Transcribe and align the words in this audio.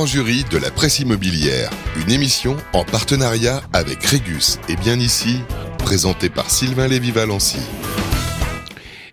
grand 0.00 0.06
jury 0.06 0.46
de 0.50 0.56
la 0.56 0.70
presse 0.70 1.00
immobilière, 1.00 1.68
une 1.94 2.10
émission 2.10 2.56
en 2.72 2.84
partenariat 2.84 3.60
avec 3.74 4.02
Régus 4.02 4.58
et 4.66 4.76
bien 4.76 4.98
ici, 4.98 5.40
présentée 5.76 6.30
par 6.30 6.50
Sylvain 6.50 6.88
Lévy-Valency. 6.88 7.60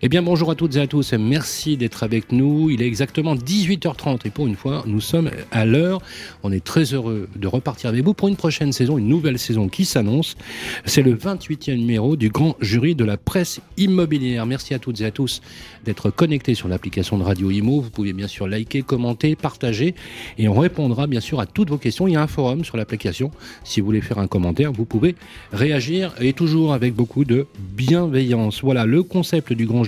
Eh 0.00 0.08
bien 0.08 0.22
bonjour 0.22 0.52
à 0.52 0.54
toutes 0.54 0.76
et 0.76 0.80
à 0.80 0.86
tous, 0.86 1.12
merci 1.14 1.76
d'être 1.76 2.04
avec 2.04 2.30
nous. 2.30 2.70
Il 2.70 2.82
est 2.82 2.86
exactement 2.86 3.34
18h30 3.34 4.20
et 4.26 4.30
pour 4.30 4.46
une 4.46 4.54
fois, 4.54 4.84
nous 4.86 5.00
sommes 5.00 5.28
à 5.50 5.64
l'heure. 5.64 6.00
On 6.44 6.52
est 6.52 6.62
très 6.62 6.94
heureux 6.94 7.28
de 7.34 7.48
repartir 7.48 7.90
avec 7.90 8.04
vous 8.04 8.14
pour 8.14 8.28
une 8.28 8.36
prochaine 8.36 8.70
saison, 8.70 8.96
une 8.96 9.08
nouvelle 9.08 9.40
saison 9.40 9.68
qui 9.68 9.84
s'annonce. 9.84 10.36
C'est 10.84 11.02
le 11.02 11.16
28e 11.16 11.74
numéro 11.74 12.14
du 12.14 12.28
grand 12.28 12.54
jury 12.60 12.94
de 12.94 13.04
la 13.04 13.16
presse 13.16 13.60
immobilière. 13.76 14.46
Merci 14.46 14.72
à 14.72 14.78
toutes 14.78 15.00
et 15.00 15.04
à 15.04 15.10
tous 15.10 15.40
d'être 15.84 16.10
connectés 16.10 16.54
sur 16.54 16.68
l'application 16.68 17.18
de 17.18 17.24
Radio 17.24 17.50
Imo. 17.50 17.80
Vous 17.80 17.90
pouvez 17.90 18.12
bien 18.12 18.28
sûr 18.28 18.46
liker, 18.46 18.82
commenter, 18.82 19.34
partager 19.34 19.96
et 20.38 20.46
on 20.46 20.54
répondra 20.54 21.08
bien 21.08 21.20
sûr 21.20 21.40
à 21.40 21.46
toutes 21.46 21.70
vos 21.70 21.78
questions. 21.78 22.06
Il 22.06 22.12
y 22.12 22.16
a 22.16 22.22
un 22.22 22.28
forum 22.28 22.64
sur 22.64 22.76
l'application. 22.76 23.32
Si 23.64 23.80
vous 23.80 23.86
voulez 23.86 24.00
faire 24.00 24.18
un 24.18 24.28
commentaire, 24.28 24.70
vous 24.70 24.84
pouvez 24.84 25.16
réagir 25.52 26.14
et 26.20 26.34
toujours 26.34 26.72
avec 26.72 26.94
beaucoup 26.94 27.24
de 27.24 27.48
bienveillance. 27.58 28.60
Voilà 28.62 28.86
le 28.86 29.02
concept 29.02 29.52
du 29.52 29.66
grand 29.66 29.82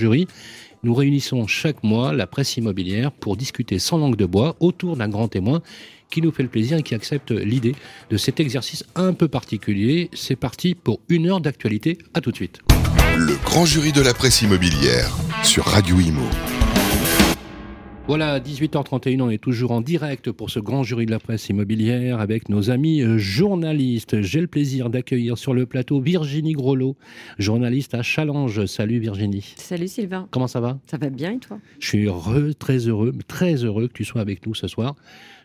Nous 0.82 0.95
réunissons 0.95 1.46
chaque 1.46 1.82
mois 1.84 2.12
la 2.12 2.27
presse 2.27 2.56
immobilière 2.56 3.12
pour 3.12 3.36
discuter 3.36 3.78
sans 3.78 3.98
langue 3.98 4.16
de 4.16 4.24
bois 4.24 4.56
autour 4.60 4.96
d'un 4.96 5.09
grand 5.09 5.28
témoin 5.28 5.60
qui 6.10 6.23
nous 6.23 6.32
fait 6.32 6.42
le 6.42 6.48
plaisir 6.48 6.78
et 6.78 6.82
qui 6.82 6.95
accepte 6.95 7.30
l'idée 7.30 7.74
de 8.10 8.16
cet 8.16 8.40
exercice 8.40 8.84
un 8.95 9.12
peu 9.12 9.28
particulier. 9.28 10.10
C'est 10.12 10.36
parti 10.36 10.74
pour 10.74 11.00
une 11.09 11.28
heure 11.28 11.40
d'actualité. 11.40 11.98
À 12.14 12.20
tout 12.20 12.30
de 12.30 12.36
suite. 12.36 12.60
Le 13.16 13.36
grand 13.45 13.64
jury 13.64 13.92
de 13.92 14.00
la 14.00 14.14
presse 14.14 14.42
immobilière 14.42 15.16
sur 15.45 15.64
Radio 15.66 16.01
Imo. 16.01 16.24
Voilà, 18.10 18.41
18h31, 18.41 19.23
on 19.23 19.30
est 19.30 19.38
toujours 19.38 19.70
en 19.70 19.80
direct 19.80 20.32
pour 20.32 20.51
ce 20.51 20.59
grand 20.59 20.82
jury 20.82 21.06
de 21.06 21.12
la 21.12 21.20
presse 21.20 21.48
immobilière 21.48 22.18
avec 22.18 22.48
nos 22.48 22.68
amis 22.68 23.02
euh, 23.02 23.18
journalistes. 23.18 24.21
J'ai 24.21 24.40
le 24.40 24.48
plaisir 24.48 24.90
d'accueillir 24.90 25.38
sur 25.38 25.54
le 25.54 25.65
plateau 25.65 26.01
Virginie 26.01 26.54
Grolot, 26.54 26.96
journaliste 27.38 27.95
à 27.95 28.02
Challenge. 28.02 28.66
Salut 28.66 28.98
Virginie. 28.98 29.54
Salut 29.54 29.87
Sylvain. 29.87 30.26
Comment 30.32 30.48
ça 30.48 30.59
va? 30.59 30.80
Ça 30.90 30.96
va 30.96 31.09
bien 31.09 31.35
et 31.35 31.38
toi? 31.38 31.60
Je 31.79 31.87
suis 31.87 32.07
heureux, 32.07 32.52
très 32.52 32.79
heureux, 32.79 33.12
très 33.29 33.54
heureux 33.62 33.87
que 33.87 33.93
tu 33.93 34.04
sois 34.04 34.23
avec 34.23 34.45
nous 34.45 34.57
ce 34.57 34.66
soir. 34.66 34.96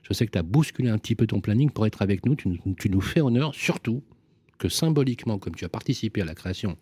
Je 0.01 0.13
sais 0.13 0.25
que 0.25 0.31
tu 0.31 0.39
as 0.39 0.43
bousculé 0.43 0.89
un 0.89 0.97
petit 0.97 1.13
peu 1.13 1.27
ton 1.27 1.41
planning 1.41 1.69
pour 1.69 1.85
être 1.85 2.01
avec 2.01 2.25
nous. 2.25 2.33
Tu, 2.33 2.49
tu 2.79 2.89
nous 2.89 3.01
fais 3.01 3.21
honneur, 3.21 3.53
surtout 3.53 4.01
que 4.57 4.69
symboliquement, 4.69 5.37
comme 5.37 5.53
tu 5.53 5.65
as 5.65 5.69
participé 5.69 6.23
à 6.23 6.25
la 6.25 6.33
création 6.33 6.77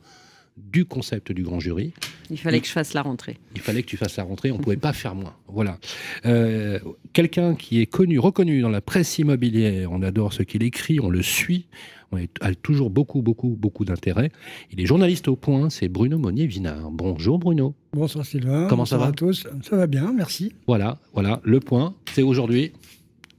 du 0.57 0.85
concept 0.85 1.31
du 1.31 1.43
grand 1.43 1.59
jury. 1.59 1.93
Il 2.29 2.37
fallait 2.37 2.59
que 2.61 2.67
je 2.67 2.71
fasse 2.71 2.93
la 2.93 3.01
rentrée. 3.01 3.37
Il 3.55 3.61
fallait 3.61 3.81
que 3.81 3.87
tu 3.87 3.97
fasses 3.97 4.17
la 4.17 4.23
rentrée, 4.23 4.51
on 4.51 4.57
ne 4.57 4.63
pouvait 4.63 4.77
pas 4.77 4.93
faire 4.93 5.15
moins. 5.15 5.35
Voilà. 5.47 5.79
Euh, 6.25 6.79
Quelqu'un 7.11 7.55
qui 7.55 7.79
est 7.81 7.85
connu, 7.85 8.19
reconnu 8.19 8.61
dans 8.61 8.69
la 8.69 8.81
presse 8.81 9.17
immobilière, 9.19 9.91
on 9.91 10.01
adore 10.01 10.33
ce 10.33 10.43
qu'il 10.43 10.63
écrit, 10.63 10.99
on 10.99 11.09
le 11.09 11.21
suit, 11.21 11.67
on 12.11 12.17
a 12.41 12.55
toujours 12.55 12.89
beaucoup, 12.89 13.21
beaucoup, 13.21 13.55
beaucoup 13.59 13.85
d'intérêt. 13.85 14.31
Il 14.71 14.79
est 14.79 14.85
journaliste 14.85 15.27
au 15.27 15.35
point, 15.35 15.69
c'est 15.69 15.87
Bruno 15.89 16.17
Monnier-Vinard. 16.17 16.91
Bonjour 16.91 17.39
Bruno. 17.39 17.75
Bonsoir 17.93 18.25
Sylvain. 18.25 18.67
Comment 18.67 18.85
ça 18.85 18.97
va 18.97 19.07
à 19.07 19.11
tous 19.11 19.47
Ça 19.63 19.75
va 19.75 19.87
bien, 19.87 20.13
merci. 20.13 20.53
Voilà, 20.67 20.99
voilà, 21.13 21.41
le 21.43 21.59
point, 21.59 21.95
c'est 22.13 22.23
aujourd'hui, 22.23 22.73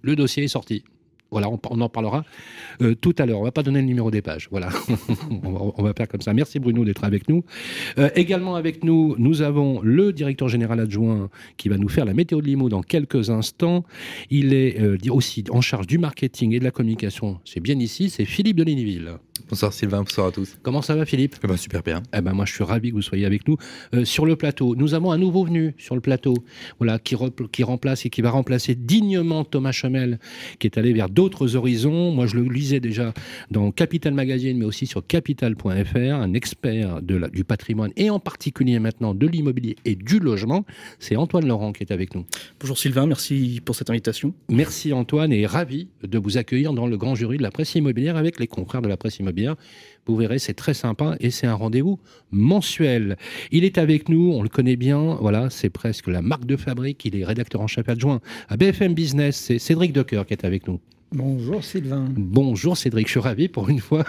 le 0.02 0.16
dossier 0.16 0.44
est 0.44 0.48
sorti. 0.48 0.84
Voilà, 1.30 1.48
on, 1.50 1.80
en 1.80 1.88
parlera 1.88 2.24
euh, 2.80 2.94
tout 2.94 3.14
à 3.18 3.26
l'heure. 3.26 3.40
On 3.40 3.44
va 3.44 3.50
pas 3.50 3.62
donner 3.62 3.80
le 3.80 3.86
numéro 3.86 4.10
des 4.10 4.22
pages. 4.22 4.46
Voilà, 4.50 4.68
on, 5.42 5.82
va, 5.82 5.92
faire 5.92 6.06
comme 6.06 6.20
ça. 6.20 6.32
Merci 6.32 6.60
Bruno 6.60 6.84
d'être 6.84 7.02
avec 7.02 7.28
nous. 7.28 7.44
Euh, 7.98 8.10
également 8.14 8.54
avec 8.54 8.84
nous, 8.84 9.16
nous 9.18 9.42
avons 9.42 9.80
le 9.82 10.12
directeur 10.12 10.48
général 10.48 10.78
adjoint 10.78 11.30
qui 11.56 11.68
va 11.68 11.76
nous 11.76 11.88
faire 11.88 12.04
la 12.04 12.14
météo 12.14 12.40
de 12.40 12.46
Limo 12.46 12.68
dans 12.68 12.82
quelques 12.82 13.30
instants. 13.30 13.84
Il 14.30 14.54
est 14.54 14.80
euh, 14.80 14.96
aussi 15.10 15.44
en 15.50 15.60
charge 15.60 15.86
du 15.86 15.98
marketing 15.98 16.52
et 16.52 16.60
de 16.60 16.64
la 16.64 16.70
communication. 16.70 17.40
C'est 17.44 17.60
bien 17.60 17.78
ici, 17.78 18.10
c'est 18.10 18.24
Philippe 18.24 18.56
de. 18.56 18.64
Bonsoir 19.50 19.72
Sylvain, 19.72 19.98
bonsoir 19.98 20.28
à 20.28 20.32
tous. 20.32 20.56
Comment 20.62 20.80
ça 20.80 20.94
va 20.94 21.04
Philippe? 21.04 21.36
Eh 21.42 21.46
ben, 21.46 21.56
Super 21.56 21.82
bien. 21.82 22.02
Eh 22.16 22.20
ben, 22.20 22.32
moi 22.32 22.44
je 22.46 22.52
suis 22.54 22.64
ravi 22.64 22.90
que 22.90 22.94
vous 22.94 23.02
soyez 23.02 23.26
avec 23.26 23.46
nous 23.46 23.56
euh, 23.92 24.04
sur 24.04 24.26
le 24.26 24.36
plateau. 24.36 24.74
Nous 24.76 24.94
avons 24.94 25.10
un 25.12 25.18
nouveau 25.18 25.44
venu 25.44 25.74
sur 25.76 25.96
le 25.96 26.00
plateau 26.00 26.34
voilà, 26.78 26.98
qui, 26.98 27.16
qui 27.52 27.62
remplace 27.62 28.06
et 28.06 28.10
qui 28.10 28.22
va 28.22 28.30
remplacer 28.30 28.74
dignement 28.74 29.44
Thomas 29.44 29.72
Chemel 29.72 30.18
qui 30.60 30.68
est 30.68 30.78
allé 30.78 30.92
vers 30.92 31.10
d'autres 31.10 31.56
horizons. 31.56 32.12
Moi 32.12 32.26
je 32.26 32.36
le 32.36 32.48
lisais 32.48 32.80
déjà 32.80 33.12
dans 33.50 33.70
Capital 33.70 34.14
Magazine 34.14 34.56
mais 34.56 34.64
aussi 34.64 34.86
sur 34.86 35.04
capital.fr, 35.06 35.96
un 35.96 36.32
expert 36.32 37.02
de 37.02 37.16
la, 37.16 37.28
du 37.28 37.44
patrimoine 37.44 37.90
et 37.96 38.10
en 38.10 38.20
particulier 38.20 38.78
maintenant 38.78 39.14
de 39.14 39.26
l'immobilier 39.26 39.76
et 39.84 39.96
du 39.96 40.20
logement. 40.20 40.64
C'est 41.00 41.16
Antoine 41.16 41.46
Laurent 41.46 41.72
qui 41.72 41.82
est 41.82 41.92
avec 41.92 42.14
nous. 42.14 42.24
Bonjour 42.60 42.78
Sylvain, 42.78 43.06
merci 43.06 43.60
pour 43.64 43.74
cette 43.74 43.90
invitation. 43.90 44.32
Merci 44.48 44.92
Antoine 44.92 45.32
et 45.32 45.44
ravi 45.44 45.88
de 46.02 46.18
vous 46.18 46.38
accueillir 46.38 46.72
dans 46.72 46.86
le 46.86 46.96
grand 46.96 47.14
jury 47.14 47.36
de 47.36 47.42
la 47.42 47.50
presse 47.50 47.74
immobilière 47.74 48.16
avec 48.16 48.38
les 48.38 48.46
confrères 48.46 48.80
de 48.80 48.88
la 48.88 48.96
presse 48.96 49.18
immobilière 49.18 49.23
vous 50.06 50.16
verrez, 50.16 50.38
c'est 50.38 50.54
très 50.54 50.74
sympa 50.74 51.16
et 51.20 51.30
c'est 51.30 51.46
un 51.46 51.54
rendez-vous 51.54 51.98
mensuel. 52.30 53.16
Il 53.50 53.64
est 53.64 53.78
avec 53.78 54.08
nous, 54.08 54.32
on 54.32 54.42
le 54.42 54.48
connaît 54.48 54.76
bien, 54.76 55.16
voilà, 55.20 55.50
c'est 55.50 55.70
presque 55.70 56.08
la 56.08 56.22
marque 56.22 56.44
de 56.44 56.56
fabrique. 56.56 57.04
Il 57.04 57.16
est 57.16 57.24
rédacteur 57.24 57.60
en 57.60 57.66
chef 57.66 57.88
adjoint 57.88 58.20
à 58.48 58.56
BFM 58.56 58.94
Business. 58.94 59.36
C'est 59.36 59.58
Cédric 59.58 59.92
Decoeur 59.92 60.26
qui 60.26 60.34
est 60.34 60.44
avec 60.44 60.68
nous. 60.68 60.80
Bonjour 61.14 61.62
Sylvain. 61.62 62.08
Bonjour 62.16 62.76
Cédric, 62.76 63.06
je 63.06 63.12
suis 63.12 63.20
ravi 63.20 63.46
pour 63.46 63.68
une 63.68 63.78
fois. 63.78 64.04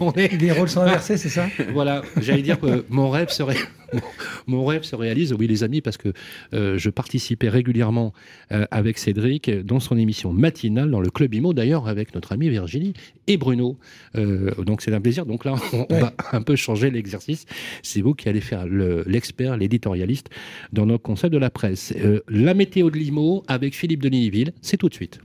on 0.00 0.12
est... 0.12 0.40
Les 0.40 0.52
rôles 0.52 0.68
sont 0.68 0.82
inversés, 0.82 1.16
c'est 1.16 1.28
ça? 1.28 1.48
Voilà, 1.72 2.02
j'allais 2.20 2.42
dire 2.42 2.60
que 2.60 2.84
mon 2.90 3.10
rêve 3.10 3.30
serait 3.30 3.56
mon 4.46 4.64
rêve 4.64 4.84
se 4.84 4.94
réalise, 4.94 5.32
oui 5.32 5.48
les 5.48 5.64
amis, 5.64 5.80
parce 5.80 5.96
que 5.96 6.12
euh, 6.54 6.78
je 6.78 6.90
participais 6.90 7.48
régulièrement 7.48 8.12
euh, 8.52 8.66
avec 8.70 8.98
Cédric 8.98 9.50
dans 9.50 9.80
son 9.80 9.98
émission 9.98 10.32
matinale 10.32 10.92
dans 10.92 11.00
le 11.00 11.10
Club 11.10 11.34
Imo, 11.34 11.52
d'ailleurs 11.52 11.88
avec 11.88 12.14
notre 12.14 12.32
ami 12.32 12.48
Virginie 12.48 12.94
et 13.26 13.36
Bruno. 13.36 13.78
Euh, 14.16 14.52
donc 14.62 14.80
c'est 14.80 14.94
un 14.94 15.00
plaisir. 15.00 15.26
Donc 15.26 15.44
là, 15.44 15.56
on, 15.72 15.86
on, 15.90 15.98
va 15.98 16.14
un 16.30 16.42
peu 16.42 16.54
changer 16.54 16.90
l'exercice. 16.92 17.46
C'est 17.82 18.00
vous 18.00 18.14
qui 18.14 18.28
allez 18.28 18.40
faire 18.40 18.64
l'expert, 18.66 19.54
le, 19.54 19.60
l'éditorialiste 19.60 20.28
dans 20.72 20.86
notre 20.86 21.02
concept 21.02 21.32
de 21.32 21.38
la 21.38 21.50
presse. 21.50 21.92
La 22.28 22.54
météo 22.54 22.90
de 22.90 22.96
Limo 22.96 23.42
avec 23.48 23.74
Philippe 23.74 24.02
Denisville, 24.02 24.52
c'est 24.60 24.76
tout 24.76 24.88
de 24.88 24.94
suite. 24.94 25.20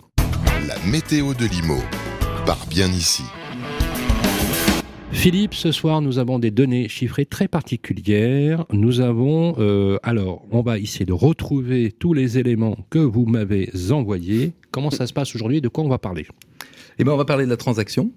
La 0.67 0.75
météo 0.85 1.33
de 1.33 1.45
Limo, 1.45 1.77
par 2.45 2.67
bien 2.67 2.89
ici. 2.89 3.23
Philippe, 5.13 5.53
ce 5.53 5.71
soir, 5.71 6.01
nous 6.01 6.19
avons 6.19 6.39
des 6.39 6.51
données 6.51 6.89
chiffrées 6.89 7.25
très 7.25 7.47
particulières. 7.47 8.65
Nous 8.73 8.99
avons, 8.99 9.55
euh, 9.59 9.97
alors, 10.03 10.45
on 10.51 10.61
va 10.61 10.77
essayer 10.77 11.05
de 11.05 11.13
retrouver 11.13 11.93
tous 11.97 12.13
les 12.13 12.37
éléments 12.37 12.77
que 12.89 12.99
vous 12.99 13.25
m'avez 13.25 13.71
envoyés. 13.91 14.51
Comment 14.71 14.91
ça 14.91 15.07
se 15.07 15.13
passe 15.13 15.33
aujourd'hui? 15.35 15.61
De 15.61 15.69
quoi 15.69 15.85
on 15.85 15.87
va 15.87 15.99
parler? 15.99 16.27
Eh 16.99 17.05
bien, 17.05 17.13
on 17.13 17.17
va 17.17 17.23
parler 17.23 17.45
de 17.45 17.49
la 17.49 17.57
transaction 17.57 18.11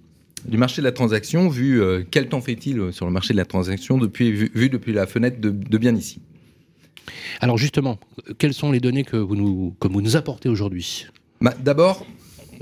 du 0.44 0.56
marché 0.56 0.82
de 0.82 0.86
la 0.86 0.92
transaction, 0.92 1.50
vu 1.50 1.80
euh, 1.80 2.02
quel 2.10 2.30
temps 2.30 2.40
fait-il 2.40 2.92
sur 2.92 3.04
le 3.06 3.12
marché 3.12 3.32
de 3.34 3.38
la 3.38 3.44
transaction 3.44 3.98
depuis, 3.98 4.32
vu, 4.32 4.50
vu 4.54 4.70
depuis 4.70 4.92
la 4.92 5.06
fenêtre 5.06 5.38
de, 5.38 5.50
de, 5.50 5.78
bien 5.78 5.94
ici? 5.94 6.20
Alors 7.40 7.58
justement, 7.58 8.00
quelles 8.38 8.54
sont 8.54 8.72
les 8.72 8.80
données 8.80 9.04
que 9.04 9.18
vous 9.18 9.36
nous, 9.36 9.76
que 9.78 9.86
vous 9.86 10.00
nous 10.00 10.16
apportez 10.16 10.48
aujourd'hui? 10.48 11.06
Bah, 11.42 11.54
D'abord, 11.62 12.06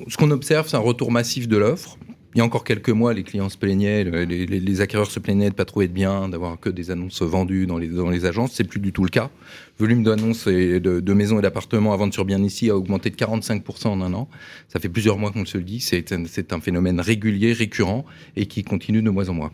ce 0.07 0.17
qu'on 0.17 0.31
observe, 0.31 0.69
c'est 0.69 0.77
un 0.77 0.81
retour 0.81 1.11
massif 1.11 1.49
de 1.49 1.57
l'offre. 1.57 1.99
Il 2.35 2.39
y 2.39 2.41
a 2.43 2.45
encore 2.45 2.63
quelques 2.63 2.91
mois, 2.91 3.15
les 3.15 3.25
clients 3.25 3.49
se 3.49 3.57
plaignaient, 3.57 4.05
les, 4.05 4.27
les, 4.27 4.47
les 4.47 4.81
acquéreurs 4.81 5.11
se 5.11 5.19
plaignaient 5.19 5.49
de 5.49 5.55
pas 5.55 5.65
trouver 5.65 5.89
de 5.89 5.93
biens, 5.93 6.29
d'avoir 6.29 6.61
que 6.61 6.69
des 6.69 6.91
annonces 6.91 7.23
vendues 7.23 7.67
dans 7.67 7.79
les, 7.79 7.89
dans 7.89 8.11
les 8.11 8.27
agences. 8.27 8.53
C'est 8.53 8.65
plus 8.65 8.81
du 8.81 8.93
tout 8.93 9.03
le 9.03 9.09
cas. 9.09 9.31
Le 9.79 9.87
volume 9.87 10.05
d'annonces 10.05 10.47
de, 10.47 10.79
de, 10.79 11.13
maisons 11.15 11.39
et 11.39 11.43
d'appartements 11.43 11.93
à 11.95 11.97
vendre 11.97 12.13
sur 12.13 12.27
bien 12.27 12.43
ici 12.43 12.69
a 12.69 12.77
augmenté 12.77 13.09
de 13.11 13.17
45% 13.17 13.89
en 13.89 14.01
un 14.03 14.13
an. 14.13 14.29
Ça 14.69 14.79
fait 14.79 14.91
plusieurs 14.91 15.19
mois 15.19 15.33
qu'on 15.33 15.47
se 15.47 15.57
le 15.57 15.65
dit. 15.65 15.81
C'est 15.81 16.13
un, 16.13 16.25
un 16.51 16.61
phénomène 16.61 17.01
régulier, 17.01 17.55
récurrent 17.55 18.05
et 18.37 18.47
qui 18.47 18.63
continue 18.63 19.03
de 19.03 19.11
mois 19.11 19.31
en 19.31 19.35
mois. 19.35 19.53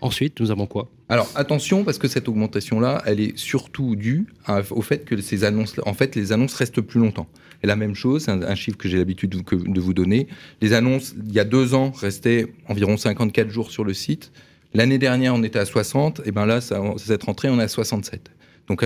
Ensuite, 0.00 0.40
nous 0.40 0.50
avons 0.52 0.66
quoi? 0.66 0.88
Alors 1.08 1.28
attention, 1.34 1.84
parce 1.84 1.98
que 1.98 2.08
cette 2.08 2.28
augmentation-là, 2.28 3.02
elle 3.04 3.20
est 3.20 3.36
surtout 3.36 3.96
due 3.96 4.26
à, 4.44 4.62
au 4.70 4.80
fait 4.80 5.04
que 5.04 5.20
ces 5.20 5.44
annonces, 5.44 5.74
en 5.84 5.94
fait, 5.94 6.14
les 6.14 6.32
annonces 6.32 6.54
restent 6.54 6.80
plus 6.80 7.00
longtemps. 7.00 7.26
Et 7.62 7.66
la 7.66 7.76
même 7.76 7.94
chose, 7.94 8.24
c'est 8.24 8.30
un, 8.30 8.54
chiffre 8.54 8.76
que 8.76 8.88
j'ai 8.88 8.98
l'habitude 8.98 9.30
de, 9.30 9.80
vous 9.80 9.94
donner. 9.94 10.28
Les 10.60 10.72
annonces, 10.72 11.14
il 11.26 11.32
y 11.32 11.40
a 11.40 11.44
deux 11.44 11.74
ans, 11.74 11.90
restaient 11.90 12.46
environ 12.68 12.96
54 12.96 13.50
jours 13.50 13.70
sur 13.70 13.84
le 13.84 13.94
site. 13.94 14.32
L'année 14.74 14.98
dernière, 14.98 15.34
on 15.34 15.42
était 15.42 15.58
à 15.58 15.64
60. 15.64 16.22
Et 16.26 16.32
ben 16.32 16.46
là, 16.46 16.60
cette 16.60 17.22
rentrée, 17.22 17.48
on 17.48 17.58
est 17.58 17.64
à 17.64 17.68
67. 17.68 18.30
Donc, 18.68 18.82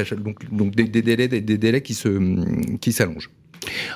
des, 0.75 1.03
délais, 1.03 1.83
qui 1.83 1.95
s'allongent. 2.93 3.31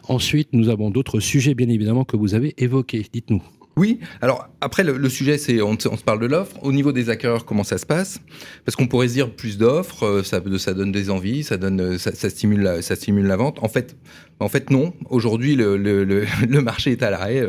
Ensuite, 0.09 0.49
nous 0.53 0.69
avons 0.69 0.91
d'autres 0.91 1.21
sujets, 1.21 1.55
bien 1.55 1.69
évidemment, 1.69 2.05
que 2.05 2.17
vous 2.17 2.35
avez 2.35 2.55
évoqués. 2.59 3.07
Dites-nous. 3.13 3.43
Oui, 3.77 3.99
alors 4.21 4.49
après 4.61 4.85
le, 4.85 5.09
sujet 5.09 5.37
c'est 5.37 5.61
on, 5.61 5.79
se 5.79 6.05
parle 6.05 6.21
de 6.21 6.27
l'offre. 6.27 6.57
Au 6.63 6.73
niveau 6.73 6.93
des 6.93 7.11
acquéreurs, 7.11 7.45
comment 7.45 7.65
ça 7.65 7.77
se 7.77 7.87
passe? 7.87 8.21
Parce 8.65 8.77
qu'on 8.77 8.87
pourrait 8.87 9.09
se 9.09 9.15
dire 9.15 9.31
plus 9.31 9.59
d'offres, 9.59 10.05
euh, 10.05 10.23
ça, 10.23 10.41
donne 10.41 10.93
des 10.93 11.11
envies, 11.11 11.43
ça 11.43 11.57
donne, 11.57 11.99
ça, 11.99 12.15
ça, 12.15 12.31
stimule, 12.31 12.63
la, 12.63 13.37
vente. 13.37 13.59
En 13.63 13.69
fait, 13.69 13.97
en 14.39 14.49
fait 14.49 14.71
non. 14.71 14.95
Aujourd'hui 15.11 15.57
le, 15.57 16.27
marché 16.63 16.93
est 16.93 17.03
à 17.03 17.11
l'arrêt. 17.11 17.45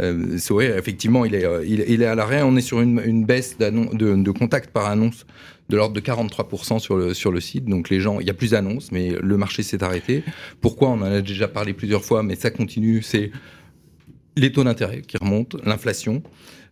Euh, 0.00 0.38
sourire, 0.38 0.76
effectivement, 0.78 1.26
il 1.26 1.34
est, 1.34 1.46
il, 1.66 2.02
est 2.02 2.06
à 2.06 2.14
l'arrêt. 2.14 2.42
On 2.42 2.56
est 2.56 2.62
sur 2.62 2.80
une, 2.80 3.26
baisse 3.26 3.58
de, 3.58 4.22
de 4.22 4.30
contact 4.30 4.70
par 4.70 4.86
annonce 4.86 5.26
de 5.68 5.76
l'ordre 5.76 5.94
de 5.94 6.00
43% 6.00 6.78
sur 6.78 6.96
le, 6.96 7.14
sur 7.14 7.32
le 7.32 7.40
site. 7.40 7.64
Donc 7.66 7.90
les 7.90 8.00
gens, 8.00 8.20
il 8.20 8.26
y 8.26 8.30
a 8.30 8.34
plus 8.34 8.52
d'annonces, 8.52 8.92
mais 8.92 9.14
le 9.20 9.36
marché 9.36 9.62
s'est 9.62 9.82
arrêté. 9.82 10.22
Pourquoi? 10.60 10.90
On 10.90 11.00
en 11.00 11.02
a 11.02 11.20
déjà 11.20 11.48
parlé 11.48 11.72
plusieurs 11.72 12.04
fois, 12.04 12.22
mais 12.22 12.36
ça 12.36 12.50
continue. 12.50 13.02
C'est 13.02 13.30
les 14.36 14.52
taux 14.52 14.64
d'intérêt 14.64 15.02
qui 15.02 15.16
remontent, 15.16 15.58
l'inflation, 15.64 16.22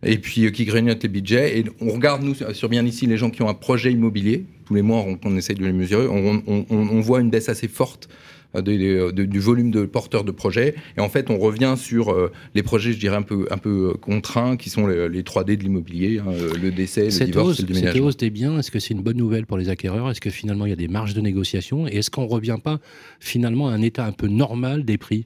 et 0.03 0.17
puis 0.17 0.45
euh, 0.45 0.51
qui 0.51 0.65
grignotent 0.65 1.03
les 1.03 1.09
budgets. 1.09 1.59
Et 1.59 1.65
on 1.81 1.89
regarde, 1.89 2.23
nous, 2.23 2.35
sur 2.53 2.69
bien 2.69 2.85
ici, 2.85 3.07
les 3.07 3.17
gens 3.17 3.29
qui 3.29 3.41
ont 3.41 3.49
un 3.49 3.53
projet 3.53 3.91
immobilier. 3.91 4.45
Tous 4.65 4.75
les 4.75 4.81
mois, 4.81 4.99
on, 4.99 5.17
on 5.23 5.35
essaye 5.35 5.55
de 5.55 5.65
les 5.65 5.73
mesurer. 5.73 6.07
On, 6.07 6.41
on, 6.47 6.65
on, 6.69 7.01
voit 7.01 7.21
une 7.21 7.29
baisse 7.29 7.49
assez 7.49 7.67
forte 7.67 8.07
euh, 8.55 8.61
de, 8.61 9.11
de, 9.11 9.25
du 9.25 9.39
volume 9.39 9.71
de 9.71 9.85
porteurs 9.85 10.23
de 10.23 10.31
projets. 10.31 10.75
Et 10.97 11.01
en 11.01 11.09
fait, 11.09 11.31
on 11.31 11.39
revient 11.39 11.73
sur 11.75 12.11
euh, 12.11 12.31
les 12.53 12.61
projets, 12.61 12.93
je 12.93 12.99
dirais, 12.99 13.15
un 13.15 13.23
peu, 13.23 13.47
un 13.49 13.57
peu 13.57 13.93
contraints, 13.99 14.57
qui 14.57 14.69
sont 14.69 14.85
les, 14.85 15.09
les 15.09 15.23
3D 15.23 15.57
de 15.57 15.63
l'immobilier, 15.63 16.19
hein, 16.19 16.31
le 16.61 16.69
décès, 16.69 17.09
cette 17.09 17.21
le 17.21 17.25
divorce 17.27 17.49
hausse, 17.49 17.59
et 17.59 17.61
le 17.63 17.67
déménagement. 17.69 17.93
Cette 17.93 18.01
hausse 18.03 18.17
des 18.17 18.29
biens, 18.29 18.59
est-ce 18.59 18.69
que 18.69 18.79
c'est 18.79 18.93
une 18.93 19.01
bonne 19.01 19.17
nouvelle 19.17 19.47
pour 19.47 19.57
les 19.57 19.69
acquéreurs? 19.69 20.11
Est-ce 20.11 20.21
que 20.21 20.29
finalement, 20.29 20.67
il 20.67 20.69
y 20.69 20.73
a 20.73 20.77
des 20.77 20.87
marges 20.87 21.15
de 21.15 21.21
négociation? 21.21 21.87
Et 21.87 21.97
est-ce 21.97 22.11
qu'on 22.11 22.23
ne 22.23 22.29
revient 22.29 22.57
pas 22.63 22.79
finalement 23.19 23.69
à 23.69 23.71
un 23.71 23.81
état 23.81 24.05
un 24.05 24.11
peu 24.11 24.27
normal 24.27 24.85
des 24.85 24.99
prix? 24.99 25.25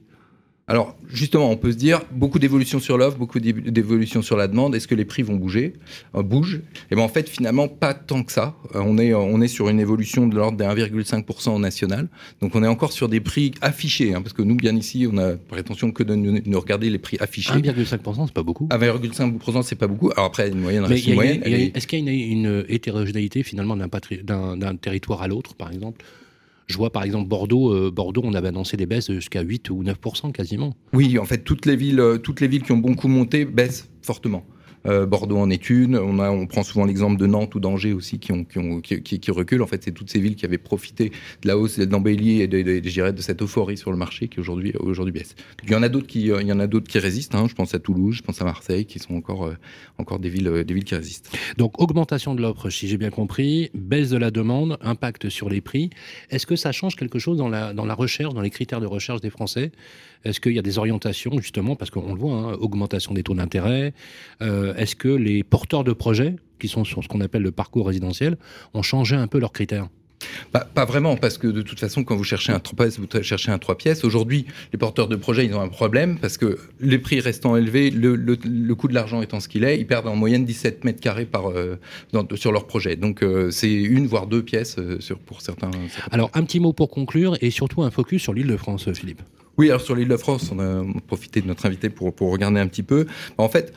Alors 0.70 0.94
justement, 1.08 1.50
on 1.50 1.56
peut 1.56 1.72
se 1.72 1.76
dire 1.76 2.02
beaucoup 2.12 2.38
d'évolution 2.38 2.78
sur 2.78 2.96
l'offre, 2.96 3.18
beaucoup 3.18 3.40
d'évolution 3.40 4.22
sur 4.22 4.36
la 4.36 4.46
demande. 4.46 4.76
Est-ce 4.76 4.86
que 4.86 4.94
les 4.94 5.04
prix 5.04 5.22
vont 5.22 5.34
bouger, 5.34 5.72
euh, 6.14 6.22
bougent 6.22 6.60
Et 6.92 6.94
ben 6.94 7.02
en 7.02 7.08
fait, 7.08 7.28
finalement, 7.28 7.66
pas 7.66 7.92
tant 7.92 8.22
que 8.22 8.30
ça. 8.30 8.54
Euh, 8.76 8.82
on 8.84 8.96
est 8.96 9.12
on 9.12 9.40
est 9.40 9.48
sur 9.48 9.68
une 9.68 9.80
évolution 9.80 10.28
de 10.28 10.36
l'ordre 10.36 10.56
de 10.56 10.62
1,5% 10.62 11.58
national. 11.58 12.06
Donc 12.40 12.54
on 12.54 12.62
est 12.62 12.68
encore 12.68 12.92
sur 12.92 13.08
des 13.08 13.18
prix 13.18 13.50
affichés, 13.62 14.14
hein, 14.14 14.22
parce 14.22 14.32
que 14.32 14.42
nous, 14.42 14.54
bien 14.54 14.76
ici, 14.76 15.08
on 15.12 15.18
a 15.18 15.32
prétention 15.32 15.90
que 15.90 16.04
de 16.04 16.14
nous 16.14 16.60
regarder 16.60 16.88
les 16.88 16.98
prix 16.98 17.16
affichés. 17.18 17.52
1,5%, 17.52 18.26
c'est 18.26 18.32
pas 18.32 18.44
beaucoup. 18.44 18.68
1,5%, 18.68 19.62
c'est 19.64 19.74
pas 19.74 19.88
beaucoup. 19.88 20.12
Alors 20.12 20.26
après, 20.26 20.50
une 20.50 20.60
moyenne 20.60 20.84
reste 20.84 21.04
une 21.04 21.14
moyenne. 21.14 21.42
Est-ce 21.42 21.88
qu'il 21.88 22.04
y 22.04 22.08
a 22.08 22.12
une, 22.12 22.46
une 22.46 22.64
hétérogénéité 22.68 23.42
finalement 23.42 23.76
d'un 23.76 24.76
territoire 24.76 25.22
à 25.22 25.26
l'autre, 25.26 25.56
par 25.56 25.72
exemple? 25.72 26.04
Je 26.70 26.76
vois 26.76 26.90
par 26.90 27.02
exemple 27.02 27.28
Bordeaux, 27.28 27.72
euh, 27.72 27.90
Bordeaux, 27.90 28.22
on 28.24 28.34
avait 28.34 28.48
annoncé 28.48 28.76
des 28.76 28.86
baisses 28.86 29.10
jusqu'à 29.10 29.42
8 29.42 29.70
ou 29.70 29.82
9% 29.82 30.32
quasiment. 30.32 30.74
Oui, 30.92 31.18
en 31.18 31.24
fait, 31.24 31.38
toutes 31.38 31.66
les 31.66 31.76
villes, 31.76 32.00
euh, 32.00 32.18
toutes 32.18 32.40
les 32.40 32.48
villes 32.48 32.62
qui 32.62 32.72
ont 32.72 32.78
beaucoup 32.78 33.08
monté 33.08 33.44
baissent 33.44 33.90
fortement. 34.02 34.44
Euh, 34.86 35.06
Bordeaux 35.06 35.38
en 35.38 35.50
est 35.50 35.70
une. 35.70 35.96
On, 35.96 36.18
a, 36.18 36.30
on 36.30 36.46
prend 36.46 36.62
souvent 36.62 36.84
l'exemple 36.84 37.18
de 37.18 37.26
Nantes 37.26 37.54
ou 37.54 37.60
d'Angers 37.60 37.92
aussi 37.92 38.18
qui, 38.18 38.32
ont, 38.32 38.46
reculent. 39.28 39.62
En 39.62 39.66
fait, 39.66 39.82
c'est 39.84 39.92
toutes 39.92 40.10
ces 40.10 40.20
villes 40.20 40.36
qui 40.36 40.44
avaient 40.44 40.58
profité 40.58 41.10
de 41.42 41.48
la 41.48 41.58
hausse 41.58 41.78
d'embellie 41.78 42.40
et 42.40 42.48
de, 42.48 42.62
de, 42.62 42.80
de, 42.80 43.10
de, 43.10 43.20
cette 43.22 43.42
euphorie 43.42 43.76
sur 43.76 43.90
le 43.90 43.96
marché 43.96 44.28
qui 44.28 44.40
aujourd'hui 44.40 44.72
baisse. 45.12 45.34
Il 45.64 45.70
y 45.70 45.74
en 45.74 45.82
a 45.82 45.88
d'autres 45.88 46.06
qui, 46.06 46.26
il 46.26 46.50
a 46.50 46.66
d'autres 46.66 46.88
qui 46.88 46.98
résistent. 46.98 47.34
Hein. 47.34 47.46
Je 47.48 47.54
pense 47.54 47.74
à 47.74 47.78
Toulouse, 47.78 48.16
je 48.16 48.22
pense 48.22 48.40
à 48.40 48.44
Marseille, 48.44 48.86
qui 48.86 48.98
sont 48.98 49.14
encore, 49.14 49.44
euh, 49.44 49.54
encore 49.98 50.18
des 50.18 50.28
villes, 50.28 50.64
des 50.66 50.74
villes 50.74 50.84
qui 50.84 50.94
résistent. 50.94 51.36
Donc 51.58 51.80
augmentation 51.80 52.34
de 52.34 52.42
l'offre, 52.42 52.70
si 52.70 52.88
j'ai 52.88 52.96
bien 52.96 53.10
compris, 53.10 53.70
baisse 53.74 54.10
de 54.10 54.16
la 54.16 54.30
demande, 54.30 54.78
impact 54.80 55.28
sur 55.28 55.48
les 55.48 55.60
prix. 55.60 55.90
Est-ce 56.30 56.46
que 56.46 56.56
ça 56.56 56.72
change 56.72 56.96
quelque 56.96 57.18
chose 57.18 57.38
dans 57.38 57.48
la, 57.48 57.72
dans 57.72 57.84
la 57.84 57.94
recherche, 57.94 58.34
dans 58.34 58.40
les 58.40 58.50
critères 58.50 58.80
de 58.80 58.86
recherche 58.86 59.20
des 59.20 59.30
Français? 59.30 59.72
Est-ce 60.24 60.40
qu'il 60.40 60.52
y 60.52 60.58
a 60.58 60.62
des 60.62 60.78
orientations 60.78 61.38
justement, 61.38 61.76
parce 61.76 61.90
qu'on 61.90 62.14
le 62.14 62.20
voit, 62.20 62.34
hein, 62.34 62.52
augmentation 62.54 63.14
des 63.14 63.22
taux 63.22 63.34
d'intérêt. 63.34 63.94
Euh, 64.42 64.74
Est-ce 64.74 64.96
que 64.96 65.08
les 65.08 65.42
porteurs 65.42 65.84
de 65.84 65.92
projets, 65.92 66.36
qui 66.58 66.68
sont 66.68 66.84
sur 66.84 67.02
ce 67.02 67.08
qu'on 67.08 67.20
appelle 67.20 67.42
le 67.42 67.52
parcours 67.52 67.86
résidentiel, 67.86 68.36
ont 68.74 68.82
changé 68.82 69.16
un 69.16 69.26
peu 69.26 69.38
leurs 69.38 69.52
critères? 69.52 69.88
Pas, 70.52 70.60
pas, 70.60 70.84
vraiment, 70.84 71.16
parce 71.16 71.38
que 71.38 71.46
de 71.46 71.62
toute 71.62 71.80
façon, 71.80 72.04
quand 72.04 72.16
vous 72.16 72.24
cherchez 72.24 72.52
un 72.52 72.58
3 72.60 72.76
pièces, 72.76 72.98
vous 72.98 73.22
cherchez 73.22 73.50
un 73.50 73.58
3 73.58 73.76
pièces. 73.76 74.04
Aujourd'hui, 74.04 74.46
les 74.72 74.78
porteurs 74.78 75.08
de 75.08 75.16
projets, 75.16 75.46
ils 75.46 75.54
ont 75.54 75.60
un 75.60 75.68
problème, 75.68 76.18
parce 76.18 76.36
que 76.36 76.58
les 76.80 76.98
prix 76.98 77.20
restant 77.20 77.56
élevés, 77.56 77.90
le, 77.90 78.16
le, 78.16 78.38
le 78.44 78.74
coût 78.74 78.88
de 78.88 78.94
l'argent 78.94 79.22
étant 79.22 79.40
ce 79.40 79.48
qu'il 79.48 79.64
est, 79.64 79.78
ils 79.78 79.86
perdent 79.86 80.08
en 80.08 80.16
moyenne 80.16 80.44
17 80.44 80.84
mètres 80.84 81.00
carrés 81.00 81.26
par, 81.26 81.50
euh, 81.50 81.78
dans, 82.12 82.26
sur 82.34 82.52
leur 82.52 82.66
projet. 82.66 82.96
Donc 82.96 83.22
euh, 83.22 83.50
c'est 83.50 83.72
une, 83.72 84.06
voire 84.06 84.26
deux 84.26 84.42
pièces 84.42 84.76
euh, 84.78 85.00
sur, 85.00 85.18
pour 85.18 85.40
certains, 85.40 85.70
certains. 85.88 86.10
Alors, 86.12 86.30
un 86.34 86.44
petit 86.44 86.60
mot 86.60 86.72
pour 86.72 86.90
conclure, 86.90 87.36
et 87.40 87.50
surtout 87.50 87.82
un 87.82 87.90
focus 87.90 88.22
sur 88.22 88.34
l'île 88.34 88.48
de 88.48 88.56
France, 88.56 88.90
Philippe. 88.92 89.22
Oui, 89.58 89.68
alors 89.68 89.80
sur 89.80 89.94
l'île 89.94 90.08
de 90.08 90.16
France, 90.16 90.50
on 90.52 90.58
a 90.58 90.84
profité 91.06 91.40
de 91.40 91.46
notre 91.46 91.66
invité 91.66 91.90
pour, 91.90 92.14
pour 92.14 92.32
regarder 92.32 92.60
un 92.60 92.66
petit 92.66 92.82
peu. 92.82 93.06
En 93.36 93.48
fait, 93.48 93.74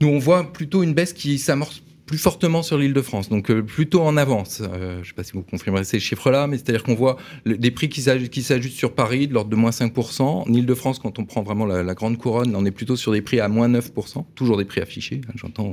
nous, 0.00 0.08
on 0.08 0.18
voit 0.18 0.50
plutôt 0.50 0.82
une 0.82 0.94
baisse 0.94 1.12
qui 1.12 1.38
s'amorce 1.38 1.82
plus 2.10 2.18
fortement 2.18 2.64
sur 2.64 2.76
l'île 2.76 2.92
de 2.92 3.02
France, 3.02 3.28
donc 3.28 3.52
euh, 3.52 3.62
plutôt 3.62 4.00
en 4.00 4.16
avance. 4.16 4.62
Euh, 4.62 4.94
je 4.94 4.98
ne 4.98 5.04
sais 5.04 5.12
pas 5.12 5.22
si 5.22 5.30
vous 5.34 5.42
confirmerez 5.42 5.84
ces 5.84 6.00
chiffres-là, 6.00 6.48
mais 6.48 6.56
c'est-à-dire 6.56 6.82
qu'on 6.82 6.96
voit 6.96 7.16
des 7.46 7.70
prix 7.70 7.88
qui 7.88 8.02
s'ajustent 8.02 8.76
sur 8.76 8.96
Paris 8.96 9.28
de 9.28 9.32
l'ordre 9.34 9.48
de 9.48 9.54
moins 9.54 9.70
5%. 9.70 10.22
En 10.22 10.52
île 10.52 10.66
de 10.66 10.74
France, 10.74 10.98
quand 10.98 11.20
on 11.20 11.24
prend 11.24 11.44
vraiment 11.44 11.66
la, 11.66 11.94
grande 11.94 12.18
couronne, 12.18 12.56
on 12.56 12.64
est 12.64 12.72
plutôt 12.72 12.96
sur 12.96 13.12
des 13.12 13.22
prix 13.22 13.38
à 13.38 13.46
moins 13.46 13.68
9%, 13.68 14.24
toujours 14.34 14.56
des 14.56 14.64
prix 14.64 14.80
affichés. 14.80 15.20
Hein, 15.28 15.34
J'entends, 15.36 15.72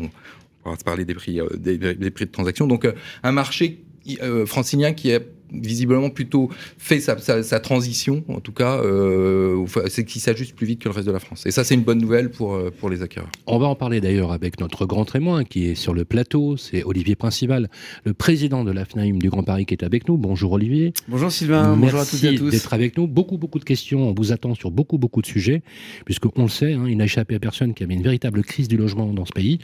on, 0.64 0.70
va 0.70 0.78
se 0.78 0.84
parler 0.84 1.06
des 1.06 1.16
prix, 1.16 1.42
euh, 1.42 1.48
des, 1.58 1.80
des, 1.80 2.12
prix 2.12 2.28
de 2.28 2.32
transaction. 2.32 2.68
Donc 2.68 2.88
un 3.24 3.32
marché 3.32 3.84
francilien 4.46 4.94
qui 4.94 5.10
est 5.10 5.28
visiblement 5.52 6.10
plutôt 6.10 6.50
fait 6.78 7.00
sa, 7.00 7.18
sa, 7.18 7.44
sa, 7.44 7.60
transition, 7.60 8.24
en 8.28 8.40
tout 8.40 8.52
cas, 8.52 8.78
euh, 8.78 9.66
c'est 9.88 10.06
qui 10.06 10.20
s'ajuste 10.20 10.56
plus 10.56 10.68
vite 10.68 10.80
que 10.80 10.90
le 10.90 10.96
reste 10.96 11.08
de 11.08 11.12
la 11.12 11.20
France. 11.20 11.46
Et 11.46 11.52
ça, 11.52 11.64
c'est 11.64 11.76
une 11.76 11.84
bonne 11.84 12.00
nouvelle 12.00 12.30
pour, 12.30 12.60
pour 12.80 12.90
les 12.90 13.02
acquéreurs. 13.02 13.30
On 13.46 13.58
va 13.58 13.68
en 13.68 13.76
parler 13.76 14.02
d'ailleurs 14.02 14.32
avec 14.32 14.60
notre 14.60 14.86
grand 14.86 15.06
témoin 15.06 15.44
qui 15.44 15.66
est 15.66 15.76
sur 15.76 15.94
le 15.94 16.06
plateau, 16.06 16.58
c'est 16.58 16.84
Olivier 16.84 17.16
Principal, 17.16 17.70
le 18.04 18.14
président 18.14 18.64
de 18.64 18.72
la 18.72 18.86
FNAIM 18.86 19.18
du 19.18 19.30
Grand 19.30 19.44
Paris 19.44 19.66
qui 19.66 19.74
est 19.74 19.84
avec 19.84 20.08
nous. 20.08 20.18
Bonjour 20.18 20.52
Olivier. 20.54 20.94
Bonjour 21.08 21.32
Sylvain, 21.32 21.76
Merci 21.76 21.82
bonjour 21.82 22.00
à 22.00 22.06
toutes 22.06 22.24
et 22.24 22.28
à 22.28 22.38
tous. 22.38 22.50
d'être 22.52 22.74
avec 22.74 22.98
nous. 22.98 23.08
Beaucoup, 23.08 23.38
beaucoup 23.38 23.60
de 23.60 23.64
questions, 23.64 24.10
on 24.10 24.14
vous 24.14 24.32
attend 24.32 24.56
sur 24.56 24.72
beaucoup, 24.72 24.98
beaucoup 24.98 25.22
de 25.22 25.28
sujets, 25.28 25.62
puisqu'on 26.06 26.44
le 26.44 26.50
sait, 26.50 26.74
hein, 26.74 26.86
il 26.88 26.98
n'a 26.98 27.06
échappé 27.06 27.36
à 27.36 27.40
personne 27.40 27.74
qu'il 27.74 27.86
y 27.86 27.88
avait 27.88 27.96
une 27.96 28.04
véritable 28.04 28.44
crise 28.44 28.68
du 28.68 28.78
logement 28.78 29.14
dans 29.14 29.26
ce 29.26 29.32
pays. 29.32 29.60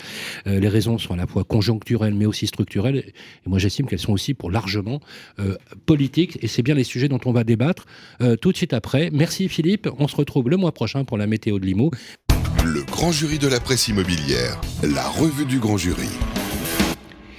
Euh, 0.48 0.60
les 0.60 0.68
raisons 0.68 0.98
sont 0.98 1.14
à 1.14 1.18
la 1.18 1.28
fois 1.28 1.44
conjoncturelles, 1.44 2.14
mais 2.14 2.26
aussi 2.26 2.48
structurelles, 2.48 2.98
et 2.98 3.14
moi 3.50 3.60
j'estime 3.60 3.86
qu'elles 3.86 4.00
sont 4.00 4.14
aussi 4.14 4.34
pour 4.34 4.52
largement 4.52 5.00
euh, 5.40 5.56
politiques, 5.86 6.38
et 6.42 6.48
c'est 6.48 6.62
bien 6.62 6.76
les 6.76 6.84
sujets 6.84 7.08
dont 7.08 7.20
on 7.26 7.32
va 7.32 7.44
débattre 7.44 7.86
euh, 8.22 8.36
tout 8.36 8.52
de 8.52 8.58
suite 8.58 8.74
après. 8.74 9.10
Merci 9.12 9.50
Philippe, 9.50 9.90
on 10.00 10.08
se 10.08 10.16
retrouve 10.16 10.50
le 10.50 10.58
mois 10.58 10.72
prochain 10.72 11.04
pour 11.06 11.18
la 11.18 11.28
météo 11.28 11.60
de 11.60 11.66
Limo. 11.66 11.92
Le 12.64 12.84
grand 12.84 13.12
jury 13.12 13.40
de 13.40 13.48
la 13.48 13.60
presse 13.60 13.88
immobilière, 13.88 14.60
la 14.84 15.08
revue 15.08 15.46
du 15.46 15.60
grand 15.60 15.78
jury. 15.78 16.10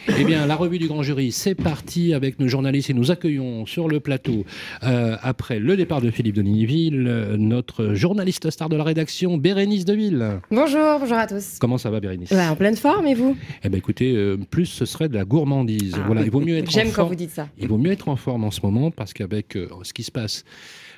Eh 0.06 0.24
bien, 0.24 0.46
la 0.46 0.54
revue 0.54 0.78
du 0.78 0.86
grand 0.86 1.02
jury, 1.02 1.32
c'est 1.32 1.54
parti 1.54 2.12
avec 2.12 2.38
nos 2.38 2.46
journalistes 2.46 2.90
et 2.90 2.94
nous 2.94 3.10
accueillons 3.10 3.64
sur 3.64 3.88
le 3.88 4.00
plateau, 4.00 4.44
euh, 4.82 5.16
après 5.22 5.58
le 5.58 5.76
départ 5.76 6.02
de 6.02 6.10
Philippe 6.10 6.34
de 6.36 6.42
Niville, 6.42 7.06
euh, 7.08 7.36
notre 7.38 7.94
journaliste 7.94 8.50
star 8.50 8.68
de 8.68 8.76
la 8.76 8.84
rédaction, 8.84 9.38
Bérénice 9.38 9.84
Deville. 9.86 10.40
Bonjour, 10.50 10.98
bonjour 11.00 11.16
à 11.16 11.26
tous. 11.26 11.56
Comment 11.58 11.78
ça 11.78 11.90
va, 11.90 12.00
Bérénice? 12.00 12.30
Bah, 12.32 12.50
En 12.50 12.56
pleine 12.56 12.76
forme, 12.76 13.06
et 13.06 13.14
vous? 13.14 13.34
Eh 13.64 13.68
bien, 13.70 13.78
écoutez, 13.78 14.14
euh, 14.14 14.36
plus 14.50 14.66
ce 14.66 14.84
serait 14.84 15.08
de 15.08 15.14
la 15.14 15.24
gourmandise. 15.24 15.94
Ah, 15.96 16.02
voilà, 16.06 16.20
il 16.22 16.30
vaut 16.30 16.40
mieux 16.40 16.56
être 16.58 16.70
J'aime 16.70 16.88
quand 16.88 16.94
forme. 16.96 17.08
vous 17.08 17.14
dites 17.14 17.30
ça. 17.30 17.48
Il 17.58 17.68
vaut 17.68 17.78
mieux 17.78 17.92
être 17.92 18.08
en 18.08 18.16
forme 18.16 18.44
en 18.44 18.50
ce 18.50 18.60
moment 18.62 18.90
parce 18.90 19.14
qu'avec 19.14 19.56
euh, 19.56 19.68
ce 19.84 19.94
qui 19.94 20.02
se 20.02 20.12
passe 20.12 20.44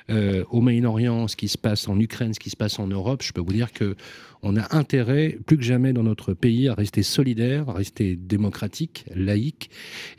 euh, 0.09 0.43
au 0.51 0.61
Moyen-Orient, 0.61 1.27
ce 1.27 1.35
qui 1.35 1.47
se 1.47 1.57
passe 1.57 1.87
en 1.87 1.99
Ukraine, 1.99 2.33
ce 2.33 2.39
qui 2.39 2.49
se 2.49 2.55
passe 2.55 2.79
en 2.79 2.87
Europe, 2.87 3.23
je 3.23 3.33
peux 3.33 3.41
vous 3.41 3.53
dire 3.53 3.71
que 3.73 3.95
on 4.43 4.55
a 4.55 4.75
intérêt, 4.75 5.37
plus 5.45 5.57
que 5.57 5.63
jamais 5.63 5.93
dans 5.93 6.03
notre 6.03 6.33
pays, 6.33 6.67
à 6.67 6.75
rester 6.75 7.03
solidaire, 7.03 7.69
à 7.69 7.73
rester 7.73 8.15
démocratique, 8.15 9.05
laïque 9.15 9.69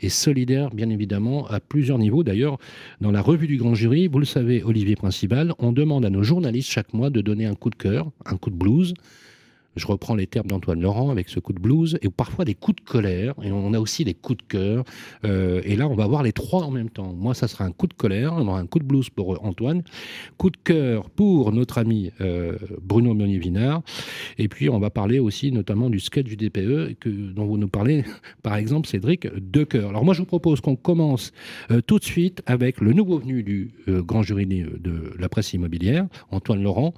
et 0.01 0.09
solidaire, 0.09 0.71
bien 0.71 0.89
évidemment, 0.89 1.47
à 1.47 1.59
plusieurs 1.59 1.97
niveaux. 1.97 2.23
D'ailleurs, 2.23 2.57
dans 3.01 3.11
la 3.11 3.21
revue 3.21 3.47
du 3.47 3.57
grand 3.57 3.75
jury, 3.75 4.07
vous 4.07 4.19
le 4.19 4.25
savez, 4.25 4.61
Olivier 4.63 4.95
Principal, 4.95 5.53
on 5.57 5.71
demande 5.71 6.05
à 6.05 6.09
nos 6.09 6.23
journalistes 6.23 6.69
chaque 6.69 6.93
mois 6.93 7.09
de 7.09 7.21
donner 7.21 7.45
un 7.45 7.55
coup 7.55 7.69
de 7.69 7.75
cœur, 7.75 8.11
un 8.25 8.37
coup 8.37 8.49
de 8.49 8.55
blues. 8.55 8.93
Je 9.79 9.87
reprends 9.87 10.15
les 10.15 10.27
termes 10.27 10.47
d'Antoine 10.47 10.81
Laurent 10.81 11.09
avec 11.09 11.29
ce 11.29 11.39
coup 11.39 11.53
de 11.53 11.59
blues 11.59 11.97
et 12.01 12.09
parfois 12.09 12.45
des 12.45 12.53
coups 12.53 12.83
de 12.83 12.87
colère 12.87 13.33
et 13.41 13.51
on 13.51 13.73
a 13.73 13.79
aussi 13.79 14.03
des 14.03 14.13
coups 14.13 14.37
de 14.37 14.43
cœur. 14.43 14.83
Euh, 15.25 15.61
et 15.63 15.75
là, 15.75 15.87
on 15.87 15.95
va 15.95 16.05
voir 16.05 16.21
les 16.21 16.33
trois 16.33 16.63
en 16.63 16.71
même 16.71 16.89
temps. 16.89 17.13
Moi, 17.13 17.33
ça 17.33 17.47
sera 17.47 17.65
un 17.65 17.71
coup 17.71 17.87
de 17.87 17.93
colère, 17.93 18.33
on 18.33 18.47
aura 18.47 18.59
un 18.59 18.67
coup 18.67 18.79
de 18.79 18.83
blues 18.83 19.09
pour 19.09 19.43
Antoine, 19.43 19.83
coup 20.37 20.49
de 20.49 20.57
cœur 20.57 21.09
pour 21.09 21.51
notre 21.51 21.77
ami 21.77 22.11
euh, 22.21 22.57
Bruno 22.81 23.13
Meunier-Vinard. 23.13 23.81
Et 24.37 24.47
puis, 24.47 24.69
on 24.69 24.79
va 24.79 24.89
parler 24.89 25.19
aussi 25.19 25.51
notamment 25.51 25.89
du 25.89 25.99
sketch 25.99 26.25
du 26.25 26.35
DPE 26.35 26.97
dont 27.33 27.45
vous 27.45 27.57
nous 27.57 27.67
parlez, 27.67 28.03
par 28.43 28.55
exemple, 28.55 28.87
Cédric 28.87 29.27
De 29.33 29.63
Cœur. 29.63 29.89
Alors, 29.89 30.03
moi, 30.03 30.13
je 30.13 30.19
vous 30.19 30.25
propose 30.25 30.61
qu'on 30.61 30.75
commence 30.75 31.31
euh, 31.71 31.81
tout 31.81 31.99
de 31.99 32.03
suite 32.03 32.41
avec 32.45 32.81
le 32.81 32.93
nouveau 32.93 33.19
venu 33.19 33.43
du 33.43 33.71
euh, 33.87 34.01
grand 34.01 34.23
jury 34.23 34.45
de 34.45 35.13
la 35.17 35.29
presse 35.29 35.53
immobilière, 35.53 36.07
Antoine 36.31 36.63
Laurent. 36.63 36.93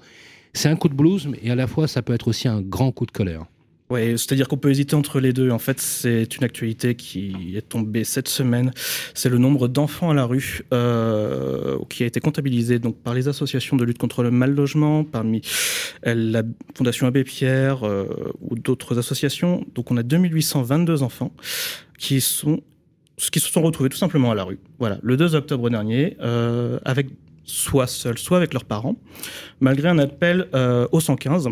C'est 0.53 0.69
un 0.69 0.75
coup 0.75 0.89
de 0.89 0.93
blues, 0.93 1.27
mais 1.27 1.49
à 1.49 1.55
la 1.55 1.67
fois, 1.67 1.87
ça 1.87 2.01
peut 2.01 2.13
être 2.13 2.27
aussi 2.27 2.47
un 2.47 2.61
grand 2.61 2.91
coup 2.91 3.05
de 3.05 3.11
colère. 3.11 3.45
Oui, 3.91 4.17
c'est-à-dire 4.17 4.47
qu'on 4.47 4.57
peut 4.57 4.69
hésiter 4.69 4.95
entre 4.95 5.19
les 5.19 5.33
deux. 5.33 5.51
En 5.51 5.59
fait, 5.59 5.81
c'est 5.81 6.37
une 6.37 6.45
actualité 6.45 6.95
qui 6.95 7.57
est 7.57 7.67
tombée 7.67 8.05
cette 8.05 8.29
semaine. 8.29 8.71
C'est 9.13 9.27
le 9.27 9.37
nombre 9.37 9.67
d'enfants 9.67 10.11
à 10.11 10.13
la 10.13 10.23
rue 10.23 10.61
euh, 10.73 11.77
qui 11.89 12.03
a 12.03 12.05
été 12.05 12.21
comptabilisé 12.21 12.79
donc 12.79 12.95
par 13.01 13.13
les 13.13 13.27
associations 13.27 13.75
de 13.75 13.83
lutte 13.83 13.97
contre 13.97 14.23
le 14.23 14.31
mal 14.31 14.55
logement, 14.55 15.03
parmi 15.03 15.41
la 16.05 16.43
Fondation 16.73 17.05
Abbé 17.05 17.25
Pierre 17.25 17.85
euh, 17.85 18.07
ou 18.39 18.55
d'autres 18.55 18.97
associations. 18.97 19.65
Donc, 19.75 19.91
on 19.91 19.97
a 19.97 20.03
2822 20.03 21.03
enfants 21.03 21.33
qui 21.97 22.21
sont 22.21 22.61
qui 23.29 23.39
se 23.39 23.51
sont 23.51 23.61
retrouvés 23.61 23.89
tout 23.89 23.97
simplement 23.97 24.31
à 24.31 24.35
la 24.35 24.43
rue. 24.43 24.57
Voilà, 24.79 24.97
le 25.03 25.15
2 25.15 25.35
octobre 25.35 25.69
dernier, 25.69 26.17
euh, 26.21 26.79
avec 26.85 27.07
soit 27.43 27.87
seuls, 27.87 28.17
soit 28.17 28.37
avec 28.37 28.53
leurs 28.53 28.65
parents, 28.65 28.95
malgré 29.59 29.89
un 29.89 29.99
appel 29.99 30.47
euh, 30.53 30.87
au 30.91 30.99
115. 30.99 31.49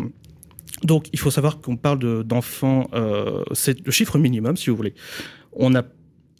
Donc, 0.82 1.08
il 1.12 1.18
faut 1.18 1.30
savoir 1.30 1.60
qu'on 1.60 1.76
parle 1.76 2.24
d'enfants, 2.24 2.88
euh, 2.94 3.42
c'est 3.52 3.84
le 3.84 3.92
chiffre 3.92 4.18
minimum, 4.18 4.56
si 4.56 4.70
vous 4.70 4.76
voulez. 4.76 4.94
On 5.52 5.74
a 5.74 5.82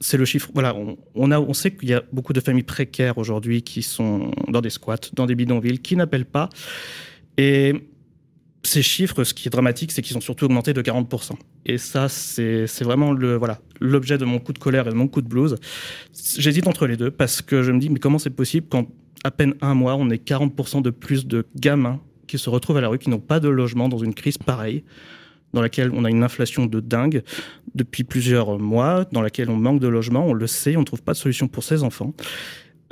c'est 0.02 0.16
le 0.16 0.25
chiffre. 0.25 0.50
Voilà, 0.54 0.75
on, 1.14 1.30
a, 1.30 1.38
on 1.38 1.52
sait 1.52 1.73
qu'il 1.73 1.90
y 1.90 1.95
a 1.95 2.02
beaucoup 2.11 2.33
de 2.33 2.40
familles 2.40 2.62
précaires 2.62 3.19
aujourd'hui 3.19 3.62
qui 3.62 3.83
sont 3.83 4.30
dans 4.49 4.62
des 4.62 4.71
squats, 4.71 4.97
dans 5.12 5.26
des 5.26 5.35
bidonvilles, 5.35 5.78
qui 5.78 5.95
n'appellent 5.95 6.25
pas. 6.25 6.49
Et 7.37 7.75
ces 8.62 8.83
chiffres, 8.83 9.25
ce 9.25 9.35
qui 9.35 9.49
est 9.49 9.50
dramatique, 9.50 9.92
c'est 9.92 10.02
qu'ils 10.02 10.16
ont 10.16 10.21
surtout 10.21 10.47
augmenté 10.47 10.73
de 10.73 10.83
40%. 10.83 11.33
Et 11.66 11.78
ça, 11.78 12.09
c'est 12.09 12.66
vraiment 12.83 13.12
le 13.12 13.37
voilà 13.37 13.61
l'objet 13.80 14.19
de 14.19 14.25
mon 14.25 14.38
coup 14.38 14.52
de 14.52 14.59
colère 14.59 14.87
et 14.87 14.90
de 14.90 14.95
mon 14.95 15.09
coup 15.09 15.23
de 15.23 15.28
blues. 15.28 15.57
J'hésite 16.37 16.66
entre 16.66 16.87
les 16.87 16.97
deux 16.97 17.11
parce 17.11 17.42
que 17.42 17.62
je 17.62 17.73
me 17.73 17.78
dis, 17.78 17.88
mais 17.88 17.99
comment 17.99 18.19
c'est 18.19 18.30
possible 18.30 18.66
quand 18.71 18.87
à 19.25 19.31
peine 19.31 19.55
un 19.61 19.75
mois, 19.75 19.97
on 19.97 20.11
est 20.11 20.25
40% 20.27 20.83
de 20.83 20.91
plus 20.91 21.27
de 21.27 21.47
gamins 21.57 22.00
qui 22.27 22.39
se 22.39 22.49
retrouvent 22.49 22.77
à 22.77 22.81
la 22.81 22.89
rue, 22.89 22.99
qui 22.99 23.11
n'ont 23.11 23.19
pas 23.19 23.41
de 23.41 23.49
logement 23.49 23.89
dans 23.89 23.99
une 23.99 24.15
crise 24.15 24.39
pareille 24.39 24.85
dans 25.53 25.62
laquelle 25.62 25.91
on 25.93 26.05
a 26.05 26.11
une 26.11 26.23
inflation 26.23 26.67
de 26.67 26.81
dingue 26.81 27.23
depuis 27.75 28.05
plusieurs 28.05 28.59
mois, 28.59 29.05
dans 29.12 29.23
laquelle 29.23 29.50
on 29.50 29.57
manque 29.57 29.81
de 29.81 29.89
logement, 29.89 30.27
on 30.27 30.33
le 30.33 30.47
sait, 30.47 30.77
on 30.77 30.81
ne 30.81 30.85
trouve 30.85 31.03
pas 31.03 31.12
de 31.12 31.19
solution 31.19 31.49
pour 31.49 31.65
ces 31.65 31.83
enfants. 31.83 32.15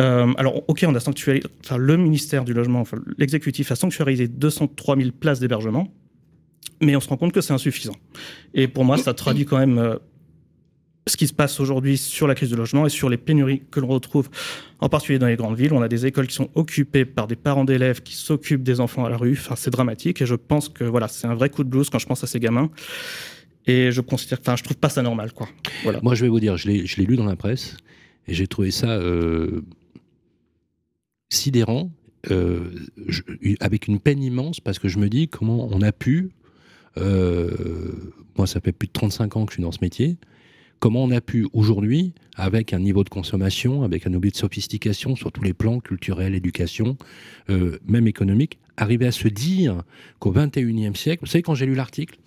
Euh, 0.00 0.32
alors, 0.36 0.62
ok, 0.68 0.84
on 0.86 0.94
a 0.94 1.00
sanctuarisé, 1.00 1.44
le 1.76 1.96
ministère 1.96 2.44
du 2.44 2.52
Logement, 2.54 2.84
l'exécutif 3.16 3.72
a 3.72 3.76
sanctuarisé 3.76 4.28
203 4.28 4.96
000 4.96 5.10
places 5.10 5.40
d'hébergement, 5.40 5.92
mais 6.80 6.94
on 6.94 7.00
se 7.00 7.08
rend 7.08 7.16
compte 7.16 7.32
que 7.32 7.40
c'est 7.40 7.52
insuffisant. 7.52 7.96
Et 8.54 8.68
pour 8.68 8.84
moi, 8.84 8.96
ça 8.96 9.12
traduit 9.12 9.44
quand 9.44 9.58
même 9.58 9.78
euh, 9.78 9.96
ce 11.08 11.16
qui 11.16 11.26
se 11.26 11.32
passe 11.32 11.60
aujourd'hui 11.60 11.96
sur 11.96 12.26
la 12.26 12.34
crise 12.34 12.50
du 12.50 12.56
logement 12.56 12.86
et 12.86 12.90
sur 12.90 13.08
les 13.08 13.16
pénuries 13.16 13.62
que 13.70 13.80
l'on 13.80 13.88
retrouve, 13.88 14.28
en 14.80 14.88
particulier 14.88 15.18
dans 15.18 15.26
les 15.26 15.36
grandes 15.36 15.56
villes. 15.56 15.72
On 15.72 15.82
a 15.82 15.88
des 15.88 16.06
écoles 16.06 16.26
qui 16.26 16.34
sont 16.34 16.50
occupées 16.54 17.04
par 17.04 17.26
des 17.26 17.36
parents 17.36 17.64
d'élèves 17.64 18.02
qui 18.02 18.14
s'occupent 18.14 18.62
des 18.62 18.80
enfants 18.80 19.04
à 19.04 19.10
la 19.10 19.16
rue. 19.16 19.32
Enfin, 19.32 19.56
c'est 19.56 19.70
dramatique 19.70 20.22
et 20.22 20.26
je 20.26 20.34
pense 20.34 20.68
que 20.68 20.84
voilà, 20.84 21.08
c'est 21.08 21.26
un 21.26 21.34
vrai 21.34 21.50
coup 21.50 21.64
de 21.64 21.68
blues 21.68 21.90
quand 21.90 21.98
je 21.98 22.06
pense 22.06 22.22
à 22.24 22.26
ces 22.26 22.40
gamins. 22.40 22.70
Et 23.66 23.92
je 23.92 24.00
considère, 24.00 24.38
enfin, 24.40 24.56
je 24.56 24.62
trouve 24.62 24.78
pas 24.78 24.88
ça 24.88 25.02
normal, 25.02 25.32
quoi. 25.32 25.46
Moi, 26.02 26.14
je 26.14 26.22
vais 26.22 26.30
vous 26.30 26.40
dire, 26.40 26.56
je 26.56 26.68
l'ai 26.68 27.04
lu 27.04 27.16
dans 27.16 27.26
la 27.26 27.36
presse 27.36 27.76
et 28.26 28.34
j'ai 28.34 28.46
trouvé 28.46 28.70
ça 28.70 28.90
euh, 28.90 29.62
sidérant, 31.30 31.90
euh, 32.30 32.70
avec 33.60 33.88
une 33.88 33.98
peine 33.98 34.22
immense, 34.22 34.60
parce 34.60 34.78
que 34.78 34.88
je 34.88 34.98
me 34.98 35.08
dis 35.08 35.28
comment 35.28 35.68
on 35.70 35.82
a 35.82 35.92
pu, 35.92 36.30
euh, 36.98 37.50
moi 38.36 38.46
ça 38.46 38.60
fait 38.60 38.72
plus 38.72 38.88
de 38.88 38.92
35 38.92 39.36
ans 39.36 39.46
que 39.46 39.52
je 39.52 39.56
suis 39.56 39.62
dans 39.62 39.72
ce 39.72 39.78
métier, 39.80 40.18
comment 40.78 41.04
on 41.04 41.10
a 41.10 41.20
pu 41.20 41.46
aujourd'hui, 41.52 42.12
avec 42.36 42.72
un 42.72 42.78
niveau 42.78 43.04
de 43.04 43.08
consommation, 43.08 43.82
avec 43.82 44.06
un 44.06 44.10
niveau 44.10 44.30
de 44.30 44.36
sophistication 44.36 45.16
sur 45.16 45.32
tous 45.32 45.42
les 45.42 45.54
plans, 45.54 45.80
culturels, 45.80 46.34
éducation, 46.34 46.96
euh, 47.50 47.78
même 47.86 48.06
économique, 48.06 48.58
arriver 48.76 49.06
à 49.06 49.12
se 49.12 49.28
dire 49.28 49.82
qu'au 50.18 50.32
21e 50.32 50.94
siècle, 50.94 51.24
vous 51.24 51.30
savez 51.30 51.42
quand 51.42 51.54
j'ai 51.54 51.66
lu 51.66 51.74
l'article, 51.74 52.18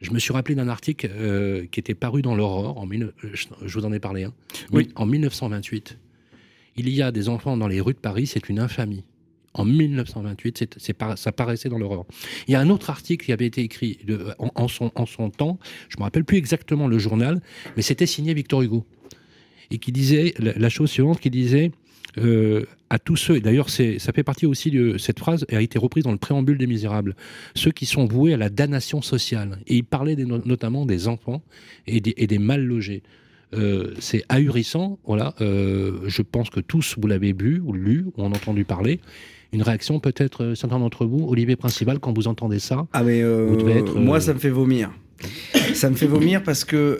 je 0.00 0.10
me 0.10 0.18
suis 0.18 0.32
rappelé 0.32 0.54
d'un 0.54 0.68
article 0.68 1.08
euh, 1.12 1.66
qui 1.70 1.78
était 1.78 1.94
paru 1.94 2.22
dans 2.22 2.34
l'Aurore, 2.34 2.78
en, 2.78 2.88
je 2.90 3.78
vous 3.78 3.84
en 3.84 3.92
ai 3.92 4.00
parlé, 4.00 4.24
hein, 4.24 4.32
oui. 4.72 4.88
en 4.96 5.06
1928 5.06 5.98
il 6.76 6.88
y 6.88 7.02
a 7.02 7.12
des 7.12 7.28
enfants 7.28 7.56
dans 7.56 7.68
les 7.68 7.80
rues 7.80 7.94
de 7.94 7.98
Paris, 7.98 8.26
c'est 8.26 8.48
une 8.48 8.58
infamie. 8.58 9.04
En 9.54 9.64
1928, 9.64 10.78
ça 11.16 11.32
paraissait 11.32 11.68
dans 11.68 11.78
l'horreur. 11.78 12.04
Il 12.48 12.52
y 12.52 12.54
a 12.54 12.60
un 12.60 12.70
autre 12.70 12.90
article 12.90 13.26
qui 13.26 13.32
avait 13.32 13.46
été 13.46 13.60
écrit 13.60 13.98
en, 14.38 14.68
son, 14.68 14.90
temps, 15.30 15.58
je 15.88 15.96
ne 15.96 16.00
me 16.00 16.04
rappelle 16.04 16.24
plus 16.24 16.38
exactement 16.38 16.88
le 16.88 16.98
journal, 16.98 17.40
mais 17.76 17.82
c'était 17.82 18.06
signé 18.06 18.32
Victor 18.32 18.62
Hugo. 18.62 18.86
Et 19.70 19.78
qui 19.78 19.92
disait 19.92 20.34
la, 20.38 20.68
chose 20.68 20.90
suivante, 20.90 21.20
qui 21.20 21.30
disait 21.30 21.70
euh, 22.18 22.64
à 22.90 22.98
tous 22.98 23.16
ceux, 23.16 23.36
et 23.36 23.40
d'ailleurs 23.40 23.70
ça 23.70 24.12
fait 24.14 24.22
partie 24.22 24.46
aussi 24.46 24.70
de 24.70 24.98
cette 24.98 25.18
phrase, 25.18 25.46
a 25.50 25.60
été 25.60 25.78
reprise 25.78 26.04
dans 26.04 26.12
le 26.12 26.18
préambule 26.18 26.58
des 26.58 26.66
Misérables, 26.66 27.14
ceux 27.54 27.70
qui 27.70 27.86
sont 27.86 28.06
voués 28.06 28.34
à 28.34 28.36
la 28.38 28.48
damnation 28.48 29.02
sociale. 29.02 29.58
Et 29.66 29.76
il 29.76 29.84
parlait 29.84 30.16
notamment 30.16 30.86
des 30.86 31.08
enfants 31.08 31.42
et 31.86 32.00
des 32.00 32.38
mal 32.38 32.64
logés. 32.64 33.02
Euh, 33.54 33.94
c'est 33.98 34.24
ahurissant. 34.28 34.98
Voilà, 35.04 35.34
euh, 35.40 36.00
je 36.06 36.22
pense 36.22 36.50
que 36.50 36.60
tous 36.60 36.96
vous 36.98 37.06
l'avez 37.06 37.32
bu 37.32 37.60
ou 37.64 37.72
lu 37.72 38.06
ou 38.16 38.22
en 38.22 38.32
entendu 38.32 38.64
parler. 38.64 39.00
Une 39.52 39.62
réaction 39.62 40.00
peut-être 40.00 40.44
euh, 40.44 40.54
certains 40.54 40.78
d'entre 40.78 41.04
vous, 41.04 41.26
Olivier 41.28 41.56
Principal, 41.56 41.98
quand 41.98 42.12
vous 42.12 42.28
entendez 42.28 42.58
ça 42.58 42.86
Ah 42.92 43.02
mais 43.02 43.22
moi 43.96 44.20
ça 44.20 44.34
me 44.34 44.38
fait 44.38 44.50
vomir. 44.50 44.90
ça 45.74 45.88
me 45.90 45.94
fait 45.94 46.06
vomir 46.06 46.42
parce 46.42 46.64
que 46.64 46.98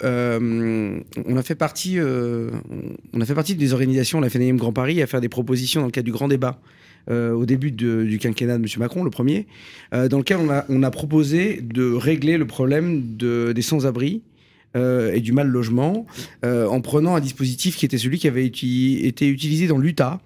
on 1.27 1.37
a 1.37 1.43
fait 1.43 1.55
partie, 1.55 1.99
on 2.01 3.21
a 3.21 3.25
fait 3.25 3.35
partie 3.35 3.55
des 3.55 3.73
organisations, 3.73 4.21
la 4.21 4.29
FNM 4.29 4.57
Grand 4.57 4.73
Paris, 4.73 5.03
à 5.03 5.07
faire 5.07 5.21
des 5.21 5.29
propositions 5.29 5.81
dans 5.81 5.87
le 5.87 5.93
cadre 5.93 6.05
du 6.05 6.13
grand 6.13 6.29
débat. 6.29 6.61
au 7.11 7.45
début 7.47 7.73
du 7.73 8.19
quinquennat 8.21 8.59
de 8.59 8.63
M. 8.63 8.69
Macron, 8.79 9.03
le 9.03 9.11
premier, 9.11 9.47
dans 9.91 10.19
lequel 10.19 10.37
on 10.37 10.51
a, 10.51 10.65
on 10.69 10.85
a, 10.85 10.91
proposé 10.93 11.61
de 11.63 11.93
régler 11.93 12.39
le 12.39 12.47
problème 12.47 13.17
de, 13.17 13.53
des 13.53 13.63
sans-abri 13.63 14.23
euh, 14.75 15.13
et 15.13 15.21
du 15.21 15.33
mal 15.33 15.49
logement 15.49 16.07
euh, 16.47 16.67
en 16.67 16.81
prenant 16.81 17.15
un 17.15 17.21
dispositif 17.21 17.77
qui 17.77 17.85
était 17.85 17.99
celui 17.99 18.19
qui 18.19 18.27
avait 18.27 18.47
été 18.47 19.29
utilisé 19.29 19.67
dans 19.67 19.77
l'Utah. 19.77 20.21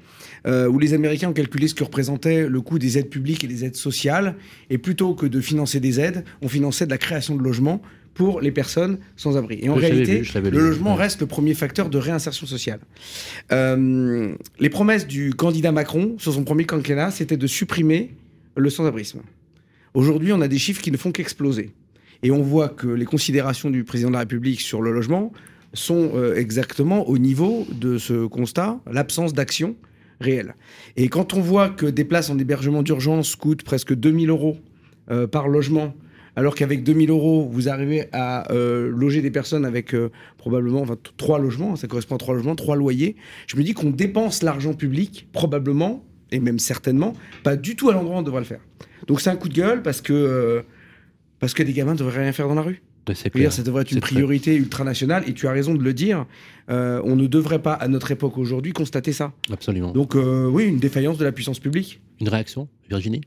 Euh, 0.46 0.68
où 0.68 0.78
les 0.78 0.94
Américains 0.94 1.28
ont 1.28 1.32
calculé 1.32 1.66
ce 1.66 1.74
que 1.74 1.82
représentait 1.82 2.48
le 2.48 2.60
coût 2.60 2.78
des 2.78 2.98
aides 2.98 3.10
publiques 3.10 3.42
et 3.42 3.48
des 3.48 3.64
aides 3.64 3.76
sociales, 3.76 4.36
et 4.70 4.78
plutôt 4.78 5.14
que 5.14 5.26
de 5.26 5.40
financer 5.40 5.80
des 5.80 5.98
aides, 5.98 6.24
on 6.40 6.48
finançait 6.48 6.86
de 6.86 6.90
la 6.90 6.98
création 6.98 7.34
de 7.34 7.42
logements 7.42 7.82
pour 8.14 8.40
les 8.40 8.52
personnes 8.52 8.98
sans 9.16 9.36
abri. 9.36 9.58
Et 9.60 9.68
en 9.68 9.74
réalité, 9.74 10.22
le 10.34 10.50
logement 10.50 10.94
reste 10.94 11.20
le 11.20 11.26
premier 11.26 11.54
facteur 11.54 11.90
de 11.90 11.98
réinsertion 11.98 12.46
sociale. 12.46 12.80
les 13.50 14.70
promesses 14.70 15.06
du 15.06 15.34
candidat 15.34 15.72
Macron 15.72 16.14
sur 16.18 16.32
son 16.32 16.44
premier 16.44 16.64
quinquennat, 16.64 17.10
c'était 17.10 17.36
de 17.36 17.46
supprimer 17.46 18.14
le 18.56 18.70
sans-abrisme. 18.70 19.20
Aujourd'hui, 19.94 20.32
on 20.32 20.40
a 20.40 20.48
des 20.48 20.58
chiffres 20.58 20.82
qui 20.82 20.90
ne 20.90 20.96
font 20.96 21.10
qu'exploser. 21.10 21.70
Et 22.22 22.30
on 22.30 22.42
voit 22.42 22.68
que 22.68 22.86
les 22.86 23.04
considérations 23.04 23.70
du 23.70 23.84
président 23.84 24.08
de 24.08 24.14
la 24.14 24.20
République 24.20 24.60
sur 24.60 24.82
le 24.82 24.92
logement 24.92 25.32
sont 25.74 26.12
euh, 26.14 26.36
exactement 26.36 27.08
au 27.08 27.18
niveau 27.18 27.66
de 27.72 27.98
ce 27.98 28.26
constat, 28.26 28.78
l'absence 28.90 29.34
d'action 29.34 29.76
réelle. 30.20 30.54
Et 30.96 31.08
quand 31.08 31.34
on 31.34 31.40
voit 31.40 31.68
que 31.68 31.86
des 31.86 32.04
places 32.04 32.30
en 32.30 32.38
hébergement 32.38 32.82
d'urgence 32.82 33.36
coûtent 33.36 33.62
presque 33.62 33.94
2000 33.94 34.30
euros 34.30 34.56
euh, 35.10 35.26
par 35.26 35.48
logement, 35.48 35.94
alors 36.36 36.54
qu'avec 36.54 36.84
2000 36.84 37.10
euros, 37.10 37.48
vous 37.50 37.68
arrivez 37.68 38.08
à 38.12 38.52
euh, 38.52 38.90
loger 38.90 39.22
des 39.22 39.30
personnes 39.30 39.64
avec 39.64 39.94
probablement 40.36 40.82
enfin, 40.82 40.96
trois 41.16 41.38
logements, 41.38 41.76
ça 41.76 41.86
correspond 41.86 42.16
à 42.16 42.18
trois 42.18 42.34
logements, 42.34 42.54
trois 42.54 42.76
loyers, 42.76 43.16
je 43.46 43.56
me 43.56 43.62
dis 43.62 43.72
qu'on 43.72 43.90
dépense 43.90 44.42
l'argent 44.42 44.74
public, 44.74 45.28
probablement, 45.32 46.04
et 46.32 46.40
même 46.40 46.58
certainement, 46.58 47.14
pas 47.42 47.56
du 47.56 47.76
tout 47.76 47.88
à 47.88 47.94
l'endroit 47.94 48.16
où 48.16 48.18
on 48.18 48.22
devrait 48.22 48.40
le 48.40 48.46
faire. 48.46 48.60
Donc 49.06 49.20
c'est 49.20 49.30
un 49.30 49.36
coup 49.36 49.48
de 49.48 49.54
gueule 49.54 49.82
parce 49.82 50.00
que 50.00 50.64
parce 51.38 51.54
que 51.54 51.62
des 51.62 51.72
gamins 51.72 51.92
ne 51.92 51.98
devraient 51.98 52.22
rien 52.22 52.32
faire 52.32 52.48
dans 52.48 52.54
la 52.54 52.62
rue. 52.62 52.82
Dire, 53.34 53.52
ça 53.52 53.62
devrait 53.62 53.82
être 53.82 53.92
une 53.92 54.00
priorité 54.00 54.56
ultranationale, 54.56 55.24
et 55.28 55.32
tu 55.32 55.46
as 55.46 55.52
raison 55.52 55.74
de 55.74 55.82
le 55.82 55.94
dire. 55.94 56.26
Euh, 56.70 57.00
on 57.04 57.14
ne 57.14 57.26
devrait 57.26 57.62
pas, 57.62 57.74
à 57.74 57.86
notre 57.88 58.10
époque 58.10 58.36
aujourd'hui, 58.38 58.72
constater 58.72 59.12
ça. 59.12 59.32
Absolument. 59.52 59.92
Donc, 59.92 60.16
euh, 60.16 60.48
oui, 60.48 60.64
une 60.64 60.78
défaillance 60.78 61.18
de 61.18 61.24
la 61.24 61.32
puissance 61.32 61.60
publique. 61.60 62.00
Une 62.20 62.28
réaction, 62.28 62.68
Virginie? 62.88 63.20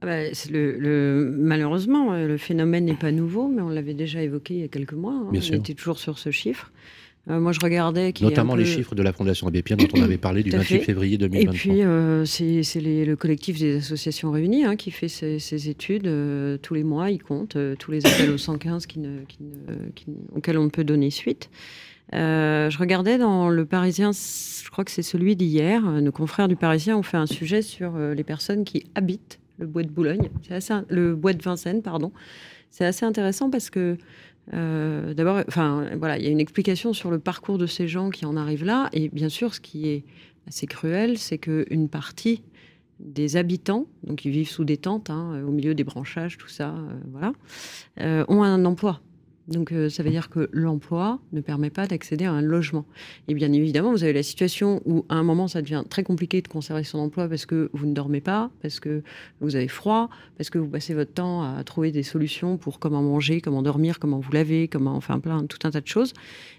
Ah 0.00 0.06
bah, 0.06 0.18
le, 0.50 1.34
Malheureusement, 1.38 2.12
euh, 2.12 2.26
le 2.26 2.36
phénomène 2.38 2.86
n'est 2.86 2.94
pas 2.94 3.12
nouveau, 3.12 3.48
mais 3.48 3.62
on 3.62 3.68
l'avait 3.68 3.94
déjà 3.94 4.22
évoqué 4.22 4.54
il 4.54 4.60
y 4.60 4.64
a 4.64 4.68
quelques 4.68 4.94
mois. 4.94 5.12
Hein. 5.14 5.28
Bien 5.30 5.40
on 5.40 5.44
sûr. 5.44 5.54
était 5.54 5.74
toujours 5.74 5.98
sur 5.98 6.18
ce 6.18 6.30
chiffre. 6.30 6.72
Euh, 7.30 7.40
moi, 7.40 7.52
je 7.52 7.60
regardais. 7.60 8.12
Notamment 8.20 8.54
les 8.54 8.64
chiffres 8.64 8.94
de 8.94 9.02
la 9.02 9.12
Fondation 9.12 9.46
Abbé 9.46 9.62
Pierre 9.62 9.78
dont 9.78 9.88
on 9.94 10.02
avait 10.02 10.18
parlé 10.18 10.42
du 10.42 10.50
28 10.50 10.80
février 10.80 11.18
2023. 11.18 11.54
Et 11.54 11.56
puis, 11.56 11.82
euh, 11.82 12.24
c'est 12.24 12.80
le 12.80 13.14
collectif 13.14 13.58
des 13.58 13.76
associations 13.76 14.30
réunies 14.30 14.64
hein, 14.64 14.76
qui 14.76 14.90
fait 14.90 15.08
ces, 15.08 15.68
études. 15.68 16.06
Euh, 16.06 16.58
tous 16.58 16.74
les 16.74 16.84
mois, 16.84 17.10
ils 17.10 17.22
comptent 17.22 17.56
tous 17.78 17.90
les 17.90 18.06
appels 18.06 18.30
au 18.30 18.38
115 18.38 18.86
qui 18.86 18.98
ne, 18.98 19.20
qui 19.24 20.06
auxquels 20.34 20.58
on 20.58 20.64
ne 20.64 20.70
peut 20.70 20.84
donner 20.84 21.10
suite. 21.10 21.50
je 22.12 22.78
regardais 22.78 23.16
dans 23.16 23.48
Le 23.48 23.64
Parisien, 23.64 24.10
je 24.12 24.70
crois 24.70 24.84
que 24.84 24.90
c'est 24.90 25.02
celui 25.02 25.36
d'hier. 25.36 25.82
Nos 25.82 26.12
confrères 26.12 26.48
du 26.48 26.56
Parisien 26.56 26.96
ont 26.96 27.02
fait 27.02 27.16
un 27.16 27.26
sujet 27.26 27.62
sur 27.62 27.96
les 27.98 28.24
personnes 28.24 28.64
qui 28.64 28.84
habitent 28.94 29.38
le 29.58 29.66
bois 29.66 29.82
de 29.82 29.88
Boulogne, 29.88 30.30
assez, 30.50 30.74
le 30.88 31.14
bois 31.14 31.32
de 31.32 31.42
Vincennes, 31.42 31.80
pardon. 31.80 32.12
C'est 32.70 32.84
assez 32.84 33.06
intéressant 33.06 33.50
parce 33.50 33.70
que 33.70 33.96
euh, 34.52 35.14
d'abord, 35.14 35.42
enfin, 35.48 35.88
voilà, 35.98 36.18
il 36.18 36.24
y 36.24 36.28
a 36.28 36.30
une 36.30 36.40
explication 36.40 36.92
sur 36.92 37.10
le 37.10 37.18
parcours 37.18 37.58
de 37.58 37.66
ces 37.66 37.88
gens 37.88 38.10
qui 38.10 38.26
en 38.26 38.36
arrivent 38.36 38.64
là. 38.64 38.90
Et 38.92 39.08
bien 39.08 39.28
sûr, 39.28 39.54
ce 39.54 39.60
qui 39.60 39.88
est 39.88 40.04
assez 40.46 40.66
cruel, 40.66 41.18
c'est 41.18 41.38
qu'une 41.38 41.88
partie 41.88 42.42
des 43.00 43.36
habitants, 43.36 43.86
donc 44.04 44.24
ils 44.24 44.30
vivent 44.30 44.48
sous 44.48 44.64
des 44.64 44.76
tentes, 44.76 45.10
hein, 45.10 45.42
au 45.46 45.50
milieu 45.50 45.74
des 45.74 45.84
branchages, 45.84 46.38
tout 46.38 46.48
ça, 46.48 46.70
euh, 46.70 46.94
voilà, 47.10 47.32
euh, 48.00 48.24
ont 48.28 48.42
un 48.42 48.64
emploi. 48.64 49.00
Donc 49.48 49.72
euh, 49.72 49.90
ça 49.90 50.02
veut 50.02 50.10
dire 50.10 50.30
que 50.30 50.48
l'emploi 50.52 51.20
ne 51.32 51.40
permet 51.40 51.70
pas 51.70 51.86
d'accéder 51.86 52.24
à 52.24 52.32
un 52.32 52.40
logement. 52.40 52.86
Et 53.28 53.34
bien 53.34 53.52
évidemment, 53.52 53.92
vous 53.92 54.02
avez 54.02 54.12
la 54.12 54.22
situation 54.22 54.80
où 54.86 55.04
à 55.08 55.16
un 55.16 55.22
moment 55.22 55.48
ça 55.48 55.60
devient 55.60 55.84
très 55.88 56.02
compliqué 56.02 56.40
de 56.40 56.48
conserver 56.48 56.82
son 56.82 56.98
emploi 56.98 57.28
parce 57.28 57.44
que 57.44 57.70
vous 57.74 57.86
ne 57.86 57.92
dormez 57.92 58.20
pas, 58.20 58.50
parce 58.62 58.80
que 58.80 59.02
vous 59.40 59.54
avez 59.56 59.68
froid, 59.68 60.08
parce 60.38 60.48
que 60.48 60.58
vous 60.58 60.68
passez 60.68 60.94
votre 60.94 61.12
temps 61.12 61.42
à 61.42 61.62
trouver 61.64 61.92
des 61.92 62.02
solutions 62.02 62.56
pour 62.56 62.78
comment 62.78 63.02
manger, 63.02 63.40
comment 63.40 63.62
dormir, 63.62 63.98
comment 63.98 64.18
vous 64.18 64.32
laver, 64.32 64.68
comment 64.68 64.94
enfin 64.94 65.18
plein 65.20 65.44
tout 65.44 65.58
un 65.64 65.70
tas 65.70 65.80
de 65.80 65.86
choses. 65.86 66.14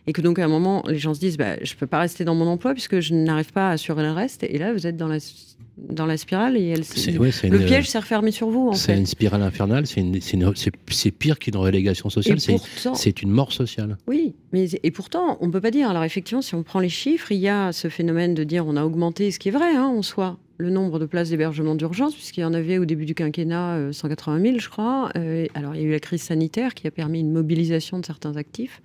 Et 0.06 0.14
que 0.14 0.22
donc 0.22 0.38
à 0.38 0.46
un 0.46 0.50
moment 0.50 0.84
les 0.88 1.00
gens 1.00 1.16
se 1.16 1.20
disent 1.20 1.38
bah, 1.38 1.56
je 1.64 1.76
peux 1.76 1.88
pas 1.88 2.00
rester 2.00 2.24
dans 2.24 2.36
mon 2.36 2.46
emploi 2.48 2.74
puisque 2.74 3.00
je 3.00 3.16
n'arrive 3.16 3.52
pas 3.52 3.70
à 3.70 3.72
assurer 3.72 4.04
le 4.04 4.12
reste. 4.12 4.44
Et 4.44 4.60
là 4.60 4.74
vous 4.74 4.86
êtes 4.86 4.98
dans 4.98 5.08
la 5.08 5.20
dans 5.78 6.06
la 6.06 6.18
spirale 6.18 6.56
et 6.58 6.68
elle, 6.70 6.84
C'est- 6.86 7.18
ouais, 7.18 7.32
c'est 7.32 7.50
le 7.50 7.60
une- 7.60 7.66
piège 7.66 7.90
s'est 7.90 8.00
refermé 8.00 8.32
sur 8.32 8.50
vous, 8.50 8.72
C'est 8.74 8.98
une 8.98 9.06
spirale 9.06 9.42
infernale, 9.42 9.86
c'est 9.88 11.12
pire 11.12 11.38
qu'une 11.40 11.58
relégation 11.58 12.10
sociale, 12.10 12.40
c'est 12.40 13.22
une 13.22 13.30
mort 13.30 13.52
sociale. 13.52 13.98
Oui, 14.08 14.36
mais 14.54 14.68
et 14.84 14.92
pourtant, 14.92 15.38
on 15.42 15.48
ne 15.48 15.52
peut 15.52 15.62
pas 15.62 15.72
dire. 15.72 15.90
Alors 15.90 16.04
effectivement, 16.04 16.42
si 16.42 16.56
on 16.56 16.64
prend 16.64 16.80
les 16.80 16.90
chiffres, 16.90 17.32
il 17.32 17.40
y 17.40 17.50
a 17.50 17.72
ce 17.74 17.90
phénomène 17.90 18.34
de 18.34 18.44
dire 18.44 18.66
on 18.66 18.76
a 18.78 18.86
augmenté, 18.86 19.32
ce 19.32 19.40
qui 19.40 19.50
est 19.50 19.52
vrai 19.52 19.76
hein, 19.76 19.84
en 19.86 20.02
soi, 20.02 20.38
le 20.58 20.70
nombre 20.70 21.00
de 21.00 21.06
places 21.06 21.30
d'hébergement 21.32 21.76
d'urgence, 21.76 22.14
puisqu'il 22.16 22.40
y 22.42 22.46
en 22.46 22.54
avait 22.54 22.78
au 22.78 22.86
début 22.86 23.06
du 23.06 23.14
quinquennat 23.14 23.76
euh, 23.76 23.92
180 23.92 24.42
000, 24.42 24.60
je 24.60 24.70
crois. 24.70 25.10
Euh, 25.18 25.46
alors 25.54 25.76
il 25.76 25.82
y 25.82 25.84
a 25.84 25.88
eu 25.88 25.92
la 25.92 26.00
crise 26.00 26.22
sanitaire 26.22 26.74
qui 26.74 26.88
a 26.88 26.92
permis 26.92 27.20
une 27.20 27.32
mobilisation 27.34 28.00
de 28.00 28.06
certains 28.06 28.38
actifs. 28.38 28.82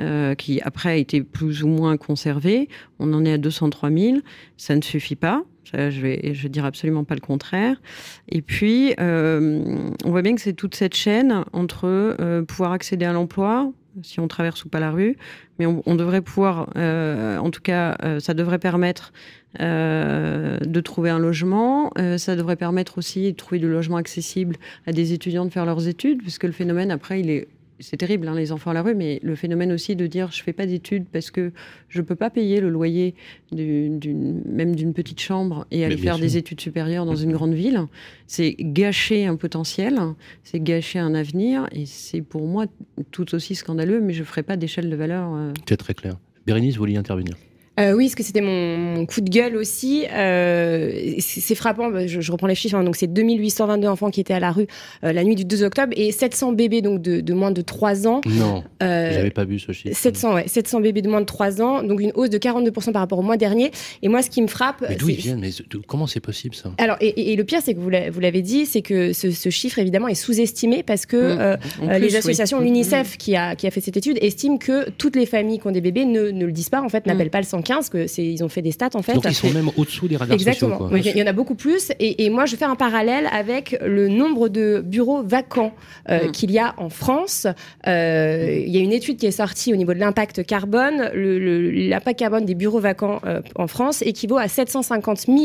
Euh, 0.00 0.36
qui 0.36 0.60
après 0.60 0.90
a 0.90 0.94
été 0.94 1.24
plus 1.24 1.64
ou 1.64 1.66
moins 1.66 1.96
conservé. 1.96 2.68
On 3.00 3.12
en 3.12 3.24
est 3.24 3.32
à 3.32 3.38
203 3.38 3.90
000. 3.90 4.18
Ça 4.56 4.76
ne 4.76 4.80
suffit 4.80 5.16
pas. 5.16 5.42
Je 5.72 6.00
vais, 6.00 6.34
je 6.34 6.46
dire 6.46 6.64
absolument 6.64 7.02
pas 7.02 7.16
le 7.16 7.20
contraire. 7.20 7.82
Et 8.28 8.40
puis, 8.40 8.94
euh, 9.00 9.90
on 10.04 10.10
voit 10.10 10.22
bien 10.22 10.36
que 10.36 10.40
c'est 10.40 10.52
toute 10.52 10.76
cette 10.76 10.94
chaîne 10.94 11.44
entre 11.52 11.86
euh, 11.86 12.42
pouvoir 12.42 12.70
accéder 12.70 13.06
à 13.06 13.12
l'emploi, 13.12 13.72
si 14.02 14.20
on 14.20 14.28
traverse 14.28 14.64
ou 14.64 14.68
pas 14.68 14.78
la 14.78 14.92
rue, 14.92 15.16
mais 15.58 15.66
on, 15.66 15.94
devrait 15.96 16.22
pouvoir, 16.22 16.68
en 16.76 17.50
tout 17.50 17.60
cas, 17.60 17.98
ça 18.20 18.32
devrait 18.32 18.60
permettre 18.60 19.12
de 19.58 20.80
trouver 20.80 21.10
un 21.10 21.18
logement. 21.18 21.90
Ça 22.16 22.36
devrait 22.36 22.54
permettre 22.54 22.98
aussi 22.98 23.32
de 23.32 23.36
trouver 23.36 23.58
du 23.58 23.68
logement 23.68 23.96
accessible 23.96 24.54
à 24.86 24.92
des 24.92 25.12
étudiants 25.12 25.44
de 25.44 25.50
faire 25.50 25.66
leurs 25.66 25.88
études, 25.88 26.22
puisque 26.22 26.44
le 26.44 26.52
phénomène, 26.52 26.92
après, 26.92 27.18
il 27.18 27.28
est 27.28 27.48
c'est 27.80 27.96
terrible, 27.96 28.28
hein, 28.28 28.34
les 28.34 28.52
enfants 28.52 28.70
à 28.70 28.74
la 28.74 28.82
rue, 28.82 28.94
mais 28.94 29.20
le 29.22 29.34
phénomène 29.34 29.72
aussi 29.72 29.96
de 29.96 30.06
dire 30.06 30.30
je 30.32 30.42
fais 30.42 30.52
pas 30.52 30.66
d'études 30.66 31.06
parce 31.12 31.30
que 31.30 31.52
je 31.88 32.02
peux 32.02 32.14
pas 32.16 32.30
payer 32.30 32.60
le 32.60 32.68
loyer 32.68 33.14
d'une, 33.52 34.42
même 34.46 34.74
d'une 34.74 34.92
petite 34.94 35.20
chambre 35.20 35.66
et 35.70 35.84
aller 35.84 35.96
faire 35.96 36.16
sûr. 36.16 36.22
des 36.24 36.36
études 36.36 36.60
supérieures 36.60 37.06
dans 37.06 37.16
une 37.16 37.32
grande 37.32 37.54
ville, 37.54 37.82
c'est 38.26 38.54
gâcher 38.58 39.26
un 39.26 39.36
potentiel, 39.36 39.98
c'est 40.44 40.60
gâcher 40.60 40.98
un 40.98 41.14
avenir, 41.14 41.66
et 41.72 41.86
c'est 41.86 42.22
pour 42.22 42.46
moi 42.46 42.66
tout 43.10 43.34
aussi 43.34 43.54
scandaleux, 43.54 44.00
mais 44.00 44.12
je 44.12 44.24
ferai 44.24 44.42
pas 44.42 44.56
d'échelle 44.56 44.90
de 44.90 44.96
valeur. 44.96 45.34
euh, 45.34 45.52
C'est 45.68 45.76
très 45.76 45.94
clair. 45.94 46.16
Bérénice, 46.46 46.74
vous 46.74 46.80
vouliez 46.80 46.96
intervenir? 46.96 47.36
Euh, 47.78 47.92
oui, 47.92 48.06
parce 48.06 48.14
que 48.16 48.22
c'était 48.22 48.40
mon, 48.40 48.76
mon 48.76 49.06
coup 49.06 49.20
de 49.20 49.30
gueule 49.30 49.56
aussi. 49.56 50.04
Euh, 50.12 51.14
c'est 51.20 51.54
frappant, 51.54 51.90
bah, 51.90 52.06
je, 52.06 52.20
je 52.20 52.32
reprends 52.32 52.46
les 52.46 52.54
chiffres, 52.54 52.74
hein, 52.76 52.84
donc 52.84 52.96
c'est 52.96 53.06
2822 53.06 53.86
enfants 53.88 54.10
qui 54.10 54.20
étaient 54.20 54.34
à 54.34 54.40
la 54.40 54.50
rue 54.52 54.66
euh, 55.04 55.12
la 55.12 55.24
nuit 55.24 55.34
du 55.36 55.44
2 55.44 55.62
octobre 55.64 55.92
et 55.96 56.10
700 56.12 56.52
bébés 56.52 56.82
donc 56.82 57.00
de, 57.02 57.20
de 57.20 57.34
moins 57.34 57.50
de 57.50 57.62
3 57.62 58.06
ans. 58.06 58.20
Non, 58.26 58.64
j'avais 58.80 59.30
pas 59.30 59.44
vu 59.44 59.58
ce 59.58 59.72
chiffre. 59.72 59.96
700, 59.96 60.34
ouais, 60.34 60.48
700 60.48 60.80
bébés 60.80 61.02
de 61.02 61.08
moins 61.08 61.20
de 61.20 61.26
3 61.26 61.62
ans, 61.62 61.82
donc 61.82 62.00
une 62.00 62.12
hausse 62.14 62.30
de 62.30 62.38
42% 62.38 62.92
par 62.92 63.00
rapport 63.02 63.18
au 63.18 63.22
mois 63.22 63.36
dernier. 63.36 63.70
Et 64.02 64.08
moi, 64.08 64.22
ce 64.22 64.30
qui 64.30 64.42
me 64.42 64.46
frappe, 64.48 64.84
Mais 64.88 64.96
d'où 64.96 65.08
ils 65.08 65.16
viennent? 65.16 65.40
Mais 65.40 65.50
Comment 65.86 66.06
c'est 66.06 66.20
possible 66.20 66.54
ça? 66.54 66.72
Alors, 66.78 66.96
et, 67.00 67.08
et- 67.08 67.32
et 67.32 67.36
le 67.36 67.44
pire, 67.44 67.60
c'est 67.62 67.74
que 67.74 67.80
vous 67.80 67.90
l'a- 67.90 68.10
vous 68.10 68.20
l'avez 68.20 68.42
dit, 68.42 68.66
c'est 68.66 68.82
que 68.82 69.12
ce, 69.12 69.30
ce 69.30 69.50
chiffre, 69.50 69.78
évidemment, 69.78 70.08
est 70.08 70.14
sous-estimé 70.14 70.82
parce 70.82 71.06
que 71.06 71.16
Mm. 71.16 71.38
euh, 71.40 71.56
euh, 71.82 71.86
plus, 71.98 71.98
les 72.00 72.16
associations, 72.16 72.60
l'UNICEF, 72.60 73.16
qui 73.18 73.36
a, 73.36 73.54
qui 73.56 73.66
a 73.66 73.70
fait 73.70 73.80
cette 73.80 73.96
étude, 73.96 74.18
estiment 74.20 74.58
que 74.58 74.90
toutes 74.90 75.16
les 75.16 75.26
familles 75.26 75.58
qui 75.60 75.66
ont 75.66 75.70
des 75.72 75.80
bébés 75.80 76.04
ne, 76.04 76.30
ne 76.30 76.44
le 76.46 76.52
disent 76.52 76.70
pas, 76.70 76.80
en 76.82 76.88
fait, 76.88 77.06
Mm. 77.06 77.10
n'appellent 77.10 77.30
pas 77.30 77.40
le 77.40 77.46
115, 77.46 77.67
que 77.90 78.06
c'est, 78.06 78.24
ils 78.24 78.42
ont 78.42 78.48
fait 78.48 78.62
des 78.62 78.72
stats, 78.72 78.90
en 78.94 79.02
fait. 79.02 79.14
Donc 79.14 79.24
ils 79.28 79.34
sont 79.34 79.50
même 79.50 79.70
au-dessous 79.76 80.08
des 80.08 80.16
radars 80.16 80.34
Exactement. 80.34 80.78
sociaux. 80.78 80.96
Donc, 80.96 81.04
Il 81.04 81.16
y 81.16 81.22
en 81.22 81.26
a 81.26 81.32
beaucoup 81.32 81.54
plus. 81.54 81.92
Et, 82.00 82.24
et 82.24 82.30
moi, 82.30 82.46
je 82.46 82.56
fais 82.56 82.64
un 82.64 82.74
parallèle 82.76 83.28
avec 83.32 83.76
le 83.84 84.08
nombre 84.08 84.48
de 84.48 84.82
bureaux 84.84 85.22
vacants 85.22 85.72
euh, 86.10 86.28
Mm. 86.28 86.32
qu'il 86.32 86.50
y 86.50 86.58
a 86.58 86.74
en 86.78 86.88
France. 86.88 87.46
Euh, 87.86 88.62
il 88.66 88.70
y 88.74 88.78
a 88.78 88.80
une 88.80 88.92
étude 88.92 89.18
qui 89.18 89.26
est 89.26 89.30
sortie 89.30 89.72
au 89.72 89.76
niveau 89.76 89.94
de 89.94 89.98
l'impact 89.98 90.44
carbone. 90.46 91.10
Le- 91.14 91.38
le- 91.38 91.70
L'impact 91.88 92.18
carbone 92.18 92.44
des 92.44 92.54
bureaux 92.54 92.80
vacants 92.80 93.20
euh, 93.26 93.40
en 93.54 93.66
France 93.66 94.02
équivaut 94.02 94.38
à 94.38 94.48
750 94.48 95.26
000 95.26 95.38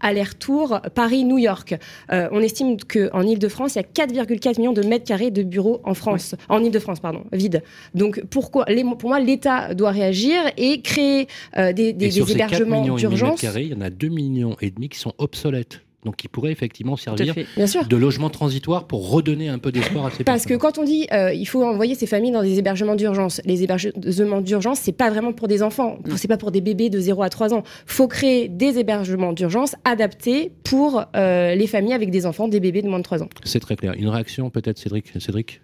allers-retours 0.00 0.80
Paris-New 0.94 1.38
York. 1.38 1.74
Euh, 2.12 2.28
on 2.32 2.40
estime 2.40 2.76
qu'en 2.80 3.22
Ile-de-France, 3.22 3.74
il 3.74 3.78
y 3.78 3.80
a 3.80 4.06
4,4 4.06 4.58
millions 4.58 4.72
de 4.72 4.82
mètres 4.82 5.04
carrés 5.04 5.30
de 5.30 5.42
bureaux 5.42 5.80
en 5.84 5.94
France. 5.94 6.34
En 6.48 6.62
Ile-de-France, 6.62 7.00
pardon, 7.00 7.22
vide. 7.32 7.62
Donc 7.94 8.22
pourquoi 8.30 8.64
les- 8.68 8.82
Pour 8.98 9.08
moi, 9.10 9.20
l'État 9.20 9.74
doit 9.74 9.90
réagir 9.90 10.40
et 10.56 10.80
créer 10.82 11.26
euh, 11.68 11.72
des, 11.72 11.92
des- 11.92 12.06
Et 12.06 12.10
sur 12.10 12.26
des 12.26 12.32
ces 12.32 12.38
4 12.38 12.52
hébergements 12.54 12.80
millions 12.82 12.98
et 12.98 13.02
demi 13.02 13.02
de 13.02 13.08
mètres 13.22 13.24
d'urgence. 13.24 13.40
carrés, 13.40 13.62
il 13.64 13.72
y 13.72 13.74
en 13.74 13.80
a 13.80 13.90
2 13.90 14.08
millions 14.08 14.56
et 14.60 14.70
demi 14.70 14.88
qui 14.88 14.98
sont 14.98 15.12
obsolètes. 15.18 15.80
Donc 16.04 16.16
qui 16.16 16.26
pourraient 16.26 16.50
effectivement 16.50 16.96
servir 16.96 17.32
fait. 17.32 17.46
Bien 17.56 17.68
sûr. 17.68 17.86
de 17.86 17.96
logement 17.96 18.28
transitoire 18.28 18.88
pour 18.88 19.08
redonner 19.08 19.48
un 19.48 19.58
peu 19.60 19.70
d'espoir 19.70 20.06
à 20.06 20.10
ces 20.10 20.24
Parce 20.24 20.42
que 20.46 20.54
personnes. 20.54 20.58
quand 20.72 20.78
on 20.82 20.84
dit 20.84 21.06
euh, 21.12 21.32
il 21.32 21.44
faut 21.46 21.62
envoyer 21.62 21.94
ces 21.94 22.08
familles 22.08 22.32
dans 22.32 22.42
des 22.42 22.58
hébergements 22.58 22.96
d'urgence, 22.96 23.40
les 23.44 23.62
hébergements 23.62 24.40
d'urgence, 24.40 24.80
c'est 24.80 24.90
pas 24.90 25.10
vraiment 25.10 25.32
pour 25.32 25.46
des 25.46 25.62
enfants, 25.62 25.98
Non. 26.04 26.16
c'est 26.16 26.26
pas 26.26 26.38
pour 26.38 26.50
des 26.50 26.60
bébés 26.60 26.90
de 26.90 26.98
0 26.98 27.22
à 27.22 27.28
3 27.28 27.54
ans. 27.54 27.62
faut 27.86 28.08
créer 28.08 28.48
des 28.48 28.80
hébergements 28.80 29.32
d'urgence 29.32 29.76
adaptés 29.84 30.50
pour 30.64 31.04
euh, 31.14 31.54
les 31.54 31.68
familles 31.68 31.92
avec 31.94 32.10
des 32.10 32.26
enfants, 32.26 32.48
des 32.48 32.58
bébés 32.58 32.82
de 32.82 32.88
moins 32.88 32.98
de 32.98 33.04
3 33.04 33.22
ans. 33.22 33.28
C'est 33.44 33.60
très 33.60 33.76
clair. 33.76 33.94
Une 33.96 34.08
réaction 34.08 34.50
peut-être, 34.50 34.78
Cédric 34.78 35.04
Cédric 35.20 35.60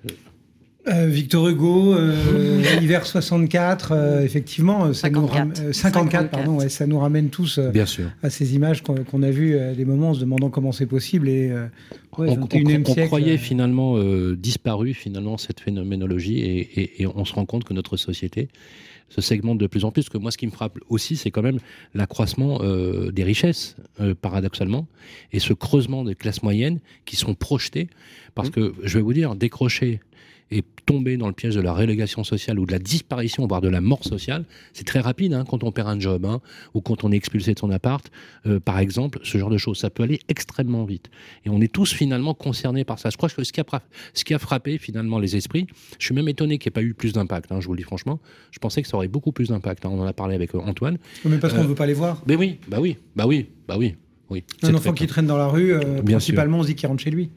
Euh, 0.90 1.07
Victor 1.07 1.48
Hugo, 1.48 1.94
euh, 1.94 2.62
hiver 2.83 3.05
64, 3.07 3.92
euh, 3.92 4.22
effectivement, 4.22 4.87
euh, 4.87 4.92
ça 4.94 5.11
nous 5.11 5.27
54. 5.29 5.59
ram- 5.59 5.66
euh, 5.68 5.72
54, 5.72 6.31
pardon, 6.31 6.57
ouais, 6.59 6.68
ça 6.68 6.87
nous 6.87 6.98
ramène 6.98 7.29
tous 7.29 7.59
euh, 7.59 7.70
Bien 7.70 7.85
sûr. 7.87 8.11
à 8.22 8.31
ces 8.31 8.55
images 8.55 8.83
qu'on 8.83 9.22
a 9.22 9.31
vues 9.31 9.59
à 9.59 9.74
des 9.74 9.85
moments 9.85 10.11
en 10.11 10.14
se 10.14 10.20
demandant 10.20 10.48
comment 10.51 10.72
c'est 10.72 10.87
possible. 10.87 11.29
Et 11.29 11.51
euh, 11.51 11.66
ouais, 12.16 12.31
on, 12.31 12.46
21e 12.46 12.79
on- 12.87 12.90
on 12.90 12.94
siècle, 12.94 13.07
croyait 13.09 13.35
euh, 13.35 13.38
finalement 13.38 13.96
euh, 13.98 14.35
disparu 14.37 14.94
finalement 14.94 15.37
cette 15.37 15.61
phénoménologie 15.61 16.38
et, 16.40 16.81
et- 16.81 17.03
et 17.03 17.07
on 17.07 17.24
se 17.24 17.35
rend 17.35 17.44
compte 17.44 17.64
que 17.64 17.74
notre 17.74 17.96
société 17.96 18.48
se 19.11 19.20
segmente 19.22 19.57
de 19.59 19.66
plus 19.66 19.85
en 19.87 19.90
plus. 19.90 20.09
Que 20.11 20.18
moi, 20.18 20.31
ce 20.31 20.37
qui 20.37 20.46
me 20.46 20.51
frappe 20.53 20.79
aussi, 20.90 21.16
c'est 21.16 21.31
quand 21.31 21.40
même 21.42 21.59
l'accroissement 21.94 22.61
euh, 22.62 23.11
des 23.11 23.24
richesses, 23.24 23.77
euh, 24.01 24.14
paradoxalement, 24.14 24.87
et 25.33 25.38
ce 25.38 25.55
creusement 25.55 26.05
des 26.05 26.14
classes 26.14 26.42
moyennes 26.42 26.79
qui 27.07 27.16
sont 27.16 27.35
projetées. 27.35 27.88
Parce 28.35 28.51
que 28.51 28.74
je 28.85 28.98
vais 28.98 29.03
vous 29.03 29.14
dire, 29.14 29.35
décrocher 29.35 30.01
et 30.51 30.63
tomber 30.87 31.17
dans 31.17 31.27
le 31.27 31.35
piège 31.35 31.55
de 31.55 31.61
la 31.61 31.73
relégation 31.75 32.25
sociale 32.25 32.59
ou 32.59 32.65
de 32.67 32.73
la 32.73 32.79
disparition, 32.79 33.47
voire 33.47 33.61
de 33.61 33.69
la 33.69 33.81
mort 33.81 34.05
sociale, 34.05 34.45
c'est 34.73 34.87
très 34.87 35.01
rapide 35.01 35.35
hein, 35.35 35.45
quand 35.49 35.63
on 35.65 35.71
perd 35.73 35.89
un 35.89 36.01
job 36.01 36.25
hein, 36.25 36.41
ou 36.75 36.81
quand 36.81 37.05
on 37.05 37.13
est 37.13 37.17
expulsé 37.17 37.53
de 37.55 37.59
son 37.59 37.71
appart, 37.71 38.11
euh, 38.47 38.59
par 38.61 38.79
exemple, 38.79 39.19
ce 39.25 39.37
genre 39.39 39.51
de 39.51 39.59
choses. 39.59 39.79
Ça 39.79 39.91
peut 39.91 40.03
aller 40.05 40.21
extrêmement 40.29 40.85
vite. 40.85 41.11
Et 41.45 41.51
on 41.51 41.61
est 41.61 41.73
tous 41.73 41.93
finalement 41.93 42.33
concernés 42.35 42.85
par 42.85 42.99
ça. 42.99 43.11
Je 43.11 43.17
crois 43.17 43.29
que 43.29 43.45
ce 43.45 43.53
qui 43.53 43.61
a, 43.61 43.65
fra- 43.65 43.83
ce 44.15 44.25
qui 44.25 44.33
a 44.35 44.39
frappé 44.39 44.79
finalement 44.79 45.19
les 45.19 45.37
esprits, 45.37 45.67
je 45.99 46.05
suis 46.07 46.15
même 46.15 46.29
étonné 46.29 46.59
qu'il 46.59 46.71
n'y 46.71 46.73
ait 46.73 46.81
pas 46.81 46.83
eu 46.83 46.95
plus 46.95 47.13
d'impact, 47.13 47.53
hein, 47.53 47.61
je 47.61 47.67
vous 47.67 47.75
le 47.75 47.79
dis 47.79 47.85
franchement. 47.85 48.19
Je 48.51 48.59
pensais 48.59 48.81
que 48.83 48.89
ça 48.89 48.97
aurait 48.97 49.09
beaucoup 49.09 49.33
plus 49.33 49.49
d'impact. 49.49 49.85
On 49.85 50.01
en 50.01 50.07
a 50.07 50.13
parlé 50.13 50.35
avec 50.35 50.55
euh, 50.55 50.59
Antoine. 50.61 50.99
Mais 51.25 51.39
parce 51.39 51.53
qu'on 51.53 51.61
Euh, 51.61 51.65
ne 51.65 51.69
veut 51.69 51.75
pas 51.75 51.87
les 51.87 51.95
voir. 51.95 52.23
Mais 52.27 52.37
oui, 52.37 52.59
bah 52.69 52.79
oui, 52.81 52.97
bah 53.15 53.27
oui, 53.27 53.47
bah 53.67 53.77
oui. 53.79 53.97
Oui, 54.31 54.45
Un 54.62 54.75
enfant 54.75 54.93
qui 54.93 55.07
traîne 55.07 55.27
dans 55.27 55.38
la 55.38 55.47
rue, 55.47 55.73
euh, 55.73 56.03
principalement, 56.12 56.59
on 56.59 56.62
se 56.62 56.69
dit 56.69 56.75
qu'il 56.75 56.87
rentre 56.87 57.03
chez 57.03 57.11
lui. 57.11 57.31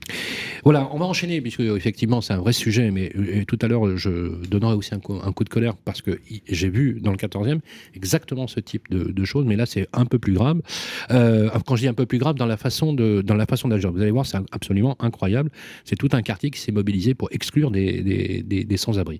Voilà, 0.66 0.90
on 0.94 0.98
va 1.00 1.06
enchaîner, 1.06 1.40
puisque 1.42 1.62
effectivement 1.62 2.20
c'est 2.22 2.34
un 2.34 2.38
vrai 2.40 2.52
sujet, 2.54 2.92
mais 2.92 3.12
euh, 3.18 3.44
tout 3.48 3.58
à 3.62 3.68
l'heure 3.68 3.98
je 3.98 4.46
donnerai 4.46 4.74
aussi 4.76 4.94
un 4.94 5.00
coup, 5.00 5.18
un 5.24 5.32
coup 5.32 5.44
de 5.46 5.50
colère 5.50 5.76
parce 5.76 6.02
que 6.02 6.20
j'ai 6.50 6.70
vu 6.70 7.00
dans 7.02 7.12
le 7.12 7.18
14e 7.18 7.60
exactement 7.96 8.46
ce 8.48 8.60
type 8.60 8.84
de, 8.92 9.06
de 9.12 9.24
choses, 9.26 9.46
mais 9.46 9.56
là 9.56 9.66
c'est 9.66 9.88
un 9.94 10.06
peu 10.06 10.20
plus 10.20 10.34
grave. 10.34 10.62
Euh, 11.12 11.50
quand 11.66 11.76
je 11.78 11.82
dis 11.84 11.88
un 11.88 11.94
peu 11.94 12.06
plus 12.06 12.18
grave, 12.20 12.36
dans 12.36 12.46
la 12.46 12.58
façon 12.58 12.94
de 12.94 13.22
dans 13.22 13.36
la 13.36 13.46
façon 13.46 13.70
d'agir, 13.70 13.92
vous 13.92 14.02
allez 14.02 14.12
voir, 14.12 14.26
c'est 14.26 14.38
absolument 14.52 14.96
incroyable. 15.00 15.50
C'est 15.86 15.96
tout 15.96 16.10
un 16.12 16.22
quartier 16.22 16.52
qui 16.52 16.60
s'est 16.60 16.72
mobilisé 16.74 17.14
pour 17.14 17.30
exclure 17.32 17.72
des, 17.72 18.02
des, 18.04 18.44
des- 18.44 18.64
des 18.66 18.78
sans-abri. 18.78 19.20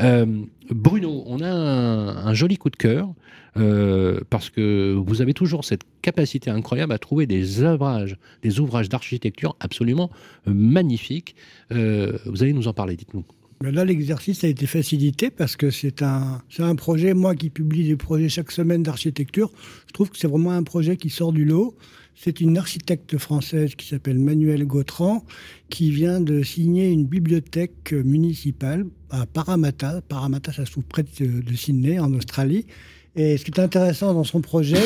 Euh, 0.00 0.24
Bruno, 0.70 1.24
on 1.26 1.40
a 1.40 1.50
un, 1.50 2.26
un 2.28 2.34
joli 2.34 2.56
coup 2.58 2.70
de 2.70 2.76
cœur. 2.76 3.12
Euh, 3.56 4.20
parce 4.30 4.50
que 4.50 4.94
vous 4.94 5.22
avez 5.22 5.34
toujours 5.34 5.64
cette 5.64 5.82
capacité 6.02 6.50
incroyable 6.50 6.92
à 6.92 6.98
trouver 6.98 7.26
des 7.26 7.62
ouvrages, 7.62 8.16
des 8.42 8.60
ouvrages 8.60 8.88
d'architecture 8.88 9.56
absolument 9.60 10.10
euh, 10.46 10.52
magnifiques. 10.54 11.34
Euh, 11.72 12.18
vous 12.26 12.42
allez 12.42 12.52
nous 12.52 12.68
en 12.68 12.72
parler, 12.72 12.96
dites-nous. 12.96 13.24
Là, 13.60 13.84
l'exercice 13.84 14.44
a 14.44 14.48
été 14.48 14.66
facilité 14.66 15.30
parce 15.30 15.56
que 15.56 15.70
c'est 15.70 16.02
un, 16.02 16.40
un 16.60 16.74
projet, 16.76 17.12
moi 17.12 17.34
qui 17.34 17.50
publie 17.50 17.88
des 17.88 17.96
projets 17.96 18.28
chaque 18.28 18.52
semaine 18.52 18.84
d'architecture, 18.84 19.50
je 19.88 19.92
trouve 19.92 20.10
que 20.10 20.18
c'est 20.18 20.28
vraiment 20.28 20.52
un 20.52 20.62
projet 20.62 20.96
qui 20.96 21.10
sort 21.10 21.32
du 21.32 21.44
lot. 21.44 21.76
C'est 22.14 22.40
une 22.40 22.56
architecte 22.58 23.16
française 23.18 23.74
qui 23.76 23.86
s'appelle 23.86 24.18
Manuelle 24.18 24.64
Gautran 24.64 25.24
qui 25.70 25.90
vient 25.90 26.20
de 26.20 26.42
signer 26.42 26.90
une 26.90 27.06
bibliothèque 27.06 27.92
municipale 27.92 28.86
à 29.10 29.26
Parramatta. 29.26 30.02
Parramatta, 30.02 30.52
ça 30.52 30.64
se 30.64 30.72
trouve 30.72 30.84
près 30.84 31.04
de 31.04 31.54
Sydney, 31.54 31.98
en 31.98 32.12
Australie. 32.14 32.66
Et 33.16 33.36
ce 33.36 33.44
qui 33.44 33.50
est 33.50 33.60
intéressant 33.60 34.14
dans 34.14 34.24
son 34.24 34.40
projet, 34.40 34.82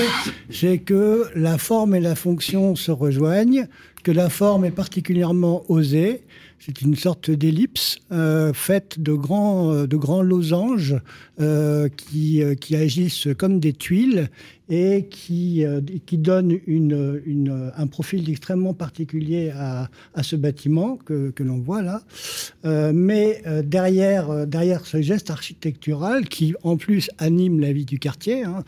c'est 0.50 0.78
que 0.78 1.26
la 1.34 1.58
forme 1.58 1.94
et 1.94 2.00
la 2.00 2.14
fonction 2.14 2.74
se 2.76 2.90
rejoignent, 2.90 3.66
que 4.02 4.10
la 4.10 4.28
forme 4.28 4.64
est 4.64 4.70
particulièrement 4.70 5.64
osée. 5.68 6.22
C'est 6.58 6.80
une 6.80 6.94
sorte 6.94 7.28
d'ellipse 7.28 7.98
euh, 8.12 8.52
faite 8.52 9.00
de 9.00 9.12
grands, 9.14 9.72
euh, 9.72 9.86
de 9.88 9.96
grands 9.96 10.22
losanges 10.22 10.94
euh, 11.40 11.88
qui, 11.88 12.40
qui 12.60 12.76
agissent 12.76 13.26
comme 13.36 13.58
des 13.58 13.72
tuiles 13.72 14.30
et 14.68 15.06
qui, 15.10 15.64
qui 16.06 16.18
donnent 16.18 16.56
une, 16.66 17.72
un 17.76 17.86
profil 17.88 18.30
extrêmement 18.30 18.72
particulier 18.72 19.50
à, 19.50 19.90
à 20.14 20.22
ce 20.22 20.34
bâtiment 20.34 20.96
que, 20.96 21.30
que 21.30 21.42
l'on 21.42 21.58
voit 21.58 21.82
là. 21.82 22.00
Mais 22.64 23.42
derrière, 23.64 24.46
derrière 24.46 24.86
ce 24.86 25.02
geste 25.02 25.28
architectural 25.28 26.26
qui 26.26 26.54
en 26.62 26.78
plus 26.78 27.10
anime 27.18 27.60
la 27.60 27.70
vie 27.72 27.84
du 27.84 27.98
quartier, 27.98 28.44
hein, 28.44 28.64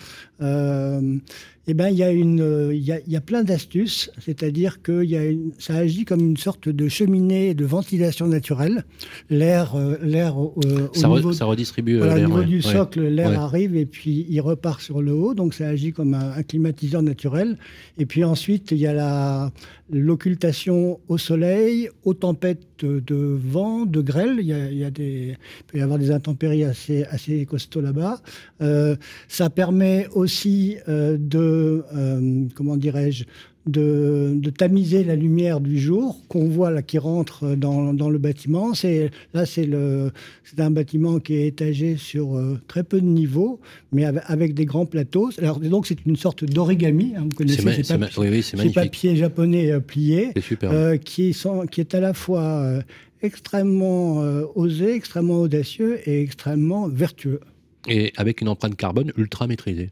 eh 1.67 1.75
ben, 1.75 1.89
il 1.89 1.97
y, 1.97 2.03
a 2.03 2.11
une, 2.11 2.71
il, 2.73 2.81
y 2.83 2.93
a, 2.93 3.01
il 3.07 3.13
y 3.13 3.17
a 3.17 3.21
plein 3.21 3.43
d'astuces, 3.43 4.11
c'est-à-dire 4.19 4.83
que 4.83 5.03
y 5.05 5.17
a 5.17 5.25
une, 5.25 5.53
ça 5.59 5.75
agit 5.77 6.05
comme 6.05 6.21
une 6.21 6.37
sorte 6.37 6.69
de 6.69 6.89
cheminée 6.89 7.55
de 7.55 7.65
ventilation 7.65 8.27
naturelle. 8.27 8.85
L'air, 9.31 9.75
euh, 9.75 9.97
l'air 10.03 10.35
euh, 10.39 10.89
Ça, 10.93 11.09
au 11.09 11.15
re- 11.15 11.17
niveau, 11.17 11.33
ça 11.33 11.45
redistribue 11.47 11.95
euh, 11.95 11.99
voilà, 11.99 12.13
au 12.15 12.17
l'air. 12.17 12.27
niveau 12.29 12.41
ouais. 12.41 12.47
du 12.47 12.57
Ouais. 12.57 12.63
socle, 12.63 13.01
l'air 13.03 13.31
Ouais. 13.31 13.37
arrive 13.37 13.77
et 13.77 13.87
puis 13.87 14.27
il 14.29 14.41
repart 14.41 14.81
sur 14.81 15.01
le 15.01 15.13
haut, 15.15 15.35
donc 15.35 15.55
ça 15.55 15.67
agit 15.69 15.93
comme 15.93 16.15
un, 16.15 16.33
un 16.33 16.43
climatiseur 16.43 17.03
naturel. 17.03 17.57
Et 17.99 18.05
puis 18.07 18.25
ensuite, 18.25 18.71
il 18.71 18.79
y 18.79 18.87
a 18.87 18.93
la, 18.93 19.51
l'occultation 19.91 21.01
au 21.09 21.19
soleil, 21.19 21.91
aux 22.05 22.15
tempêtes 22.15 22.85
de 22.85 23.17
vent, 23.17 23.87
de 23.87 24.01
grêle. 24.01 24.37
Il, 24.41 24.47
y 24.47 24.53
a, 24.53 24.71
il, 24.71 24.79
y 24.79 24.85
a 24.85 24.91
des, 24.91 25.37
il 25.37 25.65
peut 25.67 25.79
y 25.79 25.83
avoir 25.83 25.99
des 25.99 26.11
intempéries 26.11 26.65
assez, 26.65 27.05
assez 27.05 27.45
costauds 27.47 27.81
là-bas. 27.81 28.21
Euh, 28.63 28.97
ça 29.29 29.51
permet 29.51 30.09
aussi 30.15 30.77
euh, 30.89 31.17
de, 31.19 31.85
euh, 31.95 32.45
comment 32.55 32.77
dirais-je, 32.77 33.25
de, 33.67 34.33
de, 34.35 34.51
tamiser 34.51 35.05
la 35.05 35.17
lumière 35.17 35.61
du 35.61 35.79
jour 35.79 36.21
qu'on 36.29 36.49
voit 36.49 36.71
là 36.71 36.83
qui 36.83 36.99
rentre 36.99 37.55
dans, 37.57 37.95
dans 37.95 38.11
le 38.11 38.19
bâtiment. 38.19 38.75
C'est 38.75 39.11
là 39.33 39.47
c'est 39.47 39.65
le 39.65 40.11
c'est 40.45 40.61
un 40.61 40.71
bâtiment 40.71 41.19
qui 41.19 41.35
est 41.35 41.47
étagé 41.49 41.97
sur 41.97 42.37
euh, 42.37 42.61
très 42.69 42.85
peu 42.85 43.01
de 43.01 43.07
niveaux, 43.07 43.61
mais 43.93 44.05
avec, 44.05 44.23
avec 44.27 44.55
des 44.55 44.67
grands 44.67 44.85
plateaux. 44.87 45.31
Alors 45.39 45.61
donc 45.61 45.87
c'est 45.87 46.05
une 46.05 46.17
sorte 46.17 46.45
d'origami. 46.45 47.15
Hein, 47.17 47.23
vous 47.25 47.29
connaissez 47.37 47.57
C'est 47.59 47.65
ma- 47.65 47.73
ces, 47.75 47.83
c'est 47.85 47.99
papiers- 47.99 48.19
oui, 48.23 48.29
oui, 48.31 48.43
c'est 48.43 48.51
ces 48.51 48.57
magnifique. 48.59 48.75
papiers 48.75 49.17
japonais 49.17 49.71
euh, 49.73 49.81
pliés, 49.81 50.29
super. 50.41 50.71
euh, 50.71 50.97
qui 50.97 51.33
sont 51.33 51.67
qui 51.67 51.81
est 51.81 51.95
à 51.95 52.01
la 52.01 52.13
fois 52.13 52.43
euh, 52.43 52.83
extrêmement 53.23 54.19
osé, 54.55 54.95
extrêmement 54.95 55.41
audacieux 55.41 55.99
et 56.09 56.21
extrêmement 56.23 56.89
vertueux. 56.89 57.41
Et 57.89 58.13
avec 58.17 58.41
une 58.41 58.49
empreinte 58.49 58.77
carbone 58.77 59.13
ultra 59.17 59.47
maîtrisée. 59.47 59.91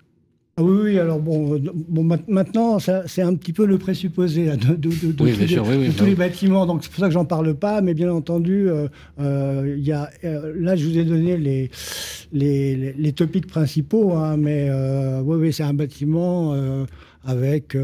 Ah 0.59 0.63
oui, 0.63 0.79
oui, 0.83 0.99
alors 0.99 1.19
bon, 1.19 1.59
bon 1.89 2.05
ma- 2.05 2.19
maintenant, 2.29 2.79
c'est 2.79 3.23
un 3.23 3.35
petit 3.37 3.55
peu 3.55 3.65
le 3.65 3.79
présupposé 3.79 4.45
là, 4.45 4.57
de, 4.57 4.75
de- 4.75 4.75
de- 4.75 5.13
de 5.13 5.23
Oui, 5.25 5.33
tous 5.33 5.41
les- 5.41 5.47
sûr, 5.49 5.65
oui, 5.67 5.77
oui, 5.79 5.89
de 5.89 5.93
tous 5.95 6.05
les 6.05 6.11
oui. 6.11 6.17
bâtiments, 6.17 6.67
donc 6.67 6.85
c'est 6.85 6.91
pour 6.91 7.01
ça 7.01 7.07
que 7.07 7.15
j'en 7.15 7.25
parle 7.25 7.55
pas, 7.55 7.81
mais 7.81 7.95
bien 7.95 8.13
entendu, 8.13 8.69
euh, 8.69 8.87
euh, 9.19 9.75
il 9.79 9.83
y 9.83 9.93
a, 9.93 10.11
euh, 10.25 10.53
là, 10.55 10.77
je 10.77 10.87
vous 10.87 10.99
ai 10.99 11.05
donné 11.05 11.39
les, 11.39 11.71
les, 12.35 12.77
les- 12.77 12.93
les 12.93 13.13
topics 13.13 13.47
principaux, 13.47 14.13
hein, 14.13 14.37
mais 14.37 14.67
euh, 14.69 15.23
oui, 15.25 15.39
oui, 15.41 15.53
c'est 15.55 15.63
un 15.63 15.73
bâtiment 15.73 16.55
avec 17.25 17.75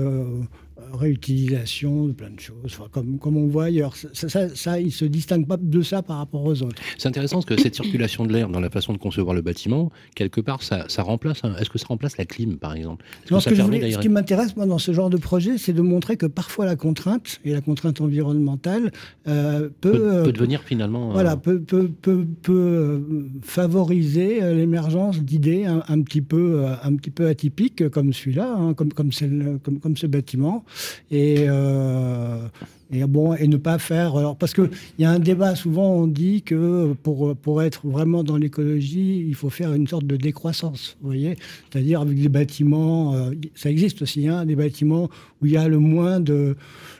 réutilisation 0.92 2.06
de 2.06 2.12
plein 2.12 2.30
de 2.30 2.40
choses, 2.40 2.56
enfin, 2.66 2.84
comme, 2.90 3.18
comme 3.18 3.36
on 3.36 3.46
voit 3.46 3.64
ailleurs. 3.64 3.94
Ça, 3.96 4.28
ça, 4.28 4.48
ça, 4.54 4.80
il 4.80 4.86
ne 4.86 4.90
se 4.90 5.04
distingue 5.04 5.46
pas 5.46 5.56
de 5.56 5.82
ça 5.82 6.02
par 6.02 6.18
rapport 6.18 6.44
aux 6.44 6.62
autres. 6.62 6.80
C'est 6.96 7.08
intéressant 7.08 7.36
parce 7.36 7.46
que 7.46 7.60
cette 7.60 7.74
circulation 7.74 8.24
de 8.26 8.32
l'air 8.32 8.48
dans 8.48 8.60
la 8.60 8.70
façon 8.70 8.92
de 8.92 8.98
concevoir 8.98 9.34
le 9.34 9.42
bâtiment, 9.42 9.90
quelque 10.14 10.40
part, 10.40 10.62
ça, 10.62 10.84
ça 10.88 11.02
remplace. 11.02 11.42
Est-ce 11.60 11.70
que 11.70 11.78
ça 11.78 11.86
remplace 11.88 12.16
la 12.16 12.24
clim, 12.24 12.56
par 12.58 12.74
exemple? 12.74 13.04
Non, 13.30 13.40
ce, 13.40 13.50
que 13.50 13.54
voulais- 13.60 13.90
qui 13.98 14.08
m'intéresse, 14.08 14.56
moi, 14.56 14.66
dans 14.66 14.78
ce 14.78 14.92
genre 14.92 15.10
de 15.10 15.16
projet, 15.16 15.58
c'est 15.58 15.72
de 15.72 15.82
montrer 15.82 16.16
que 16.16 16.26
parfois 16.26 16.64
la 16.66 16.76
contrainte, 16.76 17.40
et 17.44 17.52
la 17.52 17.60
contrainte 17.60 18.00
environnementale, 18.00 18.92
euh, 19.26 19.68
peut, 19.80 19.92
peut, 19.92 20.10
euh, 20.10 20.24
peut 20.24 20.32
devenir 20.32 20.62
finalement. 20.62 21.10
euh, 21.10 21.12
voilà, 21.12 21.36
peut, 21.36 21.60
peut, 21.60 21.88
peut, 22.02 22.26
peut, 22.42 22.52
euh, 22.52 23.00
favoriser 23.42 24.40
l'émergence 24.54 25.20
d'idées 25.22 25.64
un, 25.64 25.82
un 25.88 26.02
petit 26.02 26.22
peu, 26.22 26.64
un 26.82 26.94
petit 26.96 27.10
peu 27.10 27.26
atypiques, 27.28 27.88
comme 27.90 28.12
celui-là, 28.12 28.54
hein, 28.56 28.74
comme, 28.74 28.92
comme, 28.92 29.12
celle- 29.12 29.58
comme, 29.62 29.80
comme 29.80 29.96
ce 29.96 30.06
bâtiment. 30.06 30.64
Et, 31.10 31.46
euh, 31.48 32.46
et 32.90 33.04
bon, 33.04 33.34
et 33.34 33.46
ne 33.48 33.56
pas 33.56 33.78
faire. 33.78 34.16
Alors, 34.16 34.36
parce 34.36 34.54
qu'il 34.54 34.70
y 34.98 35.04
a 35.04 35.10
un 35.10 35.18
débat, 35.18 35.54
souvent 35.54 35.90
on 35.90 36.06
dit 36.06 36.42
que 36.42 36.94
pour, 37.02 37.36
pour 37.36 37.62
être 37.62 37.86
vraiment 37.86 38.24
dans 38.24 38.36
l'écologie, 38.36 39.24
il 39.26 39.34
faut 39.34 39.50
faire 39.50 39.74
une 39.74 39.86
sorte 39.86 40.06
de 40.06 40.16
décroissance, 40.16 40.96
vous 41.00 41.08
voyez? 41.08 41.36
C'est-à-dire 41.70 42.00
avec 42.00 42.20
des 42.20 42.28
bâtiments, 42.28 43.14
euh, 43.14 43.30
ça 43.54 43.70
existe 43.70 44.02
aussi, 44.02 44.28
hein, 44.28 44.46
des 44.46 44.56
bâtiments 44.56 45.08
où 45.42 45.46
il 45.46 45.52
y 45.52 45.56
a 45.56 45.68
le 45.68 45.78
moins 45.78 46.20
de, 46.20 46.56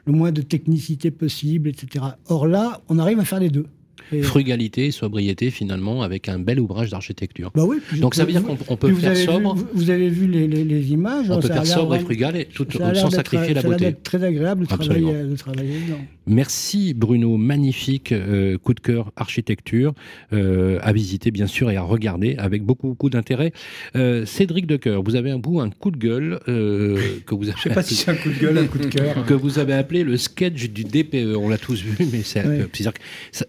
le 0.07 0.13
moins 0.13 0.33
de 0.33 0.43
technicité 0.43 1.11
possible, 1.11 1.69
etc. 1.69 2.05
Or 2.27 2.47
là, 2.47 2.83
on 2.89 2.99
arrive 2.99 3.19
à 3.21 3.25
faire 3.25 3.41
les 3.41 3.51
deux. 3.51 3.67
Et- 4.13 4.23
Frugalité, 4.23 4.91
sobriété, 4.91 5.51
finalement, 5.51 6.03
avec 6.03 6.29
un 6.29 6.39
bel 6.39 6.61
ouvrage 6.61 6.91
d'architecture. 6.91 7.51
bah 7.55 7.65
oui, 7.67 7.79
puis- 7.87 8.01
Donc 8.01 8.15
ça 8.15 8.25
veut 8.25 8.33
dire 8.33 8.43
qu'on 8.43 8.57
on 8.69 8.77
peut 8.77 8.91
vous 8.91 9.01
faire 9.01 9.17
sobre, 9.17 9.55
Vu, 9.55 9.65
vous 9.75 9.91
avez 9.91 10.09
vu 10.09 10.27
les, 10.27 10.47
les- 10.47 10.65
les 10.65 10.93
images. 10.93 11.31
on 11.31 11.35
hein, 11.35 11.41
peut 11.41 11.49
faire 11.49 11.67
sobre 11.67 11.95
et 11.97 12.01
frugal 12.01 12.37
et 12.37 12.45
tout, 12.47 12.67
sans 12.71 13.11
sacrifier 13.11 13.55
la 13.55 13.63
beauté. 13.63 13.85
d'être 13.87 14.03
très 14.03 14.23
agréable 14.25 14.67
de 14.67 14.73
Absolument. 14.73 15.09
travailler, 15.11 15.31
de 15.31 15.37
travailler 15.37 15.81
dedans. 15.87 16.01
Merci 16.27 16.93
Bruno, 16.95 17.37
magnifique 17.39 18.13
euh, 18.13 18.59
coup 18.59 18.75
de 18.75 18.81
cœur 18.81 19.13
architecture 19.17 19.95
euh, 20.35 20.79
à 20.83 20.93
visiter 20.93 21.31
bien 21.31 21.47
sûr 21.47 21.71
et 21.71 21.77
à 21.77 21.83
regarder 21.83 22.37
avec 22.37 22.63
beaucoup 22.65 22.89
beaucoup 22.89 23.09
d'intérêt. 23.11 23.53
Euh, 23.97 24.27
Cédric 24.27 24.67
Decoeur, 24.67 25.03
vous 25.03 25.17
avez 25.17 25.31
un 25.31 25.39
bout 25.39 25.61
un 25.61 25.71
coup 25.71 25.91
de 25.91 25.97
gueule 25.97 26.39
euh, 26.49 26.99
que 27.27 27.35
vous 27.35 27.45
avez 27.49 27.57
Je 27.57 27.63
sais 27.63 27.71
pas 27.75 27.83
si 27.83 27.95
c'est 27.95 28.11
un 28.11 28.15
coup 28.15 28.29
de 28.29 28.39
gueule, 28.39 28.59
un 28.59 28.67
coup 28.67 28.79
de 28.79 28.87
cœur. 28.87 29.25
que 29.27 29.35
vous 29.35 29.59
avez 29.59 29.73
appelé 29.73 30.05
le 30.05 30.17
sketch 30.19 30.69
du 30.71 30.85
DPE. 30.85 31.35
On 31.37 31.49
l'a 31.49 31.57
tous 31.59 31.81
vu, 31.83 31.97
mais 32.13 32.21
c'est 32.23 32.45
Ouais. 32.47 32.67
c'est-à-dire 32.73 32.93
que 32.93 33.01
ça- 33.33 33.47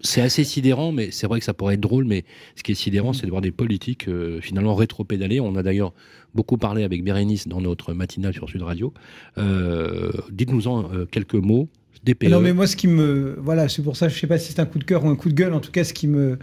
c'est 0.00 0.20
assez 0.20 0.44
sidérant, 0.44 0.92
mais 0.92 1.10
c'est 1.10 1.26
vrai 1.26 1.38
que 1.38 1.44
ça 1.44 1.54
pourrait 1.54 1.74
être 1.74 1.80
drôle. 1.80 2.04
Mais 2.04 2.24
ce 2.56 2.62
qui 2.62 2.72
est 2.72 2.76
sidérant, 2.76 3.12
c'est 3.12 3.26
de 3.26 3.30
voir 3.30 3.42
des 3.42 3.50
politiques 3.50 4.08
euh, 4.08 4.40
finalement 4.40 4.74
rétro-pédaler. 4.74 5.40
On 5.40 5.56
a 5.56 5.62
d'ailleurs 5.62 5.92
beaucoup 6.34 6.56
parlé 6.56 6.84
avec 6.84 7.02
Bérénice 7.02 7.48
dans 7.48 7.60
notre 7.60 7.92
matinale 7.94 8.34
sur 8.34 8.48
Sud 8.48 8.62
Radio. 8.62 8.92
Euh, 9.38 10.10
Dites-nous-en 10.30 10.92
euh, 10.92 11.04
quelques 11.06 11.34
mots. 11.34 11.68
DPE. 12.04 12.28
Non, 12.28 12.40
mais 12.40 12.52
moi, 12.52 12.68
ce 12.68 12.76
qui 12.76 12.86
me. 12.86 13.36
Voilà, 13.40 13.68
c'est 13.68 13.82
pour 13.82 13.96
ça, 13.96 14.08
je 14.08 14.16
sais 14.16 14.28
pas 14.28 14.38
si 14.38 14.52
c'est 14.52 14.60
un 14.60 14.66
coup 14.66 14.78
de 14.78 14.84
cœur 14.84 15.04
ou 15.04 15.08
un 15.08 15.16
coup 15.16 15.28
de 15.28 15.34
gueule. 15.34 15.52
En 15.52 15.60
tout 15.60 15.72
cas, 15.72 15.84
ce 15.84 15.92
qui 15.92 16.06
me. 16.06 16.38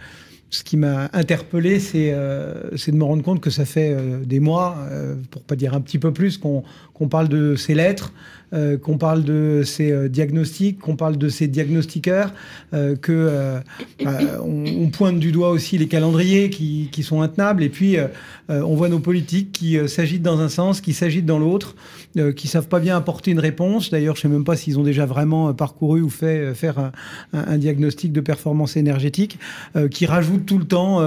Ce 0.51 0.63
qui 0.63 0.77
m'a 0.77 1.09
interpellé, 1.11 1.79
c'est 1.79 2.11
de 2.11 2.91
me 2.95 3.03
rendre 3.03 3.23
compte 3.23 3.41
que 3.41 3.49
ça 3.49 3.65
fait 3.65 3.97
des 4.25 4.39
mois, 4.39 4.87
pour 5.31 5.41
pas 5.41 5.55
dire 5.55 5.73
un 5.73 5.81
petit 5.81 5.97
peu 5.97 6.13
plus, 6.13 6.37
qu'on 6.37 6.63
qu'on 6.93 7.09
parle 7.09 7.27
de 7.27 7.55
ces 7.55 7.73
lettres, 7.73 8.13
euh, 8.55 8.77
qu'on 8.77 8.97
parle 8.97 9.23
de 9.23 9.63
ces 9.65 9.91
euh, 9.91 10.07
diagnostics, 10.07 10.79
qu'on 10.79 10.95
parle 10.95 11.17
de 11.17 11.27
ces 11.29 11.47
diagnostiqueurs, 11.47 12.31
euh, 12.73 12.95
que 12.95 13.11
euh, 13.11 13.59
on, 14.41 14.89
pointe 14.89 15.19
du 15.19 15.31
doigt 15.31 15.49
aussi 15.49 15.77
les 15.77 15.87
calendriers 15.87 16.49
qui, 16.49 17.03
sont 17.03 17.21
intenables, 17.21 17.63
et 17.63 17.69
puis 17.69 17.97
on 18.47 18.75
voit 18.75 18.87
nos 18.87 18.99
politiques 18.99 19.51
qui 19.51 19.77
s'agitent 19.87 20.21
dans 20.21 20.39
un 20.39 20.47
sens, 20.47 20.79
qui 20.79 20.93
s'agitent 20.93 21.25
dans 21.25 21.39
l'autre, 21.39 21.75
qui 22.35 22.47
savent 22.47 22.67
pas 22.67 22.79
bien 22.79 22.95
apporter 22.95 23.31
une 23.31 23.39
réponse. 23.39 23.89
D'ailleurs, 23.89 24.15
je 24.15 24.21
sais 24.21 24.27
même 24.29 24.45
pas 24.45 24.55
s'ils 24.55 24.79
ont 24.79 24.83
déjà 24.83 25.05
vraiment 25.05 25.53
parcouru 25.53 26.01
ou 26.01 26.09
fait 26.09 26.53
faire 26.55 26.79
un, 26.79 26.91
un- 27.33 27.57
diagnostic 27.57 28.13
de 28.13 28.21
performance 28.21 28.77
énergétique, 28.77 29.37
qui 29.91 30.05
rajoutent 30.05 30.45
tout 30.45 30.59
le 30.59 30.65
temps 30.65 31.01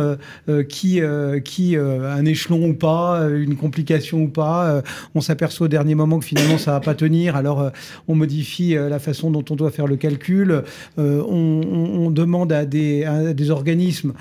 qui 0.68 1.00
qui 1.44 1.76
un 1.76 2.24
échelon 2.26 2.68
ou 2.68 2.74
pas, 2.74 3.26
une 3.30 3.56
complication 3.56 4.24
ou 4.24 4.28
pas. 4.28 4.82
On 5.14 5.20
s'aperçoit 5.20 5.66
au 5.66 5.68
dernier 5.68 5.94
moment 5.94 6.18
que 6.18 6.26
finalement 6.26 6.58
ça 6.58 6.72
va 6.72 6.80
pas 6.80 6.94
tenir. 6.94 7.37
Alors 7.38 7.60
euh, 7.60 7.70
on 8.08 8.14
modifie 8.14 8.76
euh, 8.76 8.88
la 8.88 8.98
façon 8.98 9.30
dont 9.30 9.44
on 9.50 9.56
doit 9.56 9.70
faire 9.70 9.86
le 9.86 9.96
calcul. 9.96 10.62
Euh, 10.98 11.22
on, 11.22 12.10
demande 12.10 12.52
à 12.52 12.64
des, 12.64 13.04
organismes 13.50 14.14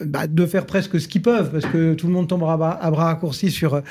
bah, 0.00 0.26
de 0.26 0.46
faire 0.46 0.64
presque 0.64 1.00
ce 1.00 1.08
qu'ils 1.08 1.22
peuvent, 1.22 1.50
parce 1.50 1.66
que 1.66 1.94
tout 1.94 2.06
le 2.06 2.12
monde 2.12 2.28
tombe 2.28 2.44
à 2.44 2.56
bras, 2.56 2.78
à 2.80 2.90
raccourcis 2.90 3.50
sur, 3.50 3.82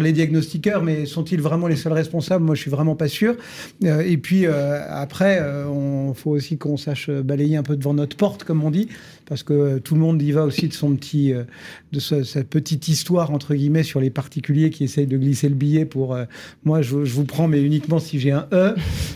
les 0.00 0.12
diagnostiqueurs, 0.12 0.82
mais 0.82 1.06
sont-ils 1.06 1.40
vraiment 1.40 1.66
les 1.66 1.76
seuls 1.76 1.94
responsables? 1.94 2.44
Moi, 2.44 2.54
je 2.54 2.60
suis 2.60 2.70
vraiment 2.70 2.94
pas 2.96 3.08
sûr. 3.08 3.34
Et 3.82 4.18
puis 4.18 4.46
après, 4.46 5.42
on 5.66 6.12
faut 6.14 6.32
aussi 6.32 6.58
qu'on 6.58 6.76
sache 6.76 7.10
balayer 7.10 7.56
un 7.56 7.62
peu 7.62 7.76
devant 7.76 7.94
notre 7.94 8.16
porte, 8.16 8.44
comme 8.44 8.62
on 8.62 8.70
dit, 8.70 8.88
parce 9.26 9.42
que 9.42 9.78
tout 9.78 9.94
le 9.94 10.00
monde 10.00 10.20
y 10.22 10.32
va 10.32 10.44
aussi 10.44 10.68
de 10.68 10.72
son 10.72 10.94
petit, 10.96 11.32
euh, 11.32 11.44
de 11.92 12.00
sa, 12.00 12.24
sa 12.24 12.42
petite 12.44 12.88
histoire 12.88 13.30
entre 13.32 13.54
guillemets 13.54 13.82
sur 13.82 14.00
les 14.00 14.10
particuliers 14.10 14.70
qui 14.70 14.84
essayent 14.84 15.06
de 15.06 15.18
glisser 15.18 15.48
le 15.48 15.54
billet 15.54 15.84
pour. 15.84 16.14
euh, 16.14 16.24
moi, 16.64 16.80
je, 16.82 17.04
je 17.04 17.12
vous 17.12 17.24
prends, 17.24 17.48
mais 17.48 17.60
uniquement 17.62 17.98
si 17.98 18.18
j'ai 18.20 18.30
un 18.32 18.46
E. 18.52 18.74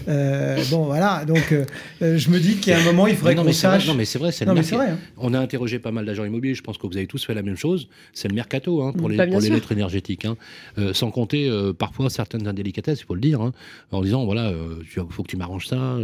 Euh, 0.08 0.62
bon, 0.70 0.84
voilà. 0.84 1.24
Donc, 1.24 1.52
euh, 1.52 1.64
euh, 2.02 2.18
je 2.18 2.30
me 2.30 2.38
dis 2.38 2.56
qu'il 2.56 2.72
y 2.72 2.76
a 2.76 2.80
un 2.80 2.84
moment, 2.84 3.06
il 3.06 3.16
faudrait 3.16 3.34
non, 3.34 3.42
qu'on 3.42 3.46
mais 3.48 3.52
c'est 3.52 3.66
vrai, 3.68 3.78
sache. 3.78 3.88
non, 3.88 3.94
mais 3.94 4.04
c'est 4.04 4.18
vrai, 4.18 4.32
c'est 4.32 4.44
Non, 4.46 4.52
le 4.52 4.58
mais 4.58 4.62
c'est 4.64 4.76
mercat- 4.76 4.92
vrai. 4.94 5.00
hein. 5.02 5.12
On 5.18 5.32
a 5.34 5.38
interrogé 5.38 5.78
pas 5.78 5.92
mal 5.92 6.04
d'agents 6.04 6.24
immobiliers. 6.24 6.54
Je 6.54 6.62
pense 6.62 6.76
que 6.78 6.86
vous 6.86 6.96
avez 6.96 7.06
tous 7.06 7.24
fait 7.24 7.34
la 7.34 7.42
même 7.42 7.56
chose. 7.56 7.88
C'est 8.12 8.28
le 8.28 8.34
mercato 8.34 8.82
hein, 8.82 8.92
pour 8.92 9.08
les, 9.08 9.16
Bah, 9.16 9.26
pour 9.26 9.40
les 9.40 9.48
lettres 9.50 9.72
énergétiques. 9.72 10.24
hein. 10.24 10.36
Euh, 10.78 10.92
sans 10.92 11.10
compter 11.10 11.48
euh, 11.48 11.72
parfois 11.72 12.10
certaines 12.10 12.46
indélicatesses, 12.48 13.00
il 13.00 13.04
faut 13.04 13.14
le 13.14 13.20
dire, 13.20 13.40
hein, 13.40 13.52
en 13.92 14.02
disant 14.02 14.24
voilà, 14.24 14.52
il 14.80 15.02
faut 15.10 15.22
que 15.22 15.28
tu 15.28 15.36
m'arranges 15.36 15.66
ça. 15.66 15.96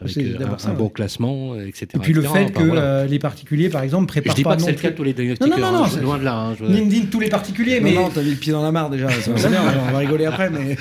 Avec 0.00 0.16
euh, 0.18 0.36
un, 0.54 0.58
ça, 0.58 0.70
un 0.70 0.74
bon 0.74 0.84
ouais. 0.84 0.90
classement, 0.90 1.54
etc. 1.60 1.86
Et 1.94 1.98
puis 1.98 2.12
le 2.12 2.22
fait 2.22 2.28
Enfin, 2.28 2.44
que 2.46 2.62
voilà. 2.62 2.80
euh, 2.82 3.06
les 3.06 3.18
particuliers, 3.18 3.68
par 3.68 3.82
exemple, 3.82 4.04
Je 4.04 4.20
préparent 4.20 4.34
dis 4.36 4.42
pas 4.44 4.50
pas 4.50 4.56
que 4.56 4.60
non 4.60 4.66
c'est 4.66 4.72
le 4.72 4.78
cas 4.78 4.82
plus- 4.88 4.92
de 4.92 4.96
tous 4.96 5.02
les 5.04 5.12
diagnostiqueurs. 5.12 5.58
Non, 5.58 5.66
non, 5.66 5.72
non, 5.78 5.84
hein, 5.84 5.88
c'est- 5.92 6.00
loin 6.00 6.18
de 6.18 6.24
là. 6.24 6.36
hein, 6.38 6.54
je- 6.58 6.64
de 6.64 7.10
tous 7.10 7.20
les 7.20 7.28
particuliers, 7.28 7.80
mais 7.80 7.92
Non, 7.94 8.02
non, 8.02 8.10
t'as 8.14 8.22
mis 8.22 8.30
le 8.30 8.36
pied 8.36 8.52
dans 8.52 8.62
la 8.62 8.70
mare 8.72 8.90
déjà. 8.90 9.08
ça 9.10 9.32
va, 9.32 9.36
bien, 9.48 9.60
on 9.88 9.92
va 9.92 9.98
rigoler 9.98 10.26
après, 10.26 10.50
mais. 10.50 10.76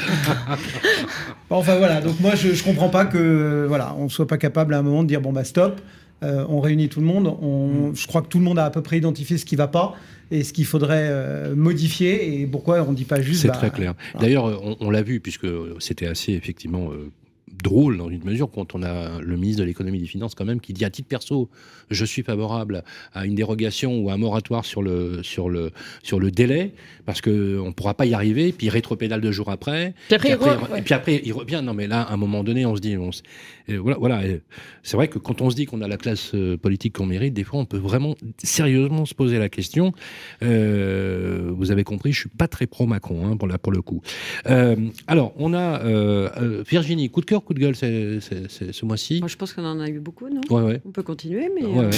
enfin 1.50 1.78
voilà. 1.78 2.02
Donc 2.02 2.20
moi, 2.20 2.36
je, 2.36 2.54
je 2.54 2.64
comprends 2.64 2.90
pas 2.90 3.06
que 3.06 3.66
voilà, 3.68 3.96
on 3.98 4.10
soit 4.10 4.28
pas 4.28 4.38
capable 4.38 4.74
à 4.74 4.80
un 4.80 4.84
moment 4.84 5.04
de 5.04 5.08
dire 5.08 5.22
bon 5.22 5.32
bah 5.34 5.44
stop. 5.44 5.80
euh, 6.24 6.46
on 6.50 6.60
réunit 6.62 6.90
tout 6.90 7.00
le 7.00 7.06
monde. 7.06 7.28
On, 7.42 7.94
Je 7.94 8.08
crois 8.08 8.22
que 8.22 8.28
tout 8.28 8.40
le 8.40 8.44
monde 8.44 8.60
a 8.60 8.66
à 8.66 8.70
peu 8.70 8.82
près 8.82 8.98
identifié 8.98 9.38
ce 9.38 9.46
qui 9.46 9.56
va 9.56 9.68
pas 9.68 9.94
et 10.32 10.44
ce 10.44 10.52
qu'il 10.52 10.66
faudrait 10.66 11.08
euh, 11.10 11.56
modifier 11.56 12.42
et 12.42 12.48
pourquoi 12.48 12.82
on 12.88 12.92
dit 12.94 13.06
pas 13.06 13.22
juste. 13.22 13.42
C'est 13.44 13.48
bah, 13.50 13.54
très 13.54 13.70
clair. 13.70 13.94
D'ailleurs, 14.20 14.46
on, 14.46 14.76
on 14.80 14.90
l'a 14.90 15.04
vu, 15.04 15.20
puisque 15.20 15.48
c'était 15.80 16.08
assez 16.08 16.34
effectivement 16.34 16.90
euh, 16.92 17.12
drôle 17.64 17.98
dans 17.98 18.10
une 18.10 18.24
mesure 18.24 18.50
quand 18.52 18.76
on 18.76 18.84
a 18.84 19.20
le 19.22 19.36
ministre 19.38 19.62
de 19.62 19.68
l'économie 19.68 19.98
et 19.98 20.02
des 20.02 20.08
finances 20.08 20.36
quand 20.36 20.46
même 20.46 20.60
qui 20.60 20.74
dit 20.74 20.86
à 20.86 20.90
titre 20.90 21.08
perso 21.08 21.50
je 21.90 22.06
suis 22.06 22.24
favorable 22.24 22.84
à 23.14 23.26
une 23.26 23.36
dérogation 23.36 24.00
ou 24.00 24.10
à 24.10 24.14
un 24.14 24.18
moratoire 24.18 24.66
sur 24.66 24.82
le 24.82 25.24
sur 25.24 25.50
le 25.50 25.72
sur 26.04 26.20
le 26.20 26.32
délai 26.32 26.74
parce 27.06 27.22
que 27.22 27.60
on 27.60 27.72
pourra 27.74 27.94
pas 27.94 28.06
y 28.06 28.14
arriver 28.14 28.52
puis 28.52 28.70
rétropédale 28.70 29.22
deux 29.22 29.32
jours 29.32 29.50
après, 29.50 29.94
puis 30.08 30.32
après, 30.32 30.58
et 30.78 30.82
puis 30.82 30.94
après 30.94 31.22
il 31.24 31.34
revient. 31.34 31.62
Non 31.64 31.74
mais 31.74 31.88
là 31.88 32.02
à 32.02 32.14
un 32.14 32.18
moment 32.18 32.44
donné 32.44 32.66
on 32.66 32.76
se 32.76 32.82
dit 32.82 32.98
on 32.98 33.12
voilà 33.70 33.98
voilà 33.98 34.22
c'est 34.84 34.98
vrai 34.98 35.08
que 35.08 35.20
quand 35.20 35.42
on 35.42 35.50
se 35.50 35.56
dit 35.56 35.66
qu'on 35.66 35.82
a 35.82 35.88
la 35.88 35.98
classe 35.98 36.34
euh, 36.34 36.58
politique 36.58 36.98
qu'on 36.98 37.06
mérite 37.06 37.34
des 37.34 37.44
fois 37.44 37.60
on 37.60 37.66
peut 37.66 37.78
vraiment 37.78 38.16
sérieusement 38.38 39.06
se 39.06 39.14
poser 39.14 39.40
la 39.40 39.50
question. 39.50 39.92
Euh, 40.44 41.52
vous 41.54 41.72
avez 41.72 41.84
compris 41.84 42.12
je 42.12 42.22
suis 42.22 42.30
pas 42.30 42.48
très 42.48 42.68
pro 42.68 42.86
Macron 42.86 43.28
hein, 43.28 43.38
pour 43.38 43.72
le 43.72 43.82
coup. 43.82 44.02
Euh, 44.48 44.76
alors 45.08 45.34
on 45.38 45.54
a 45.54 45.82
euh, 45.84 46.64
Virginie 46.70 47.10
coup 47.10 47.22
de 47.22 47.26
cœur 47.26 47.44
coup 47.44 47.54
de 47.54 47.60
gueule 47.60 47.76
ce 47.76 48.86
mois-ci. 48.86 49.22
Je 49.26 49.36
pense 49.36 49.54
qu'on 49.54 49.66
en 49.66 49.80
a 49.80 49.88
eu 49.90 50.00
beaucoup, 50.00 50.30
non? 50.30 50.42
On 50.50 50.92
peut 50.92 51.04
continuer, 51.04 51.50
mais. 51.54 51.66
Euh, 51.66 51.92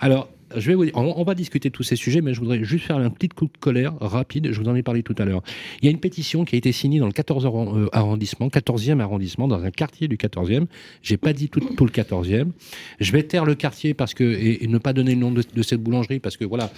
Alors, 0.00 0.28
je 0.56 0.68
vais 0.68 0.74
vous 0.74 0.84
on, 0.94 1.24
va 1.24 1.34
discuter 1.34 1.68
de 1.68 1.74
tous 1.74 1.82
ces 1.82 1.96
sujets, 1.96 2.20
mais 2.20 2.34
je 2.34 2.40
voudrais 2.40 2.62
juste 2.64 2.86
faire 2.86 2.96
un 2.96 3.10
petit 3.10 3.28
coup 3.28 3.46
de 3.46 3.58
colère 3.58 3.94
rapide. 4.00 4.52
Je 4.52 4.60
vous 4.60 4.68
en 4.68 4.74
ai 4.74 4.82
parlé 4.82 5.02
tout 5.02 5.14
à 5.18 5.24
l'heure. 5.24 5.42
Il 5.80 5.86
y 5.86 5.88
a 5.88 5.90
une 5.90 5.98
pétition 5.98 6.44
qui 6.44 6.54
a 6.54 6.58
été 6.58 6.72
signée 6.72 6.98
dans 6.98 7.06
le 7.06 7.12
14 7.12 7.46
e 7.46 7.88
arrondissement, 7.92 8.48
14e 8.48 9.00
arrondissement, 9.00 9.48
dans 9.48 9.62
un 9.62 9.70
quartier 9.70 10.08
du 10.08 10.16
14e. 10.16 10.66
J'ai 11.02 11.16
pas 11.16 11.32
dit 11.32 11.48
tout, 11.48 11.60
le 11.60 11.90
14e. 11.90 12.48
Je 13.00 13.12
vais 13.12 13.22
taire 13.22 13.44
le 13.44 13.54
quartier 13.54 13.94
parce 13.94 14.14
que 14.14 14.24
et, 14.24 14.66
ne 14.66 14.78
pas 14.78 14.92
donner 14.92 15.14
le 15.14 15.20
nom 15.20 15.32
de, 15.32 15.62
cette 15.62 15.82
boulangerie 15.82 16.18
parce 16.18 16.36
que 16.36 16.44
voilà, 16.44 16.70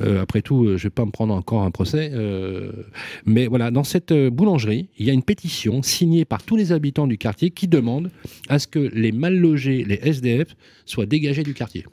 euh, 0.00 0.22
après 0.22 0.42
tout, 0.42 0.64
euh, 0.64 0.76
je 0.76 0.84
vais 0.84 0.90
pas 0.90 1.04
me 1.04 1.10
prendre 1.10 1.34
encore 1.34 1.62
un 1.62 1.70
procès. 1.70 2.10
Euh, 2.12 2.72
mais 3.26 3.46
voilà, 3.46 3.70
dans 3.70 3.84
cette 3.84 4.12
boulangerie, 4.12 4.88
il 4.98 5.06
y 5.06 5.10
a 5.10 5.12
une 5.12 5.22
pétition 5.22 5.82
signée 5.82 6.24
par 6.24 6.42
tous 6.42 6.56
les 6.56 6.72
habitants 6.72 7.06
du 7.06 7.18
quartier 7.18 7.50
qui 7.50 7.68
demande 7.68 8.10
à 8.48 8.58
ce 8.58 8.66
que 8.66 8.78
les 8.78 9.12
mal 9.12 9.36
logés, 9.36 9.84
les 9.84 10.00
SDF, 10.02 10.56
soient 10.84 11.06
dégagés 11.06 11.42
du 11.42 11.54
quartier 11.54 11.84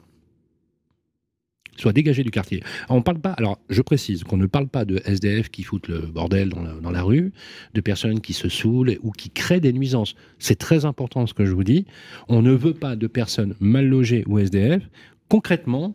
soit 1.76 1.92
dégagé 1.92 2.22
du 2.22 2.30
quartier. 2.30 2.62
On 2.88 3.02
parle 3.02 3.18
pas, 3.18 3.32
alors 3.32 3.58
je 3.68 3.82
précise 3.82 4.24
qu'on 4.24 4.36
ne 4.36 4.46
parle 4.46 4.68
pas 4.68 4.84
de 4.84 5.00
SDF 5.04 5.50
qui 5.50 5.62
foutent 5.62 5.88
le 5.88 5.98
bordel 5.98 6.48
dans 6.48 6.90
la, 6.90 7.02
rue, 7.02 7.32
de 7.74 7.80
personnes 7.80 8.20
qui 8.20 8.32
se 8.32 8.48
saoulent 8.48 8.98
ou 9.02 9.10
qui 9.12 9.30
créent 9.30 9.60
des 9.60 9.72
nuisances. 9.72 10.14
C'est 10.38 10.58
très 10.58 10.84
important 10.84 11.26
ce 11.26 11.34
que 11.34 11.44
je 11.44 11.52
vous 11.52 11.64
dis. 11.64 11.86
On 12.28 12.42
ne 12.42 12.52
veut 12.52 12.74
pas 12.74 12.96
de 12.96 13.06
personnes 13.06 13.54
mal 13.60 13.86
logées 13.86 14.24
ou 14.26 14.38
SDF. 14.38 14.82
Concrètement, 15.28 15.94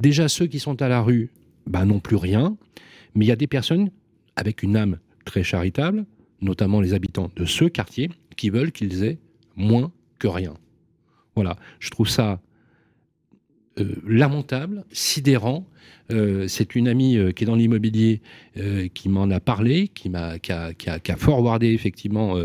déjà 0.00 0.28
ceux 0.28 0.46
qui 0.46 0.58
sont 0.58 0.80
à 0.82 0.88
la 0.88 1.00
rue 1.00 1.30
bah, 1.66 1.84
n'ont 1.84 2.00
plus 2.00 2.16
rien, 2.16 2.56
mais 3.14 3.24
il 3.24 3.28
y 3.28 3.32
a 3.32 3.36
des 3.36 3.46
personnes 3.46 3.90
avec 4.36 4.62
une 4.62 4.76
âme 4.76 4.98
très 5.24 5.42
charitable, 5.42 6.04
notamment 6.40 6.80
les 6.80 6.94
habitants 6.94 7.30
de 7.36 7.44
ce 7.44 7.64
quartier, 7.64 8.10
qui 8.36 8.50
veulent 8.50 8.72
qu'ils 8.72 9.04
aient 9.04 9.18
moins 9.56 9.92
que 10.18 10.28
rien. 10.28 10.54
Voilà, 11.34 11.56
je 11.78 11.90
trouve 11.90 12.08
ça 12.08 12.40
lamentable, 14.06 14.84
sidérant. 14.92 15.66
Euh, 16.10 16.46
c'est 16.48 16.74
une 16.74 16.88
amie 16.88 17.16
euh, 17.16 17.32
qui 17.32 17.44
est 17.44 17.46
dans 17.46 17.54
l'immobilier 17.56 18.20
qui 18.92 19.08
m'en 19.08 19.30
a 19.30 19.40
parlé, 19.40 19.88
qui 19.88 20.10
m'a 20.10 20.38
qui 20.38 20.52
a, 20.52 20.74
qui, 20.74 21.12
forwardé 21.16 21.68
effectivement 21.68 22.36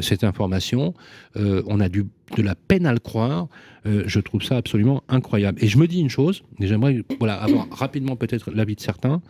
cette 0.00 0.24
information. 0.24 0.94
on 1.36 1.78
a 1.78 1.88
du, 1.88 2.06
de 2.36 2.42
la 2.42 2.56
peine 2.56 2.86
à 2.86 2.92
le 2.92 2.98
croire. 2.98 3.46
je 3.84 4.18
trouve 4.18 4.42
ça 4.42 4.56
absolument 4.56 5.04
incroyable. 5.08 5.62
Et 5.62 5.68
je 5.68 5.78
me 5.78 5.86
dis 5.86 6.00
une 6.00 6.10
chose, 6.10 6.42
et 6.58 6.66
j'aimerais 6.66 7.04
voilà, 7.20 7.34
avoir 7.34 7.68
rapidement 7.70 8.16
peut-être 8.16 8.50
l'avis 8.50 8.74
de 8.74 8.80
certains. 8.80 9.22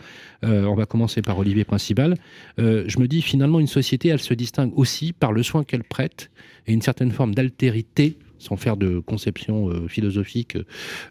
on 0.42 0.74
va 0.74 0.86
commencer 0.86 1.20
par 1.20 1.38
Olivier 1.38 1.64
Principal. 1.64 2.16
je 2.56 2.98
me 2.98 3.06
dis 3.06 3.20
finalement 3.20 3.60
une 3.60 3.66
société, 3.66 4.08
elle 4.08 4.20
se 4.20 4.32
distingue 4.32 4.72
aussi 4.76 5.12
par 5.12 5.30
le 5.30 5.42
soin 5.42 5.62
qu'elle 5.62 5.84
prête 5.84 6.30
et 6.66 6.72
une 6.72 6.80
certaine 6.80 7.10
forme 7.10 7.34
d'altérité 7.34 8.16
sans 8.38 8.56
faire 8.56 8.76
de 8.76 8.98
conception 8.98 9.68
euh, 9.68 9.88
philosophique 9.88 10.56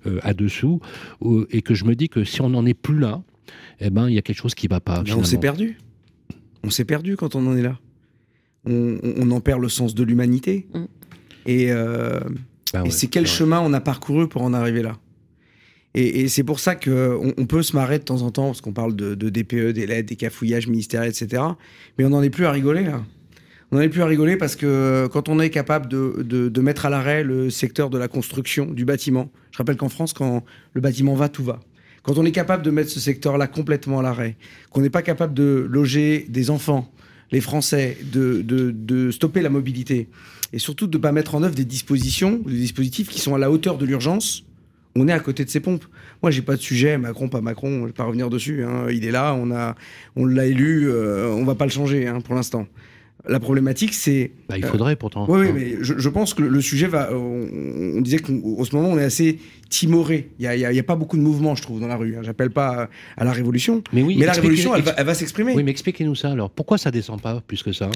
euh, 0.06 0.20
à 0.22 0.34
dessous, 0.34 0.80
et 1.50 1.62
que 1.62 1.74
je 1.74 1.86
me 1.86 1.96
dis 1.96 2.10
que 2.10 2.24
si 2.24 2.42
on 2.42 2.50
n'en 2.50 2.66
est 2.66 2.74
plus 2.74 3.00
là, 3.00 3.22
eh 3.80 3.90
ben 3.90 4.10
il 4.10 4.16
y 4.16 4.18
a 4.18 4.22
quelque 4.22 4.38
chose 4.38 4.56
qui 4.56 4.68
va 4.68 4.80
pas. 4.80 5.04
on 5.16 5.24
s'est 5.24 5.40
perdu. 5.40 5.78
On 6.64 6.70
s'est 6.70 6.86
perdu 6.86 7.18
quand 7.18 7.36
on 7.36 7.46
en 7.48 7.58
est 7.58 7.62
là. 7.62 7.80
On, 8.66 9.30
en 9.32 9.42
perd 9.42 9.62
le 9.62 9.68
sens 9.68 9.94
de 9.94 10.04
l'humanité. 10.04 10.68
Mm. 10.74 10.86
Et, 11.46 11.72
euh, 11.72 12.20
bah 12.74 12.84
c'est 12.90 13.08
quel 13.08 13.28
chemin 13.28 13.60
on 13.60 13.74
a 13.74 13.82
parcouru 13.82 14.30
pour 14.30 14.42
en 14.42 14.54
arriver 14.54 14.82
là? 14.82 14.98
Et, 15.96 16.28
c'est 16.28 16.44
pour 16.44 16.60
ça 16.60 16.76
qu'on 16.76 17.34
on 17.38 17.46
peut 17.46 17.62
se 17.62 17.76
marrer 17.76 18.00
de 18.00 18.04
temps 18.04 18.24
en 18.24 18.32
temps, 18.32 18.48
parce 18.48 18.62
qu'on 18.62 18.74
parle 18.74 18.96
de, 18.96 19.14
de 19.14 19.30
DPE, 19.30 19.74
des 19.74 19.86
lettres, 19.86 20.10
des 20.10 20.16
cafouillages 20.16 20.68
ministériels, 20.68 21.12
etc. 21.12 21.44
Mais 21.98 22.06
on 22.06 22.10
n'en 22.10 22.24
est 22.24 22.32
plus 22.32 22.46
à 22.46 22.52
rigoler 22.52 22.84
là 22.84 23.04
on 23.74 23.82
est 23.82 23.90
plus 23.90 24.02
à 24.02 24.06
rigoler 24.06 24.38
parce 24.38 24.56
que 24.56 25.08
quand 25.12 25.30
on 25.30 25.40
est 25.40 25.50
capable 25.50 25.88
de, 25.88 26.62
mettre 26.62 26.86
à 26.86 26.90
l'arrêt 26.90 27.24
le 27.24 27.50
secteur 27.50 27.90
de 27.90 27.98
la 27.98 28.08
construction, 28.08 28.66
du 28.66 28.86
bâtiment, 28.86 29.32
je 29.52 29.58
rappelle 29.58 29.78
qu'en 29.78 29.90
France, 29.90 30.14
quand 30.14 30.44
le 30.74 30.82
bâtiment 30.82 31.16
va, 31.16 31.28
tout 31.28 31.44
va. 31.44 31.60
Quand 32.04 32.18
on 32.18 32.26
est 32.26 32.32
capable 32.32 32.64
de 32.64 32.70
mettre 32.70 32.90
ce 32.90 33.00
secteur-là 33.00 33.48
complètement 33.48 34.00
à 34.00 34.04
l'arrêt, 34.04 34.36
qu'on 34.70 34.82
n'est 34.82 34.90
pas 34.90 35.02
capable 35.02 35.34
de 35.34 35.68
loger 35.70 36.26
des 36.30 36.50
enfants, 36.50 36.92
les 37.32 37.42
Français, 37.42 37.98
de, 38.04 39.10
stopper 39.12 39.42
la 39.42 39.50
mobilité, 39.50 40.08
et 40.52 40.60
surtout 40.60 40.86
de 40.86 40.98
ne 40.98 41.02
pas 41.02 41.12
mettre 41.12 41.34
en 41.34 41.42
œuvre 41.42 41.56
des 41.56 41.66
dispositions, 41.66 42.42
des 42.46 42.58
dispositifs 42.58 43.10
qui 43.10 43.20
sont 43.20 43.34
à 43.34 43.40
la 43.40 43.50
hauteur 43.50 43.80
de 43.80 43.86
l'urgence, 43.86 44.44
on 44.96 45.08
est 45.08 45.14
à 45.14 45.20
côté 45.20 45.44
de 45.44 45.50
ces 45.50 45.60
pompes. 45.60 45.86
Moi, 46.22 46.30
j'ai 46.30 46.44
pas 46.44 46.56
de 46.56 46.62
sujet, 46.62 47.00
Macron, 47.00 47.28
pas 47.28 47.42
Macron, 47.42 47.82
je 47.82 47.86
vais 47.88 47.94
pas 47.94 48.04
revenir 48.04 48.30
dessus. 48.30 48.64
Hein. 48.64 48.86
Il 48.92 49.04
est 49.06 49.12
là, 49.12 49.34
on 49.34 49.50
a, 49.50 49.76
on 50.16 50.26
l'a 50.26 50.46
élu, 50.46 50.92
euh, 50.92 51.30
on 51.30 51.44
va 51.44 51.56
pas 51.56 51.66
le 51.66 51.72
changer 51.72 52.08
hein, 52.08 52.22
pour 52.22 52.36
l'instant. 52.36 52.68
La 53.26 53.40
problématique, 53.40 53.94
c'est. 53.94 54.32
Bah, 54.50 54.58
il 54.58 54.66
faudrait 54.66 54.98
pourtant. 54.98 55.26
Oui, 55.30 55.48
mais 55.54 55.78
je, 55.80 56.10
pense 56.10 56.34
que 56.34 56.44
le 56.44 56.62
sujet 56.62 56.88
va. 56.88 57.10
On, 57.14 58.02
disait 58.02 58.20
qu'en 58.20 58.64
ce 58.66 58.76
moment, 58.76 58.90
on 58.90 58.98
est 58.98 59.04
assez 59.04 59.40
timoré. 59.70 60.30
Il 60.40 60.50
n'y 60.50 60.80
a, 60.80 60.84
pas 60.84 60.98
beaucoup 60.98 61.16
de 61.16 61.22
mouvement, 61.22 61.56
je 61.56 61.62
trouve, 61.62 61.80
dans 61.80 61.88
la 61.88 61.96
rue. 61.96 62.18
Hein. 62.18 62.22
J'appelle 62.24 62.50
pas 62.50 62.90
à 63.16 63.24
la 63.24 63.32
révolution. 63.32 63.82
Mais, 63.94 64.04
oui, 64.04 64.18
mais 64.20 64.26
la 64.26 64.34
révolution, 64.34 64.76
elle 64.76 64.84
va, 64.84 65.14
s'exprimer. 65.14 65.54
Oui, 65.56 65.64
mais 65.64 65.72
expliquez-nous 65.72 66.16
ça 66.16 66.32
alors. 66.32 66.50
Pourquoi 66.50 66.78
ça 66.78 66.92
descend 66.92 67.22
pas 67.22 67.42
plus 67.48 67.64
que 67.64 67.72
ça? 67.72 67.90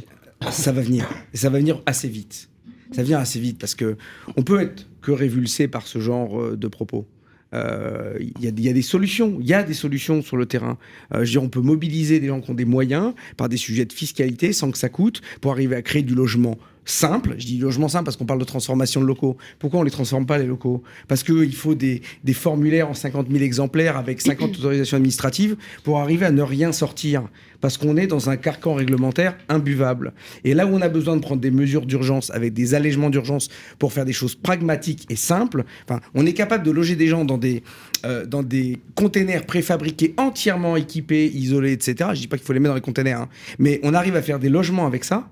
Ça 0.50 0.72
va 0.72 0.82
venir. 0.82 1.10
Et 1.34 1.38
ça 1.38 1.50
va 1.50 1.58
venir 1.58 1.82
assez 1.86 2.08
vite. 2.08 2.50
Ça 2.94 3.04
vient 3.04 3.20
assez 3.20 3.40
vite 3.40 3.60
parce 3.60 3.76
que 3.76 3.98
on 4.38 4.44
peut 4.44 4.62
être 4.62 4.88
que 5.02 5.12
révulsé 5.12 5.68
par 5.68 5.88
ce 5.88 6.00
genre 6.00 6.40
euh, 6.40 6.56
de 6.56 6.68
propos. 6.70 7.06
Euh, 7.54 8.18
il 8.20 8.44
y, 8.44 8.70
a 8.70 8.74
des 8.74 8.82
solutions, 8.82 9.38
il 9.40 9.48
y 9.48 9.54
a 9.54 9.64
des 9.64 9.74
solutions 9.74 10.22
sur 10.22 10.38
le 10.38 10.46
terrain. 10.46 10.78
Euh, 11.14 11.24
je 11.24 11.32
dire, 11.32 11.44
on 11.44 11.50
peut 11.50 11.62
mobiliser 11.62 12.20
des 12.20 12.28
gens 12.28 12.42
qui 12.42 12.52
ont 12.52 12.56
des 12.56 12.66
moyens 12.66 13.14
par 13.38 13.50
des 13.50 13.58
sujets 13.58 13.86
de 13.86 13.94
fiscalité 13.94 14.54
sans 14.54 14.72
que 14.72 14.78
ça 14.78 14.90
coûte 14.90 15.22
pour 15.42 15.52
arriver 15.52 15.76
à 15.76 15.82
créer 15.82 16.04
du 16.04 16.16
logement 16.16 16.58
simple. 16.88 17.36
Je 17.38 17.46
dis 17.46 17.58
logement 17.58 17.88
simple 17.88 18.06
parce 18.06 18.18
qu'on 18.18 18.26
parle 18.26 18.40
de 18.40 18.46
transformation 18.46 19.02
de 19.02 19.06
locaux. 19.06 19.38
Pourquoi 19.60 19.80
on 19.80 19.84
ne 19.84 19.88
les 19.88 19.92
transforme 19.92 20.26
pas, 20.26 20.38
les 20.38 20.46
locaux? 20.46 20.84
Parce 21.08 21.24
qu'il 21.24 21.54
faut 21.54 21.76
des, 21.76 22.02
formulaires 22.34 22.90
en 22.90 22.94
50 22.94 23.28
000 23.30 23.44
exemplaires 23.44 23.98
avec 23.98 24.22
50 24.22 24.50
autorisations 24.60 24.98
administratives 24.98 25.58
pour 25.84 26.00
arriver 26.00 26.26
à 26.26 26.32
ne 26.32 26.42
rien 26.42 26.72
sortir. 26.72 27.28
Parce 27.60 27.78
qu'on 27.78 27.98
est 27.98 28.08
dans 28.08 28.30
un 28.30 28.38
carcan 28.38 28.76
réglementaire 28.76 29.36
imbuvable. 29.50 30.14
Et 30.44 30.54
là 30.54 30.68
où 30.68 30.70
on 30.70 30.82
a 30.82 30.90
besoin 30.90 31.16
de 31.16 31.22
prendre 31.22 31.42
des 31.42 31.50
mesures 31.50 31.86
d'urgence 31.86 32.30
avec 32.30 32.54
des 32.54 32.76
allègements 32.76 33.10
d'urgence 33.10 33.50
pour 33.80 33.94
faire 33.94 34.06
des 34.06 34.14
choses 34.14 34.36
pragmatiques 34.36 35.08
et 35.10 35.16
simples, 35.16 35.64
enfin, 35.88 36.00
on 36.14 36.26
est 36.26 36.34
capable 36.34 36.64
de 36.64 36.72
loger 36.72 36.96
des 36.96 37.08
gens 37.08 37.26
dans 37.26 37.40
des, 37.40 37.64
euh, 38.06 38.26
dans 38.26 38.44
des 38.44 38.78
containers 38.94 39.46
préfabriqués 39.46 40.14
entièrement 40.18 40.76
équipés, 40.78 41.32
isolés, 41.34 41.72
etc. 41.72 42.12
Je 42.14 42.22
dis 42.22 42.28
pas 42.28 42.38
qu'il 42.38 42.46
faut 42.46 42.54
les 42.54 42.60
mettre 42.60 42.74
dans 42.74 42.76
les 42.76 42.82
containers, 42.82 43.22
hein. 43.22 43.30
mais 43.58 43.80
on 43.82 43.96
arrive 43.96 44.16
à 44.16 44.22
faire 44.22 44.38
des 44.38 44.50
logements 44.50 44.86
avec 44.86 45.04
ça, 45.04 45.28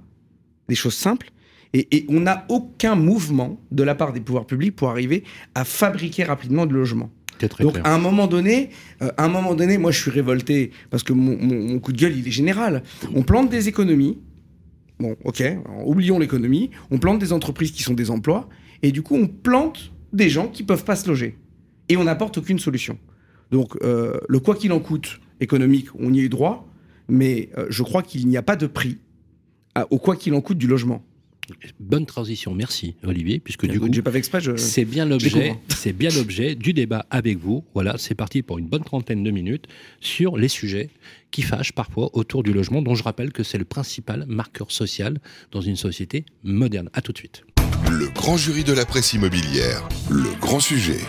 des 0.68 0.76
choses 0.76 0.96
simples, 0.96 1.32
et, 1.76 2.06
on 2.10 2.22
n'a 2.22 2.46
aucun 2.50 2.96
mouvement 2.96 3.60
de 3.72 3.84
la 3.84 3.96
part 3.96 4.14
des 4.14 4.22
pouvoirs 4.22 4.46
publics 4.46 4.76
pour 4.76 4.90
arriver 4.90 5.24
à 5.56 5.66
fabriquer 5.66 6.24
rapidement 6.24 6.66
de 6.66 6.74
logements. 6.74 7.12
Donc 7.60 7.78
à 7.84 7.94
un 7.94 7.98
moment 7.98 8.28
donné, 8.28 8.70
euh, 9.02 9.12
à 9.18 9.26
un 9.26 9.28
moment 9.28 9.56
donné, 9.56 9.78
moi 9.78 9.92
je 9.92 10.00
suis 10.00 10.12
révolté 10.12 10.72
parce 10.90 11.04
que 11.04 11.12
mon, 11.12 11.80
coup 11.80 11.92
de 11.92 11.98
gueule 11.98 12.18
il 12.18 12.26
est 12.26 12.32
général. 12.32 12.82
On 13.14 13.24
plante 13.24 13.50
des 13.50 13.68
économies. 13.68 14.18
Bon, 15.00 15.18
ok, 15.26 15.44
oublions 15.84 16.18
l'économie. 16.18 16.72
On 16.92 16.98
plante 16.98 17.20
des 17.20 17.34
entreprises 17.34 17.72
qui 17.72 17.84
sont 17.84 17.94
des 17.94 18.10
emplois 18.10 18.48
et 18.82 18.94
du 18.94 19.02
coup 19.02 19.16
on 19.16 19.28
plante 19.28 19.92
des 20.14 20.30
gens 20.30 20.48
qui 20.48 20.64
peuvent 20.64 20.86
pas 20.86 20.96
se 20.96 21.10
loger 21.10 21.38
et 21.90 21.98
on 21.98 22.06
n'apporte 22.06 22.38
aucune 22.38 22.60
solution. 22.60 22.98
Donc 23.52 23.76
euh, 23.84 24.18
le 24.30 24.40
quoi 24.40 24.56
qu'il 24.56 24.72
en 24.72 24.80
coûte 24.80 25.20
économique, 25.42 25.88
on 26.00 26.14
y 26.14 26.22
est 26.22 26.30
droit, 26.30 26.70
mais 27.10 27.50
euh, 27.58 27.66
je 27.70 27.84
crois 27.84 28.02
qu'il 28.02 28.26
n'y 28.30 28.38
a 28.38 28.42
pas 28.42 28.56
de 28.56 28.68
prix 28.68 29.00
au 29.90 29.98
quoi 29.98 30.16
qu'il 30.16 30.34
en 30.36 30.40
coûte 30.40 30.58
du 30.58 30.68
logement. 30.68 31.04
Bonne 31.80 32.06
transition, 32.06 32.54
merci 32.54 32.96
Olivier, 33.04 33.40
puisque 33.40 33.68
du 33.68 33.80
coup, 33.80 33.90
pas 34.02 34.12
c'est 34.58 34.86
bien 34.86 35.06
l'objet, 35.06 35.56
c'est 35.70 35.94
bien 35.94 36.10
l'objet 36.10 36.56
du 36.56 36.74
débat 36.74 37.06
avec 37.10 37.38
vous. 37.38 37.64
Voilà, 37.74 37.98
c'est 37.98 38.16
parti 38.16 38.42
pour 38.42 38.58
une 38.58 38.68
bonne 38.68 38.84
trentaine 38.84 39.24
de 39.24 39.32
minutes 39.32 39.68
sur 40.00 40.38
les 40.38 40.48
sujets 40.48 40.90
qui 41.32 41.42
fâchent 41.42 41.74
parfois 41.74 42.10
autour 42.14 42.44
du 42.44 42.54
logement, 42.54 42.82
dont 42.82 42.96
je 42.96 43.04
rappelle 43.04 43.32
que 43.32 43.44
c'est 43.44 43.58
le 43.58 43.66
principal 43.66 44.26
marqueur 44.28 44.72
social 44.72 45.20
dans 45.52 45.62
une 45.62 45.76
société 45.76 46.26
moderne. 46.44 46.90
À 46.94 47.02
tout 47.02 47.12
de 47.12 47.18
suite. 47.18 47.44
Le 47.90 48.08
grand 48.08 48.38
jury 48.38 48.64
de 48.64 48.74
la 48.74 48.86
presse 48.86 49.14
immobilière, 49.14 49.88
le 50.10 50.40
grand 50.40 50.60
sujet. 50.60 51.00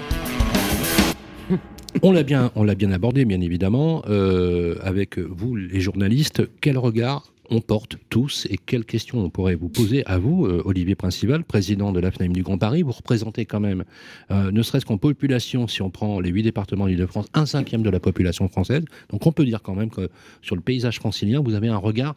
On 2.02 2.12
l'a 2.12 2.22
bien, 2.22 2.52
on 2.54 2.62
l'a 2.62 2.74
bien 2.74 2.92
abordé, 2.92 3.24
bien 3.24 3.40
évidemment, 3.40 4.02
euh, 4.08 4.76
avec 4.82 5.18
vous, 5.18 5.56
les 5.56 5.80
journalistes. 5.80 6.42
Quel 6.60 6.76
regard 6.76 7.32
on 7.50 7.60
porte 7.60 7.96
tous 8.10 8.46
et 8.50 8.58
quelles 8.58 8.84
questions 8.84 9.18
on 9.18 9.30
pourrait 9.30 9.54
vous 9.54 9.68
poser 9.68 10.04
à 10.06 10.18
vous, 10.18 10.46
euh, 10.46 10.62
Olivier 10.64 10.94
Principal, 10.94 11.44
président 11.44 11.92
de 11.92 12.00
l'AFNAIM 12.00 12.32
du 12.32 12.42
Grand 12.42 12.58
Paris. 12.58 12.82
Vous 12.82 12.92
représentez 12.92 13.46
quand 13.46 13.60
même, 13.60 13.84
euh, 14.30 14.50
ne 14.50 14.62
serait-ce 14.62 14.86
qu'en 14.86 14.98
population, 14.98 15.68
si 15.68 15.82
on 15.82 15.90
prend 15.90 16.20
les 16.20 16.30
huit 16.30 16.42
départements 16.42 16.86
d'Île-de-France, 16.86 17.26
un 17.34 17.46
cinquième 17.46 17.82
de 17.82 17.90
la 17.90 18.00
population 18.00 18.48
française. 18.48 18.84
Donc 19.10 19.26
on 19.26 19.32
peut 19.32 19.44
dire 19.44 19.62
quand 19.62 19.74
même 19.74 19.90
que 19.90 20.08
sur 20.42 20.56
le 20.56 20.62
paysage 20.62 20.98
francilien, 20.98 21.40
vous 21.40 21.54
avez 21.54 21.68
un 21.68 21.76
regard 21.76 22.14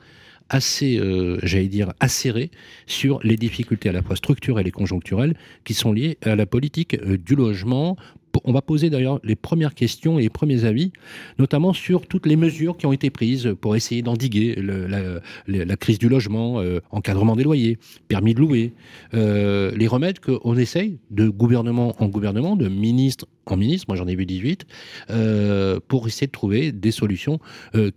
assez, 0.50 0.98
euh, 0.98 1.38
j'allais 1.44 1.68
dire, 1.68 1.94
acéré 2.00 2.50
sur 2.88 3.20
les 3.24 3.38
difficultés 3.38 3.90
à 3.90 3.92
la 3.92 4.02
fois 4.02 4.16
structurelles 4.16 4.68
et 4.68 4.72
conjoncturelles 4.72 5.36
qui 5.64 5.76
sont 5.76 5.94
liées 5.94 6.18
à 6.24 6.36
la 6.36 6.48
politique 6.48 7.00
du 7.04 7.36
logement 7.36 7.98
on 8.44 8.52
va 8.52 8.62
poser 8.62 8.90
d'ailleurs 8.90 9.20
les 9.24 9.36
premières 9.36 9.74
questions 9.74 10.20
et 10.20 10.24
les 10.24 10.30
premiers 10.30 10.66
avis, 10.66 10.92
notamment 11.38 11.74
sur 11.74 12.08
toutes 12.08 12.26
les 12.26 12.36
mesures 12.36 12.78
qui 12.78 12.86
ont 12.86 12.94
été 12.94 13.10
prises 13.10 13.56
pour 13.60 13.76
essayer 13.76 14.02
d'endiguer 14.02 14.56
la, 15.48 15.78
crise 15.78 16.00
du 16.00 16.10
logement, 16.10 16.60
euh, 16.60 16.80
encadrement 16.92 17.36
des 17.36 17.44
loyers, 17.44 17.78
permis 18.08 18.34
de 18.34 18.40
louer, 18.40 18.74
euh, 19.14 19.72
les 19.76 19.88
remèdes 19.88 20.20
qu'on 20.20 20.58
essaye 20.58 21.00
de 21.12 21.30
gouvernement 21.30 21.96
en 22.00 22.08
gouvernement, 22.08 22.56
de 22.56 22.68
ministre 22.68 23.26
en 23.46 23.58
ministre, 23.58 23.86
moi 23.88 23.98
j'en 23.98 24.08
ai 24.08 24.16
vu 24.16 24.28
18, 24.28 24.66
euh, 25.10 25.80
pour 25.88 26.08
essayer 26.08 26.28
de 26.28 26.32
trouver 26.32 26.72
des 26.72 26.92
solutions 26.92 27.40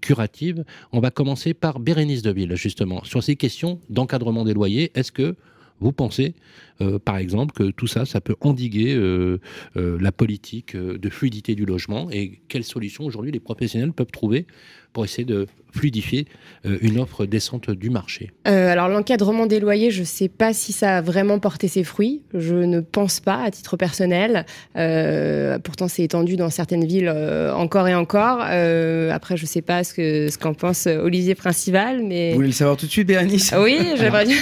curatives. 0.01 0.65
On 0.93 1.01
va 1.01 1.11
commencer 1.11 1.53
par 1.53 1.79
Bérénice 1.79 2.23
Deville, 2.23 2.55
justement, 2.57 3.05
sur 3.05 3.23
ces 3.23 3.37
questions 3.37 3.79
d'encadrement 3.91 4.45
des 4.45 4.55
loyers. 4.55 4.93
Est-ce 4.95 5.13
que 5.13 5.37
vous 5.83 5.93
pensez, 5.93 6.35
euh, 6.81 6.99
par 6.99 7.17
exemple, 7.17 7.53
que 7.53 7.71
tout 7.71 7.87
ça, 7.87 8.05
ça 8.05 8.21
peut 8.21 8.37
endiguer 8.41 8.95
euh, 8.95 9.39
euh, 9.77 9.99
la 10.01 10.13
politique 10.13 10.77
de 10.77 11.11
fluidité 11.11 11.55
du 11.55 11.65
logement 11.65 12.11
et 12.11 12.41
quelles 12.49 12.65
solutions 12.65 13.05
aujourd'hui 13.05 13.33
les 13.33 13.41
professionnels 13.41 13.93
peuvent 13.93 14.11
trouver 14.11 14.47
pour 14.93 15.05
essayer 15.05 15.25
de 15.25 15.47
fluidifier 15.73 16.27
euh, 16.67 16.77
une 16.83 16.99
offre 16.99 17.25
décente 17.25 17.71
du 17.71 17.89
marché 17.89 18.31
euh, 18.47 18.71
Alors 18.71 18.89
l'encadrement 18.89 19.47
des 19.47 19.59
loyers, 19.59 19.91
je 19.91 20.01
ne 20.01 20.07
sais 20.07 20.29
pas 20.29 20.53
si 20.53 20.73
ça 20.73 20.99
a 20.99 21.01
vraiment 21.01 21.39
porté 21.39 21.67
ses 21.67 21.83
fruits. 21.83 22.21
Je 22.35 22.57
ne 22.57 22.81
pense 22.81 23.21
pas 23.21 23.43
à 23.43 23.51
titre 23.51 23.79
personnel. 23.79 24.45
Euh, 24.77 25.59
pourtant 25.59 25.89
c'est 25.89 26.03
étendu 26.03 26.37
dans 26.37 26.51
certaines 26.51 26.85
villes 26.85 27.11
encore 27.55 27.89
et 27.89 27.95
encore. 27.95 28.41
après 28.41 29.37
je 29.37 29.43
ne 29.43 29.49
sais 29.49 29.63
pas 29.63 29.83
ce 29.83 29.95
qu'en 29.95 30.31
ce 30.31 30.39
qu'en 30.39 30.55
pense 30.55 30.87
Olivier 30.87 31.35
Principal. 31.35 32.03
Mais... 32.03 32.31
Vous 32.31 32.37
voulez 32.37 32.49
le 32.49 32.53
savoir 32.53 32.77
tout 32.77 32.87
de 32.87 32.91
suite 32.91 33.07
Bérénice? 33.07 33.55
Oui, 33.59 33.79
j'aimerais 33.97 34.27
bien 34.27 34.37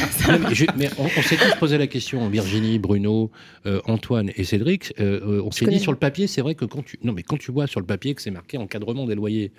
mais, 0.77 0.90
on, 0.99 1.23
s'est 1.23 1.37
tous 1.37 1.59
posé 1.59 1.79
la 1.79 1.87
question, 1.87 2.20
Virginie, 2.29 2.79
Bruno, 2.79 3.31
Antoine 3.87 4.31
et 4.37 4.45
Cédric. 4.45 4.93
on 4.99 5.51
s'est 5.51 5.67
dit 5.67 5.79
sur 5.79 5.93
le 5.93 5.99
papier, 5.99 6.27
c'est 6.27 6.43
vrai 6.43 6.55
que 6.55 6.65
quand 6.65 6.85
tu... 6.85 6.99
Non 7.03 7.13
mais 7.13 7.23
quand 7.23 7.39
tu 7.39 7.53
vois 7.53 7.67
sur 7.67 7.81
le 7.81 7.87
papier 7.87 8.15
que 8.15 8.23
c'est 8.23 8.31
marqué 8.31 8.59
encadrement 8.59 9.07
des 9.07 9.15
loyers 9.15 9.53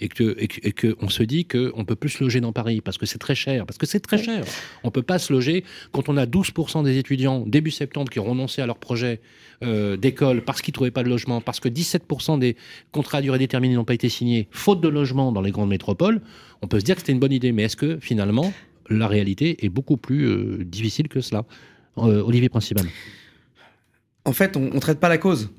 et 0.00 0.08
que 0.08 0.36
et 0.38 0.72
qu'on 0.72 1.08
se 1.08 1.22
dit 1.22 1.44
qu'on 1.44 1.84
peut 1.84 1.96
plus 1.96 2.10
se 2.10 2.24
loger 2.24 2.40
dans 2.40 2.52
Paris 2.52 2.80
parce 2.80 2.98
que 2.98 3.06
c'est 3.06 3.18
très 3.18 3.34
cher, 3.34 3.66
parce 3.66 3.78
que 3.78 3.86
c'est 3.86 4.00
très 4.00 4.18
cher. 4.22 4.44
On 4.84 4.90
peut 4.90 5.02
pas 5.02 5.18
se 5.18 5.32
loger 5.32 5.64
quand 5.92 6.08
on 6.08 6.16
a 6.16 6.26
12% 6.26 6.84
des 6.84 6.98
étudiants 6.98 7.44
début 7.46 7.70
septembre 7.70 8.10
qui 8.10 8.18
ont 8.20 8.24
renoncé 8.24 8.62
à 8.62 8.66
leur 8.66 8.78
projet 8.78 9.20
euh, 9.62 9.96
d'école 9.96 10.42
parce 10.42 10.62
qu'ils 10.62 10.74
trouvaient 10.74 10.90
pas 10.90 11.02
de 11.02 11.08
logement, 11.08 11.40
parce 11.40 11.60
que 11.60 11.68
17% 11.68 12.38
des 12.38 12.56
contrats 12.92 13.18
à 13.18 13.22
durée 13.22 13.38
déterminée 13.38 13.74
n'ont 13.74 13.84
pas 13.84 13.94
été 13.94 14.08
signés, 14.08 14.48
faute 14.50 14.80
de 14.80 14.88
logement 14.88 15.32
dans 15.32 15.42
les 15.42 15.50
grandes 15.50 15.70
métropoles. 15.70 16.20
On 16.62 16.66
peut 16.66 16.80
se 16.80 16.84
dire 16.84 16.94
que 16.96 17.00
c'était 17.00 17.12
une 17.12 17.20
bonne 17.20 17.32
idée, 17.32 17.52
mais 17.52 17.64
est-ce 17.64 17.76
que 17.76 17.98
finalement 18.00 18.52
la 18.88 19.08
réalité 19.08 19.64
est 19.64 19.68
beaucoup 19.68 19.96
plus 19.96 20.26
euh, 20.26 20.64
difficile 20.64 21.08
que 21.08 21.20
cela? 21.20 21.44
euh, 21.44 21.75
Olivier 21.96 22.48
Principal. 22.48 22.86
En 24.24 24.32
fait, 24.32 24.56
on 24.56 24.74
ne 24.74 24.78
traite 24.80 25.00
pas 25.00 25.08
la 25.08 25.18
cause, 25.18 25.50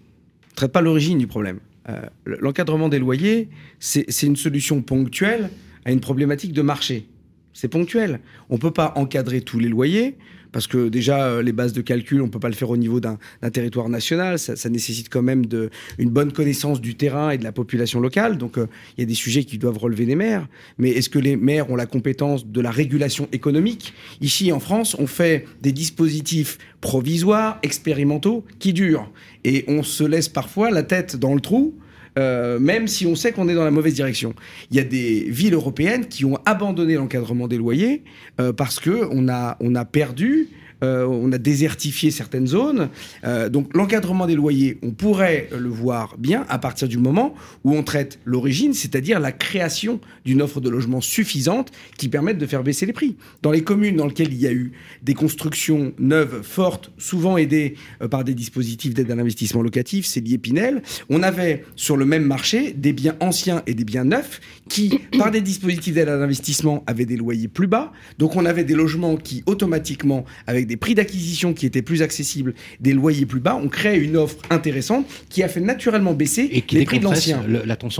on 0.51 0.55
traite 0.55 0.71
pas 0.71 0.81
l'origine 0.81 1.17
du 1.17 1.27
problème. 1.27 1.59
Euh, 1.89 2.01
l'encadrement 2.25 2.89
des 2.89 2.99
loyers, 2.99 3.49
c'est 3.79 4.23
une 4.23 4.35
solution 4.35 4.81
ponctuelle 4.81 5.49
à 5.85 5.91
une 5.91 6.01
problématique 6.01 6.51
de 6.51 6.61
marché. 6.61 7.07
C'est 7.53 7.69
ponctuel. 7.69 8.19
On 8.49 8.55
ne 8.55 8.59
peut 8.59 8.71
pas 8.71 8.93
encadrer 8.97 9.41
tous 9.41 9.57
les 9.57 9.69
loyers 9.69 10.17
parce 10.51 10.67
que 10.67 10.89
déjà 10.89 11.27
euh, 11.27 11.41
les 11.41 11.51
bases 11.51 11.73
de 11.73 11.81
calcul, 11.81 12.21
on 12.21 12.25
ne 12.25 12.31
peut 12.31 12.39
pas 12.39 12.49
le 12.49 12.55
faire 12.55 12.69
au 12.69 12.77
niveau 12.77 12.99
d'un 12.99 13.17
territoire 13.51 13.89
national, 13.89 14.39
ça, 14.39 14.69
nécessite 14.69 15.09
quand 15.09 15.21
même 15.21 15.45
de, 15.45 15.69
une 15.97 16.09
bonne 16.09 16.31
connaissance 16.31 16.81
du 16.81 16.95
terrain 16.95 17.31
et 17.31 17.37
de 17.37 17.43
la 17.43 17.51
population 17.51 17.99
locale, 17.99 18.37
donc 18.37 18.57
euh, 18.57 18.67
il 18.97 19.01
y 19.01 19.03
a 19.03 19.07
des 19.07 19.13
sujets 19.13 19.43
qui 19.43 19.57
doivent 19.57 19.77
relever 19.77 20.05
des 20.05 20.15
maires, 20.15 20.47
mais 20.77 20.91
est-ce 20.91 21.09
que 21.09 21.19
les 21.19 21.35
maires 21.35 21.69
ont 21.69 21.75
la 21.75 21.85
compétence 21.85 22.45
de 22.45 22.61
la 22.61 22.71
régulation 22.71 23.27
économique? 23.31 23.93
Ici 24.21 24.51
en 24.51 24.59
France, 24.59 24.95
on 24.99 25.07
fait 25.07 25.45
des 25.61 25.71
dispositifs 25.71 26.57
provisoires, 26.81 27.59
expérimentaux, 27.63 28.45
qui 28.59 28.73
durent, 28.73 29.09
et 29.43 29.65
on 29.67 29.83
se 29.83 30.03
laisse 30.03 30.29
parfois 30.29 30.71
la 30.71 30.83
tête 30.83 31.15
dans 31.15 31.33
le 31.33 31.41
trou 31.41 31.75
euh, 32.17 32.59
même 32.59 32.87
si 32.87 33.05
on 33.05 33.15
sait 33.15 33.31
qu'on 33.31 33.47
est 33.47 33.53
dans 33.53 33.63
la 33.63 33.71
mauvaise 33.71 33.93
direction. 33.93 34.33
Il 34.71 34.77
y 34.77 34.79
a 34.79 34.83
des 34.83 35.25
villes 35.29 35.53
européennes 35.53 36.07
qui 36.07 36.25
ont 36.25 36.39
abandonné 36.45 36.95
l'encadrement 36.95 37.47
des 37.47 37.57
loyers 37.57 38.03
euh, 38.41 38.51
parce 38.53 38.79
que 38.79 39.07
on 39.11 39.29
a, 39.29 39.57
on 39.59 39.75
a 39.75 39.85
perdu 39.85 40.49
on 40.81 41.31
a 41.31 41.37
désertifié 41.37 42.11
certaines 42.11 42.47
zones. 42.47 42.89
Euh, 43.23 43.49
donc 43.49 43.75
l'encadrement 43.75 44.27
des 44.27 44.35
loyers, 44.35 44.77
on 44.83 44.91
pourrait 44.91 45.49
le 45.57 45.69
voir 45.69 46.15
bien 46.17 46.45
à 46.49 46.59
partir 46.59 46.87
du 46.87 46.97
moment 46.97 47.33
où 47.63 47.75
on 47.75 47.83
traite 47.83 48.19
l'origine, 48.25 48.73
c'est-à-dire 48.73 49.19
la 49.19 49.31
création 49.31 49.99
d'une 50.25 50.41
offre 50.41 50.61
de 50.61 50.69
logement 50.69 51.01
suffisante 51.01 51.71
qui 51.97 52.09
permette 52.09 52.37
de 52.37 52.45
faire 52.45 52.63
baisser 52.63 52.85
les 52.85 52.93
prix. 52.93 53.15
Dans 53.41 53.51
les 53.51 53.63
communes 53.63 53.95
dans 53.95 54.07
lesquelles 54.07 54.31
il 54.31 54.39
y 54.39 54.47
a 54.47 54.51
eu 54.51 54.73
des 55.03 55.13
constructions 55.13 55.93
neuves, 55.99 56.41
fortes, 56.43 56.91
souvent 56.97 57.37
aidées 57.37 57.75
euh, 58.01 58.07
par 58.07 58.23
des 58.23 58.35
dispositifs 58.35 58.93
d'aide 58.93 59.09
à 59.11 59.15
l'investissement 59.15 59.61
locatif, 59.61 60.05
c'est 60.05 60.19
l'IEPINEL, 60.19 60.81
on 61.09 61.23
avait 61.23 61.63
sur 61.75 61.97
le 61.97 62.05
même 62.05 62.23
marché 62.23 62.73
des 62.73 62.93
biens 62.93 63.15
anciens 63.19 63.63
et 63.65 63.73
des 63.73 63.83
biens 63.83 64.03
neufs 64.03 64.39
qui, 64.69 64.99
par 65.17 65.31
des 65.31 65.41
dispositifs 65.41 65.93
d'aide 65.93 66.09
à 66.09 66.17
l'investissement, 66.17 66.83
avaient 66.87 67.05
des 67.05 67.17
loyers 67.17 67.47
plus 67.47 67.67
bas. 67.67 67.91
Donc 68.19 68.35
on 68.35 68.45
avait 68.45 68.63
des 68.63 68.75
logements 68.75 69.17
qui 69.17 69.43
automatiquement, 69.45 70.25
avec 70.45 70.66
des 70.67 70.77
prix 70.77 70.93
d'acquisition 70.93 71.53
qui 71.53 71.65
étaient 71.65 71.81
plus 71.81 72.01
accessibles, 72.01 72.53
des 72.79 72.93
loyers 72.93 73.25
plus 73.25 73.39
bas, 73.39 73.59
on 73.61 73.69
crée 73.69 73.97
une 73.97 74.17
offre 74.17 74.37
intéressante 74.49 75.07
qui 75.29 75.41
a 75.41 75.47
fait 75.47 75.61
naturellement 75.61 76.13
baisser 76.13 76.63
les 76.71 76.85
prix 76.85 76.99
de 76.99 77.05
l'ancien. 77.05 77.41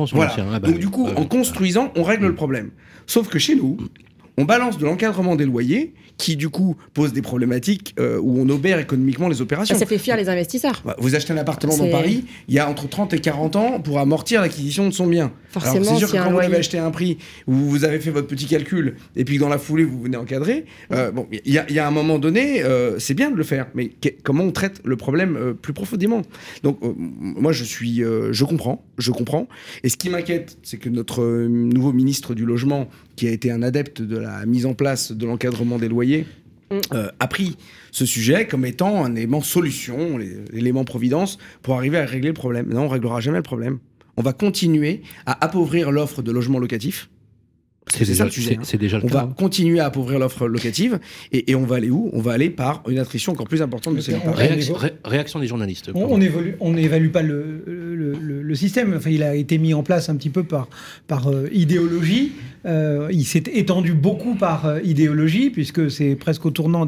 Sur 0.06 0.18
l'ancien. 0.18 0.46
Ah 0.54 0.60
bah 0.60 0.68
Donc 0.70 0.80
du 0.80 0.90
coup, 0.90 1.08
en 1.08 1.26
construisant, 1.26 1.92
on 1.96 2.04
règle 2.04 2.28
le 2.28 2.36
problème. 2.36 2.70
Sauf 3.08 3.30
que 3.30 3.40
chez 3.40 3.56
nous, 3.56 3.78
on 4.38 4.46
balance 4.46 4.78
de 4.78 4.86
l'encadrement 4.86 5.36
des 5.36 5.46
loyers 5.46 5.94
qui 6.18 6.36
du 6.36 6.50
coup 6.50 6.76
pose 6.94 7.14
des 7.14 7.22
problématiques 7.22 7.96
euh, 8.00 8.20
où 8.20 8.40
on 8.40 8.50
obère 8.50 8.80
économiquement 8.80 9.28
les 9.28 9.42
opérations. 9.42 9.78
Ça 9.78 9.86
fait 9.86 9.98
fuir 9.98 10.18
les 10.18 10.30
investisseurs. 10.30 10.82
Bah, 10.86 10.96
vous 11.00 11.16
achetez 11.16 11.34
un 11.34 11.38
appartement 11.38 11.78
dans 11.78 11.90
Paris, 11.90 12.26
il 12.48 12.56
y 12.56 12.60
a 12.60 12.70
entre 12.70 12.90
30 12.90 13.14
et 13.14 13.20
40 13.20 13.56
ans 13.56 13.80
pour 13.80 14.00
amortir 14.00 14.42
l'acquisition 14.42 14.88
de 14.88 14.92
son 14.92 15.08
bien. 15.08 15.32
Forcément, 15.50 15.86
c'est 15.86 15.98
sûr 15.98 16.12
que 16.12 16.18
quand 16.18 16.32
vous 16.32 16.40
l'avez 16.40 16.58
acheté 16.58 16.78
à 16.78 16.86
un 16.86 16.92
prix 16.92 17.18
où 17.48 17.54
vous 17.54 17.86
avez 17.86 18.00
fait 18.00 18.12
votre 18.12 18.28
petit 18.28 18.46
calcul 18.46 18.96
et 19.16 19.26
puis 19.26 19.38
dans 19.38 19.50
la 19.50 19.58
foulée 19.58 19.84
vous 19.84 20.02
venez 20.02 20.18
encadrer, 20.18 20.66
euh, 20.92 21.12
bon, 21.12 21.28
il 21.32 21.54
y, 21.54 21.80
a 21.80 21.88
un 21.88 21.92
moment 21.92 22.20
donné, 22.20 22.64
euh, 22.64 23.00
c'est 23.00 23.14
bien 23.14 23.32
de 23.32 23.36
le 23.36 23.44
faire, 23.44 23.68
mais 23.76 23.92
comment 24.24 24.44
on 24.44 24.52
traite 24.52 24.82
le 24.84 24.98
problème 24.98 25.56
plus 25.62 25.74
profondément? 25.74 26.22
Donc 26.64 26.80
moi 26.82 27.52
je 27.52 27.64
suis, 27.64 27.98
je 27.98 28.44
comprends, 28.44 28.84
je 28.98 29.12
comprends. 29.12 29.48
Et 29.84 29.90
ce 29.90 29.98
qui 29.98 30.10
m'inquiète, 30.10 30.58
c'est 30.64 30.78
que 30.78 30.90
notre 30.90 31.24
nouveau 31.48 31.94
ministre 31.94 32.34
du 32.34 32.46
logement, 32.46 32.88
qui 33.16 33.28
a 33.28 33.32
été 33.32 33.52
un 33.52 33.64
adepte 33.64 34.02
de 34.02 34.18
la 34.18 34.46
mise 34.46 34.66
en 34.66 34.76
place 34.76 35.12
de 35.12 35.26
l'encadrement 35.26 35.80
des 35.80 35.90
loyers 35.90 36.07
Mm. 36.70 36.80
Euh, 36.94 37.10
a 37.20 37.28
pris 37.28 37.56
ce 37.92 38.06
sujet 38.06 38.46
comme 38.46 38.66
étant 38.66 39.04
un 39.06 39.16
élément 39.16 39.42
solution, 39.42 40.18
l'élément 40.52 40.84
providence 40.84 41.38
pour 41.62 41.76
arriver 41.76 41.98
à 41.98 42.06
régler 42.06 42.30
le 42.30 42.34
problème. 42.34 42.68
Non, 42.70 42.84
on 42.84 42.90
réglera 42.90 43.22
jamais 43.22 43.38
le 43.38 43.44
problème. 43.44 43.80
On 44.18 44.22
va 44.22 44.34
continuer 44.34 45.02
à 45.26 45.44
appauvrir 45.46 45.92
l'offre 45.92 46.22
de 46.22 46.32
logements 46.32 46.60
locatifs 46.60 47.10
c'est 47.90 48.06
ça 48.16 48.26
le 48.26 48.32
sujet. 48.32 48.58
C'est 48.64 48.78
déjà 48.78 48.98
le 48.98 49.06
on 49.06 49.08
va 49.08 49.34
continuer 49.38 49.80
à 49.80 49.86
appauvrir 49.86 50.20
l'offre 50.20 50.48
locative 50.48 51.00
et, 51.32 51.56
on 51.56 51.64
va 51.64 51.78
aller 51.78 51.90
où? 51.90 52.10
On 52.14 52.22
va 52.22 52.34
aller 52.34 52.50
par 52.50 52.84
une 52.88 53.00
attrition 53.00 53.32
encore 53.32 53.48
plus 53.48 53.62
importante 53.62 53.96
de 53.96 54.02
ces 54.02 54.16
réaction, 54.16 54.76
réaction, 55.06 55.40
des 55.40 55.48
journalistes. 55.48 55.92
On 55.96 56.18
n'évalue 56.18 57.10
pas 57.10 57.22
le, 57.22 57.64
le, 57.66 58.56
système. 58.56 58.96
Enfin, 58.96 59.10
il 59.10 59.24
a 59.24 59.36
été 59.36 59.58
mis 59.58 59.74
en 59.74 59.84
place 59.84 60.10
un 60.10 60.16
petit 60.16 60.30
peu 60.30 60.44
par, 60.44 60.68
par 61.08 61.28
euh, 61.28 61.48
idéologie. 61.52 62.32
Euh, 62.68 63.08
il 63.12 63.26
s'est 63.26 63.44
étendu 63.54 63.94
beaucoup 63.94 64.36
par 64.36 64.66
euh, 64.66 64.80
idéologie, 64.84 65.50
puisque 65.50 65.90
c'est 65.90 66.16
presque 66.16 66.46
au 66.46 66.52
tournant 66.52 66.86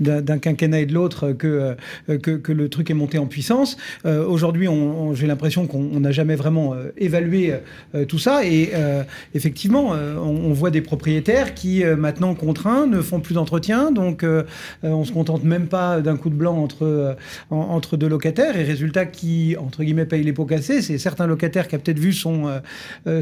d'un 0.00 0.38
quinquennat 0.38 0.80
et 0.80 0.86
de 0.86 0.94
l'autre 0.94 1.32
que, 1.32 1.76
que, 2.06 2.52
le 2.52 2.68
truc 2.68 2.90
est 2.90 2.94
monté 2.94 3.18
en 3.18 3.26
puissance. 3.26 3.76
Aujourd'hui, 4.04 4.68
j'ai 5.14 5.26
l'impression 5.26 5.66
qu'on 5.66 6.00
n'a 6.00 6.12
jamais 6.12 6.36
vraiment 6.36 6.74
évalué 6.96 7.54
tout 8.08 8.18
ça. 8.18 8.44
Et 8.44 8.70
effectivement, 9.34 9.92
on 9.92 10.52
voit 10.52 10.70
des 10.70 10.80
propriétaires 10.80 11.54
qui, 11.54 11.84
euh, 11.84 11.96
maintenant 11.96 12.34
contraints, 12.34 12.86
ne 12.86 13.00
font 13.00 13.20
plus 13.20 13.34
d'entretien. 13.34 13.90
Donc, 13.90 14.22
euh, 14.22 14.44
euh, 14.84 14.90
on 14.90 15.04
se 15.04 15.12
contente 15.12 15.44
même 15.44 15.66
pas 15.66 16.00
d'un 16.00 16.16
coup 16.16 16.30
de 16.30 16.34
blanc 16.34 16.56
entre, 16.56 17.16
entre 17.50 17.96
deux 17.96 18.08
locataires. 18.08 18.56
Et 18.56 18.62
résultat, 18.62 19.06
qui, 19.06 19.56
entre 19.58 19.82
guillemets, 19.82 20.06
paye 20.06 20.22
les 20.22 20.32
pots 20.32 20.46
cassés, 20.46 20.82
c'est 20.82 20.98
certains 20.98 21.26
locataires 21.26 21.68
qui 21.68 21.74
a 21.74 21.78
peut-être 21.78 21.98
vu 21.98 22.12
son, 22.12 22.60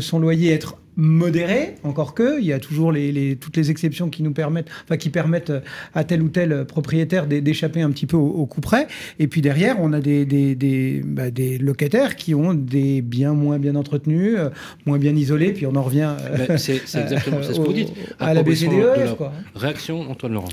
son 0.01 0.19
loyer 0.19 0.53
être 0.53 0.77
modéré, 0.97 1.75
encore 1.83 2.15
que, 2.15 2.39
il 2.41 2.47
y 2.47 2.53
a 2.53 2.59
toujours 2.59 2.93
les, 2.93 3.37
toutes 3.37 3.57
les 3.57 3.71
exceptions 3.71 4.11
qui 4.11 4.23
nous 4.23 4.33
permettent, 4.33 4.69
enfin, 4.85 4.97
qui 4.97 5.11
permettent 5.11 5.53
à 5.95 6.05
tel 6.05 6.23
ou 6.23 6.29
tel 6.29 6.65
propriétaire 6.67 7.27
d'échapper 7.27 7.83
un 7.83 7.91
petit 7.91 8.07
peu 8.07 8.17
au, 8.17 8.47
coup 8.47 8.61
près. 8.61 8.87
Et 9.19 9.27
puis 9.27 9.41
derrière, 9.41 9.77
on 9.81 9.93
a 9.93 10.01
des, 10.01 10.25
des, 10.25 10.55
des, 10.55 11.03
bah, 11.05 11.31
des, 11.31 11.59
locataires 11.59 12.17
qui 12.17 12.35
ont 12.35 12.55
des 12.55 13.03
biens 13.03 13.35
moins 13.35 13.59
bien 13.59 13.75
entretenus, 13.75 14.37
euh, 14.39 14.51
moins 14.87 14.99
bien 14.99 15.15
isolés, 15.15 15.53
puis 15.53 15.67
on 15.67 15.75
en 15.75 15.83
revient. 15.83 16.15
Euh, 16.21 16.57
c'est 16.57 16.77
exactement 16.95 17.43
ce 17.43 17.53
que 17.53 17.61
vous 17.61 17.73
dites. 17.73 17.93
À, 18.19 18.35
la 18.35 18.43
BCDE, 18.43 19.17
quoi. 19.17 19.33
Réaction, 19.55 20.11
Antoine 20.11 20.35
Laurent. 20.35 20.49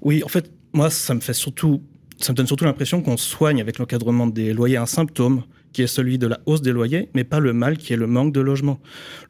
Oui, 0.00 0.22
en 0.24 0.28
fait, 0.28 0.50
moi, 0.72 0.90
ça 0.90 1.14
me 1.14 1.20
fait 1.20 1.34
surtout, 1.34 1.82
ça 2.18 2.32
me 2.32 2.36
donne 2.36 2.46
surtout 2.46 2.64
l'impression 2.64 3.02
qu'on 3.02 3.16
soigne 3.16 3.60
avec 3.60 3.78
l'encadrement 3.78 4.26
des 4.26 4.52
loyers 4.52 4.76
un 4.76 4.86
symptôme 4.86 5.42
qui 5.72 5.82
est 5.82 5.86
celui 5.86 6.18
de 6.18 6.26
la 6.26 6.40
hausse 6.46 6.62
des 6.62 6.72
loyers, 6.72 7.08
mais 7.14 7.24
pas 7.24 7.40
le 7.40 7.52
mal 7.52 7.76
qui 7.76 7.92
est 7.92 7.96
le 7.96 8.06
manque 8.06 8.32
de 8.32 8.40
logement. 8.40 8.80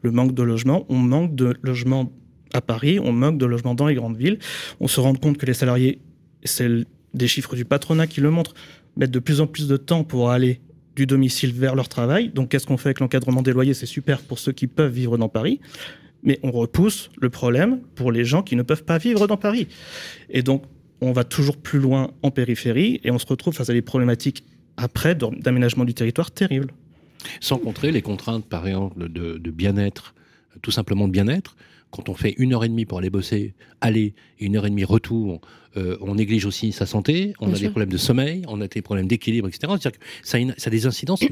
Le 0.03 0.11
manque 0.11 0.35
de 0.35 0.43
logement, 0.43 0.87
on 0.89 0.97
manque 0.97 1.35
de 1.35 1.55
logement 1.63 2.13
à 2.53 2.61
Paris, 2.61 2.99
on 3.01 3.13
manque 3.13 3.39
de 3.39 3.47
logement 3.47 3.75
dans 3.75 3.87
les 3.87 3.95
grandes 3.95 4.17
villes. 4.17 4.39
On 4.81 4.89
se 4.89 5.01
rend 5.01 5.15
compte 5.15 5.39
que 5.39 5.47
les 5.47 5.55
salariés, 5.55 6.01
c'est 6.45 6.69
des 7.15 7.29
chiffres 7.29 7.57
du 7.57 7.65
patronat 7.65 8.07
qui 8.07 8.21
le 8.21 8.31
montrent, 8.31 8.55
mettent 8.97 9.11
de 9.11 9.19
plus 9.19 9.41
en 9.41 9.47
plus 9.47 9.69
de 9.69 9.77
temps 9.77 10.05
pour 10.05 10.31
aller 10.31 10.61
du 10.97 11.07
domicile 11.07 11.53
vers 11.53 11.75
leur 11.75 11.89
travail. 11.89 12.29
Donc 12.29 12.51
qu'est-ce 12.51 12.67
qu'on 12.67 12.77
fait 12.77 12.89
avec 12.89 13.01
l'encadrement 13.01 13.43
des 13.43 13.53
loyers? 13.53 13.75
C'est 13.75 13.87
super 13.87 14.21
pour 14.21 14.39
ceux 14.39 14.53
qui 14.53 14.67
peuvent 14.67 14.93
vivre 14.93 15.17
dans 15.19 15.29
Paris, 15.29 15.61
mais 16.23 16.39
on 16.43 16.51
repousse 16.51 17.11
le 17.21 17.31
problème 17.31 17.81
pour 17.95 18.13
les 18.13 18.25
gens 18.25 18.43
qui 18.43 18.57
ne 18.57 18.63
peuvent 18.63 18.85
pas 18.85 18.99
vivre 18.99 19.27
dans 19.27 19.37
Paris. 19.37 19.69
Et 20.29 20.43
donc 20.43 20.65
on 21.01 21.13
va 21.13 21.25
toujours 21.25 21.57
plus 21.57 21.81
loin 21.81 22.13
en 22.23 22.31
périphérie 22.31 23.01
et 23.03 23.11
on 23.11 23.19
se 23.19 23.27
retrouve 23.27 23.55
face 23.55 23.71
à 23.71 23.73
des 23.73 23.83
problématiques 23.83 24.45
après 24.83 25.15
d'aménagement 25.15 25.85
du 25.85 25.95
territoire 25.95 26.31
terrible. 26.31 26.73
Sans 27.41 27.59
compter 27.59 27.93
les 27.93 28.03
contraintes, 28.03 28.45
par 28.45 28.67
exemple, 28.67 29.09
de, 29.09 29.51
bien-être, 29.51 30.15
tout 30.61 30.73
simplement 30.73 31.07
de 31.07 31.13
bien-être. 31.13 31.57
Quand 31.93 32.09
on 32.09 32.15
fait 32.15 32.35
une 32.39 32.55
heure 32.55 32.65
et 32.65 32.69
demie 32.69 32.87
pour 32.87 32.99
aller 32.99 33.11
bosser, 33.11 33.55
aller, 33.81 34.15
et 34.41 34.47
une 34.47 34.57
heure 34.57 34.67
et 34.67 34.71
demie 34.71 34.85
retour, 34.85 35.41
euh, 35.77 35.97
on 36.01 36.15
néglige 36.17 36.45
aussi 36.45 36.73
sa 36.73 36.85
santé, 36.85 37.33
on 37.41 37.53
a 37.53 37.59
des 37.59 37.69
problèmes 37.69 37.91
de 37.91 37.97
sommeil, 37.97 38.43
on 38.49 38.61
a 38.61 38.67
des 38.67 38.83
problèmes 38.83 39.07
d'équilibre, 39.07 39.49
etc. 39.49 39.73
C'est-à-dire 39.79 39.93
que 39.93 40.05
ça 40.23 40.39
a, 40.39 40.71
des 40.71 40.87
incidences 40.87 41.23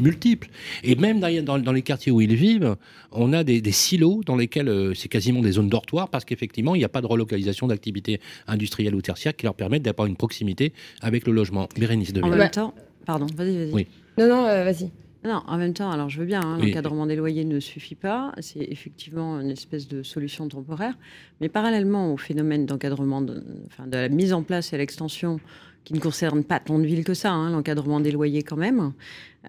multiples. 0.00 0.48
Et 0.82 0.94
même 0.94 1.20
dans, 1.20 1.58
dans, 1.58 1.72
les 1.72 1.82
quartiers 1.82 2.12
où 2.12 2.20
ils 2.20 2.34
vivent, 2.34 2.76
on 3.12 3.32
a 3.32 3.44
des, 3.44 3.62
silos 3.72 4.22
dans 4.24 4.36
lesquels 4.36 4.68
euh, 4.68 4.94
c'est 4.94 5.08
quasiment 5.08 5.40
des 5.40 5.52
zones 5.52 5.68
dortoirs 5.68 6.08
parce 6.08 6.24
qu'effectivement, 6.24 6.74
il 6.74 6.78
n'y 6.78 6.84
a 6.84 6.88
pas 6.88 7.02
de 7.02 7.06
relocalisation 7.06 7.66
d'activités 7.66 8.20
industrielles 8.46 8.94
ou 8.94 9.02
tertiaires 9.02 9.36
qui 9.36 9.44
leur 9.44 9.54
permettent 9.54 9.82
d'avoir 9.82 10.06
une 10.06 10.16
proximité 10.16 10.72
avec 11.02 11.26
le 11.26 11.32
logement. 11.32 11.68
Bérénice 11.78 12.12
de 12.12 12.22
En 12.22 12.28
même 12.28 12.50
temps, 12.50 12.74
pardon, 13.04 13.26
vas-y, 13.36 13.56
vas-y. 13.56 13.72
Oui. 13.72 13.86
Non, 14.16 14.28
non, 14.28 14.46
euh, 14.46 14.64
vas-y. 14.64 14.90
Non, 15.24 15.42
en 15.46 15.56
même 15.56 15.72
temps, 15.72 15.90
alors 15.90 16.10
je 16.10 16.20
veux 16.20 16.26
bien, 16.26 16.42
hein, 16.42 16.58
l'encadrement 16.58 17.06
des 17.06 17.16
loyers 17.16 17.46
ne 17.46 17.58
suffit 17.58 17.94
pas, 17.94 18.32
c'est 18.40 18.60
effectivement 18.60 19.40
une 19.40 19.50
espèce 19.50 19.88
de 19.88 20.02
solution 20.02 20.48
temporaire, 20.48 20.98
mais 21.40 21.48
parallèlement 21.48 22.12
au 22.12 22.18
phénomène 22.18 22.66
d'encadrement, 22.66 23.22
de, 23.22 23.42
enfin, 23.66 23.86
de 23.86 23.96
la 23.96 24.10
mise 24.10 24.34
en 24.34 24.42
place 24.42 24.74
et 24.74 24.76
l'extension 24.76 25.40
qui 25.84 25.94
ne 25.94 26.00
concerne 26.00 26.44
pas 26.44 26.60
tant 26.60 26.78
de 26.78 26.86
villes 26.86 27.04
que 27.04 27.14
ça, 27.14 27.30
hein, 27.30 27.50
l'encadrement 27.50 28.00
des 28.00 28.10
loyers 28.10 28.42
quand 28.42 28.56
même. 28.56 28.92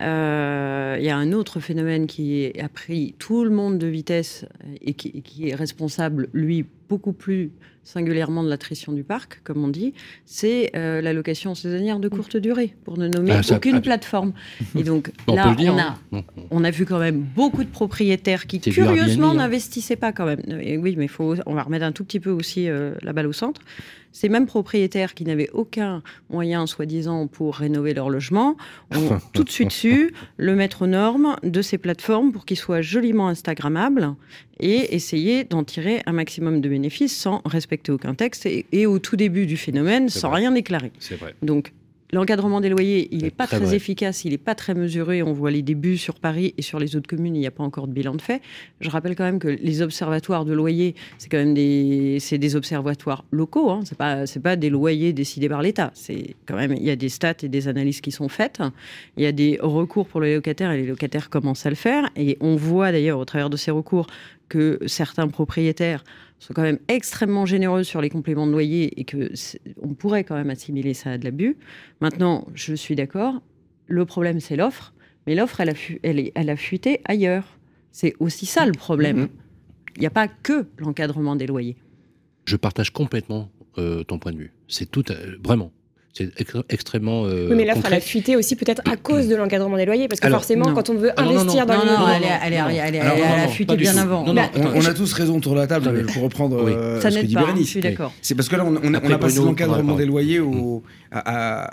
Euh, 0.01 0.97
il 0.99 1.05
y 1.05 1.09
a 1.09 1.17
un 1.17 1.31
autre 1.31 1.61
phénomène 1.61 2.05
qui 2.05 2.51
a 2.59 2.67
pris 2.67 3.15
tout 3.17 3.45
le 3.45 3.49
monde 3.49 3.77
de 3.77 3.87
vitesse 3.87 4.45
et 4.81 4.93
qui 4.93 5.49
est 5.49 5.55
responsable, 5.55 6.27
lui, 6.33 6.65
beaucoup 6.89 7.13
plus 7.13 7.51
singulièrement 7.85 8.43
de 8.43 8.49
l'attrition 8.49 8.91
du 8.91 9.03
parc, 9.03 9.41
comme 9.43 9.63
on 9.63 9.67
dit, 9.67 9.93
c'est 10.25 10.71
euh, 10.75 11.01
la 11.01 11.13
location 11.13 11.53
saisonnière 11.53 11.99
de 11.99 12.09
courte 12.09 12.35
durée, 12.35 12.75
pour 12.83 12.97
ne 12.97 13.07
nommer 13.07 13.31
ah, 13.31 13.55
aucune 13.55 13.79
plateforme. 13.79 14.33
Et 14.75 14.83
donc 14.83 15.11
là, 15.27 15.55
on, 15.57 15.77
a, 15.77 15.95
hein. 16.11 16.23
on 16.49 16.63
a 16.63 16.71
vu 16.71 16.85
quand 16.85 16.99
même 16.99 17.19
beaucoup 17.35 17.63
de 17.63 17.69
propriétaires 17.69 18.47
qui, 18.47 18.59
curieusement, 18.59 19.31
hein. 19.31 19.35
n'investissaient 19.35 19.95
pas 19.95 20.11
quand 20.11 20.25
même. 20.25 20.41
oui, 20.81 20.95
mais 20.97 21.07
faut, 21.07 21.35
on 21.45 21.53
va 21.53 21.63
remettre 21.63 21.85
un 21.85 21.91
tout 21.91 22.03
petit 22.03 22.19
peu 22.19 22.31
aussi 22.31 22.67
euh, 22.67 22.95
la 23.03 23.13
balle 23.13 23.27
au 23.27 23.33
centre. 23.33 23.61
Ces 24.15 24.29
mêmes 24.29 24.45
propriétaires 24.45 25.13
qui 25.13 25.25
n'avaient 25.25 25.49
aucun 25.51 26.01
moyen, 26.29 26.67
soi-disant, 26.67 27.27
pour 27.27 27.57
rénover 27.57 27.93
leur 27.93 28.09
logement, 28.09 28.55
ont 28.95 29.19
tout 29.33 29.43
de 29.43 29.49
suite 29.49 29.71
su 29.71 30.13
le 30.37 30.55
mettre 30.55 30.83
aux 30.83 30.87
normes 30.87 31.35
de 31.43 31.61
ces 31.61 31.77
plateformes 31.77 32.31
pour 32.31 32.45
qu'ils 32.45 32.55
soient 32.55 32.81
joliment 32.81 33.27
Instagrammables 33.27 34.15
et 34.61 34.95
essayer 34.95 35.43
d'en 35.43 35.65
tirer 35.65 36.01
un 36.05 36.13
maximum 36.13 36.61
de 36.61 36.69
bénéfices 36.69 37.13
sans 37.13 37.41
respecter 37.43 37.91
aucun 37.91 38.15
texte 38.15 38.45
et, 38.45 38.85
au 38.85 38.99
tout 38.99 39.17
début 39.17 39.47
du 39.47 39.57
phénomène 39.57 40.07
sans 40.07 40.29
rien 40.29 40.53
déclarer. 40.53 40.93
C'est 40.97 41.15
vrai. 41.15 41.35
Donc 41.41 41.73
L'encadrement 42.15 42.61
des 42.61 42.69
loyers, 42.69 43.09
il 43.11 43.23
n'est 43.23 43.29
pas 43.29 43.45
très, 43.45 43.75
efficace, 43.75 44.23
il 44.23 44.31
n'est 44.31 44.37
pas 44.37 44.55
très 44.55 44.73
mesuré. 44.73 45.21
On 45.21 45.33
voit 45.33 45.51
les 45.51 45.61
débuts 45.61 45.97
sur 45.97 46.15
Paris 46.15 46.53
et 46.57 46.61
sur 46.61 46.79
les 46.79 46.95
autres 46.95 47.09
communes, 47.09 47.35
il 47.35 47.39
n'y 47.39 47.45
a 47.45 47.51
pas 47.51 47.63
encore 47.65 47.89
de 47.89 47.91
bilan 47.91 48.15
de 48.15 48.21
fait. 48.21 48.41
Je 48.79 48.89
rappelle 48.89 49.17
quand 49.17 49.25
même 49.25 49.37
que 49.37 49.49
les 49.49 49.81
observatoires 49.81 50.45
de 50.45 50.53
loyers, 50.53 50.95
c'est 51.17 51.27
quand 51.27 51.39
même 51.39 51.53
des, 51.53 52.19
c'est 52.21 52.37
des 52.37 52.55
observatoires 52.55 53.25
locaux. 53.31 53.69
Hein. 53.69 53.81
C'est 53.83 53.97
pas, 53.97 54.25
c'est 54.27 54.39
pas 54.39 54.55
des 54.55 54.69
loyers 54.69 55.11
décidés 55.11 55.49
par 55.49 55.61
l'État. 55.61 55.91
C'est 55.93 56.37
quand 56.45 56.55
même, 56.55 56.71
il 56.71 56.83
y 56.83 56.89
a 56.89 56.95
des 56.95 57.09
stats 57.09 57.33
et 57.43 57.49
des 57.49 57.67
analyses 57.67 57.99
qui 57.99 58.13
sont 58.13 58.29
faites. 58.29 58.61
Il 59.17 59.23
y 59.23 59.27
a 59.27 59.33
des 59.33 59.59
recours 59.61 60.07
pour 60.07 60.21
les 60.21 60.35
locataires 60.35 60.71
et 60.71 60.77
les 60.77 60.87
locataires 60.87 61.29
commencent 61.29 61.65
à 61.65 61.69
le 61.69 61.75
faire. 61.75 62.09
Et 62.15 62.37
on 62.39 62.55
voit 62.55 62.93
d'ailleurs 62.93 63.19
au 63.19 63.25
travers 63.25 63.49
de 63.49 63.57
ces 63.57 63.71
recours 63.71 64.07
que 64.49 64.79
certains 64.85 65.27
propriétaires 65.27 66.03
sont 66.39 66.53
quand 66.53 66.61
même 66.61 66.79
extrêmement 66.87 67.45
généreux 67.45 67.83
sur 67.83 68.01
les 68.01 68.09
compléments 68.09 68.47
de 68.47 68.51
loyer 68.51 68.99
et 68.99 69.03
que 69.03 69.31
on 69.81 69.93
pourrait 69.93 70.23
quand 70.23 70.35
même 70.35 70.49
assimiler 70.49 70.93
ça 70.93 71.11
à 71.11 71.17
de 71.17 71.25
l'abus. 71.25 71.57
Maintenant, 72.01 72.47
je 72.53 72.73
suis 72.75 72.95
d'accord, 72.95 73.41
le 73.87 74.05
problème 74.05 74.39
c'est 74.39 74.55
l'offre, 74.55 74.93
mais 75.27 75.35
l'offre 75.35 75.61
elle 75.61 75.69
a, 75.69 75.73
elle, 76.03 76.31
elle 76.33 76.49
a 76.49 76.55
fuité 76.55 77.01
ailleurs. 77.05 77.57
C'est 77.91 78.13
aussi 78.19 78.45
ça 78.45 78.65
le 78.65 78.73
problème. 78.73 79.25
Mm-hmm. 79.25 79.29
Il 79.95 79.99
n'y 80.01 80.07
a 80.07 80.11
pas 80.11 80.27
que 80.27 80.67
l'encadrement 80.77 81.35
des 81.35 81.47
loyers. 81.47 81.77
Je 82.45 82.57
partage 82.57 82.91
complètement 82.91 83.49
euh, 83.77 84.03
ton 84.03 84.19
point 84.19 84.33
de 84.33 84.37
vue. 84.37 84.51
C'est 84.67 84.91
tout, 84.91 85.09
euh, 85.11 85.37
vraiment. 85.43 85.71
C'est 86.17 86.31
extrêmement. 86.69 87.25
Euh, 87.25 87.49
oui, 87.49 87.55
mais 87.57 87.65
l'offre, 87.65 87.81
elle 87.87 87.95
a 87.95 87.99
fuité 87.99 88.37
aussi 88.37 88.55
peut-être 88.55 88.81
à 88.89 88.95
cause 89.03 89.27
de 89.27 89.35
l'encadrement 89.35 89.75
des 89.75 89.85
loyers. 89.85 90.07
Parce 90.07 90.21
que 90.21 90.29
forcément, 90.29 90.73
quand 90.73 90.89
on 90.89 90.95
veut 90.95 91.11
ah, 91.17 91.23
investir 91.23 91.65
dans 91.65 91.73
l'immobilier. 91.73 92.29
Elle, 92.41 93.01
a 93.01 93.47
fuité 93.49 93.75
bien 93.75 93.97
avant. 93.97 94.23
on, 94.25 94.37
a 94.37 94.93
tous 94.93 95.11
raison 95.11 95.37
autour 95.37 95.55
de 95.55 95.59
la 95.59 95.67
table 95.67 96.05
pour 96.05 96.23
reprendre 96.23 96.65
euh, 96.65 97.01
ce 97.01 97.19
que 97.19 97.25
dit 97.25 97.35
Bérénice. 97.35 97.65
Je 97.65 97.71
suis 97.71 97.81
d'accord. 97.81 98.13
C'est 98.21 98.33
parce 98.33 98.47
que 98.47 98.55
là, 98.55 98.65
on, 98.65 98.93
a, 98.93 99.17
passé 99.17 99.39
l'encadrement 99.41 99.95
des 99.95 100.05
loyers 100.05 100.39
au, 100.39 100.83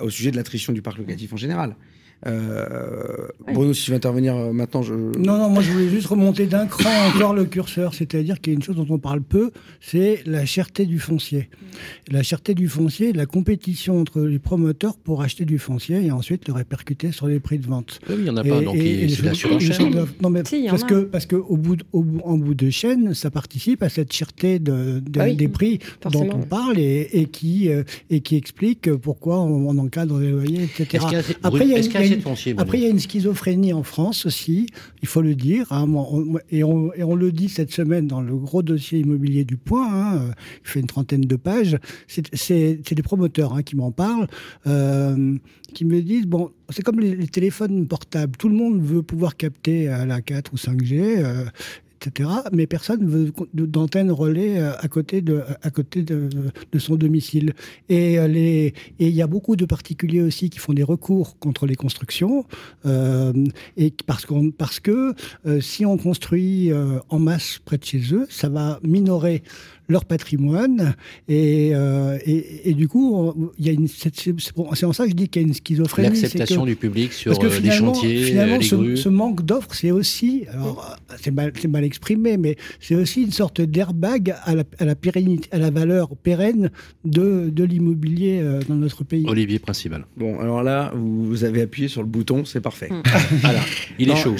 au 0.00 0.10
sujet 0.10 0.32
de 0.32 0.36
l'attrition 0.36 0.72
du 0.72 0.82
parc 0.82 0.98
locatif 0.98 1.32
en 1.32 1.36
général. 1.36 1.76
Euh, 2.26 3.26
Bruno, 3.52 3.72
si 3.74 3.84
tu 3.84 3.90
veux 3.90 3.96
intervenir 3.96 4.36
euh, 4.36 4.52
maintenant, 4.52 4.82
je... 4.82 4.94
Non, 4.94 5.38
non, 5.38 5.48
moi 5.48 5.62
je 5.62 5.72
voulais 5.72 5.88
juste 5.88 6.06
remonter 6.06 6.46
d'un 6.46 6.66
cran 6.66 6.90
encore 7.14 7.34
le 7.34 7.44
curseur, 7.44 7.94
c'est-à-dire 7.94 8.40
qu'il 8.40 8.52
y 8.52 8.54
a 8.54 8.56
une 8.56 8.62
chose 8.62 8.76
dont 8.76 8.86
on 8.88 8.98
parle 8.98 9.22
peu, 9.22 9.50
c'est 9.80 10.22
la 10.26 10.46
cherté 10.46 10.86
du 10.86 10.98
foncier. 10.98 11.48
La 12.10 12.22
cherté 12.22 12.54
du 12.54 12.68
foncier, 12.68 13.12
la 13.12 13.26
compétition 13.26 14.00
entre 14.00 14.20
les 14.20 14.38
promoteurs 14.38 14.96
pour 14.96 15.22
acheter 15.22 15.44
du 15.44 15.58
foncier 15.58 16.04
et 16.04 16.12
ensuite 16.12 16.46
le 16.46 16.54
répercuter 16.54 17.10
sur 17.10 17.26
les 17.26 17.40
prix 17.40 17.58
de 17.58 17.66
vente. 17.66 18.00
Oui, 18.08 18.16
il 18.18 18.24
n'y 18.24 18.30
en 18.30 18.36
a 18.36 18.44
pas, 18.44 18.60
donc 18.60 18.76
c'est 18.76 19.22
la 19.22 19.34
surenchère. 19.34 19.80
Non, 20.20 20.30
mais 20.30 20.42
parce, 20.68 20.84
que, 20.84 21.02
parce 21.02 21.26
que 21.26 21.36
au 21.36 21.56
bout, 21.56 21.78
au, 21.92 22.04
en 22.24 22.38
bout 22.38 22.54
de 22.54 22.70
chaîne, 22.70 23.14
ça 23.14 23.30
participe 23.30 23.82
à 23.82 23.88
cette 23.88 24.12
cherté 24.12 24.58
de, 24.58 25.02
ah 25.18 25.30
des 25.30 25.48
prix 25.48 25.80
dont 26.10 26.28
on 26.32 26.42
parle 26.42 26.78
et, 26.78 27.28
qui, 27.32 27.68
euh, 27.68 27.82
et 28.10 28.20
qui 28.20 28.36
explique 28.36 28.92
pourquoi 28.94 29.40
on, 29.40 29.72
encadre 29.72 30.18
les 30.18 30.30
loyers, 30.30 30.64
etc. 30.64 31.04
Après, 31.42 31.64
il 31.64 31.70
y 31.70 31.74
a, 31.74 32.11
une, 32.14 32.58
après, 32.58 32.78
il 32.78 32.82
y 32.82 32.86
a 32.86 32.90
une 32.90 32.98
schizophrénie 32.98 33.72
en 33.72 33.82
France 33.82 34.26
aussi, 34.26 34.66
il 35.02 35.08
faut 35.08 35.22
le 35.22 35.34
dire. 35.34 35.66
Hein, 35.70 35.86
et, 36.50 36.64
on, 36.64 37.14
le 37.14 37.32
dit 37.32 37.48
cette 37.48 37.72
semaine 37.72 38.06
dans 38.06 38.20
le 38.20 38.36
gros 38.36 38.62
dossier 38.62 39.00
immobilier 39.00 39.44
du 39.44 39.56
Point, 39.56 39.88
hein, 39.90 40.30
il 40.64 40.68
fait 40.68 40.80
une 40.80 40.86
trentaine 40.86 41.22
de 41.22 41.36
pages. 41.36 41.78
C'est 42.06 42.94
des 42.94 43.02
promoteurs 43.02 43.54
hein, 43.54 43.62
qui 43.62 43.76
m'en 43.76 43.90
parlent, 43.90 44.26
euh, 44.66 45.36
qui 45.74 45.84
me 45.84 46.02
disent 46.02 46.26
bon, 46.26 46.50
c'est 46.70 46.82
comme 46.82 47.00
les, 47.00 47.26
téléphones 47.26 47.86
portables. 47.86 48.36
Tout 48.36 48.48
le 48.48 48.54
monde 48.54 48.82
veut 48.82 49.02
pouvoir 49.02 49.36
capter 49.36 49.88
à 49.88 50.06
la 50.06 50.20
4 50.20 50.52
ou 50.52 50.56
5G 50.56 51.50
Mais 52.52 52.66
personne 52.66 53.04
ne 53.04 53.08
veut 53.08 53.32
d'antenne 53.54 54.10
relais 54.10 54.60
euh, 54.60 54.72
à 54.78 54.88
côté 54.88 55.22
de, 55.22 55.42
à 55.62 55.70
côté 55.70 56.02
de, 56.02 56.28
son 56.78 56.96
domicile. 56.96 57.54
Et 57.88 58.18
euh, 58.18 58.70
il 58.98 59.08
y 59.08 59.22
a 59.22 59.26
beaucoup 59.26 59.56
de 59.56 59.64
particuliers 59.64 60.22
aussi 60.22 60.50
qui 60.50 60.58
font 60.58 60.72
des 60.72 60.82
recours 60.82 61.38
contre 61.38 61.66
les 61.66 61.76
constructions, 61.76 62.44
euh, 62.86 63.32
et 63.76 63.92
parce, 64.06 64.26
parce 64.58 64.80
que 64.80 65.14
si 65.60 65.86
on 65.86 65.96
construit 65.96 66.70
en 67.08 67.18
masse 67.18 67.60
près 67.64 67.78
de 67.78 67.84
chez 67.84 68.02
eux, 68.12 68.26
ça 68.30 68.48
va 68.48 68.80
minorer 68.82 69.42
leur 69.92 70.04
patrimoine. 70.04 70.94
Et, 71.28 71.72
et, 72.24 72.74
du 72.74 72.88
coup, 72.88 73.52
il 73.58 73.66
y 73.66 73.68
a 73.68 73.72
une, 73.72 73.88
c'est 73.88 74.84
en 74.84 74.92
ça 74.92 75.04
que 75.04 75.10
je 75.10 75.14
dis 75.14 75.28
qu'il 75.28 75.42
y 75.42 75.44
a 75.44 75.48
une 75.48 75.54
schizophrénie. 75.54 76.08
L'acceptation 76.08 76.64
du 76.64 76.76
public 76.76 77.12
sur 77.12 77.32
les 77.42 77.70
chantiers, 77.70 78.22
finalement, 78.24 78.58
les 78.58 78.64
ce, 78.64 78.96
ce, 78.96 79.08
manque 79.08 79.44
d'offres, 79.44 79.74
c'est 79.74 79.90
aussi, 79.90 80.44
alors 80.52 80.96
c'est 81.20 81.30
mal, 81.30 81.52
mal, 81.68 81.84
exprimé, 81.84 82.36
mais 82.36 82.56
c'est 82.80 82.94
aussi 82.94 83.22
une 83.22 83.32
sorte 83.32 83.60
d'airbag 83.60 84.34
à 84.44 84.54
la, 84.54 84.64
à 84.78 84.84
la, 84.84 84.94
pérennité, 84.94 85.48
à 85.52 85.58
la 85.58 85.70
valeur 85.70 86.16
pérenne 86.16 86.70
de, 87.04 87.50
de 87.50 87.64
l'immobilier 87.64 88.42
dans 88.68 88.74
notre 88.74 89.04
pays. 89.04 89.24
Olivier 89.28 89.58
Principal. 89.58 90.06
Bon, 90.16 90.40
alors 90.40 90.62
là, 90.62 90.92
vous 90.94 91.44
avez 91.44 91.62
appuyé 91.62 91.88
sur 91.88 92.02
le 92.02 92.08
bouton, 92.08 92.44
c'est 92.44 92.60
parfait. 92.60 92.88
Hmm. 92.90 93.02
voilà. 93.40 93.60
Il 93.98 94.10
est 94.10 94.16
chaud. 94.16 94.34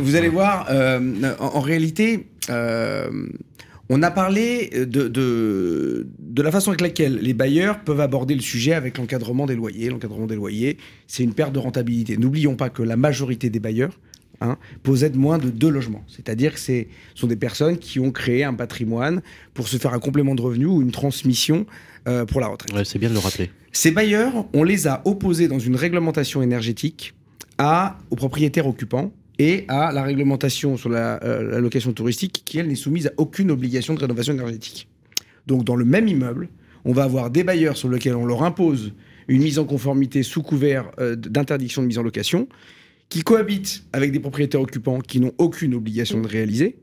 Vous 0.00 0.16
allez 0.16 0.28
voir, 0.28 0.66
euh, 0.70 1.34
en, 1.38 1.60
réalité, 1.60 2.26
euh, 2.50 3.10
on 3.94 4.02
a 4.02 4.10
parlé 4.10 4.70
de, 4.70 5.06
de, 5.06 6.06
de, 6.18 6.42
la 6.42 6.50
façon 6.50 6.70
avec 6.70 6.80
laquelle 6.80 7.16
les 7.16 7.34
bailleurs 7.34 7.84
peuvent 7.84 8.00
aborder 8.00 8.34
le 8.34 8.40
sujet 8.40 8.72
avec 8.72 8.96
l'encadrement 8.96 9.44
des 9.44 9.54
loyers. 9.54 9.90
L'encadrement 9.90 10.26
des 10.26 10.34
loyers, 10.34 10.78
c'est 11.06 11.22
une 11.22 11.34
perte 11.34 11.52
de 11.52 11.58
rentabilité. 11.58 12.16
N'oublions 12.16 12.56
pas 12.56 12.70
que 12.70 12.82
la 12.82 12.96
majorité 12.96 13.50
des 13.50 13.60
bailleurs 13.60 14.00
hein, 14.40 14.56
possèdent 14.82 15.16
moins 15.16 15.36
de 15.36 15.50
deux 15.50 15.68
logements. 15.68 16.02
C'est-à-dire 16.08 16.54
que 16.54 16.60
ce 16.60 16.84
sont 17.14 17.26
des 17.26 17.36
personnes 17.36 17.76
qui 17.76 18.00
ont 18.00 18.10
créé 18.12 18.44
un 18.44 18.54
patrimoine 18.54 19.20
pour 19.52 19.68
se 19.68 19.76
faire 19.76 19.92
un 19.92 19.98
complément 19.98 20.34
de 20.34 20.40
revenu 20.40 20.64
ou 20.64 20.80
une 20.80 20.90
transmission 20.90 21.66
euh, 22.08 22.24
pour 22.24 22.40
la 22.40 22.46
retraite. 22.46 22.86
c'est 22.86 22.98
bien 22.98 23.10
de 23.10 23.14
le 23.14 23.20
rappeler. 23.20 23.50
Ces 23.72 23.90
bailleurs, 23.90 24.46
on 24.54 24.64
les 24.64 24.86
a 24.86 25.02
opposés 25.04 25.48
dans 25.48 25.58
une 25.58 25.76
réglementation 25.76 26.40
énergétique 26.40 27.12
à, 27.58 27.98
aux 28.08 28.16
propriétaires 28.16 28.66
occupants 28.66 29.12
et 29.38 29.64
à 29.68 29.92
la 29.92 30.02
réglementation 30.02 30.76
sur 30.76 30.88
la, 30.88 31.22
euh, 31.24 31.60
location 31.60 31.92
touristique 31.92 32.42
qui, 32.44 32.58
elle, 32.58 32.68
n'est 32.68 32.74
soumise 32.74 33.08
à 33.08 33.12
aucune 33.16 33.50
obligation 33.50 33.94
de 33.94 34.00
rénovation 34.00 34.34
énergétique. 34.34 34.88
Donc, 35.46 35.64
dans 35.64 35.76
le 35.76 35.84
même 35.84 36.08
immeuble, 36.08 36.48
on 36.84 36.92
va 36.92 37.04
avoir 37.04 37.30
des 37.30 37.44
bailleurs 37.44 37.76
sur 37.76 37.88
lesquels 37.88 38.14
on 38.14 38.26
leur 38.26 38.42
impose 38.42 38.92
une 39.28 39.42
mise 39.42 39.58
en 39.58 39.64
conformité 39.64 40.22
sous 40.22 40.42
couvert 40.42 40.90
euh, 40.98 41.16
d'interdiction 41.16 41.82
de 41.82 41.86
mise 41.86 41.98
en 41.98 42.02
location, 42.02 42.48
qui 43.08 43.22
cohabitent 43.22 43.84
avec 43.92 44.12
des 44.12 44.20
propriétaires 44.20 44.60
occupants 44.60 45.00
qui 45.00 45.20
n'ont 45.20 45.32
aucune 45.38 45.74
obligation 45.74 46.20
de 46.20 46.26
réaliser. 46.26 46.76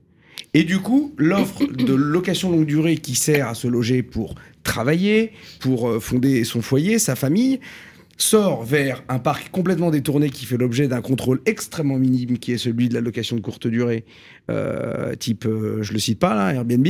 Et 0.54 0.64
du 0.64 0.80
coup, 0.80 1.14
l'offre 1.18 1.66
de 1.66 1.94
location 1.94 2.52
longue 2.52 2.66
durée 2.66 2.98
qui 2.98 3.16
sert 3.16 3.48
à 3.48 3.54
se 3.54 3.68
loger 3.68 4.04
pour 4.04 4.36
travailler, 4.64 5.34
pour 5.60 5.90
euh, 5.90 6.00
fonder 6.00 6.44
son 6.44 6.62
foyer, 6.62 6.98
sa 6.98 7.16
famille, 7.16 7.60
sort 8.20 8.64
vers 8.64 9.02
un 9.08 9.18
parc 9.18 9.50
complètement 9.50 9.90
détourné 9.90 10.30
qui 10.30 10.46
fait 10.46 10.58
l'objet 10.58 10.88
d'un 10.88 11.02
contrôle 11.02 11.42
extrêmement 11.46 11.98
minime 11.98 12.38
qui 12.38 12.52
est 12.52 12.58
celui 12.58 12.90
de 12.90 12.94
la 12.94 13.02
location 13.02 13.38
de 13.38 13.42
courte 13.42 13.66
durée, 13.66 14.06
euh, 14.52 15.16
type, 15.16 15.46
euh, 15.46 15.82
je 15.82 15.94
le 15.94 16.00
cite 16.00 16.20
pas 16.20 16.36
là, 16.36 16.54
Airbnb. 16.54 16.88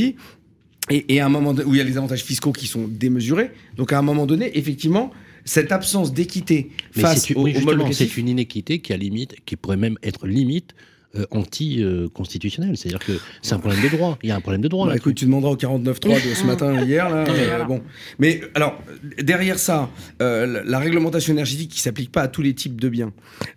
Et, 0.92 1.20
à 1.20 1.26
un 1.28 1.30
moment 1.30 1.52
où 1.52 1.76
il 1.76 1.78
y 1.78 1.82
a 1.82 1.84
les 1.84 1.98
avantages 1.98 2.24
fiscaux 2.24 2.52
qui 2.52 2.66
sont 2.66 2.88
démesurés. 2.88 3.52
Donc 3.78 3.94
à 3.94 4.00
un 4.00 4.02
moment 4.02 4.26
donné, 4.26 4.58
effectivement, 4.58 5.12
cette 5.46 5.72
absence 5.72 6.14
d'équité 6.14 6.72
face 6.92 7.30
au, 7.36 7.48
c'est 7.92 8.18
une 8.18 8.28
inéquité 8.28 8.80
qui 8.80 8.92
a 8.92 8.98
limite, 8.98 9.36
qui 9.46 9.56
pourrait 9.56 9.78
même 9.78 9.98
être 10.02 10.26
limite 10.26 10.74
euh, 11.16 11.26
anti-constitutionnel. 11.32 12.78
C'est-à-dire 12.78 13.00
que 13.00 13.14
c'est 13.42 13.56
un 13.56 13.60
problème 13.60 13.82
de 13.82 13.90
droit. 13.90 14.20
Il 14.22 14.30
y 14.30 14.32
a 14.32 14.36
un 14.36 14.42
problème 14.42 14.62
de 14.62 14.68
droit. 14.68 14.86
Bah, 14.86 14.96
écoute, 14.96 15.16
tu 15.16 15.26
demanderas 15.26 15.54
au 15.54 15.56
49.3 15.56 16.30
de 16.30 16.36
ce 16.36 16.44
matin, 16.46 16.84
hier. 16.84 17.10
Là, 17.10 17.26
euh, 17.28 17.64
bon. 17.64 17.82
Mais 18.20 18.42
alors, 18.54 18.80
derrière 19.20 19.58
ça, 19.58 19.90
euh, 20.22 20.62
la 20.64 20.78
réglementation 20.78 21.34
énergétique 21.34 21.72
qui 21.72 21.80
s'applique 21.80 22.12
pas 22.12 22.22
à 22.22 22.28
tous 22.28 22.44
les 22.44 22.54
types 22.54 22.80
de 22.80 22.90
biens, 22.90 23.12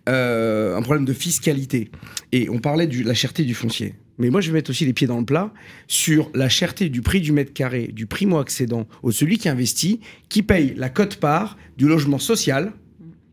un 0.07 0.81
problème 0.81 1.05
de 1.05 1.13
fiscalité. 1.13 1.91
Et 2.31 2.49
on 2.49 2.57
parlait 2.57 2.87
de 2.87 3.03
la 3.03 3.13
cherté 3.13 3.43
du 3.43 3.53
foncier. 3.53 3.93
Mais 4.17 4.31
moi, 4.31 4.41
je 4.41 4.47
vais 4.47 4.53
mettre 4.53 4.71
aussi 4.71 4.85
les 4.85 4.93
pieds 4.93 5.05
dans 5.05 5.19
le 5.19 5.25
plat 5.25 5.53
sur 5.87 6.31
la 6.33 6.49
cherté 6.49 6.89
du 6.89 7.03
prix 7.03 7.21
du 7.21 7.33
mètre 7.33 7.53
carré 7.53 7.87
du 7.87 8.07
primo-accédant 8.07 8.87
au 9.03 9.11
celui 9.11 9.37
qui 9.37 9.47
investit, 9.47 9.99
qui 10.27 10.41
paye 10.41 10.73
la 10.75 10.89
cote-part 10.89 11.57
du 11.77 11.87
logement 11.87 12.17
social, 12.19 12.73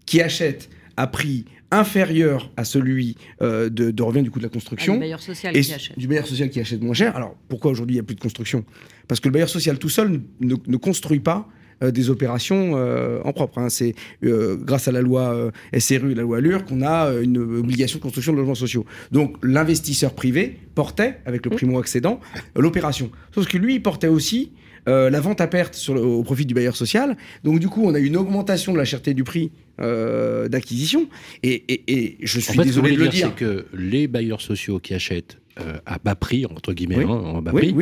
qui 0.05 0.21
achète 0.21 0.69
à 0.99 1.07
prix 1.07 1.47
inférieur 1.71 2.51
à 2.57 2.65
celui 2.65 3.17
euh, 3.43 3.69
de, 3.69 4.03
revient 4.03 4.23
du 4.23 4.31
coût 4.31 4.39
de 4.39 4.45
la 4.45 4.51
construction. 4.51 4.95
Ah, 4.95 4.97
du 4.97 5.01
bailleur 5.01 5.23
social 5.23 5.55
qui 5.55 5.73
achète. 5.73 5.99
Du 5.99 6.09
bailleur 6.09 6.27
social 6.27 6.51
qui 6.51 6.61
achète 6.61 6.83
moins 6.83 6.95
cher. 6.95 7.17
Alors 7.17 7.37
pourquoi 7.49 7.71
aujourd'hui 7.71 7.95
il 7.95 7.99
n'y 7.99 8.03
a 8.03 8.05
plus 8.05 8.17
de 8.17 8.21
construction? 8.21 8.65
Parce 9.09 9.21
que 9.21 9.29
le 9.29 9.33
bailleur 9.33 9.49
social 9.49 9.79
tout 9.79 9.89
seul 9.89 10.21
ne, 10.41 10.77
construit 10.77 11.21
pas 11.21 11.49
euh, 11.83 11.91
des 11.91 12.11
opérations 12.11 12.73
euh, 12.75 13.21
en 13.25 13.33
propre. 13.33 13.59
Hein. 13.59 13.69
C'est 13.69 13.95
grâce 14.23 14.89
à 14.89 14.93
la 14.93 15.01
loi 15.01 15.51
SRU, 15.77 16.15
la 16.15 16.23
loi 16.23 16.39
Allure, 16.39 16.65
qu'on 16.65 16.83
a 16.83 17.13
une 17.21 17.39
obligation 17.39 17.99
de 17.99 18.03
construction 18.03 18.33
de 18.33 18.39
logements 18.39 18.55
sociaux. 18.55 18.85
Donc 19.13 19.37
l'investisseur 19.43 20.15
privé 20.15 20.59
portait, 20.75 21.19
avec 21.27 21.45
le 21.45 21.51
primo-accédant, 21.51 22.21
l'opération. 22.57 23.11
Sauf 23.35 23.47
que 23.47 23.59
lui, 23.59 23.77
il 23.77 23.83
portait 23.83 24.09
aussi 24.09 24.53
la 24.87 25.21
vente 25.21 25.41
à 25.41 25.47
perte 25.47 25.75
sur 25.75 25.95
au 25.95 26.23
profit 26.23 26.47
du 26.47 26.55
bailleur 26.55 26.77
social. 26.77 27.17
Donc 27.45 27.61
du 27.61 27.69
coup, 27.69 27.85
on 27.85 27.95
a 27.95 27.99
une 27.99 28.17
augmentation 28.17 28.73
de 28.73 28.79
la 28.79 28.85
cherté 28.85 29.15
du 29.15 29.25
prix 29.25 29.51
euh, 29.81 30.49
d'acquisition. 30.49 31.09
Et, 31.43 32.19
je 32.23 32.41
suis 32.41 32.59
désolé 32.59 32.93
de 32.93 32.97
le 32.97 33.09
dire. 33.09 33.29
C'est 33.29 33.35
que 33.35 33.67
les 33.73 34.09
bailleurs 34.09 34.43
sociaux 34.43 34.79
qui 34.79 34.93
achètent 34.93 35.39
euh, 35.59 35.79
à 35.87 35.99
bas 35.99 36.15
prix, 36.15 36.45
entre 36.45 36.75
guillemets, 36.75 37.03
hein, 37.03 37.09
en 37.09 37.41
bas 37.41 37.53
prix, 37.53 37.75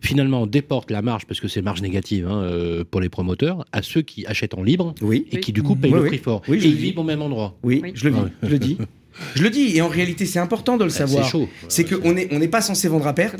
finalement 0.00 0.46
déportent 0.46 0.90
la 0.90 1.00
marge, 1.00 1.26
parce 1.26 1.40
que 1.40 1.48
c'est 1.48 1.62
marge 1.62 1.80
négative 1.80 2.26
hein, 2.28 2.42
euh, 2.42 2.84
pour 2.88 3.00
les 3.00 3.08
promoteurs, 3.08 3.64
à 3.72 3.82
ceux 3.82 4.02
qui 4.02 4.26
achètent 4.26 4.54
en 4.54 4.62
libre 4.62 4.94
et 5.10 5.40
qui 5.40 5.52
du 5.52 5.62
coup 5.62 5.76
payent 5.76 5.92
le 5.92 6.04
prix 6.04 6.18
fort. 6.18 6.42
et 6.48 6.54
ils 6.54 6.74
vivent 6.74 6.98
au 6.98 7.04
même 7.04 7.22
endroit. 7.22 7.56
Oui, 7.62 7.82
je 7.94 8.08
le, 8.08 8.14
je 8.42 8.48
le 8.48 8.58
dis. 8.58 8.78
Je 9.34 9.42
le 9.42 9.50
dis, 9.50 9.76
et 9.76 9.82
en 9.82 9.88
réalité, 9.88 10.26
c'est 10.26 10.38
important 10.38 10.76
de 10.76 10.84
le 10.84 10.90
savoir. 10.90 11.30
C'est 11.68 11.84
qu'on 11.84 12.12
n'est 12.12 12.28
on 12.32 12.38
n'est 12.38 12.48
pas 12.48 12.60
censé 12.60 12.88
vendre 12.88 13.06
à 13.06 13.14
perte. 13.14 13.36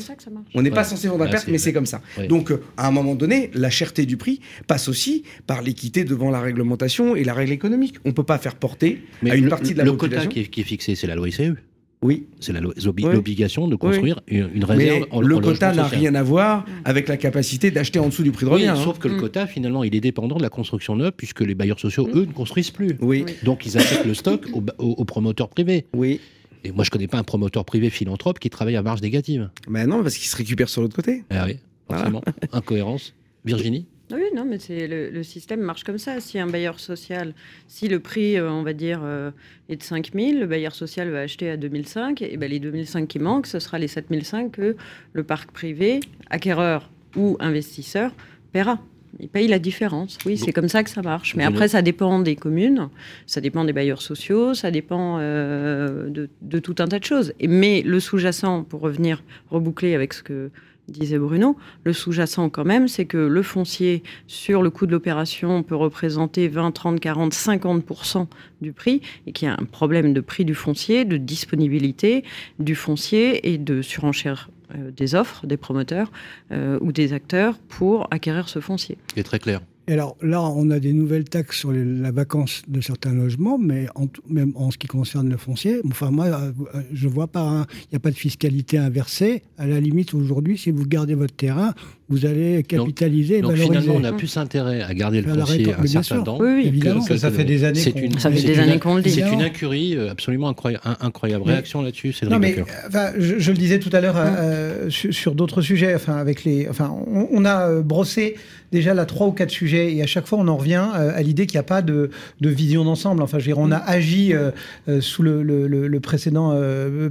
On 0.54 0.62
n'est 0.62 0.70
pas 0.70 0.84
censé 0.84 1.08
vendre 1.08 1.24
à 1.24 1.28
perte, 1.28 1.48
mais 1.48 1.58
c'est 1.58 1.72
comme 1.72 1.86
ça. 1.86 2.00
Donc, 2.28 2.50
euh, 2.50 2.62
à 2.76 2.88
un 2.88 2.90
moment 2.90 3.14
donné, 3.14 3.50
la 3.54 3.70
cherté 3.70 4.06
du 4.06 4.16
prix 4.16 4.40
passe 4.66 4.88
aussi 4.88 5.24
par 5.46 5.62
l'équité 5.62 6.04
devant 6.04 6.30
la 6.30 6.40
réglementation 6.40 7.16
et 7.16 7.24
la 7.24 7.34
règle 7.34 7.52
économique. 7.52 7.96
On 8.04 8.08
ne 8.08 8.14
peut 8.14 8.22
pas 8.22 8.38
faire 8.38 8.56
porter 8.56 9.02
à 9.28 9.36
une 9.36 9.48
partie 9.48 9.74
de 9.74 9.78
la 9.78 9.84
population. 9.84 10.28
Le 10.28 10.34
quota 10.34 10.44
qui 10.50 10.60
est, 10.60 10.64
fixé, 10.64 10.94
c'est 10.94 11.06
la 11.06 11.14
loi 11.14 11.28
ICE. 11.28 11.54
Oui. 12.02 12.26
C'est 12.40 12.52
l'obligation 12.52 13.68
de 13.68 13.76
construire 13.76 14.20
une 14.26 14.64
réserve 14.64 15.06
Mais 15.10 15.20
Le 15.20 15.38
quota 15.38 15.72
n'a 15.72 15.86
rien 15.86 16.14
à 16.14 16.22
voir 16.22 16.64
avec 16.84 17.08
la 17.08 17.16
capacité 17.16 17.70
d'acheter 17.70 17.98
en 17.98 18.08
dessous 18.08 18.24
du 18.24 18.32
prix 18.32 18.44
de 18.44 18.50
revient. 18.50 18.74
Sauf 18.76 18.98
que 18.98 19.08
le 19.08 19.16
mm. 19.16 19.20
quota, 19.20 19.46
finalement, 19.46 19.84
il 19.84 19.94
est 19.94 20.00
dépendant 20.00 20.36
de 20.36 20.42
la 20.42 20.48
construction 20.48 20.96
neuve, 20.96 21.12
puisque 21.16 21.40
les 21.40 21.54
bailleurs 21.54 21.78
sociaux, 21.78 22.06
mm. 22.06 22.18
eux, 22.18 22.24
ne 22.26 22.32
construisent 22.32 22.70
plus. 22.70 22.96
Oui. 23.00 23.24
Donc, 23.44 23.64
ils 23.66 23.78
achètent 23.78 24.04
le 24.04 24.14
stock 24.14 24.46
aux, 24.78 25.04
promoteurs 25.04 25.48
privés. 25.48 25.86
Oui. 25.94 26.20
Et 26.64 26.72
moi, 26.72 26.84
je 26.84 26.88
ne 26.88 26.92
connais 26.92 27.08
pas 27.08 27.18
un 27.18 27.24
promoteur 27.24 27.64
privé 27.64 27.90
philanthrope 27.90 28.38
qui 28.38 28.50
travaille 28.50 28.76
à 28.76 28.82
marge 28.82 29.02
négative. 29.02 29.50
Mais 29.68 29.86
non, 29.86 30.02
parce 30.02 30.16
qu'il 30.16 30.28
se 30.28 30.36
récupère 30.36 30.68
sur 30.68 30.82
l'autre 30.82 30.94
côté. 30.94 31.24
Ah 31.30 31.44
oui, 31.46 31.58
forcément. 31.88 32.22
Incohérence. 32.52 33.14
Virginie? 33.44 33.86
Oui, 34.16 34.24
non, 34.34 34.44
mais 34.44 34.58
c'est 34.58 34.86
le, 34.86 35.22
système 35.22 35.60
marche 35.60 35.84
comme 35.84 35.98
ça. 35.98 36.20
Si 36.20 36.38
un 36.38 36.46
bailleur 36.46 36.80
social, 36.80 37.34
si 37.68 37.88
le 37.88 38.00
prix, 38.00 38.36
euh, 38.36 38.50
on 38.50 38.62
va 38.62 38.72
dire, 38.72 39.00
euh, 39.02 39.30
est 39.68 39.76
de 39.76 39.82
5 39.82 40.10
000, 40.14 40.38
le 40.38 40.46
bailleur 40.46 40.74
social 40.74 41.10
va 41.10 41.20
acheter 41.20 41.50
à 41.50 41.56
2005, 41.56 42.22
et 42.22 42.36
ben 42.36 42.50
les 42.50 42.58
2005 42.58 43.08
qui 43.08 43.18
manquent, 43.18 43.46
ce 43.46 43.58
sera 43.58 43.78
les 43.78 43.88
7005 43.88 44.52
que 44.52 44.76
le 45.12 45.22
parc 45.24 45.52
privé, 45.52 46.00
acquéreur 46.30 46.90
ou 47.16 47.36
investisseur, 47.40 48.12
paiera. 48.52 48.80
Il 49.20 49.28
paye 49.28 49.46
la 49.46 49.58
différence. 49.58 50.18
Oui, 50.24 50.38
c'est 50.38 50.52
comme 50.52 50.68
ça 50.68 50.82
que 50.82 50.88
ça 50.88 51.02
marche. 51.02 51.36
Mais 51.36 51.44
après, 51.44 51.68
ça 51.68 51.82
dépend 51.82 52.18
des 52.18 52.34
communes, 52.34 52.88
ça 53.26 53.42
dépend 53.42 53.64
des 53.64 53.74
bailleurs 53.74 54.00
sociaux, 54.00 54.54
ça 54.54 54.70
dépend 54.70 55.18
euh, 55.20 56.08
de, 56.08 56.30
de, 56.40 56.58
tout 56.58 56.76
un 56.78 56.86
tas 56.86 56.98
de 56.98 57.04
choses. 57.04 57.34
Mais 57.46 57.82
le 57.82 58.00
sous-jacent, 58.00 58.64
pour 58.64 58.80
revenir 58.80 59.22
reboucler 59.50 59.94
avec 59.94 60.14
ce 60.14 60.22
que 60.22 60.50
disait 60.88 61.18
Bruno, 61.18 61.56
le 61.84 61.92
sous-jacent 61.92 62.48
quand 62.50 62.64
même, 62.64 62.88
c'est 62.88 63.04
que 63.04 63.16
le 63.16 63.42
foncier 63.42 64.02
sur 64.26 64.62
le 64.62 64.70
coût 64.70 64.86
de 64.86 64.92
l'opération 64.92 65.62
peut 65.62 65.76
représenter 65.76 66.48
20, 66.48 66.72
30, 66.72 67.00
40, 67.00 67.32
50% 67.32 68.26
du 68.60 68.72
prix 68.72 69.00
et 69.26 69.32
qu'il 69.32 69.48
y 69.48 69.50
a 69.50 69.54
un 69.54 69.64
problème 69.64 70.12
de 70.12 70.20
prix 70.20 70.44
du 70.44 70.54
foncier, 70.54 71.04
de 71.04 71.16
disponibilité 71.16 72.24
du 72.58 72.74
foncier 72.74 73.52
et 73.52 73.58
de 73.58 73.82
surenchère 73.82 74.50
euh, 74.74 74.90
des 74.90 75.14
offres 75.14 75.46
des 75.46 75.56
promoteurs 75.56 76.10
euh, 76.50 76.78
ou 76.80 76.92
des 76.92 77.12
acteurs 77.12 77.58
pour 77.68 78.06
acquérir 78.10 78.48
ce 78.48 78.60
foncier. 78.60 78.98
C'est 79.14 79.22
très 79.22 79.38
clair 79.38 79.60
alors 79.88 80.16
là, 80.22 80.42
on 80.42 80.70
a 80.70 80.78
des 80.78 80.92
nouvelles 80.92 81.24
taxes 81.24 81.58
sur 81.58 81.72
la 81.72 82.12
vacance 82.12 82.62
de 82.68 82.80
certains 82.80 83.12
logements, 83.12 83.58
mais 83.58 83.86
en, 83.94 84.06
même 84.28 84.52
en 84.54 84.70
ce 84.70 84.78
qui 84.78 84.86
concerne 84.86 85.28
le 85.28 85.36
foncier, 85.36 85.80
enfin 85.86 86.10
moi, 86.10 86.26
euh, 86.26 86.52
je 86.92 87.08
vois 87.08 87.26
pas, 87.26 87.66
il 87.84 87.88
n'y 87.92 87.96
a 87.96 88.00
pas 88.00 88.10
de 88.10 88.16
fiscalité 88.16 88.78
inversée. 88.78 89.42
À 89.58 89.66
la 89.66 89.80
limite, 89.80 90.14
aujourd'hui, 90.14 90.56
si 90.56 90.70
vous 90.70 90.86
gardez 90.86 91.14
votre 91.14 91.34
terrain, 91.34 91.74
vous 92.12 92.26
allez 92.26 92.62
capitaliser 92.62 93.40
donc, 93.40 93.52
et 93.52 93.54
valoriser. 93.54 93.80
finalement, 93.80 94.00
on 94.00 94.04
a 94.04 94.12
plus 94.12 94.36
intérêt 94.36 94.82
à 94.82 94.92
garder 94.92 95.22
le 95.22 95.32
foncier 95.32 95.72
un 95.72 95.86
certain 95.86 96.22
temps. 96.22 96.38
Oui, 96.38 96.64
évidemment. 96.66 97.04
Que, 97.04 97.16
ça, 97.16 97.30
fait 97.30 97.44
des 97.44 97.64
années. 97.64 97.80
C'est 97.80 97.98
une, 97.98 98.18
ça 98.18 98.30
fait 98.30 98.42
des 98.42 98.58
années 98.58 98.78
qu'on 98.78 98.96
le 98.96 99.02
dit. 99.02 99.10
C'est 99.10 99.32
une 99.32 99.42
incurie 99.42 99.96
euh, 99.96 100.10
absolument 100.10 100.48
incroyable. 100.48 100.84
incroyable. 101.00 101.44
Réaction 101.44 101.80
là-dessus, 101.80 102.12
c'est 102.12 102.26
Non, 102.26 102.38
mais 102.38 102.56
enfin, 102.86 103.12
je, 103.18 103.38
je, 103.38 103.50
le 103.50 103.56
disais 103.56 103.78
tout 103.78 103.90
à 103.92 104.00
l'heure 104.00 104.16
euh, 104.18 104.90
sur, 104.90 105.12
sur 105.12 105.34
d'autres 105.34 105.62
sujets. 105.62 105.94
Enfin, 105.94 106.16
avec 106.16 106.44
les, 106.44 106.68
enfin, 106.68 106.94
on, 107.06 107.28
on 107.32 107.44
a 107.44 107.68
euh, 107.68 107.82
brossé 107.82 108.36
déjà 108.72 108.94
là 108.94 109.04
trois 109.04 109.28
ou 109.28 109.32
quatre 109.32 109.50
sujets 109.50 109.94
et 109.94 110.02
à 110.02 110.06
chaque 110.06 110.26
fois 110.26 110.38
on 110.38 110.48
en 110.48 110.56
revient 110.56 110.88
euh, 110.96 111.12
à 111.14 111.22
l'idée 111.22 111.46
qu'il 111.46 111.56
n'y 111.56 111.60
a 111.60 111.64
pas 111.64 111.82
de, 111.82 112.10
de 112.40 112.48
vision 112.48 112.84
d'ensemble. 112.84 113.22
Enfin, 113.22 113.38
je 113.38 113.44
veux 113.44 113.54
dire, 113.54 113.58
on 113.58 113.70
a 113.70 113.76
agi 113.76 114.32
euh, 114.32 114.50
euh, 114.88 115.00
sous 115.00 115.22
le, 115.22 115.42
le, 115.42 115.66
le 115.68 116.00
précédent 116.00 116.52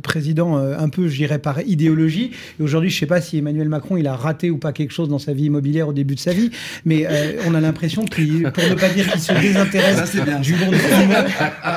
président 0.02 0.58
un 0.58 0.90
peu, 0.90 1.08
je 1.08 1.16
dirais, 1.16 1.38
par 1.38 1.62
idéologie. 1.62 2.32
Et 2.60 2.64
aujourd'hui, 2.64 2.90
je 2.90 2.96
ne 2.96 3.00
sais 3.02 3.06
pas 3.06 3.22
si 3.22 3.38
Emmanuel 3.38 3.70
Macron 3.70 3.98
il 3.98 4.08
a 4.08 4.16
raté 4.16 4.50
ou 4.50 4.58
pas 4.58 4.72
quelque 4.72 4.91
chose 4.92 5.10
dans 5.10 5.20
sa 5.20 5.34
vie 5.34 5.46
immobilière 5.46 5.88
au 5.88 5.94
début 5.94 6.16
de 6.16 6.20
sa 6.20 6.34
vie, 6.34 6.52
mais 6.86 7.08
on 7.48 7.56
a 7.56 7.62
l'impression 7.62 8.06
qu'il, 8.06 8.44
pour 8.52 8.64
ne 8.64 8.76
pas 8.76 8.90
dire 8.90 9.10
qu'il 9.12 9.22
se 9.22 9.34
désintéresse 9.34 10.16
du 10.42 10.56
monde. 10.56 10.76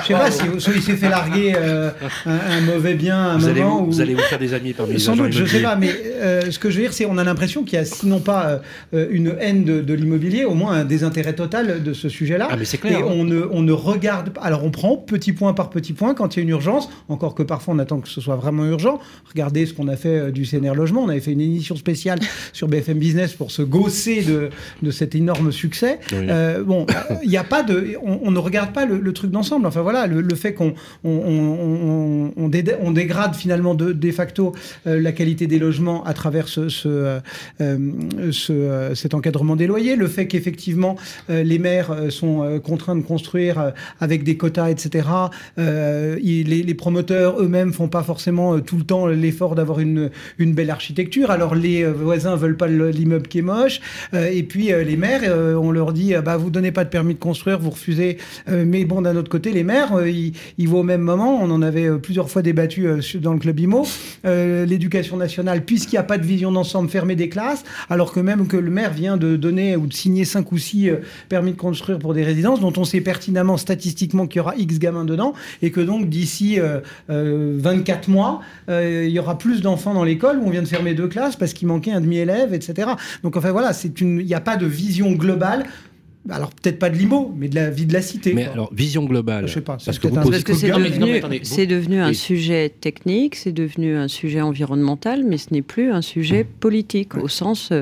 Je 0.03 0.07
sais 0.07 0.12
pas 0.12 0.31
si 0.31 0.43
soit 0.59 0.73
il 0.75 0.83
s'est 0.83 0.97
fait 0.97 1.09
larguer 1.09 1.55
un, 1.55 1.93
un, 2.27 2.61
mauvais 2.62 2.95
bien 2.95 3.17
à 3.17 3.29
un 3.33 3.39
vous 3.39 3.49
moment. 3.49 3.79
Allez, 3.79 3.87
Vous 3.87 4.01
allez 4.01 4.15
vous 4.15 4.23
faire 4.23 4.39
des 4.39 4.55
amis 4.55 4.73
parmi 4.73 4.99
Sans 4.99 5.15
les 5.15 5.23
doute, 5.23 5.33
je 5.33 5.45
sais 5.45 5.62
pas, 5.62 5.77
mais 5.77 5.93
ce 6.51 6.59
que 6.59 6.71
je 6.71 6.77
veux 6.77 6.83
dire, 6.83 6.93
c'est 6.93 7.07
on 7.07 7.19
a 7.19 7.25
l'impression 7.25 7.65
qu'il 7.65 7.79
y 7.79 7.83
a 7.83 7.85
sinon 7.85 8.21
pas 8.21 8.61
une 8.93 9.35
haine 9.39 9.65
de 9.65 9.75
de, 9.83 9.95
l'immobilier, 9.95 10.45
au 10.45 10.55
moins 10.55 10.73
un 10.73 10.85
désintérêt 10.85 11.35
total 11.35 11.83
de 11.83 11.93
ce 11.93 12.09
sujet-là. 12.09 12.49
Ah, 12.51 12.57
mais 12.57 12.65
c'est 12.65 12.79
clair. 12.79 12.99
Et 12.99 13.03
on 13.03 13.25
ne, 13.25 13.47
on 13.51 13.62
ne 13.62 13.73
regarde 13.73 14.31
pas. 14.31 14.41
Alors 14.43 14.65
on 14.65 14.71
prend 14.71 14.97
petit 14.97 15.33
point 15.33 15.55
par 15.55 15.71
petit 15.71 15.93
point 15.93 16.15
quand 16.15 16.35
il 16.35 16.41
y 16.41 16.41
a 16.41 16.43
une 16.43 16.51
urgence, 16.51 16.89
encore 17.09 17.35
que 17.35 17.43
parfois 17.43 17.75
on 17.75 17.79
attend 17.79 18.01
que 18.01 18.09
ce 18.09 18.21
soit 18.21 18.37
vraiment 18.37 18.65
urgent. 18.67 19.01
Regardez 19.29 19.67
ce 19.67 19.75
qu'on 19.75 19.89
a 19.89 19.97
fait 19.97 20.19
euh, 20.19 20.31
du 20.31 20.45
CNR 20.45 20.75
Logement. 20.75 21.03
On 21.03 21.09
avait 21.09 21.21
fait 21.21 21.33
une 21.33 21.41
émission 21.41 21.77
spéciale 21.77 22.19
sur 22.53 22.69
BFM 22.69 22.99
Business 23.05 23.35
pour 23.35 23.51
se 23.51 23.63
gausser 23.63 24.23
de, 24.23 24.51
de 24.83 24.91
cet 24.91 25.15
énorme 25.15 25.53
succès. 25.53 26.01
Euh, 26.13 26.63
bon, 26.63 26.87
il 27.23 27.29
n'y 27.29 27.37
a 27.37 27.45
pas 27.45 27.63
de. 27.63 27.97
On, 28.03 28.31
ne 28.31 28.39
regarde 28.39 28.73
pas 28.73 28.87
le, 28.87 29.13
truc 29.13 29.31
d'ensemble. 29.31 29.67
Enfin 29.67 29.83
voilà, 29.83 30.07
le, 30.07 30.35
fait 30.35 30.55
qu'on 30.55 30.75
on, 31.05 32.33
on, 32.37 32.91
dégrade 32.93 33.35
finalement 33.35 33.75
de, 33.75 33.93
de 33.93 34.11
facto 34.11 34.55
euh, 34.87 35.01
la 35.01 35.13
qualité 35.13 35.47
des 35.47 35.59
logements 35.59 36.03
à 36.05 36.15
travers 36.15 36.49
ce, 36.49 36.69
ce, 36.69 37.21
ce 37.59 38.93
cet 38.95 39.15
encadrement 39.15 39.57
des 39.57 39.67
loyers, 39.67 39.97
le 39.97 40.09
fait 40.09 40.27
qu'effectivement 40.27 40.97
euh, 41.31 41.43
les 41.43 41.59
maires 41.59 41.91
euh, 41.91 42.11
sont 42.11 42.43
euh, 42.43 42.59
contraints 42.59 42.97
de 42.97 43.03
construire 43.03 43.73
avec 44.01 44.25
des 44.25 44.37
quotas, 44.37 44.71
etc. 44.71 45.09
les, 45.57 46.75
promoteurs 46.75 47.41
eux-mêmes 47.41 47.73
font 47.73 47.89
pas 47.89 48.03
forcément 48.03 48.59
tout 48.61 48.77
le 48.77 48.85
temps 48.85 49.07
l'effort 49.07 49.55
d'avoir 49.55 49.81
une, 49.81 50.11
une 50.39 50.55
belle 50.55 50.71
architecture. 50.71 51.31
Alors 51.31 51.55
les 51.55 51.85
voisins 51.85 52.37
veulent 52.37 52.57
pas 52.57 52.67
l'immeuble 52.93 53.28
qui 53.28 53.39
est 53.39 53.43
moche. 53.43 53.80
et 54.12 54.43
puis 54.43 54.66
les 54.66 54.97
maires, 54.97 55.22
on 55.61 55.70
leur 55.70 55.93
dit, 55.93 56.14
bah 56.24 56.37
vous 56.37 56.51
donnez 56.51 56.72
pas 56.72 56.85
de 56.85 56.91
permis 56.91 57.14
de 57.14 57.18
construire, 57.18 57.59
vous 57.59 57.70
refusez. 57.70 58.18
mais 58.49 58.85
bon, 58.85 59.03
d'un 59.03 59.16
autre 59.16 59.30
côté, 59.30 59.53
les 59.53 59.64
maires, 59.64 60.07
ils, 60.07 60.32
ils 60.59 60.68
vont 60.68 60.80
au 60.80 60.85
même 60.85 61.01
moment. 61.01 61.39
On 61.43 61.51
en 61.51 61.62
avait 61.62 61.99
plusieurs 61.99 62.30
fois 62.30 62.43
débattu 62.43 62.87
dans 63.20 63.32
le 63.32 63.39
club 63.39 63.59
IMO. 63.61 63.87
L'éducation 64.24 65.16
nationale, 65.16 65.64
puisqu'il 65.64 65.95
n'y 65.95 66.01
a 66.01 66.05
pas 66.05 66.18
de 66.18 66.26
vision 66.26 66.53
d'ensemble, 66.53 66.89
fermer 66.89 67.16
des 67.16 67.28
classes, 67.28 67.64
alors 67.91 68.12
que 68.12 68.20
même 68.20 68.47
que 68.47 68.57
le 68.57 68.70
maire 68.70 68.93
vient 68.93 69.16
de 69.16 69.37
donner 69.37 69.76
ou 69.76 69.87
de 69.87 69.95
signer 69.95 70.24
5 70.24 70.51
ou 70.53 70.59
6 70.59 70.89
euh, 70.89 70.97
permis 71.28 71.53
de 71.53 71.57
construire 71.57 71.99
pour 71.99 72.14
des 72.14 72.24
résidences 72.24 72.61
dont 72.61 72.72
on 72.76 72.85
sait 72.85 73.01
pertinemment 73.01 73.57
statistiquement 73.57 74.26
qu'il 74.26 74.39
y 74.39 74.41
aura 74.41 74.55
X 74.57 74.78
gamins 74.78 75.05
dedans 75.05 75.35
et 75.62 75.70
que 75.70 75.80
donc 75.80 76.09
d'ici 76.09 76.59
24 76.59 77.09
euh, 77.11 77.61
euh, 77.68 78.12
mois, 78.12 78.41
il 78.68 79.11
y 79.11 79.18
aura 79.18 79.39
plus 79.39 79.61
d'enfants 79.61 79.95
dans 79.95 80.05
l'école 80.05 80.39
où 80.39 80.47
on 80.47 80.51
vient 80.51 80.62
de 80.62 80.68
fermer 80.68 80.95
deux 80.95 81.09
classes 81.09 81.37
parce 81.37 81.53
qu'il 81.53 81.68
manquait 81.68 81.93
un 81.93 82.01
demi-élève, 82.01 82.55
etc. 82.55 82.74
Donc 83.22 83.37
enfin 83.37 83.53
voilà, 83.53 83.72
il 84.01 84.07
n'y 84.07 84.35
a 84.35 84.41
pas 84.41 84.57
de 84.57 84.66
vision 84.66 85.12
globale 85.12 85.64
alors 86.31 86.51
peut-être 86.51 86.79
pas 86.79 86.89
de 86.89 86.97
l'IMO, 86.97 87.35
mais 87.37 87.49
de 87.49 87.55
la 87.55 87.70
vie 87.70 87.85
de 87.85 87.93
la 87.93 88.01
cité. 88.01 88.33
Mais 88.33 88.47
alors 88.47 88.72
vision 88.72 89.05
globale. 89.05 89.47
Je 89.47 89.55
sais 89.55 89.61
pas. 89.61 89.77
Parce 89.85 89.99
que, 89.99 90.09
c'est 90.55 90.70
devenu, 90.70 91.20
c'est 91.43 91.66
devenu 91.66 92.01
un 92.01 92.12
sujet 92.14 92.70
technique, 92.70 93.35
c'est 93.35 93.53
devenu 93.53 93.97
un 93.97 94.09
sujet 94.09 94.41
environnemental, 94.41 95.25
mais 95.25 95.37
ce 95.37 95.53
n'est 95.53 95.62
plus 95.62 95.91
un 95.91 96.03
sujet 96.03 96.45
politique 96.45 97.16
au 97.16 97.29
sens 97.29 97.72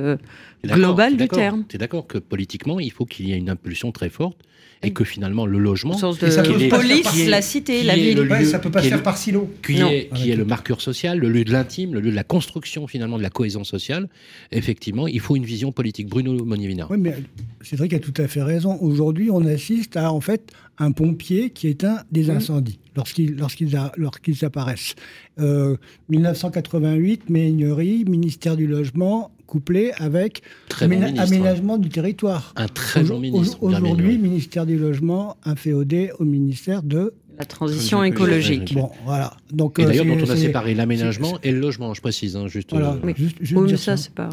global 0.65 1.17
du 1.17 1.29
terme. 1.29 1.65
Tu 1.69 1.77
es 1.77 1.79
d'accord 1.79 2.07
que 2.07 2.19
politiquement, 2.19 2.81
il 2.81 2.91
faut 2.91 3.05
qu'il 3.05 3.29
y 3.29 3.33
ait 3.33 3.39
une 3.39 3.51
impulsion 3.51 3.93
très 3.93 4.09
forte 4.09 4.39
et 4.83 4.93
que 4.93 5.05
finalement 5.05 5.47
le 5.47 5.59
logement, 5.59 5.95
de 5.95 6.31
ça 6.31 6.43
police, 6.43 7.29
la 7.29 7.43
cité, 7.43 7.83
la 7.83 7.95
ville, 7.95 8.21
lieu, 8.21 8.45
ça 8.45 8.59
peut 8.59 8.71
pas 8.71 8.83
se 8.83 8.89
faire 8.89 9.03
par 9.03 9.17
silo, 9.17 9.51
qui 9.65 9.81
est, 9.81 10.09
qui 10.15 10.31
est 10.31 10.37
le 10.37 10.45
marqueur 10.45 10.81
social, 10.81 11.19
le 11.19 11.29
lieu 11.29 11.45
de 11.45 11.53
l'intime, 11.53 11.95
le 11.95 12.01
lieu 12.01 12.11
de 12.11 12.17
la 12.17 12.25
construction 12.25 12.87
finalement 12.87 13.19
de 13.19 13.23
la 13.23 13.31
cohésion 13.31 13.65
sociale. 13.65 14.09
Effectivement, 14.51 15.07
il 15.07 15.21
faut 15.21 15.37
une 15.37 15.45
vision 15.45 15.73
politique. 15.73 16.09
Bruno 16.09 16.45
Monivina. 16.45 16.87
Oui, 16.91 16.99
mais 16.99 17.15
Cédric 17.63 17.95
a 17.95 17.99
tout 17.99 18.15
à 18.17 18.27
fait 18.27 18.43
raison. 18.43 18.77
Aujourd'hui, 18.81 19.31
on 19.31 19.45
assiste 19.47 19.97
à 19.97 20.13
en 20.13 20.21
fait 20.21 20.53
un 20.79 20.93
pompier 20.93 21.51
qui 21.51 21.69
éteint 21.69 22.03
des 22.11 22.25
mmh. 22.25 22.37
incendies 22.37 22.79
lorsqu'ils 22.97 23.37
lorsqu'ils 23.37 24.45
apparaissent. 24.45 24.95
1988, 25.39 27.23
euh, 27.29 27.33
Méignerie, 27.33 28.05
ministère 28.05 28.57
du 28.57 28.67
logement, 28.67 29.31
couplé 29.53 29.93
avec 29.99 30.41
aménagement 30.81 31.77
du 31.77 31.91
territoire. 31.91 32.55
Un 32.57 32.69
très 32.69 33.03
bon 33.03 33.21
ministre. 33.21 33.59
Aujourd'hui, 33.61 34.17
ministère 34.17 34.65
du 34.65 34.79
Logement 34.79 35.37
inféodé 35.45 36.11
au 36.19 36.25
ministère 36.25 36.83
de 36.83 37.13
la 37.39 37.45
transition 37.45 38.03
écologique. 38.03 38.73
Bon, 38.73 38.91
voilà. 39.05 39.37
Donc, 39.51 39.79
et 39.79 39.85
d'ailleurs, 39.85 40.07
euh, 40.07 40.17
dont 40.17 40.27
on 40.27 40.31
a 40.31 40.37
séparé 40.37 40.75
l'aménagement 40.75 41.39
et 41.43 41.53
le 41.53 41.61
logement, 41.61 41.93
je 41.93 42.01
précise. 42.01 42.35
Hein, 42.35 42.49
juste, 42.49 42.71
voilà. 42.71 42.99
Euh, 43.05 43.13
juste, 43.15 43.37
oui, 43.55 43.71
mais 43.71 43.77
ça, 43.77 43.99
c'est 43.99 44.15
pas. 44.15 44.31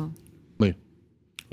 Oui. 0.62 0.74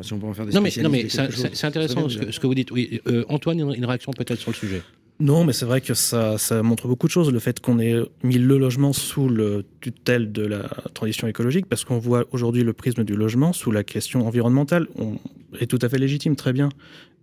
Si 0.00 0.12
on 0.12 0.20
peut 0.20 0.26
en 0.26 0.34
faire 0.34 0.46
des 0.46 0.52
non, 0.52 0.60
mais, 0.60 0.70
non, 0.80 0.88
mais 0.88 1.08
c'est 1.08 1.64
intéressant 1.64 2.08
ce 2.08 2.18
que, 2.18 2.30
ce 2.30 2.38
que, 2.38 2.46
vous 2.46 2.54
dites. 2.54 2.70
Oui, 2.70 3.00
euh, 3.08 3.24
Antoine, 3.28 3.58
une 3.58 3.84
réaction 3.84 4.12
peut-être 4.12 4.38
sur 4.38 4.52
le 4.52 4.56
sujet? 4.56 4.82
Non, 5.18 5.44
mais 5.44 5.52
c'est 5.52 5.64
vrai 5.64 5.80
que 5.80 5.94
ça, 5.94 6.36
ça, 6.36 6.62
montre 6.62 6.88
beaucoup 6.88 7.06
de 7.06 7.12
choses, 7.12 7.32
le 7.32 7.38
fait 7.38 7.60
qu'on 7.60 7.78
ait 7.78 7.96
mis 8.22 8.36
le 8.36 8.58
logement 8.58 8.92
sous 8.92 9.28
le 9.28 9.64
tutelle 9.80 10.30
de 10.30 10.44
la 10.46 10.68
transition 10.92 11.26
écologique, 11.26 11.66
parce 11.66 11.84
qu'on 11.84 11.98
voit 11.98 12.26
aujourd'hui 12.32 12.64
le 12.64 12.74
prisme 12.74 13.02
du 13.02 13.16
logement 13.16 13.54
sous 13.54 13.70
la 13.70 13.82
question 13.82 14.26
environnementale. 14.26 14.88
On 14.96 15.16
est 15.58 15.66
tout 15.66 15.78
à 15.80 15.88
fait 15.88 15.98
légitime, 15.98 16.36
très 16.36 16.52
bien. 16.52 16.68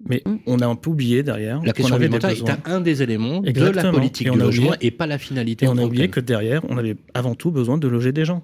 Mais 0.10 0.24
mm. 0.26 0.36
on 0.48 0.60
a 0.60 0.66
un 0.66 0.76
peu 0.76 0.90
oublié 0.90 1.22
derrière. 1.22 1.62
La 1.64 1.72
question 1.72 1.96
environnementale 1.96 2.34
est 2.34 2.68
un 2.68 2.82
des 2.82 3.04
éléments 3.04 3.42
de 3.42 3.70
la 3.70 3.92
politique 3.92 4.30
du 4.30 4.38
logement 4.38 4.74
et 4.82 4.90
pas 4.90 5.06
la 5.06 5.20
finalité. 5.20 5.66
Et 5.66 5.68
on 5.68 5.78
a 5.78 5.84
oublié 5.84 6.10
que 6.10 6.20
derrière, 6.20 6.62
on 6.70 6.78
avait 6.78 6.98
avant 7.14 7.36
tout 7.36 7.52
besoin 7.52 7.78
de 7.78 7.88
loger 7.88 8.12
des 8.12 8.26
gens. 8.26 8.44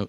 Euh, 0.00 0.06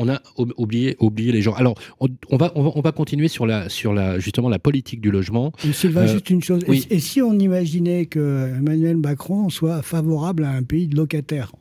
on 0.00 0.08
a 0.08 0.20
oublié, 0.56 0.96
oublié 0.98 1.32
les 1.32 1.42
gens. 1.42 1.52
Alors, 1.54 1.74
on, 2.00 2.36
va, 2.36 2.52
on, 2.54 2.80
va, 2.80 2.92
continuer 2.92 3.28
sur, 3.28 3.46
la, 3.46 3.68
sur 3.68 3.92
la, 3.92 4.18
justement 4.18 4.48
la 4.48 4.58
politique 4.58 5.00
du 5.00 5.10
logement. 5.10 5.52
Sylvain, 5.72 6.02
euh, 6.02 6.12
juste 6.12 6.30
une 6.30 6.42
chose. 6.42 6.62
Et, 6.68 6.98
si 6.98 7.20
on 7.20 7.38
imaginait 7.38 8.06
que 8.06 8.50
Emmanuel 8.58 8.96
Macron 8.96 9.50
soit 9.50 9.82
favorable 9.82 10.44
à 10.44 10.50
un 10.50 10.62
pays 10.62 10.86
de 10.86 10.96
locataires? 10.96 11.52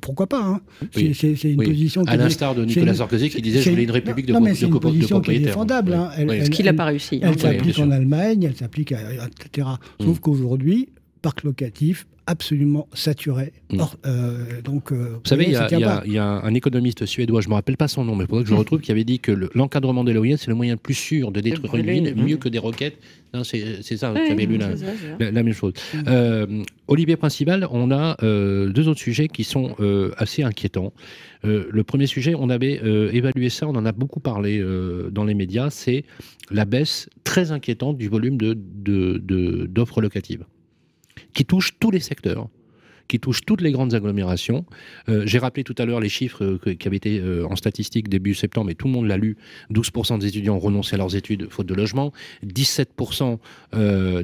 Pourquoi 0.00 0.26
pas 0.26 0.42
hein? 0.42 0.60
C'est 0.92 1.44
une 1.44 1.62
position. 1.62 2.04
À 2.06 2.16
l'instar 2.16 2.54
de 2.54 2.64
Nicolas 2.64 2.94
Sarkozy 2.94 3.30
qui 3.30 3.42
disait 3.42 3.62
Je 3.62 3.70
voulais 3.70 3.84
une 3.84 3.90
république 3.90 4.26
de, 4.26 4.32
non, 4.32 4.40
mais 4.40 4.54
c'est 4.54 4.66
une 4.66 4.80
position 4.80 5.20
qui 5.20 5.32
est 5.32 5.38
défendable. 5.38 5.94
Hein. 5.94 6.10
Ce 6.18 6.50
qu'il 6.50 6.66
n'a 6.66 6.74
pas 6.74 6.86
réussi. 6.86 7.20
Elle, 7.22 7.38
s'applique 7.38 7.78
en 7.78 7.90
Allemagne, 7.90 8.42
elle 8.42 8.56
s'applique, 8.56 8.92
etc. 8.92 9.68
Sauf 10.00 10.16
mm. 10.16 10.20
qu'aujourd'hui, 10.20 10.88
parc 11.22 11.44
locatif, 11.44 12.06
absolument 12.26 12.88
saturé. 12.92 13.52
Mm. 13.70 13.80
Euh, 14.06 14.62
donc, 14.62 14.92
euh, 14.92 15.16
vous 15.22 15.28
savez, 15.28 15.44
il 15.46 15.52
y, 15.52 16.18
a 16.18 16.30
un 16.30 16.54
économiste 16.54 17.06
suédois, 17.06 17.40
je 17.40 17.48
ne 17.48 17.50
me 17.50 17.54
rappelle 17.54 17.76
pas 17.76 17.88
son 17.88 18.04
nom, 18.04 18.16
mais 18.16 18.24
il 18.24 18.28
faudrait 18.28 18.44
que 18.44 18.48
je 18.48 18.54
le 18.54 18.58
retrouve, 18.58 18.80
qui 18.80 18.90
avait 18.90 19.04
dit 19.04 19.20
que 19.20 19.32
l'encadrement 19.54 20.04
des 20.04 20.12
loyers, 20.12 20.36
c'est 20.36 20.48
le 20.48 20.54
moyen 20.54 20.74
le 20.74 20.78
plus 20.78 20.94
sûr 20.94 21.32
de 21.32 21.40
détruire 21.40 21.74
une 21.74 21.90
ville, 21.90 22.14
mieux 22.16 22.36
que 22.36 22.48
des 22.48 22.58
roquettes. 22.58 22.98
C'est 23.42 23.96
ça, 23.96 24.12
vous 24.12 24.18
avez 24.18 24.46
lu 24.46 24.58
la, 24.58 25.32
même 25.42 25.52
chose. 25.52 25.72
Mm. 25.92 25.98
Euh, 26.06 26.62
Olivier 26.86 27.16
Principal, 27.16 27.66
on 27.70 27.90
a 27.90 28.16
deux 28.20 28.88
autres 28.88 29.00
sujets 29.00 29.28
qui 29.28 29.44
sont 29.44 29.74
assez 30.16 30.42
inquiétants. 30.42 30.92
le 31.42 31.82
premier 31.82 32.06
sujet, 32.06 32.34
on 32.36 32.48
avait 32.48 32.80
évalué 33.12 33.50
ça, 33.50 33.68
on 33.68 33.76
en 33.76 33.84
a 33.84 33.92
beaucoup 33.92 34.20
parlé 34.20 34.64
dans 35.10 35.24
les 35.24 35.34
médias, 35.34 35.70
c'est 35.70 36.04
la 36.50 36.64
baisse 36.64 37.08
très 37.24 37.52
inquiétante 37.52 37.96
du 37.96 38.08
volume 38.08 38.36
d'offres 38.36 38.56
de, 38.84 39.18
de, 39.66 40.00
locatives 40.02 40.44
qui 41.34 41.44
touche 41.44 41.78
tous 41.78 41.90
les 41.90 42.00
secteurs 42.00 42.48
qui 43.08 43.20
touche 43.20 43.44
toutes 43.44 43.60
les 43.60 43.72
grandes 43.72 43.94
agglomérations. 43.94 44.64
Euh, 45.08 45.22
j'ai 45.26 45.38
rappelé 45.38 45.64
tout 45.64 45.74
à 45.78 45.84
l'heure 45.84 46.00
les 46.00 46.08
chiffres 46.08 46.44
euh, 46.44 46.74
qui 46.74 46.88
avaient 46.88 46.96
été 46.96 47.18
euh, 47.18 47.46
en 47.46 47.56
statistique 47.56 48.08
début 48.08 48.34
septembre, 48.34 48.70
et 48.70 48.74
tout 48.74 48.86
le 48.86 48.92
monde 48.92 49.06
l'a 49.06 49.16
lu. 49.16 49.36
12% 49.72 50.18
des 50.18 50.28
étudiants 50.28 50.56
ont 50.56 50.60
renoncé 50.60 50.94
à 50.94 50.98
leurs 50.98 51.14
études 51.16 51.48
faute 51.50 51.66
de 51.66 51.74
logement. 51.74 52.12
17%, 52.46 53.38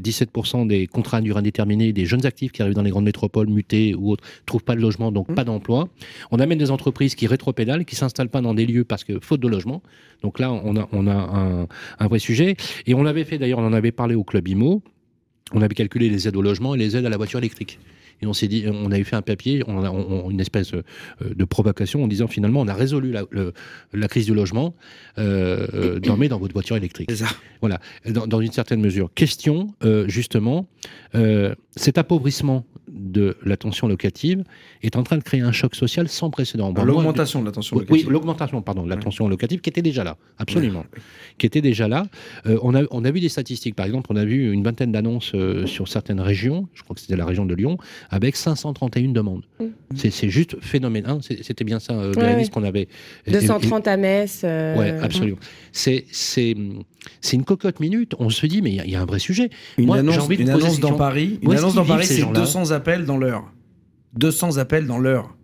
17 0.00 0.30
des 0.66 0.86
contrats 0.86 1.18
à 1.18 1.20
durée 1.20 1.38
indéterminée, 1.38 1.92
des 1.92 2.06
jeunes 2.06 2.26
actifs 2.26 2.52
qui 2.52 2.62
arrivent 2.62 2.74
dans 2.74 2.82
les 2.82 2.90
grandes 2.90 3.04
métropoles, 3.04 3.48
mutées 3.48 3.94
ou 3.94 4.12
autres, 4.12 4.24
trouvent 4.46 4.64
pas 4.64 4.74
de 4.74 4.80
logement, 4.80 5.12
donc 5.12 5.28
mmh. 5.28 5.34
pas 5.34 5.44
d'emploi. 5.44 5.88
On 6.30 6.38
amène 6.38 6.58
des 6.58 6.70
entreprises 6.70 7.14
qui 7.14 7.26
rétropédalent, 7.26 7.84
qui 7.84 7.96
s'installent 7.96 8.28
pas 8.28 8.40
dans 8.40 8.54
des 8.54 8.66
lieux 8.66 8.84
parce 8.84 9.04
que 9.04 9.20
faute 9.20 9.40
de 9.40 9.48
logement. 9.48 9.82
Donc 10.22 10.38
là, 10.38 10.52
on 10.52 10.76
a, 10.76 10.88
on 10.92 11.06
a 11.06 11.14
un, 11.14 11.66
un 11.98 12.06
vrai 12.06 12.18
sujet. 12.18 12.56
Et 12.86 12.94
on 12.94 13.06
avait 13.06 13.24
fait, 13.24 13.38
d'ailleurs, 13.38 13.58
on 13.58 13.66
en 13.66 13.72
avait 13.72 13.92
parlé 13.92 14.14
au 14.14 14.24
Club 14.24 14.48
IMO 14.48 14.82
on 15.52 15.62
avait 15.62 15.74
calculé 15.74 16.08
les 16.08 16.28
aides 16.28 16.36
au 16.36 16.42
logement 16.42 16.74
et 16.74 16.78
les 16.78 16.96
aides 16.96 17.06
à 17.06 17.08
la 17.10 17.16
voiture 17.16 17.38
électrique 17.38 17.78
et 18.22 18.26
on 18.26 18.32
s'est 18.32 18.48
dit, 18.48 18.64
on 18.70 18.90
avait 18.92 19.04
fait 19.04 19.16
un 19.16 19.22
papier, 19.22 19.62
on 19.66 19.82
a 19.82 19.90
on- 19.90 20.30
une 20.30 20.40
espèce 20.40 20.74
euh, 20.74 20.82
de 21.34 21.44
provocation 21.44 22.04
en 22.04 22.08
disant 22.08 22.26
finalement 22.28 22.60
on 22.60 22.68
a 22.68 22.74
résolu 22.74 23.10
la, 23.12 23.24
le- 23.30 23.52
la 23.92 24.08
crise 24.08 24.26
du 24.26 24.34
logement, 24.34 24.74
euh, 25.18 25.98
dormez 26.00 26.28
dans 26.28 26.38
votre 26.38 26.52
voiture 26.52 26.76
électrique. 26.76 27.10
Ça. 27.12 27.26
Voilà, 27.60 27.80
dans, 28.08 28.26
dans 28.26 28.40
une 28.40 28.52
certaine 28.52 28.80
mesure. 28.80 29.10
Question, 29.14 29.68
euh, 29.84 30.06
justement, 30.08 30.66
euh, 31.14 31.54
cet 31.76 31.98
appauvrissement 31.98 32.64
de 32.88 33.36
la 33.44 33.56
tension 33.56 33.86
locative 33.86 34.42
est 34.82 34.96
en 34.96 35.04
train 35.04 35.16
de 35.16 35.22
créer 35.22 35.40
un 35.42 35.52
choc 35.52 35.74
social 35.76 36.08
sans 36.08 36.28
précédent. 36.30 36.72
Bon, 36.72 36.82
L'augmentation 36.84 37.40
de 37.40 37.46
la 37.46 37.52
tension 37.52 37.76
locative. 37.78 38.06
Oui, 38.06 38.12
l'augmentation, 38.12 38.60
pardon, 38.62 38.82
de 38.84 38.88
la 38.88 38.96
tension 38.96 39.28
locative 39.28 39.60
qui 39.60 39.70
était 39.70 39.82
déjà 39.82 40.02
là, 40.02 40.16
absolument, 40.38 40.80
Ouais, 40.80 41.00
qui 41.38 41.46
était 41.46 41.60
déjà 41.60 41.86
là. 41.86 42.06
Euh, 42.46 42.58
on, 42.62 42.74
a, 42.74 42.82
on 42.90 43.04
a 43.04 43.10
vu 43.12 43.20
des 43.20 43.28
statistiques, 43.28 43.76
par 43.76 43.86
exemple, 43.86 44.10
on 44.12 44.16
a 44.16 44.24
vu 44.24 44.50
une 44.52 44.64
vingtaine 44.64 44.90
d'annonces 44.90 45.32
euh, 45.34 45.66
sur 45.66 45.86
certaines 45.86 46.20
régions, 46.20 46.68
je 46.74 46.82
crois 46.82 46.94
que 46.94 47.00
c'était 47.00 47.16
la 47.16 47.26
région 47.26 47.46
de 47.46 47.54
Lyon, 47.54 47.78
avec 48.10 48.36
531 48.36 49.12
demandes. 49.12 49.44
Mm. 49.60 49.64
C'est- 49.94 50.28
juste 50.28 50.56
phénoménal, 50.60 51.12
hein, 51.12 51.18
c'était 51.42 51.64
bien 51.64 51.78
ça, 51.80 51.94
euh, 51.94 52.12
Ouais, 52.14 52.44
qu'on 52.52 52.64
avait. 52.64 52.88
230 53.26 53.86
à 53.88 53.96
Metz. 53.96 54.42
euh, 54.44 54.76
Oui, 54.78 54.88
absolument. 55.02 55.38
C'est 55.72 56.04
c'est 56.10 56.54
une 57.32 57.44
cocotte 57.44 57.80
minute. 57.80 58.12
On 58.18 58.28
se 58.30 58.46
dit, 58.46 58.62
mais 58.62 58.70
il 58.70 58.76
y 58.76 58.80
a- 58.80 58.84
il 58.84 58.90
y, 58.90 58.96
a 58.96 59.00
un 59.00 59.06
vrai 59.06 59.18
sujet. 59.20 59.48
Une 59.78 59.86
Moi, 59.86 59.96
j'ai 59.96 60.00
annonce, 60.00 60.18
envie 60.18 60.36
de 60.36 60.42
une 60.42 60.50
annonce 60.50 60.80
dans. 60.80 60.92
Paris, 60.96 61.38
une 61.42 61.52
annonce 61.52 61.74
dans 61.74 61.84
Paris, 61.84 62.04
c'est 62.06 62.18
gens-là 62.20 62.38
200 62.40 62.70
appels 62.72 63.04
dans 63.04 63.16
l'heure. 63.16 63.44
200 64.14 64.58
appels 64.58 64.86
dans 64.86 64.98
l'heure. 64.98 65.36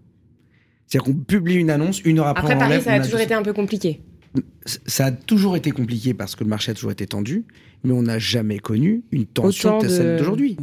C'est-à-dire 0.87 1.05
qu'on 1.13 1.19
publie 1.19 1.55
une 1.55 1.71
annonce, 1.71 2.01
une 2.03 2.19
heure 2.19 2.27
après, 2.27 2.43
Après, 2.53 2.57
on 2.57 2.59
Paris, 2.59 2.83
ça 2.83 2.93
a 2.93 2.95
a 2.95 2.99
toujours 2.99 3.13
200. 3.19 3.25
été 3.25 3.35
un 3.35 3.43
peu 3.43 3.53
compliqué. 3.53 4.01
Ça 4.87 5.07
a 5.07 5.11
toujours 5.13 5.57
été 5.57 5.71
compliqué 5.71 6.13
parce 6.15 6.37
que 6.37 6.45
le 6.45 6.51
marché 6.51 6.71
a 6.71 6.75
toujours 6.75 6.91
été 6.93 7.07
tendu, 7.07 7.45
mais 7.85 7.93
on 7.93 8.03
n'a 8.03 8.19
jamais 8.19 8.59
connu 8.59 9.03
une 9.11 9.25
tension 9.25 9.79
telle 9.79 9.91
celle 9.91 10.13
de- 10.15 10.19
d'aujourd'hui. 10.19 10.57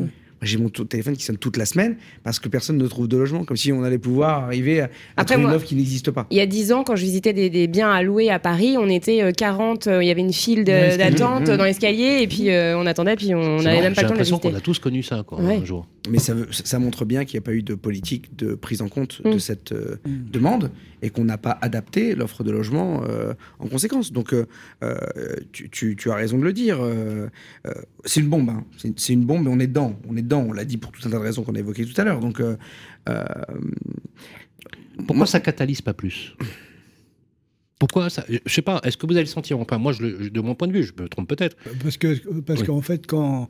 J'ai 0.43 0.57
mon 0.57 0.69
téléphone 0.69 1.15
qui 1.15 1.23
sonne 1.23 1.37
toute 1.37 1.57
la 1.57 1.65
semaine 1.65 1.95
parce 2.23 2.39
que 2.39 2.49
personne 2.49 2.77
ne 2.77 2.87
trouve 2.87 3.07
de 3.07 3.17
logement, 3.17 3.43
comme 3.45 3.57
si 3.57 3.71
on 3.71 3.83
allait 3.83 3.97
pouvoir 3.97 4.43
arriver 4.43 4.81
à, 4.81 4.89
Après, 5.17 5.35
trouver 5.35 5.49
une 5.49 5.55
offre 5.55 5.65
qui 5.65 5.75
n'existe 5.75 6.11
pas. 6.11 6.27
Il 6.31 6.37
y 6.37 6.41
a 6.41 6.45
10 6.45 6.71
ans, 6.73 6.83
quand 6.83 6.95
je 6.95 7.03
visitais 7.03 7.33
des, 7.33 7.49
des 7.49 7.67
biens 7.67 7.91
à 7.91 8.01
louer 8.03 8.29
à 8.29 8.39
Paris, 8.39 8.75
on 8.79 8.89
était 8.89 9.21
euh, 9.23 9.31
40, 9.31 9.87
euh, 9.87 10.03
il 10.03 10.07
y 10.07 10.11
avait 10.11 10.21
une 10.21 10.33
file 10.33 10.63
de- 10.63 10.71
Dans 10.71 10.77
l'escalier. 10.77 10.97
d'attente 11.11 11.49
Mmh. 11.49 11.57
dans 11.57 11.63
l'escalier, 11.63 12.19
et 12.21 12.27
puis 12.27 12.49
euh, 12.49 12.77
on 12.77 12.85
attendait, 12.85 13.15
puis 13.15 13.33
on 13.35 13.61
n'avait 13.61 13.81
même 13.81 13.93
pas 13.93 14.01
le 14.01 14.07
temps 14.07 14.13
de 14.13 14.19
l'impression 14.19 14.37
qu'on 14.39 14.49
visiter. 14.49 14.57
a 14.63 14.65
tous 14.65 14.79
connu 14.79 15.03
ça 15.03 15.23
quoi, 15.25 15.39
Ouais. 15.41 15.57
un 15.57 15.65
jour. 15.65 15.87
Mais 16.09 16.19
ça, 16.19 16.79
montre 16.79 17.05
bien 17.05 17.23
qu'il 17.23 17.37
n'y 17.39 17.43
a 17.43 17.45
pas 17.45 17.53
eu 17.53 17.63
de 17.63 17.75
politique 17.75 18.35
de 18.35 18.55
prise 18.55 18.81
en 18.81 18.89
compte 18.89 19.21
de 19.23 19.35
Mm. 19.35 19.39
cette 19.39 19.71
euh, 19.71 19.95
demande 20.05 20.69
et 21.01 21.09
qu'on 21.09 21.23
n'a 21.23 21.37
pas 21.37 21.57
adapté 21.61 22.13
l'offre 22.15 22.43
de 22.43 22.51
logement 22.51 23.03
euh, 23.07 23.33
en 23.59 23.67
conséquence. 23.67 24.11
Donc, 24.11 24.33
euh, 24.33 24.45
euh, 24.83 24.97
tu, 25.53 25.69
tu- 25.69 25.95
tu 25.95 26.11
as 26.11 26.15
raison 26.15 26.37
de 26.37 26.43
le 26.43 26.51
dire. 26.53 26.79
euh, 26.81 27.27
euh, 27.67 27.71
c'est 28.05 28.19
une 28.19 28.27
bombe. 28.27 28.49
hein. 28.49 28.63
C'est 28.77 28.99
c'est 28.99 29.13
une 29.13 29.23
bombe 29.25 29.47
et 29.47 29.49
on 29.49 29.59
est 29.59 29.67
dedans. 29.67 29.95
On 30.09 30.17
est 30.17 30.21
dedans. 30.21 30.32
On 30.37 30.51
l'a 30.53 30.65
dit 30.65 30.77
pour 30.77 30.91
tout 30.91 31.01
un 31.07 31.09
tas 31.11 31.17
de 31.17 31.21
raisons 31.23 31.43
qu'on 31.43 31.55
a 31.55 31.59
évoquées 31.59 31.85
tout 31.85 31.99
à 31.99 32.03
l'heure. 32.03 32.19
Donc, 32.19 32.39
euh, 32.39 32.55
euh, 33.09 33.23
Pourquoi 34.97 35.15
moi- 35.15 35.25
ça 35.27 35.39
catalyse 35.39 35.81
pas 35.81 35.93
plus? 35.93 36.35
Pourquoi 37.79 38.09
ça 38.09 38.23
Je 38.29 38.39
sais 38.53 38.61
pas. 38.61 38.79
Est-ce 38.83 38.97
que 38.97 39.05
vous 39.05 39.13
allez 39.13 39.23
le 39.23 39.27
sentir 39.29 39.59
Enfin, 39.59 39.77
moi, 39.77 39.91
je 39.91 40.03
le- 40.03 40.29
de 40.29 40.41
mon 40.41 40.55
point 40.55 40.67
de 40.67 40.73
vue, 40.73 40.83
je 40.83 40.93
me 41.01 41.09
trompe 41.09 41.27
peut-être. 41.27 41.57
Parce 41.81 41.97
que 41.97 42.15
parce 42.41 42.61
Oui. 42.61 42.67
qu'en 42.67 42.81
fait, 42.81 43.05
quand, 43.07 43.47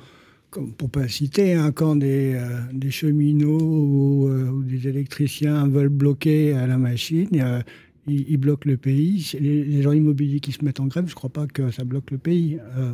pour 0.77 0.89
pas 0.89 1.07
citer, 1.07 1.53
hein, 1.53 1.71
quand 1.71 1.95
des, 1.95 2.33
euh, 2.35 2.59
des 2.73 2.89
cheminots 2.91 3.59
ou, 3.61 4.27
euh, 4.29 4.49
ou 4.49 4.63
des 4.63 4.87
électriciens 4.87 5.67
veulent 5.67 5.89
bloquer 5.89 6.53
à 6.53 6.65
la 6.65 6.77
machine, 6.77 7.27
euh, 7.35 7.61
ils, 8.07 8.25
ils 8.29 8.37
bloquent 8.37 8.67
le 8.69 8.77
pays. 8.77 9.31
Les, 9.39 9.63
les 9.63 9.81
gens 9.83 9.91
immobiliers 9.91 10.39
qui 10.39 10.51
se 10.51 10.63
mettent 10.65 10.79
en 10.79 10.87
grève, 10.87 11.05
je 11.07 11.15
crois 11.15 11.29
pas 11.31 11.45
que 11.45 11.69
ça 11.71 11.83
bloque 11.83 12.09
le 12.09 12.17
pays. 12.17 12.57
Euh, 12.77 12.91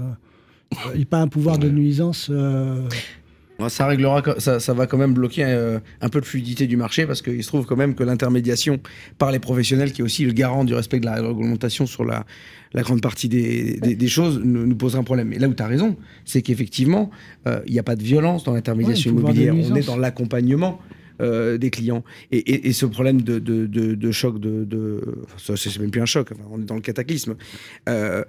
il 0.93 0.97
n'y 0.97 1.03
a 1.03 1.05
pas 1.05 1.21
un 1.21 1.27
pouvoir 1.27 1.57
de 1.57 1.69
nuisance. 1.69 2.29
Ça 3.67 3.87
réglera, 3.87 4.23
ça, 4.37 4.59
ça 4.61 4.73
va 4.73 4.87
quand 4.87 4.97
même 4.97 5.13
bloquer 5.13 5.43
euh, 5.45 5.79
un 5.99 6.07
peu 6.09 6.21
de 6.21 6.25
fluidité 6.25 6.65
du 6.67 6.77
marché 6.77 7.05
parce 7.05 7.21
qu'il 7.21 7.43
se 7.43 7.47
trouve 7.49 7.65
quand 7.65 7.75
même 7.75 7.93
que 7.95 8.03
l'intermédiation 8.03 8.79
par 9.17 9.31
les 9.33 9.39
professionnels, 9.39 9.91
qui 9.91 10.01
est 10.01 10.03
aussi 10.05 10.23
le 10.23 10.31
garant 10.31 10.63
du 10.63 10.73
respect 10.73 10.99
de 11.01 11.05
la 11.05 11.15
réglementation 11.15 11.85
sur 11.85 12.05
la, 12.05 12.25
la 12.73 12.83
grande 12.83 13.01
partie 13.01 13.27
des, 13.27 13.77
des- 13.81 13.95
des 13.95 14.07
choses, 14.07 14.39
nous, 14.41 14.65
nous 14.65 14.75
posera 14.75 15.01
un 15.01 15.03
problème. 15.03 15.33
Et 15.33 15.39
là 15.39 15.49
où 15.49 15.53
tu 15.53 15.61
as 15.63 15.67
raison, 15.67 15.97
c'est 16.23 16.41
qu'effectivement, 16.41 17.09
euh, 17.47 17.59
il 17.65 17.73
n'y 17.73 17.79
a 17.79 17.83
pas 17.83 17.97
de 17.97 18.03
violence 18.03 18.45
dans 18.45 18.53
l'intermédiation 18.53 19.11
Ouais, 19.11 19.19
immobilière. 19.19 19.53
On 19.55 19.75
est 19.75 19.85
dans 19.85 19.97
l'accompagnement. 19.97 20.79
euh, 21.21 21.57
des 21.57 21.69
clients 21.69 22.05
et, 22.31 22.37
et- 22.37 22.69
et 22.69 22.71
ce 22.71 22.85
problème 22.85 23.21
de, 23.21 23.39
de- 23.39 23.65
de- 23.65 23.93
de 23.93 24.11
choc 24.11 24.39
de, 24.39 24.63
de 24.63 25.01
enfin, 25.35 25.55
c'est 25.57 25.77
même 25.77 25.91
plus 25.91 25.99
un 25.99 26.05
choc 26.05 26.29
enfin, 26.31 26.43
on 26.49 26.61
est 26.61 26.63
dans 26.63 26.75
le 26.75 26.79
cataclysme 26.81 27.35
Euh, 27.89 28.23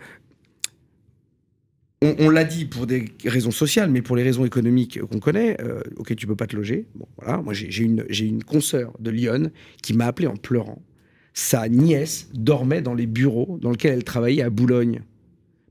on, 2.02 2.30
l'a 2.30 2.44
dit 2.44 2.64
pour 2.64 2.86
des 2.86 3.12
raisons 3.26 3.50
sociales, 3.50 3.90
mais 3.90 4.00
pour 4.00 4.16
les 4.16 4.22
raisons 4.22 4.46
économiques 4.46 5.00
qu'on 5.02 5.18
connaît, 5.18 5.60
euh, 5.60 5.82
ok, 5.98 6.16
tu 6.16 6.26
peux 6.26 6.36
pas 6.36 6.46
te 6.46 6.56
loger. 6.56 6.86
Bon, 6.94 7.06
voilà. 7.18 7.42
Moi, 7.42 7.52
j'ai 7.52 7.84
une, 7.84 8.06
une 8.08 8.42
consoeur 8.42 8.92
de 9.00 9.10
Lyon 9.10 9.50
qui 9.82 9.92
m'a 9.92 10.06
appelé 10.06 10.26
en 10.26 10.36
pleurant. 10.36 10.80
Sa 11.34 11.68
nièce 11.68 12.28
dormait 12.32 12.80
dans 12.80 12.94
les 12.94 13.06
bureaux 13.06 13.58
dans 13.60 13.70
lesquels 13.70 13.92
elle 13.92 14.04
travaillait 14.04 14.42
à 14.42 14.50
Boulogne. 14.50 15.02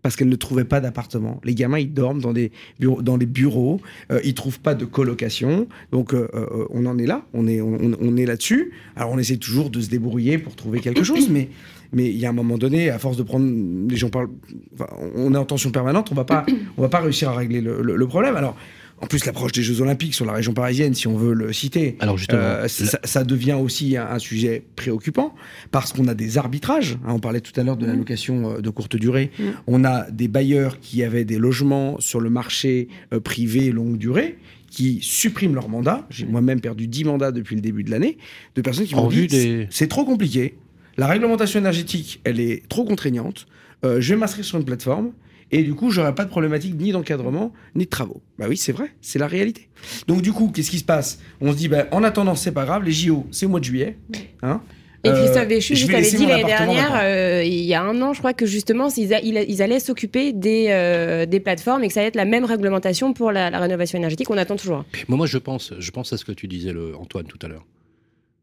Parce 0.02 0.16
qu'elle 0.16 0.30
ne 0.30 0.36
trouvait 0.38 0.64
pas 0.64 0.80
d'appartement. 0.80 1.42
Les 1.44 1.54
gamins, 1.54 1.80
ils 1.80 1.94
dorment 1.94 2.22
dans 2.22 2.32
des 2.32 2.52
bureaux, 2.80 3.02
dans 3.02 3.18
les 3.18 3.26
bureaux. 3.26 3.82
euh, 4.12 4.22
ils 4.24 4.34
trouvent 4.34 4.62
pas 4.62 4.74
de 4.74 4.86
colocation. 4.86 5.68
Donc, 5.92 6.14
euh, 6.14 6.30
euh, 6.34 6.66
on 6.70 6.86
en 6.86 6.98
est 6.98 7.06
là. 7.06 7.26
On 7.34 7.48
est, 7.48 7.60
on, 7.60 7.78
on 8.00 8.16
est 8.16 8.26
là-dessus. 8.26 8.72
Alors, 8.96 9.12
on 9.12 9.18
essaie 9.18 9.36
toujours 9.36 9.70
de 9.70 9.82
se 9.82 9.90
débrouiller 9.90 10.38
pour 10.38 10.56
trouver 10.56 10.80
quelque 10.80 11.04
chose, 11.04 11.30
mais 11.30 11.50
mais 11.92 12.10
il 12.10 12.18
y 12.18 12.26
a 12.26 12.30
un 12.30 12.34
moment 12.34 12.58
donné, 12.58 12.90
à 12.90 13.00
force 13.00 13.18
de 13.18 13.24
prendre, 13.24 13.48
les 13.90 13.96
gens 13.98 14.10
parlent, 14.10 14.30
enfin, 14.74 14.88
on 15.16 15.34
est 15.34 15.38
en 15.38 15.46
tension 15.46 15.72
permanente, 15.72 16.10
on 16.12 16.16
va 16.16 16.26
pas, 16.26 16.46
on 16.78 16.82
va 16.82 16.90
pas 16.90 17.00
réussir 17.00 17.30
à 17.30 17.36
régler 17.36 17.62
le, 17.62 17.82
le- 17.82 17.96
le 17.96 18.08
problème. 18.08 18.36
Alors, 18.36 18.56
en 19.02 19.08
plus, 19.08 19.26
l'approche 19.26 19.54
des 19.54 19.62
Jeux 19.62 19.80
Olympiques 19.82 20.14
sur 20.14 20.26
la 20.26 20.34
région 20.34 20.54
parisienne, 20.54 20.94
si 20.94 21.08
on 21.08 21.16
veut 21.16 21.34
le 21.34 21.54
citer, 21.54 21.96
Alors 22.02 22.18
justement, 22.18 22.42
euh, 22.42 22.68
ça, 22.68 23.00
ça 23.06 23.24
devient 23.24 23.54
aussi 23.54 23.96
un, 23.96 24.06
un 24.08 24.20
sujet 24.20 24.66
préoccupant 24.76 25.34
parce 25.72 25.94
qu'on 25.94 26.10
a 26.10 26.14
des 26.14 26.38
arbitrages. 26.38 26.98
hein, 27.06 27.14
on 27.14 27.20
parlait 27.20 27.40
tout 27.40 27.58
à 27.58 27.64
l'heure 27.64 27.78
de 27.78 27.86
la 27.86 27.94
location 27.96 28.56
euh, 28.58 28.60
de 28.62 28.70
courte 28.70 28.98
durée. 28.98 29.32
Mm. 29.40 29.44
On 29.68 29.86
a 29.86 30.12
des 30.12 30.28
bailleurs 30.28 30.82
qui 30.82 31.02
avaient 31.04 31.24
des 31.24 31.38
logements 31.38 31.96
sur 32.00 32.20
le 32.20 32.30
marché 32.30 32.90
euh, 33.14 33.22
privé 33.22 33.72
longue 33.72 33.98
durée 33.98 34.38
qui 34.70 35.00
suppriment 35.02 35.56
leur 35.56 35.70
mandat. 35.70 36.06
J'ai 36.10 36.26
moi-même 36.26 36.60
perdu 36.60 36.88
10 36.88 37.06
mandats 37.06 37.32
depuis 37.32 37.56
le 37.56 37.62
début 37.62 37.84
de 37.86 37.92
l'année 37.92 38.18
de 38.56 38.62
personnes 38.62 38.86
qui 38.86 38.96
m'ont 38.96 39.08
dit 39.08 39.28
des- 39.28 39.68
c'est 39.72 39.88
trop 39.88 40.04
compliqué. 40.04 40.56
La 41.00 41.08
réglementation 41.08 41.60
énergétique, 41.62 42.20
elle 42.26 42.40
est 42.42 42.68
trop 42.68 42.84
contraignante. 42.84 43.48
Euh, 43.86 44.02
je 44.02 44.14
vais 44.14 44.20
m'inscrire 44.20 44.44
sur 44.44 44.58
une 44.58 44.66
plateforme 44.66 45.14
et 45.52 45.64
du 45.64 45.74
coup, 45.74 45.92
j'aurai 45.92 46.14
pas 46.14 46.26
de 46.26 46.30
problématique 46.30 46.76
ni 46.78 46.92
d'encadrement 46.92 47.54
ni 47.74 47.86
de 47.86 47.90
travaux. 47.90 48.22
Bah 48.38 48.48
oui, 48.50 48.58
c'est 48.58 48.74
vrai, 48.74 48.92
c'est 49.00 49.18
la 49.18 49.28
réalité. 49.28 49.70
Donc 50.08 50.22
du 50.22 50.34
coup, 50.34 50.52
qu'est-ce 50.54 50.70
qui 50.70 50.80
se 50.80 50.84
passe? 50.84 51.20
On 51.40 51.54
se 51.54 51.58
dit, 51.58 51.70
bah, 51.70 51.86
en 51.92 52.04
attendant, 52.04 52.36
c'est 52.36 52.52
pas 52.52 52.66
grave, 52.66 52.84
les 52.84 52.92
JO, 52.92 53.26
c'est 53.32 53.46
au 53.46 53.50
mois 53.50 53.62
de 53.62 53.66
juillet. 53.66 53.98
Hein 54.42 54.62
Et 55.06 55.10
Euh, 55.10 55.14
Christophe 55.24 55.48
Béchu, 55.48 55.76
je 55.76 55.80
je 55.84 55.88
vais 55.88 55.94
t'avais 55.94 56.10
dit 56.12 56.26
l'année 56.26 56.44
dernière, 56.44 56.92
euh, 57.02 57.44
il 57.46 57.62
y 57.64 57.74
a 57.74 57.82
un 57.82 58.02
an, 58.02 58.12
je 58.12 58.20
crois 58.20 58.34
que 58.34 58.46
justement, 58.46 58.90
ils, 58.98 59.14
a- 59.14 59.22
ils- 59.22 59.46
ils 59.48 59.62
allaient 59.62 59.80
s'occuper 59.80 60.34
des, 60.34 60.66
euh, 60.72 61.26
des 61.26 61.40
plateformes 61.40 61.86
et 61.86 61.88
que 61.88 61.94
ça 61.94 62.02
allait 62.02 62.10
être 62.10 62.18
la 62.18 62.26
même 62.26 62.44
réglementation 62.44 63.14
pour 63.14 63.32
la, 63.32 63.50
la 63.50 63.60
rénovation 63.60 63.98
énergétique. 63.98 64.30
On 64.30 64.38
attend 64.38 64.58
toujours. 64.58 64.84
Moi, 65.08 65.18
moi, 65.18 65.26
je 65.28 65.38
pense, 65.38 65.74
je 65.80 65.92
pense 65.92 66.12
à 66.12 66.18
ce 66.18 66.26
que 66.26 66.34
tu 66.34 66.50
disais, 66.50 66.74
le, 66.74 66.98
Antoine, 66.98 67.28
tout 67.28 67.40
à 67.42 67.48
l'heure, 67.48 67.66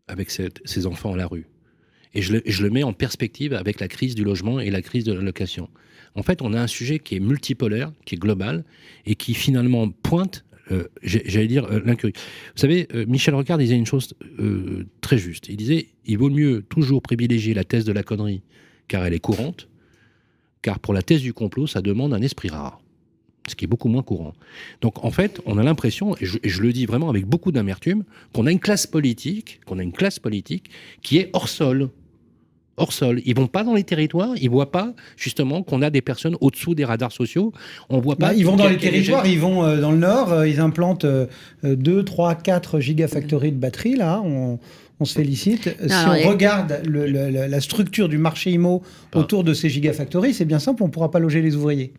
avec 0.08 0.30
cette- 0.30 0.60
ces 0.64 0.86
enfants 0.86 1.12
à 1.12 1.16
la 1.18 1.26
rue. 1.26 1.44
Et 2.16 2.22
je 2.22 2.32
le, 2.32 2.42
je 2.46 2.62
le 2.62 2.70
mets 2.70 2.82
en 2.82 2.94
perspective 2.94 3.52
avec 3.52 3.78
la 3.78 3.88
crise 3.88 4.14
du 4.14 4.24
logement 4.24 4.58
et 4.58 4.70
la 4.70 4.82
crise 4.82 5.04
de 5.04 5.12
la 5.12 5.20
location. 5.20 5.68
En 6.14 6.22
fait, 6.22 6.40
on 6.40 6.54
a 6.54 6.60
un 6.60 6.66
sujet 6.66 6.98
qui 6.98 7.14
est 7.14 7.20
multipolaire, 7.20 7.92
qui 8.06 8.14
est 8.14 8.18
global, 8.18 8.64
et 9.04 9.14
qui 9.14 9.34
finalement 9.34 9.90
pointe, 9.90 10.44
euh, 10.72 10.84
j'allais 11.02 11.46
dire, 11.46 11.66
euh, 11.66 11.80
l'incurie. 11.84 12.14
Vous 12.16 12.60
savez, 12.60 12.88
euh, 12.94 13.04
Michel 13.06 13.34
Rocard 13.34 13.58
disait 13.58 13.76
une 13.76 13.86
chose 13.86 14.14
très 15.02 15.18
juste. 15.18 15.48
Il 15.48 15.56
disait, 15.56 15.88
il 16.06 16.16
vaut 16.16 16.30
mieux 16.30 16.62
toujours 16.62 17.02
privilégier 17.02 17.52
la 17.52 17.64
thèse 17.64 17.84
de 17.84 17.92
la 17.92 18.02
connerie, 18.02 18.42
car 18.88 19.04
elle 19.04 19.12
est 19.12 19.20
courante, 19.20 19.68
car 20.62 20.80
pour 20.80 20.94
la 20.94 21.02
thèse 21.02 21.20
du 21.20 21.34
complot, 21.34 21.66
ça 21.66 21.82
demande 21.82 22.14
un 22.14 22.22
esprit 22.22 22.48
rare 22.48 22.80
ce 23.48 23.54
qui 23.54 23.64
est 23.64 23.68
beaucoup 23.68 23.88
moins 23.88 24.02
courant. 24.02 24.34
Donc 24.80 25.04
en 25.04 25.12
fait, 25.12 25.40
on 25.46 25.56
a 25.56 25.62
l'impression, 25.62 26.16
et 26.16 26.26
et 26.42 26.48
je 26.48 26.62
le 26.62 26.72
dis 26.72 26.84
vraiment 26.84 27.08
avec 27.08 27.26
beaucoup 27.26 27.52
d'amertume, 27.52 28.02
qu'on 28.32 28.46
a 28.46 28.50
une 28.50 28.58
classe 28.58 28.88
politique, 28.88 29.60
qu'on 29.66 29.78
a 29.78 29.84
une 29.84 29.92
classe 29.92 30.18
politique 30.18 30.70
qui 31.00 31.18
est 31.18 31.30
hors 31.32 31.48
sol. 31.48 31.90
Hors 32.78 32.92
sol. 32.92 33.20
Ils 33.24 33.34
vont 33.34 33.46
pas 33.46 33.64
dans 33.64 33.72
les 33.74 33.84
territoires, 33.84 34.34
ils 34.40 34.50
voient 34.50 34.70
pas 34.70 34.92
justement 35.16 35.62
qu'on 35.62 35.80
a 35.82 35.88
des 35.90 36.02
personnes 36.02 36.36
au-dessous 36.40 36.74
des 36.74 36.84
radars 36.84 37.12
sociaux. 37.12 37.52
On 37.88 38.00
voit 38.00 38.16
pas. 38.16 38.28
Bah, 38.28 38.34
ils 38.34 38.44
vont 38.44 38.56
dans 38.56 38.68
les 38.68 38.76
territoires, 38.76 39.26
ils 39.26 39.40
vont 39.40 39.64
euh, 39.64 39.80
dans 39.80 39.92
le 39.92 39.98
nord, 39.98 40.32
euh, 40.32 40.46
ils 40.48 40.60
implantent 40.60 41.04
euh, 41.06 41.26
euh, 41.64 41.74
2, 41.76 42.04
3, 42.04 42.34
4 42.34 42.80
gigafactories 42.80 43.52
de 43.52 43.56
batteries, 43.58 43.96
là, 43.96 44.20
on, 44.24 44.58
on 45.00 45.04
se 45.06 45.14
félicite. 45.14 45.74
si 45.86 45.92
alors, 45.92 46.16
on 46.24 46.28
regarde 46.28 46.80
le- 46.86 47.06
le- 47.06 47.30
le- 47.30 47.46
la 47.46 47.60
structure 47.60 48.08
du 48.08 48.18
marché 48.18 48.50
IMO 48.52 48.82
autour 49.14 49.42
de 49.44 49.54
ces 49.54 49.68
gigafactories, 49.70 50.34
c'est 50.34 50.44
bien 50.44 50.58
simple, 50.58 50.82
on 50.82 50.86
ne 50.86 50.92
pourra 50.92 51.10
pas 51.10 51.18
loger 51.18 51.40
les 51.42 51.56
ouvriers. 51.56 51.92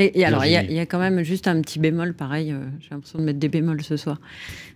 Et, 0.00 0.18
et 0.20 0.24
alors, 0.24 0.44
il 0.44 0.50
y, 0.52 0.56
a- 0.56 0.60
Virginie. 0.60 0.74
il 0.74 0.76
y 0.78 0.80
a 0.80 0.86
quand 0.86 0.98
même 0.98 1.22
juste 1.22 1.46
un 1.46 1.60
petit 1.60 1.78
bémol, 1.78 2.14
pareil. 2.14 2.52
euh, 2.52 2.60
J'ai 2.80 2.88
l'impression 2.92 3.18
de 3.18 3.24
mettre 3.24 3.38
des 3.38 3.48
bémols 3.48 3.82
ce 3.82 3.96
soir. 3.96 4.18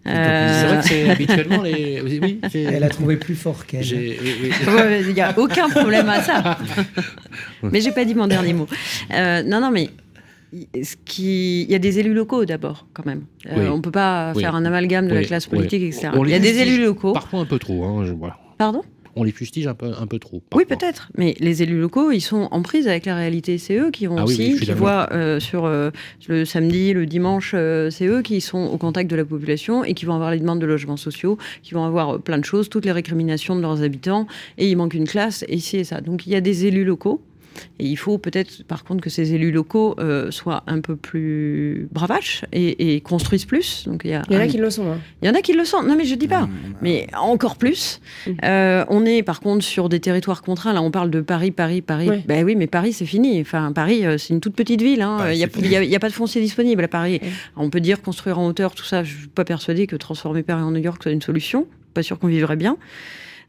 C'est 0.05 0.11
vrai 0.13 0.21
Euh, 0.21 0.81
que 0.81 0.87
c'est 0.89 1.11
habituellement 1.11 1.63
les. 1.63 2.03
Oui, 2.21 2.41
Elle 2.55 2.85
a 2.85 2.89
trouvé 2.91 3.17
plus 3.17 3.35
fort 3.35 3.65
qu'elle. 3.67 3.83
j'ai- 3.83 4.19
oui. 4.43 4.51
Ouais, 4.75 5.03
Il 5.09 5.15
n'y 5.15 5.21
a 5.23 5.37
aucun 5.39 5.69
problème 5.71 6.09
à 6.09 6.21
ça. 6.23 6.59
mais 7.63 7.81
j'ai 7.81 7.93
pas 7.93 8.05
dit 8.05 8.15
mon 8.15 8.27
dernier 8.27 8.53
mot. 8.53 8.67
Euh, 9.13 9.43
non, 9.43 9.61
non, 9.61 9.71
mais 9.71 9.89
ce 10.83 10.95
qui... 11.05 11.63
il 11.63 11.71
y 11.71 11.75
a 11.75 11.79
des 11.79 11.99
élus 11.99 12.15
locaux 12.15 12.45
d'abord, 12.45 12.87
quand 12.93 13.07
même. 13.07 13.23
Euh, 13.51 13.69
on 13.71 13.77
ne 13.79 13.83
peut 13.83 13.91
pas 13.91 14.33
faire 14.35 14.55
un 14.55 14.65
amalgame 14.65 15.09
de 15.09 15.15
la 15.15 15.25
classe 15.25 15.47
politique, 15.47 15.83
etc. 15.83 16.11
il 16.23 16.31
y 16.31 16.35
a 16.35 16.39
des 16.39 16.59
élus 16.59 16.85
locaux. 16.85 17.13
Parfois 17.13 17.41
un 17.41 17.45
peu 17.47 17.59
trop. 17.59 17.83
Hein, 17.85 18.05
je... 18.07 18.13
vois. 18.13 18.37
Pardon? 18.59 18.83
On 19.17 19.25
les 19.25 19.33
fustige 19.33 19.67
un 19.67 19.75
peu, 19.75 19.93
un 19.99 20.07
peu 20.07 20.19
trop. 20.19 20.43
Oui, 20.55 20.65
peut-être. 20.65 21.09
Mais 21.17 21.35
les 21.39 21.63
élus 21.63 21.81
locaux, 21.81 22.11
ils 22.11 22.21
sont 22.21 22.49
en 22.51 22.63
prise 22.63 22.89
avec 22.89 23.07
la 23.07 23.15
réalité. 23.15 23.59
C'est 23.59 23.77
eux 23.77 23.91
qui 23.91 24.07
vont 24.07 24.19
ah 24.19 24.25
aussi, 24.25 24.59
qui 24.59 24.73
voient 24.73 25.09
euh, 25.13 25.41
sur 25.41 25.65
euh, 25.65 25.91
le 26.29 26.45
samedi, 26.45 26.93
le 26.93 27.07
dimanche, 27.07 27.53
euh, 27.55 27.91
c'est 27.91 28.07
eux 28.07 28.23
qui 28.23 28.41
sont 28.41 28.65
au 28.65 28.77
contact 28.77 29.11
de 29.11 29.17
la 29.17 29.25
population 29.25 29.85
et 29.85 29.95
qui 29.95 30.05
vont 30.05 30.15
avoir 30.15 30.31
les 30.31 30.39
demandes 30.39 30.61
de 30.61 30.67
logements 30.67 30.97
sociaux, 30.97 31.39
qui 31.63 31.75
vont 31.75 31.85
avoir 31.85 32.21
plein 32.21 32.39
de 32.39 32.45
choses, 32.45 32.69
toutes 32.69 32.85
les 32.85 32.93
récriminations 32.93 33.57
de 33.57 33.61
leurs 33.61 33.83
habitants. 33.83 34.27
Et 34.59 34.69
il 34.71 34.77
manque 34.77 34.95
une 34.95 35.07
classe, 35.07 35.45
et 35.49 35.55
ici 35.55 35.77
et 35.77 35.85
ça. 35.85 36.01
Donc 36.01 36.27
il 36.27 36.33
y 36.33 36.37
a 36.37 36.41
des 36.41 36.67
élus 36.67 36.85
locaux 36.85 37.23
et 37.79 37.87
il 37.87 37.97
faut 37.97 38.19
peut-être, 38.19 38.65
par 38.65 38.85
contre, 38.85 39.03
que 39.03 39.11
ces 39.11 39.35
élus 39.35 39.51
locaux 39.51 39.95
euh, 39.99 40.31
soient 40.31 40.63
un 40.67 40.81
peu 40.81 40.97
plus 40.97 41.89
bravaches 41.93 42.45
et, 42.53 43.01
construisent 43.01 43.45
plus. 43.45 43.85
Donc, 43.87 44.03
il 44.05 44.11
y, 44.11 44.17
en 44.17 44.41
a 44.41 44.47
qui 44.47 44.59
le 44.59 44.71
sont. 44.71 44.93
Hein. 44.93 44.99
Il 45.23 45.29
y 45.29 45.31
en 45.31 45.35
a 45.35 45.41
qui 45.41 45.53
le 45.53 45.65
sont. 45.65 45.83
Non, 45.83 45.97
mais 45.97 46.05
je 46.05 46.15
dis 46.15 46.29
pas. 46.29 46.43
Mmh. 46.43 46.51
Mais 46.83 47.07
encore 47.19 47.57
plus. 47.57 48.01
Mmh. 48.27 48.31
Euh, 48.45 48.85
on 48.89 49.05
est, 49.05 49.23
par 49.23 49.41
contre, 49.41 49.65
sur 49.65 49.89
des 49.89 50.01
territoires 50.01 50.43
contraints. 50.43 50.73
Là, 50.73 50.83
on 50.83 50.91
parle 50.91 51.11
de 51.11 51.21
Paris, 51.21 51.51
Paris, 51.51 51.83
Paris. 51.83 52.11
Ben 52.27 52.45
oui, 52.45 52.55
mais 52.57 52.67
Paris, 52.67 52.93
c'est 52.93 53.07
fini. 53.07 53.41
Enfin, 53.41 53.73
Paris, 53.73 54.07
euh, 54.07 54.19
c'est 54.19 54.35
une 54.35 54.41
toute 54.41 54.55
petite 54.55 54.83
ville. 54.83 55.03
Hein. 55.03 55.33
il 55.33 55.39
n'y 55.39 55.97
a, 55.97 56.01
pas 56.01 56.09
de 56.09 56.15
foncier 56.15 56.41
disponible 56.41 56.85
à 56.85 56.89
Paris. 56.89 57.21
On 57.57 57.71
peut 57.71 57.81
dire 57.81 58.03
construire 58.03 58.39
en 58.39 58.47
hauteur, 58.47 58.75
tout 58.75 58.85
ça. 58.85 59.03
Je 59.03 59.15
ne 59.15 59.19
suis 59.19 59.29
pas 59.29 59.45
persuadée 59.45 59.87
que 59.87 59.97
transformer 59.97 60.43
Paris 60.43 60.63
en 60.63 60.71
New 60.71 60.83
York 60.83 61.03
soit 61.03 61.13
une 61.13 61.23
solution. 61.23 61.67
Pas 61.93 62.03
sûr 62.03 62.19
qu'on 62.19 62.29
vivrait 62.29 62.57
bien. 62.57 62.77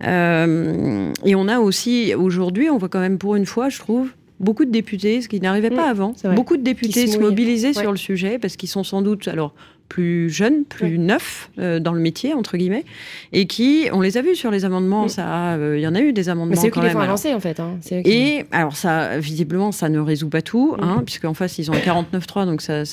Euh, 0.04 1.12
et 1.24 1.36
on 1.36 1.48
a 1.48 1.60
aussi, 1.60 2.14
aujourd'hui, 2.16 2.70
on 2.70 2.78
voit 2.78 2.90
quand 2.90 3.00
même 3.00 3.18
pour 3.18 3.36
une 3.36 3.46
fois, 3.46 3.70
je 3.70 3.80
trouve, 3.80 4.10
beaucoup 4.40 4.66
de 4.66 4.72
députés, 4.72 5.22
ce 5.22 5.30
qui 5.30 5.40
n'arrivait 5.40 5.70
pas 5.70 5.90
avant, 5.90 6.14
beaucoup 6.36 6.58
de 6.58 6.64
députés 6.64 7.08
se, 7.08 7.18
mobiliser 7.18 7.74
sur 7.74 7.92
le 7.92 7.98
sujet 7.98 8.38
parce 8.38 8.58
qu'ils 8.58 8.70
sont 8.70 8.84
sans 8.84 9.02
doute, 9.02 9.28
alors 9.28 9.54
plus 9.90 10.30
jeunes, 10.30 10.66
plus 10.66 10.98
neufs 10.98 11.50
euh, 11.60 11.80
dans 11.80 11.94
le 11.94 12.00
métier 12.00 12.34
entre 12.34 12.58
guillemets, 12.58 12.86
et 13.34 13.46
qui, 13.46 13.88
on 13.92 14.02
les 14.02 14.18
a 14.18 14.22
vus 14.22 14.36
sur 14.36 14.52
les 14.52 14.66
amendements, 14.66 15.08
ça, 15.08 15.54
euh, 15.54 15.78
il 15.78 15.82
y 15.82 15.88
en 15.88 15.96
a 15.96 16.02
eu 16.02 16.12
des 16.12 16.30
amendements. 16.30 16.56
C'est 16.56 16.68
eux 16.68 16.72
qui 16.72 16.82
les 16.82 16.90
font 16.90 17.00
avancer 17.00 17.34
en 17.34 17.40
fait. 17.40 17.60
Hein. 17.60 17.78
Et 17.92 18.46
alors 18.52 18.76
ça, 18.76 19.18
visiblement, 19.20 19.72
ça 19.72 19.90
ne 19.90 20.00
résout 20.00 20.30
pas 20.30 20.42
tout, 20.42 20.76
hein, 20.80 20.98
mm. 21.00 21.06
puisqu'en 21.06 21.34
face 21.34 21.58
ils 21.60 21.70
ont 21.70 21.74
un 21.74 21.78
49.3, 21.78 22.46
donc 22.46 22.62
ça, 22.62 22.84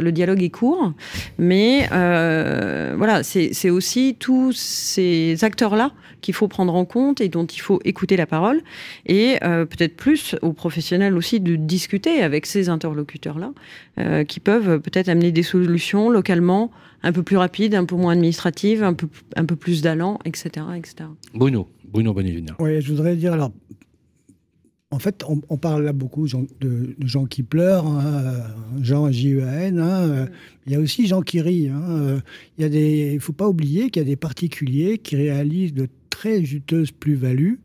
le 0.00 0.10
dialogue 0.12 0.42
est 0.42 0.50
court. 0.50 0.92
Mais 1.38 1.88
euh, 1.92 2.94
voilà, 2.96 3.22
c'est 3.22 3.70
aussi 3.70 4.16
tous 4.18 4.52
ces 4.52 5.42
acteurs 5.42 5.76
là 5.76 5.92
qu'il 6.20 6.34
faut 6.34 6.48
prendre 6.48 6.74
en 6.74 6.84
compte 6.84 7.22
et 7.22 7.30
dont 7.30 7.46
il 7.46 7.60
faut 7.60 7.80
écouter 7.84 8.16
la 8.16 8.26
parole, 8.26 8.60
et 9.06 9.38
peut-être 9.40 9.96
plus 9.96 10.36
aux 10.42 10.52
professionnels 10.52 11.16
aussi 11.16 11.40
de 11.40 11.56
discuter 11.56 12.22
avec 12.22 12.46
ces 12.46 12.68
interlocuteurs 12.68 13.38
là, 13.38 14.24
qui 14.24 14.38
peuvent 14.38 14.80
peut-être 14.80 15.08
amener 15.08 15.32
des 15.32 15.42
solutions 15.42 16.10
localement 16.20 16.70
un 17.02 17.12
peu 17.12 17.22
plus 17.22 17.38
rapide, 17.38 17.74
un 17.74 17.86
peu 17.86 17.96
moins 17.96 18.12
administrative, 18.12 18.82
un 18.82 18.92
peu, 18.92 19.08
un 19.34 19.46
peu 19.46 19.56
plus 19.56 19.80
d'allant, 19.80 20.18
etc., 20.26 20.66
etc. 20.76 21.08
Bruno, 21.34 21.66
Bruno 21.90 22.12
Bonivina. 22.12 22.54
Oui, 22.58 22.80
je 22.82 22.90
voudrais 22.92 23.16
dire, 23.16 23.32
alors, 23.32 23.52
en 24.90 24.98
fait, 24.98 25.24
on, 25.48 25.56
parle 25.56 25.84
là 25.84 25.92
beaucoup 25.92 26.26
de, 26.26 26.94
gens 27.06 27.24
qui 27.24 27.42
pleurent, 27.42 27.86
hein, 27.86 28.34
gens 28.82 29.10
J-E-A-N, 29.10 29.78
hein, 29.78 30.26
il 30.66 30.72
y 30.72 30.74
a 30.74 30.80
aussi 30.80 31.06
gens 31.06 31.22
qui 31.22 31.40
rient. 31.40 31.68
Hein, 31.68 32.20
il 32.58 33.14
ne 33.14 33.18
faut 33.20 33.32
pas 33.32 33.48
oublier 33.48 33.90
qu'il 33.90 34.02
y 34.02 34.04
a 34.04 34.08
des 34.08 34.16
particuliers 34.16 34.98
qui 34.98 35.16
réalisent 35.16 35.74
de 35.74 35.88
très 36.10 36.44
juteuses 36.44 36.90
plus-values 36.90 37.60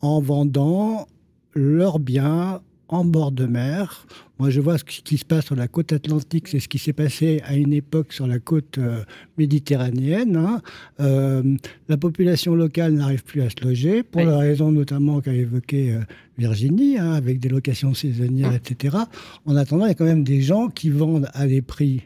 en 0.00 0.20
vendant 0.20 1.08
leurs 1.52 1.98
biens 1.98 2.62
en 2.88 3.04
bord 3.04 3.32
de 3.32 3.46
mer. 3.46 4.06
Moi, 4.38 4.50
je 4.50 4.60
vois 4.60 4.78
ce 4.78 4.84
qui 4.84 5.18
se 5.18 5.24
passe 5.24 5.46
sur 5.46 5.56
la 5.56 5.68
côte 5.68 5.92
atlantique, 5.92 6.48
c'est 6.48 6.60
ce 6.60 6.68
qui 6.68 6.78
s'est 6.78 6.92
passé 6.92 7.42
à 7.44 7.56
une 7.56 7.72
époque 7.72 8.12
sur 8.12 8.26
la 8.26 8.38
côte 8.38 8.78
euh, 8.78 9.02
méditerranéenne. 9.36 10.36
Hein. 10.36 10.62
Euh, 11.00 11.42
la 11.88 11.96
population 11.96 12.54
locale 12.54 12.92
n'arrive 12.92 13.24
plus 13.24 13.42
à 13.42 13.50
se 13.50 13.64
loger, 13.64 14.02
pour 14.02 14.22
la 14.22 14.38
raison 14.38 14.70
notamment 14.70 15.20
qu'a 15.20 15.32
évoqué 15.32 15.92
euh, 15.92 16.00
Virginie, 16.38 16.98
hein, 16.98 17.12
avec 17.12 17.40
des 17.40 17.48
locations 17.48 17.94
saisonnières, 17.94 18.54
etc. 18.54 18.96
En 19.44 19.56
attendant, 19.56 19.86
il 19.86 19.88
y 19.88 19.92
a 19.92 19.94
quand 19.94 20.04
même 20.04 20.24
des 20.24 20.40
gens 20.40 20.68
qui 20.68 20.90
vendent 20.90 21.28
à 21.34 21.46
des 21.46 21.62
prix 21.62 22.02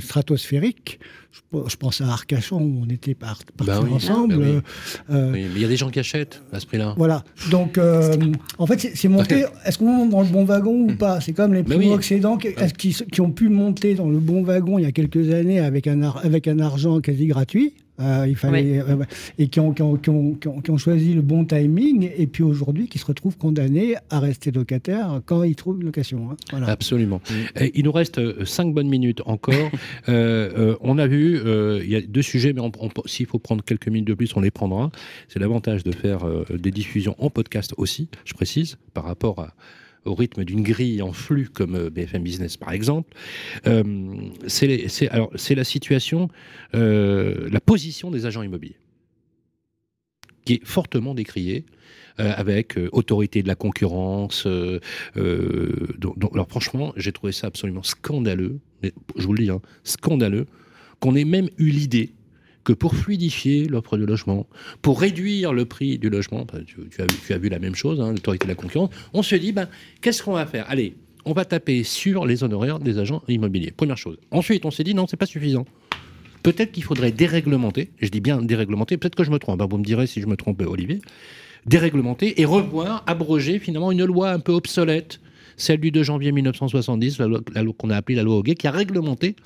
stratosphériques 0.00 1.00
je 1.66 1.76
pense 1.76 2.00
à 2.00 2.06
Arcachon, 2.06 2.60
où 2.60 2.84
on 2.84 2.90
était 2.90 3.14
partis 3.14 3.44
bah 3.64 3.80
ensemble. 3.80 4.36
Bah 4.36 4.62
euh, 5.10 5.30
mais 5.32 5.42
il 5.42 5.58
y 5.58 5.64
a 5.64 5.68
des 5.68 5.76
gens 5.76 5.90
qui 5.90 5.98
achètent 5.98 6.42
à 6.52 6.60
ce 6.60 6.66
prix-là. 6.66 6.94
Voilà. 6.96 7.24
Donc, 7.50 7.78
euh, 7.78 8.16
en 8.58 8.66
fait, 8.66 8.90
c'est 8.94 9.08
monté. 9.08 9.44
Est-ce 9.64 9.78
qu'on 9.78 9.86
monte 9.86 10.10
dans 10.10 10.22
le 10.22 10.28
bon 10.28 10.44
wagon 10.44 10.72
ou 10.72 10.90
hmm. 10.90 10.96
pas? 10.96 11.20
C'est 11.20 11.32
comme 11.32 11.54
les 11.54 11.62
bah 11.62 11.76
qui, 12.76 12.94
qui, 12.94 13.20
ont 13.20 13.30
pu 13.30 13.48
monter 13.48 13.94
dans 13.94 14.08
le 14.08 14.18
bon 14.18 14.42
wagon 14.42 14.78
il 14.78 14.82
y 14.82 14.86
a 14.86 14.92
quelques 14.92 15.32
années 15.32 15.60
avec 15.60 15.86
un, 15.86 16.02
avec 16.02 16.48
un 16.48 16.58
argent 16.58 17.00
quasi 17.00 17.26
gratuit. 17.26 17.74
Euh, 18.00 18.26
il 18.28 18.34
fallait, 18.34 18.82
et 19.38 19.48
qui 19.48 19.60
ont, 19.60 19.72
qui, 19.72 19.82
ont, 19.82 19.96
qui, 19.96 20.10
ont, 20.10 20.34
qui 20.34 20.70
ont, 20.70 20.78
choisi 20.78 21.14
le 21.14 21.22
bon 21.22 21.44
timing, 21.44 22.10
et 22.16 22.26
puis 22.26 22.42
aujourd'hui 22.42 22.88
qui 22.88 22.98
se 22.98 23.06
retrouvent 23.06 23.36
condamnés 23.36 23.94
à 24.10 24.18
rester 24.18 24.50
locataires 24.50 25.20
quand 25.26 25.44
ils 25.44 25.54
trouvent 25.54 25.78
une 25.78 25.86
location. 25.86 26.30
Hein. 26.30 26.36
Voilà. 26.50 26.68
Absolument. 26.68 27.20
Et 27.58 27.70
il 27.78 27.84
nous 27.84 27.92
reste 27.92 28.44
cinq 28.44 28.74
bonnes 28.74 28.88
minutes 28.88 29.22
encore. 29.26 29.70
on 30.08 30.98
a 30.98 31.06
vu 31.06 31.40
euh, 31.44 31.80
il 31.82 31.90
y 31.90 31.96
a 31.96 32.00
deux 32.00 32.22
sujets, 32.22 32.52
mais 32.52 32.62
s'il 33.06 33.26
faut 33.26 33.38
prendre 33.38 33.62
quelques 33.64 33.88
minutes 33.88 34.08
de 34.08 34.14
plus, 34.14 34.34
on 34.36 34.40
les 34.40 34.50
prendra. 34.50 34.90
C'est 35.28 35.38
l'avantage 35.38 35.84
de 35.84 35.92
faire 35.92 36.26
euh, 36.26 36.44
des 36.50 36.70
diffusions 36.70 37.14
en 37.18 37.30
podcast 37.30 37.74
aussi, 37.76 38.08
je 38.24 38.34
précise, 38.34 38.76
par 38.92 39.04
rapport 39.04 39.46
au 40.04 40.14
rythme 40.14 40.44
d'une 40.44 40.62
grille 40.62 41.02
en 41.02 41.12
flux 41.12 41.48
comme 41.48 41.74
euh, 41.74 41.90
BFM 41.90 42.22
Business 42.22 42.56
par 42.56 42.72
exemple. 42.72 43.14
c'est 44.46 45.54
la 45.54 45.64
situation, 45.64 46.28
la 46.72 47.60
position 47.60 48.10
des 48.10 48.26
agents 48.26 48.42
immobiliers 48.42 48.78
qui 50.44 50.54
est 50.54 50.64
fortement 50.64 51.14
décriée. 51.14 51.64
avec 52.16 52.78
autorité 52.92 53.42
de 53.42 53.48
la 53.48 53.56
concurrence. 53.56 54.46
alors 55.16 56.48
franchement, 56.48 56.92
j'ai 56.96 57.12
trouvé 57.12 57.32
ça 57.32 57.48
absolument 57.48 57.82
scandaleux, 57.82 58.60
je 59.16 59.26
vous 59.26 59.32
le 59.32 59.44
dis, 59.44 59.50
hein, 59.50 59.60
scandaleux, 59.82 60.46
qu'on 61.00 61.14
ait 61.14 61.24
même 61.24 61.48
eu 61.58 61.70
l'idée 61.70 62.14
que 62.64 62.72
pour 62.72 62.94
fluidifier 62.94 63.66
l'offre 63.66 63.96
de 63.96 64.04
logement, 64.04 64.46
pour 64.82 65.00
réduire 65.00 65.52
le 65.52 65.66
prix 65.66 65.98
du 65.98 66.08
logement, 66.08 66.46
tu, 66.66 67.32
as, 67.32 67.38
vu 67.38 67.48
la 67.48 67.58
même 67.58 67.74
chose, 67.74 68.00
hein, 68.00 68.12
l'autorité 68.12 68.46
de 68.46 68.50
la 68.50 68.54
concurrence, 68.54 68.90
on 69.12 69.22
se 69.22 69.36
dit, 69.36 69.52
ben, 69.52 69.68
qu'est-ce 70.00 70.22
qu'on 70.22 70.32
va 70.32 70.46
faire? 70.46 70.64
Allez, 70.68 70.94
on 71.24 71.32
va 71.32 71.44
taper 71.44 71.84
sur 71.84 72.26
les 72.26 72.42
honoraires 72.42 72.78
des 72.78 72.98
agents 72.98 73.22
immobiliers. 73.28 73.70
Première 73.70 73.98
chose. 73.98 74.18
Ensuite, 74.30 74.64
on 74.64 74.70
s'est 74.70 74.84
dit, 74.84 74.94
non, 74.94 75.06
c'est 75.06 75.16
pas 75.16 75.26
suffisant. 75.26 75.66
Peut-être 76.42 76.72
qu'il 76.72 76.82
faudrait 76.82 77.12
déréglementer, 77.12 77.90
je 78.00 78.08
dis 78.08 78.20
bien 78.20 78.42
déréglementer, 78.42 78.96
peut-être 78.96 79.14
que 79.14 79.24
je 79.24 79.30
me 79.30 79.38
trompe, 79.38 79.62
hein, 79.62 79.66
vous 79.70 79.78
me 79.78 79.84
direz 79.84 80.06
si 80.06 80.20
je 80.20 80.26
me 80.26 80.36
trompe, 80.36 80.62
Olivier, 80.66 81.00
déréglementer 81.66 82.40
et 82.40 82.44
revoir, 82.44 83.02
abroger 83.06 83.58
finalement 83.58 83.92
une 83.92 84.04
loi 84.04 84.30
un 84.30 84.40
peu 84.40 84.52
obsolète 84.52 85.20
celle 85.56 85.78
du 85.78 85.90
2 85.90 86.02
janvier 86.02 86.32
1970, 86.32 87.18
la 87.18 87.26
loi, 87.26 87.40
qu'on 87.76 87.90
a 87.90 87.96
appelée 87.96 88.16
la 88.16 88.22
loi 88.22 88.36
Hoguet, 88.36 88.54
qui 88.54 88.66
a 88.66 88.70
réglementé 88.70 89.36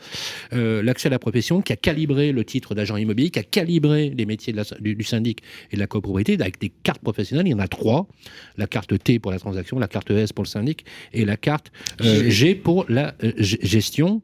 euh, 0.52 0.82
l'accès 0.82 1.08
à 1.08 1.10
la 1.10 1.18
profession, 1.18 1.62
qui 1.62 1.72
a 1.72 1.76
calibré 1.76 2.32
le 2.32 2.44
titre 2.44 2.74
d'agent 2.74 2.96
immobilier, 2.96 3.30
qui 3.30 3.38
a 3.38 3.42
calibré 3.42 4.12
les 4.16 4.26
métiers 4.26 4.54
du, 4.80 5.04
syndic 5.04 5.40
et 5.70 5.76
de 5.76 5.80
la 5.80 5.86
copropriété 5.86 6.34
avec 6.34 6.60
des 6.60 6.70
cartes 6.70 7.02
professionnelles. 7.02 7.46
Il 7.46 7.50
y 7.50 7.54
en 7.54 7.58
a 7.58 7.68
trois 7.68 8.08
la 8.56 8.66
carte 8.66 8.98
T 9.02 9.18
pour 9.18 9.32
la 9.32 9.38
transaction, 9.38 9.78
la 9.78 9.88
carte 9.88 10.10
S 10.10 10.32
pour 10.32 10.44
le 10.44 10.48
syndic 10.48 10.84
et 11.12 11.24
la 11.24 11.36
carte 11.36 11.70
euh, 12.00 12.28
G 12.28 12.54
pour 12.54 12.84
la 12.88 13.14
euh, 13.22 13.32
gestion. 13.38 14.20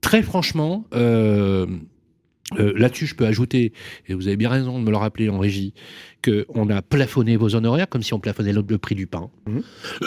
Très 0.00 0.22
franchement, 0.22 0.84
Là-dessus, 2.56 3.06
je 3.06 3.14
peux 3.14 3.26
ajouter, 3.26 3.72
et 4.08 4.14
vous 4.14 4.28
avez 4.28 4.36
bien 4.36 4.50
raison 4.50 4.78
de 4.78 4.84
me 4.84 4.90
le 4.90 4.96
rappeler 4.96 5.28
en 5.28 5.38
régie, 5.38 5.74
qu'on 6.26 6.70
a 6.70 6.82
plafonné 6.82 7.36
vos 7.36 7.54
honoraires 7.54 7.88
comme 7.88 8.02
si 8.02 8.14
on 8.14 8.20
plafonnait 8.20 8.52
le, 8.52 8.62
prix 8.78 8.94
du 8.94 9.06
pain. 9.06 9.30
Mhm. 9.46 9.62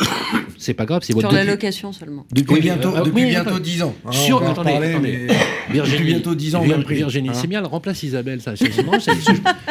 c'est 0.58 0.74
pas 0.74 0.86
grave, 0.86 1.02
c'est 1.04 1.14
votre. 1.14 1.30
Sur 1.30 1.36
la 1.36 1.44
location 1.44 1.92
seulement. 1.92 2.26
Depuis 2.32 2.62
bientôt, 2.62 2.96
euh, 2.96 3.04
depuis 3.04 3.26
bientôt 3.26 3.60
10 3.60 3.84
ans. 3.84 3.96
Hein, 4.06 4.12
sur, 4.12 4.44
attendez, 4.44 4.72
attendez. 4.72 5.28
Virginie, 5.70 5.98
depuis 5.98 6.14
bientôt 6.14 6.36
10 6.36 6.56
ans, 6.56 6.64
Virginie, 6.88 7.30
hein. 7.30 7.34
c'est 7.34 7.48
bien, 7.48 7.60
elle 7.60 7.66
remplace 7.66 8.04
Isabelle. 8.04 8.42
Ça, 8.42 8.56
je, 8.56 8.66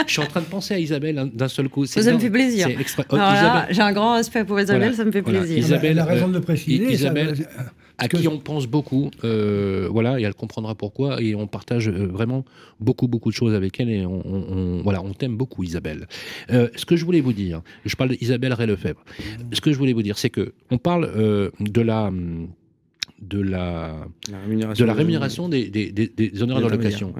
suis 0.07 0.23
en 0.23 0.27
train 0.27 0.41
de 0.41 0.47
penser 0.47 0.75
à 0.75 0.79
Isabelle 0.79 1.31
d'un 1.33 1.49
seul 1.49 1.69
coup. 1.69 1.87
Ça, 1.87 2.01
me 2.01 2.19
fait 2.19 2.31
plaisir. 2.31 2.69
Oh, 3.11 3.17
j'ai 3.71 3.83
un 3.83 3.93
grand 3.93 4.15
respect 4.15 4.45
pour 4.45 4.61
Isabelle, 4.61 4.95
ça 4.95 5.05
me 5.05 5.13
fait 5.13 5.23
plaisir. 5.23 5.59
Isabelle, 5.59 5.99
a 5.99 6.05
raison 6.05 6.29
de 6.29 6.35
le 6.35 6.41
préciser. 6.41 6.93
Isabelle, 6.93 7.35
à 7.99 8.09
qui 8.09 8.29
on 8.29 8.39
pense 8.39 8.67
beaucoup, 8.67 9.11
euh, 9.25 9.89
voilà, 9.91 10.21
et 10.21 10.23
elle 10.23 10.35
comprendra 10.35 10.77
pourquoi, 10.77 11.21
et 11.21 11.35
on 11.35 11.49
partage 11.49 11.89
euh, 11.89 12.07
vraiment 12.07 12.45
beaucoup, 12.79 13.09
beaucoup 13.09 13.31
de 13.31 13.35
choses 13.35 13.55
avec 13.55 13.81
elle, 13.81 13.91
et 13.91 14.07
on, 14.07 14.81
voilà, 14.85 15.03
on 15.03 15.13
t'aime 15.13 15.37
beaucoup, 15.37 15.65
Isabelle. 15.65 16.07
Euh, 16.51 16.69
ce 16.77 16.87
que 16.87 16.97
je 16.97 17.05
voulais 17.05 17.21
vous 17.21 17.33
dire, 17.33 17.61
je 17.85 17.97
parle 17.97 18.11
d'Isabelle 18.11 18.53
Ray-Lefebvre, 18.53 19.05
ce 19.53 19.61
que 19.61 19.73
je 19.73 19.79
voulais 19.79 19.93
vous 19.93 20.03
dire, 20.03 20.17
c'est 20.17 20.31
que 20.31 20.53
on 20.71 20.79
parle 20.79 21.11
de 21.61 21.81
la 21.81 22.13
de 23.21 23.41
la, 23.41 24.07
de 24.29 24.85
la 24.85 24.93
rémunération 24.93 25.49
des, 25.49 25.69
des, 25.69 25.91
des, 25.91 26.43
honoraires 26.43 26.69
de 26.69 26.77
location. 26.77 27.15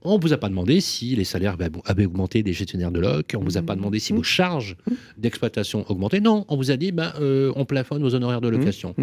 On 0.00 0.16
ne 0.16 0.22
vous 0.22 0.32
a 0.32 0.38
pas 0.38 0.48
demandé 0.48 0.80
si 0.80 1.14
les 1.14 1.24
salaires 1.24 1.56
avaient 1.84 2.06
augmenté 2.06 2.42
des 2.42 2.54
gestionnaires 2.54 2.90
de 2.90 3.00
loc, 3.00 3.34
on 3.36 3.40
ne 3.40 3.44
vous 3.44 3.58
a 3.58 3.62
pas 3.62 3.76
demandé 3.76 3.98
si 3.98 4.14
vos 4.14 4.22
charges 4.22 4.76
d'exploitation 5.18 5.84
augmentaient. 5.90 6.20
Non, 6.20 6.46
on 6.48 6.56
vous 6.56 6.70
a 6.70 6.78
dit, 6.78 6.90
ben, 6.90 7.12
on 7.54 7.66
plafonne 7.66 8.02
vos 8.02 8.14
honoraires 8.14 8.40
de 8.40 8.48
location. 8.48 8.94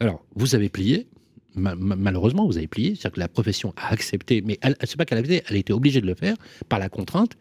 Alors, 0.00 0.24
vous 0.34 0.54
avez 0.54 0.68
plié. 0.68 1.06
malheureusement, 1.54 2.46
vous 2.46 2.58
avez 2.58 2.66
plié. 2.66 2.90
C'est-à-dire 2.90 3.12
que 3.12 3.20
la 3.20 3.28
profession 3.28 3.72
a 3.76 3.92
accepté, 3.92 4.42
mais 4.44 4.58
c'est 4.84 4.96
pas 4.96 5.04
qu'elle 5.04 5.18
a 5.18 5.20
accepté, 5.20 5.42
elle 5.48 5.56
a 5.56 5.58
été 5.58 5.72
obligée 5.72 6.00
de 6.00 6.06
le 6.06 6.14
faire 6.14 6.36
par 6.68 6.78
la 6.78 6.88
contrainte. 6.88 7.32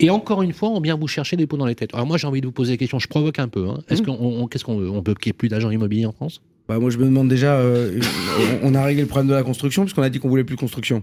Et 0.00 0.08
encore 0.08 0.42
une 0.42 0.54
fois, 0.54 0.70
on 0.70 0.80
vient 0.80 0.96
vous 0.96 1.08
chercher 1.08 1.36
des 1.36 1.46
pots 1.46 1.58
dans 1.58 1.66
les 1.66 1.74
têtes. 1.74 1.94
Alors 1.94 2.06
moi, 2.06 2.16
j'ai 2.16 2.26
envie 2.26 2.40
de 2.40 2.46
vous 2.46 2.52
poser 2.52 2.72
la 2.72 2.76
question. 2.78 2.98
Je 2.98 3.06
provoque 3.06 3.38
un 3.38 3.48
peu. 3.48 3.68
Hein. 3.68 3.80
Est-ce 3.88 4.02
mmh. 4.02 4.06
qu'on, 4.06 4.46
qu'est-ce 4.48 4.64
qu'on, 4.64 4.80
on 4.82 5.02
peut 5.02 5.14
qu'il 5.14 5.30
n'y 5.30 5.34
ait 5.34 5.38
plus 5.38 5.48
d'agents 5.48 5.70
immobiliers 5.70 6.06
en 6.06 6.12
France? 6.12 6.40
Bah, 6.68 6.78
moi, 6.78 6.88
je 6.88 6.96
me 6.96 7.04
demande 7.04 7.28
déjà. 7.28 7.56
Euh, 7.56 8.00
on 8.62 8.74
a 8.74 8.82
réglé 8.82 9.02
le 9.02 9.08
problème 9.08 9.28
de 9.28 9.34
la 9.34 9.42
construction 9.42 9.82
puisqu'on 9.82 10.02
a 10.02 10.08
dit 10.08 10.18
qu'on 10.18 10.28
voulait 10.28 10.44
plus 10.44 10.56
de 10.56 10.60
construction. 10.60 11.02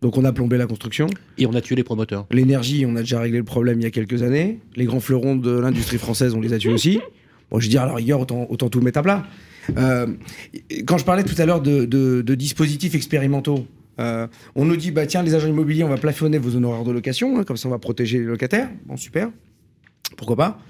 Donc 0.00 0.16
on 0.16 0.24
a 0.24 0.32
plombé 0.32 0.56
la 0.56 0.66
construction. 0.66 1.08
Et 1.36 1.46
on 1.46 1.54
a 1.54 1.60
tué 1.60 1.74
les 1.74 1.82
promoteurs. 1.82 2.26
L'énergie, 2.30 2.86
on 2.86 2.96
a 2.96 3.00
déjà 3.00 3.20
réglé 3.20 3.38
le 3.38 3.44
problème 3.44 3.80
il 3.80 3.82
y 3.82 3.86
a 3.86 3.90
quelques 3.90 4.22
années. 4.22 4.60
Les 4.76 4.84
grands 4.84 5.00
fleurons 5.00 5.36
de 5.36 5.50
l'industrie 5.50 5.98
française, 5.98 6.34
on 6.34 6.40
les 6.40 6.52
a 6.52 6.58
tués 6.58 6.72
aussi. 6.72 7.00
Bon, 7.50 7.58
je 7.58 7.66
veux 7.66 7.70
dire, 7.70 7.82
à 7.82 7.86
la 7.86 7.94
rigueur, 7.94 8.20
autant, 8.20 8.46
autant 8.48 8.68
tout 8.68 8.80
mettre 8.80 9.00
à 9.00 9.02
plat. 9.02 9.26
Euh, 9.76 10.06
quand 10.86 10.98
je 10.98 11.04
parlais 11.04 11.24
tout 11.24 11.40
à 11.40 11.46
l'heure 11.46 11.60
de, 11.60 12.34
dispositifs 12.34 12.94
expérimentaux, 12.94 13.66
euh, 14.00 14.26
on 14.54 14.64
nous 14.64 14.76
dit, 14.76 14.92
bah 14.92 15.06
tiens, 15.06 15.22
les 15.22 15.34
agents 15.34 15.48
immobiliers, 15.48 15.84
on 15.84 15.88
va 15.88 15.96
plafonner 15.96 16.38
vos 16.38 16.54
honoraires 16.54 16.84
de 16.84 16.92
location, 16.92 17.38
hein, 17.38 17.44
comme 17.44 17.56
ça 17.56 17.68
on 17.68 17.72
va 17.72 17.78
protéger 17.78 18.18
les 18.18 18.24
locataires. 18.24 18.70
Bon, 18.86 18.96
super. 18.96 19.30
Pourquoi 20.16 20.36
pas? 20.36 20.60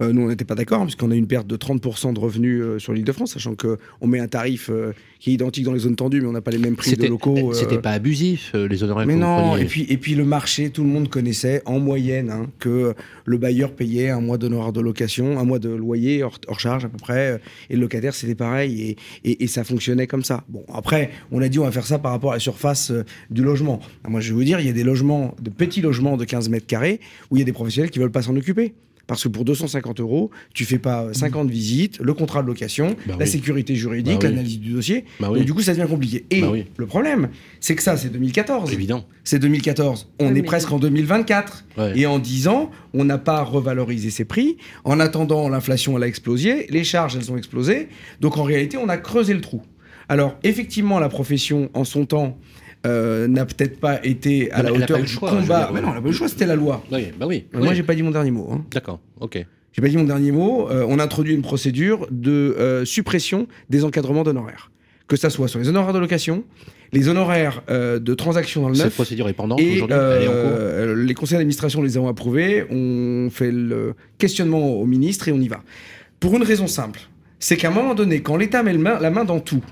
Euh, 0.00 0.12
nous, 0.12 0.22
on 0.22 0.28
n'était 0.28 0.44
pas 0.44 0.54
d'accord, 0.54 0.82
puisqu'on 0.82 1.10
a 1.10 1.14
une 1.14 1.26
perte 1.26 1.46
de 1.46 1.56
30% 1.56 2.14
de 2.14 2.20
revenus 2.20 2.62
euh, 2.62 2.78
sur 2.78 2.92
l'île 2.92 3.04
de 3.04 3.12
France, 3.12 3.32
sachant 3.32 3.54
qu'on 3.54 4.06
met 4.06 4.18
un 4.18 4.28
tarif 4.28 4.70
euh, 4.70 4.92
qui 5.18 5.30
est 5.30 5.34
identique 5.34 5.64
dans 5.64 5.72
les 5.72 5.80
zones 5.80 5.96
tendues, 5.96 6.20
mais 6.20 6.28
on 6.28 6.32
n'a 6.32 6.40
pas 6.40 6.50
les 6.50 6.58
mêmes 6.58 6.76
prix 6.76 6.96
de 6.96 7.06
locaux. 7.06 7.52
C'était 7.52 7.78
pas 7.78 7.90
abusif, 7.90 8.52
les 8.54 8.82
honoraires 8.82 9.06
Mais 9.06 9.16
non, 9.16 9.56
et 9.56 9.66
puis, 9.66 9.86
et 9.88 9.98
puis 9.98 10.14
le 10.14 10.24
marché, 10.24 10.70
tout 10.70 10.82
le 10.82 10.88
monde 10.88 11.08
connaissait 11.08 11.62
en 11.66 11.78
moyenne 11.78 12.30
hein, 12.30 12.46
que 12.58 12.94
le 13.24 13.38
bailleur 13.38 13.72
payait 13.72 14.10
un 14.10 14.20
mois 14.20 14.38
d'honoraires 14.38 14.72
de 14.72 14.80
location, 14.80 15.38
un 15.38 15.44
mois 15.44 15.58
de 15.58 15.68
loyer 15.68 16.22
hors, 16.22 16.38
charge 16.58 16.84
à 16.84 16.88
peu 16.88 16.98
près, 16.98 17.40
et 17.68 17.74
le 17.74 17.80
locataire, 17.80 18.14
c'était 18.14 18.34
pareil, 18.34 18.96
et, 19.24 19.42
et, 19.42 19.46
ça 19.46 19.64
fonctionnait 19.64 20.06
comme 20.06 20.24
ça. 20.24 20.44
Bon, 20.48 20.64
après, 20.72 21.10
on 21.32 21.42
a 21.42 21.48
dit 21.48 21.58
on 21.58 21.64
va 21.64 21.72
faire 21.72 21.86
ça 21.86 21.98
par 21.98 22.12
rapport 22.12 22.32
à 22.32 22.34
la 22.34 22.40
surface 22.40 22.92
du 23.30 23.42
logement. 23.42 23.80
moi, 24.08 24.20
je 24.20 24.28
vais 24.28 24.34
vous 24.34 24.44
dire, 24.44 24.60
il 24.60 24.66
y 24.66 24.70
a 24.70 24.72
des 24.72 24.84
logements, 24.84 25.34
de 25.40 25.50
petits 25.50 25.80
logements 25.80 26.16
de 26.16 26.24
15 26.24 26.48
mètres 26.48 26.66
carrés, 26.66 27.00
où 27.30 27.36
il 27.36 27.40
y 27.40 27.42
a 27.42 27.44
des 27.44 27.52
professionnels 27.52 27.90
qui 27.90 27.98
veulent 27.98 28.10
pas 28.10 28.22
s'en 28.22 28.36
occuper. 28.36 28.74
Parce 29.10 29.24
que 29.24 29.28
pour 29.28 29.44
250 29.44 29.98
euros, 29.98 30.30
tu 30.54 30.64
fais 30.64 30.78
pas 30.78 31.08
50 31.12 31.48
mmh. 31.48 31.50
visites, 31.50 31.98
le 31.98 32.14
contrat 32.14 32.42
de 32.42 32.46
location, 32.46 32.94
bah 33.08 33.16
la 33.18 33.26
sécurité 33.26 33.74
juridique, 33.74 34.20
bah 34.20 34.28
l'analyse 34.28 34.60
du 34.60 34.72
dossier. 34.72 35.04
Bah 35.18 35.26
Donc 35.26 35.44
du 35.44 35.52
coup, 35.52 35.62
ça 35.62 35.74
devient 35.74 35.88
compliqué. 35.90 36.24
Et 36.30 36.44
le 36.76 36.86
problème, 36.86 37.30
c'est 37.58 37.74
que 37.74 37.82
ça, 37.82 37.96
c'est 37.96 38.10
2014. 38.10 38.72
Évident. 38.72 39.04
C'est 39.24 39.40
2014. 39.40 40.12
On 40.20 40.32
est 40.36 40.44
presque 40.44 40.70
en 40.70 40.78
2024. 40.78 41.64
Et 41.96 42.06
en 42.06 42.20
10 42.20 42.46
ans, 42.46 42.70
on 42.94 43.04
n'a 43.04 43.18
pas 43.18 43.42
revalorisé 43.42 44.10
ses 44.10 44.24
prix. 44.24 44.58
En 44.84 45.00
attendant, 45.00 45.48
l'inflation, 45.48 45.96
elle 45.96 46.04
a 46.04 46.06
explosé. 46.06 46.68
Les 46.70 46.84
charges, 46.84 47.16
elles 47.16 47.32
ont 47.32 47.36
explosé. 47.36 47.88
Donc 48.20 48.38
en 48.38 48.44
réalité, 48.44 48.76
on 48.76 48.88
a 48.88 48.96
creusé 48.96 49.34
le 49.34 49.40
trou. 49.40 49.60
Alors 50.08 50.38
effectivement, 50.44 51.00
la 51.00 51.08
profession, 51.08 51.68
en 51.74 51.82
son 51.82 52.06
temps, 52.06 52.38
euh, 52.86 53.28
n'a 53.28 53.44
peut-être 53.44 53.78
pas 53.78 54.04
été 54.04 54.50
à 54.52 54.62
la 54.62 54.72
hauteur 54.72 55.00
du 55.00 55.14
combat. 55.16 55.70
mais 55.72 55.80
non, 55.80 55.92
le 56.00 56.12
choix, 56.12 56.28
c'était 56.28 56.46
la 56.46 56.56
loi. 56.56 56.82
Oui, 56.90 57.08
bah 57.18 57.26
oui. 57.26 57.44
Moi, 57.52 57.74
j'ai 57.74 57.82
pas 57.82 57.94
dit 57.94 58.02
mon 58.02 58.10
dernier 58.10 58.30
mot. 58.30 58.48
Hein. 58.52 58.64
D'accord, 58.70 59.00
ok. 59.20 59.44
J'ai 59.72 59.82
pas 59.82 59.88
dit 59.88 59.96
mon 59.96 60.04
dernier 60.04 60.32
mot. 60.32 60.68
Euh, 60.68 60.84
on 60.88 60.98
a 60.98 61.04
introduit 61.04 61.34
une 61.34 61.42
procédure 61.42 62.08
de 62.10 62.30
euh, 62.30 62.84
suppression 62.84 63.46
des 63.68 63.84
encadrements 63.84 64.24
d'honoraires. 64.24 64.70
Que 65.06 65.16
ça 65.16 65.30
soit 65.30 65.48
sur 65.48 65.58
les 65.58 65.68
honoraires 65.68 65.92
de 65.92 65.98
location, 65.98 66.44
les 66.92 67.08
honoraires 67.08 67.62
de 67.68 68.14
transaction 68.14 68.62
dans 68.62 68.68
le 68.68 68.74
neuf. 68.74 68.84
Cette 68.84 68.94
procédure 68.94 69.28
est 69.28 69.32
pendante 69.32 69.60
aujourd'hui 69.60 69.96
Les 71.04 71.14
conseils 71.14 71.36
d'administration 71.36 71.82
les 71.82 71.98
ont 71.98 72.06
approuvés. 72.08 72.64
On 72.70 73.28
fait 73.30 73.50
le 73.50 73.94
questionnement 74.18 74.80
au 74.80 74.86
ministre 74.86 75.28
et 75.28 75.32
on 75.32 75.40
y 75.40 75.48
va. 75.48 75.62
Pour 76.20 76.36
une 76.36 76.44
raison 76.44 76.68
simple. 76.68 77.00
C'est 77.40 77.56
qu'à 77.56 77.68
un 77.68 77.72
moment 77.72 77.94
donné, 77.94 78.20
quand 78.20 78.36
l'État 78.36 78.62
met 78.62 78.74
la 78.74 79.10
main 79.10 79.24
dans 79.24 79.40
tout, 79.40 79.64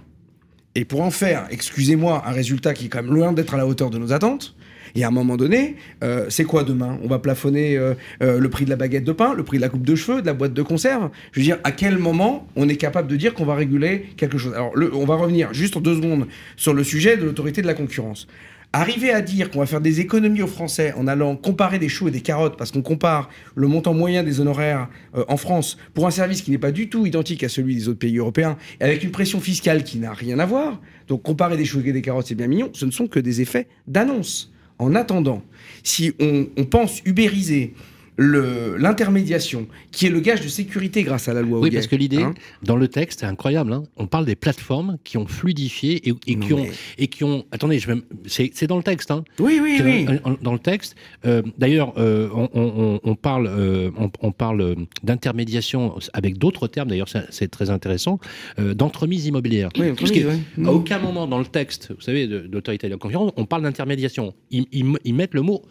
et 0.74 0.84
pour 0.84 1.00
en 1.02 1.10
faire, 1.10 1.46
excusez-moi, 1.50 2.22
un 2.26 2.32
résultat 2.32 2.74
qui 2.74 2.86
est 2.86 2.88
quand 2.88 3.02
même 3.02 3.14
loin 3.14 3.32
d'être 3.32 3.54
à 3.54 3.56
la 3.56 3.66
hauteur 3.66 3.90
de 3.90 3.98
nos 3.98 4.12
attentes, 4.12 4.54
et 4.94 5.04
à 5.04 5.08
un 5.08 5.10
moment 5.10 5.36
donné, 5.36 5.76
euh, 6.02 6.26
c'est 6.28 6.44
quoi 6.44 6.64
demain? 6.64 6.98
On 7.02 7.08
va 7.08 7.18
plafonner 7.18 7.76
euh, 7.76 7.94
euh, 8.22 8.38
le 8.38 8.50
prix 8.50 8.64
de 8.64 8.70
la 8.70 8.76
baguette 8.76 9.04
de 9.04 9.12
pain, 9.12 9.34
le 9.34 9.44
prix 9.44 9.58
de 9.58 9.62
la 9.62 9.68
coupe 9.68 9.84
de 9.84 9.94
cheveux, 9.94 10.22
de 10.22 10.26
la 10.26 10.34
boîte 10.34 10.54
de 10.54 10.62
conserve? 10.62 11.10
Je 11.32 11.40
veux 11.40 11.44
dire, 11.44 11.58
à 11.64 11.72
quel 11.72 11.98
moment 11.98 12.46
on 12.56 12.68
est 12.68 12.76
capable 12.76 13.08
de 13.08 13.16
dire 13.16 13.34
qu'on 13.34 13.44
va 13.44 13.54
réguler 13.54 14.06
quelque 14.16 14.38
chose? 14.38 14.54
Alors, 14.54 14.72
on 14.94 15.04
va 15.04 15.16
revenir 15.16 15.52
juste 15.52 15.76
en 15.76 15.80
deux 15.80 15.96
secondes 15.96 16.26
sur 16.56 16.74
le 16.74 16.84
sujet 16.84 17.16
de 17.16 17.24
l'autorité 17.24 17.62
de 17.62 17.66
la 17.66 17.74
concurrence. 17.74 18.26
Arriver 18.74 19.10
à 19.10 19.22
dire 19.22 19.50
qu'on 19.50 19.60
va 19.60 19.66
faire 19.66 19.80
des 19.80 20.00
économies 20.00 20.42
aux 20.42 20.46
Français 20.46 20.92
en 20.92 21.06
allant 21.06 21.36
comparer 21.36 21.78
des 21.78 21.88
choux 21.88 22.08
et 22.08 22.10
des 22.10 22.20
carottes, 22.20 22.58
parce 22.58 22.70
qu'on 22.70 22.82
compare 22.82 23.30
le 23.54 23.66
montant 23.66 23.94
moyen 23.94 24.22
des 24.22 24.40
honoraires 24.40 24.88
euh, 25.16 25.24
en 25.28 25.38
France 25.38 25.78
pour 25.94 26.06
un 26.06 26.10
service 26.10 26.42
qui 26.42 26.50
n'est 26.50 26.58
pas 26.58 26.70
du 26.70 26.90
tout 26.90 27.06
identique 27.06 27.42
à 27.42 27.48
celui 27.48 27.74
des 27.74 27.88
autres 27.88 27.98
pays 27.98 28.18
européens, 28.18 28.58
et 28.78 28.84
avec 28.84 29.02
une 29.02 29.10
pression 29.10 29.40
fiscale 29.40 29.84
qui 29.84 29.98
n'a 29.98 30.12
rien 30.12 30.38
à 30.38 30.44
voir, 30.44 30.82
donc 31.06 31.22
comparer 31.22 31.56
des 31.56 31.64
choux 31.64 31.80
et 31.82 31.92
des 31.92 32.02
carottes, 32.02 32.26
c'est 32.26 32.34
bien 32.34 32.46
mignon, 32.46 32.68
ce 32.74 32.84
ne 32.84 32.90
sont 32.90 33.06
que 33.06 33.18
des 33.18 33.40
effets 33.40 33.68
d'annonce. 33.86 34.52
En 34.78 34.94
attendant, 34.94 35.42
si 35.82 36.12
on, 36.20 36.46
on 36.58 36.64
pense 36.66 37.00
ubériser 37.06 37.74
l'intermédiation, 38.18 39.66
qui 39.92 40.06
est 40.06 40.10
le 40.10 40.20
gage 40.20 40.40
de 40.40 40.48
sécurité 40.48 41.04
grâce 41.04 41.28
à 41.28 41.34
la 41.34 41.42
loi. 41.42 41.60
Oui, 41.60 41.70
parce 41.70 41.86
que 41.86 41.96
l'idée, 41.96 42.22
hein 42.22 42.34
dans 42.62 42.76
le 42.76 42.88
texte, 42.88 43.20
c'est 43.20 43.26
incroyable. 43.26 43.72
Hein. 43.72 43.84
on 43.96 44.06
parle 44.06 44.24
des 44.24 44.34
plateformes 44.34 44.98
qui 45.04 45.16
ont 45.18 45.26
fluidifié 45.26 46.08
et, 46.08 46.14
qui, 46.36 46.52
ont, 46.52 46.66
et 46.98 47.06
qui 47.06 47.24
ont. 47.24 47.44
Attendez, 47.52 47.80
c'est 48.26 48.66
dans 48.66 48.76
le 48.76 48.82
texte. 48.82 49.10
Hein, 49.10 49.24
oui, 49.38 49.60
oui, 49.62 49.80
oui. 49.82 50.06
Dans 50.42 50.52
le 50.52 50.58
texte. 50.58 50.96
Euh, 51.26 51.42
d'ailleurs, 51.58 51.94
euh, 51.98 52.28
on, 52.32 53.14
parle, 53.14 53.46
euh, 53.46 53.90
on, 54.20 54.32
parle 54.32 54.76
d'intermédiation 55.02 55.96
avec 56.12 56.38
d'autres 56.38 56.66
termes. 56.66 56.88
D'ailleurs, 56.88 57.08
c'est 57.30 57.48
très 57.48 57.70
intéressant. 57.70 58.18
d'entremise 58.58 59.26
immobilière. 59.26 59.68
Oui, 59.78 59.92
parce 59.98 60.10
qu'à 60.10 60.20
à 60.64 60.70
aucun 60.70 60.98
moment 60.98 61.26
dans 61.26 61.38
le 61.38 61.46
texte, 61.46 61.92
vous 61.94 62.00
savez, 62.00 62.26
de, 62.26 62.48
l'autorité 62.50 62.88
de 62.88 62.92
la 62.92 62.98
confiance, 62.98 63.32
on 63.36 63.44
parle 63.44 63.62
d'intermédiation. 63.62 64.34
ils 64.50 65.14
mettent 65.14 65.34
le 65.34 65.42
mot 65.42 65.62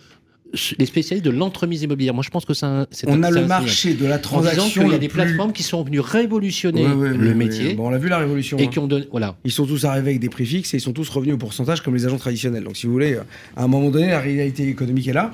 les 0.78 0.86
spécialistes 0.86 1.26
de 1.26 1.32
l'entremise 1.32 1.84
immobilière. 1.84 2.14
Moi, 2.14 2.24
je 2.24 2.30
pense 2.30 2.46
que 2.46 2.54
c'est 2.54 2.66
On 3.08 3.24
a 3.24 3.32
le 3.32 3.46
marché 3.46 3.94
de 3.94 4.06
la 4.06 4.20
transaction. 4.20 4.84
Il 4.86 4.92
y 4.92 4.96
a 4.96 5.00
des 5.00 5.08
plateformes 5.08 5.54
qui 5.54 5.64
sont 5.64 5.84
venues 5.84 6.00
révolutionner 6.00 6.84
le 6.84 7.34
métier. 7.34 7.74
Bon, 7.74 7.90
on 7.90 7.94
a 7.94 7.98
vu 7.98 8.10
la 8.10 8.18
révolution. 8.18 8.58
Et 8.58 8.64
hein. 8.64 8.68
qui 8.68 8.80
ont 8.80 8.88
donné, 8.88 9.08
voilà. 9.12 9.36
Ils 9.44 9.52
sont 9.52 9.66
tous 9.66 9.86
arrivés 9.86 10.10
avec 10.10 10.20
des 10.20 10.30
prix 10.30 10.46
fixes 10.46 10.74
et 10.74 10.78
ils 10.78 10.82
sont 10.82 10.94
tous 10.94 11.10
revenus 11.10 11.36
au 11.36 11.38
pourcentage 11.38 11.82
comme 11.82 11.96
les 11.96 12.06
agents 12.06 12.18
traditionnels. 12.18 12.64
Donc, 12.64 12.78
si 12.78 12.86
vous 12.86 12.94
voulez, 12.94 13.18
à 13.56 13.64
un 13.64 13.68
moment 13.68 13.90
donné, 13.90 14.08
la 14.08 14.20
réalité 14.20 14.68
économique 14.68 15.08
est 15.08 15.14
là. 15.14 15.32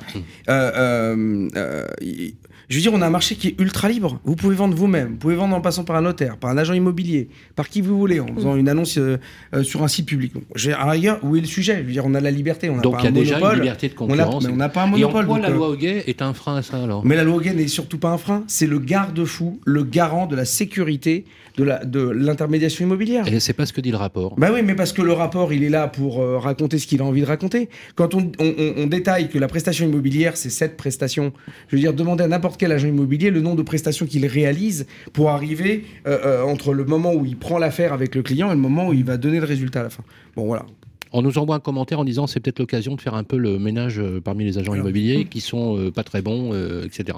Euh, 2.74 2.78
euh, 2.78 2.80
euh, 2.80 2.80
je 2.80 2.80
veux 2.80 2.82
dire, 2.82 2.94
on 2.94 3.02
a 3.02 3.08
un 3.08 3.10
marché 3.10 3.36
qui 3.36 3.50
est 3.50 3.60
ultra 3.60 3.90
libre. 3.90 4.20
Vous 4.24 4.36
pouvez 4.36 4.56
vendre 4.56 4.76
vous-même, 4.76 5.12
vous 5.12 5.18
pouvez 5.18 5.36
vendre 5.36 5.56
en 5.56 5.62
passant 5.62 5.84
par 5.84 5.96
un 5.96 6.02
notaire, 6.02 6.38
par 6.38 6.50
un 6.50 6.58
agent 6.58 6.74
immobilier, 6.74 7.30
par 7.56 7.70
qui 7.70 7.82
vous 7.82 7.98
voulez, 7.98 8.20
en 8.20 8.28
faisant 8.28 8.56
une 8.56 8.70
annonce 8.70 8.98
euh, 8.98 9.18
euh, 9.54 9.64
sur 9.64 9.84
un 9.84 9.88
site 9.88 10.08
public. 10.08 10.34
à 10.78 10.90
rigueur, 10.90 11.20
où 11.24 11.36
est 11.36 11.42
le 11.42 11.48
sujet 11.48 11.78
Je 11.82 11.84
veux 11.84 11.92
dire, 11.92 12.06
on 12.06 12.14
a 12.14 12.20
la 12.22 12.32
liberté, 12.32 12.70
on 12.70 12.78
n'a 12.78 12.82
pas 12.82 12.98
il 13.00 13.04
y 13.06 13.08
a 13.08 13.12
déjà 13.12 13.40
une 13.40 13.60
liberté 13.60 13.90
de 13.90 13.94
concurrence. 13.94 14.44
On 14.44 14.48
mais 14.48 14.54
on 14.54 14.58
n'a 14.58 14.70
pas 14.70 14.84
un 14.84 14.88
monopole. 14.88 15.22
Et 15.22 15.24
en 15.24 15.28
quoi 15.28 15.40
la 15.40 15.50
loi 15.50 15.70
Hoguet 15.70 16.04
est 16.08 16.22
un 16.22 16.34
frein 16.34 16.58
à 16.58 16.62
ça 16.62 16.84
alors? 16.84 17.06
Mais 17.06 17.16
la 17.16 17.24
loi 17.24 17.38
Hoguet 17.38 17.54
n'est 17.54 17.68
surtout 17.68 17.98
pas 17.98 18.10
un 18.10 18.18
frein. 18.18 18.44
C'est 18.48 18.68
le 18.68 18.80
garde-fou, 18.80 19.60
le 19.66 19.84
garant 19.84 20.26
de 20.28 20.36
la 20.36 20.46
sécurité 20.46 21.26
de 21.58 22.10
l'intermédiation 22.10 22.86
immobilière. 22.86 23.28
Et 23.32 23.40
c'est 23.40 23.54
pas 23.54 23.66
ce 23.66 23.74
que 23.74 23.82
dit 23.82 23.92
le 23.92 23.98
rapport. 23.98 24.36
Bah 24.38 24.50
oui, 24.54 24.62
mais 24.64 24.76
parce 24.76 24.92
que 24.92 25.02
le 25.02 25.14
rapport, 25.14 25.54
il 25.54 25.64
est 25.64 25.70
là 25.70 25.88
pour 25.88 26.20
euh, 26.20 26.38
raconter 26.38 26.80
ce 26.80 26.88
qu'il 26.88 27.02
a 27.02 27.06
envie 27.06 27.22
de 27.22 27.26
raconter. 27.26 27.70
Quand 27.96 28.16
on, 28.16 28.32
on, 28.40 28.88
détaille 28.88 29.30
que 29.30 29.38
la 29.38 29.48
prestation 29.48 29.86
immobilière, 29.86 30.36
c'est 30.36 30.50
cette 30.50 30.78
prestation, 30.78 31.32
je 31.68 31.76
veux 31.76 31.82
dire, 31.82 31.94
demander 31.94 32.24
à 32.24 32.28
n'importe 32.28 32.60
quel 32.60 32.72
agent 32.72 32.88
immobilier 32.88 33.30
le 33.30 33.42
nombre 33.42 33.58
de 33.58 33.64
prestations 33.64 34.06
qu'il 34.06 34.26
réalise 34.26 34.88
pour 35.14 35.30
arriver 35.30 35.86
euh, 36.08 36.18
euh, 36.26 36.44
entre 36.44 36.74
le 36.74 36.86
moment 36.86 37.14
où 37.14 37.26
il 37.26 37.38
prend 37.38 37.60
l'affaire 37.60 37.94
avec 37.94 38.16
le 38.16 38.24
client 38.24 38.50
et 38.50 38.56
le 38.56 38.62
moment 38.62 38.88
où 38.88 38.94
il 38.94 39.04
va 39.04 39.18
donner 39.18 39.40
le 39.40 39.46
résultat 39.46 39.82
à 39.82 39.84
la 39.84 39.90
fin. 39.90 40.04
Bon, 40.36 40.46
voilà 40.46 40.66
on 41.14 41.22
nous 41.22 41.38
envoie 41.38 41.56
un 41.56 41.60
commentaire 41.60 42.00
en 42.00 42.04
disant 42.04 42.28
c'est 42.28 42.40
peut-être 42.40 42.60
l'occasion 42.60 42.96
de 42.96 43.02
faire 43.02 43.14
un 43.14 43.24
peu 43.24 43.38
le 43.38 43.60
ménage 43.60 44.00
euh, 44.00 44.20
parmi 44.20 44.44
les 44.44 44.58
agents 44.58 44.76
immobiliers 44.76 45.26
qui 45.26 45.40
sont 45.40 45.78
euh, 45.78 45.92
pas 45.92 46.04
très 46.04 46.22
bons, 46.22 46.52
euh, 46.54 46.86
etc. 46.86 47.18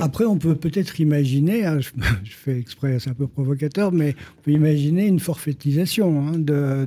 après, 0.00 0.24
on 0.24 0.38
peut 0.38 0.54
peut-être 0.54 1.00
imaginer, 1.00 1.66
hein, 1.66 1.80
je, 2.24 2.30
fais 2.30 2.58
exprès, 2.58 2.98
c'est 3.00 3.10
un 3.10 3.14
peu 3.14 3.26
provocateur, 3.26 3.92
mais 3.92 4.14
on 4.38 4.42
peut 4.42 4.52
imaginer 4.52 5.06
une 5.06 5.20
forfaitisation 5.20 6.28
hein, 6.28 6.32
de, 6.38 6.86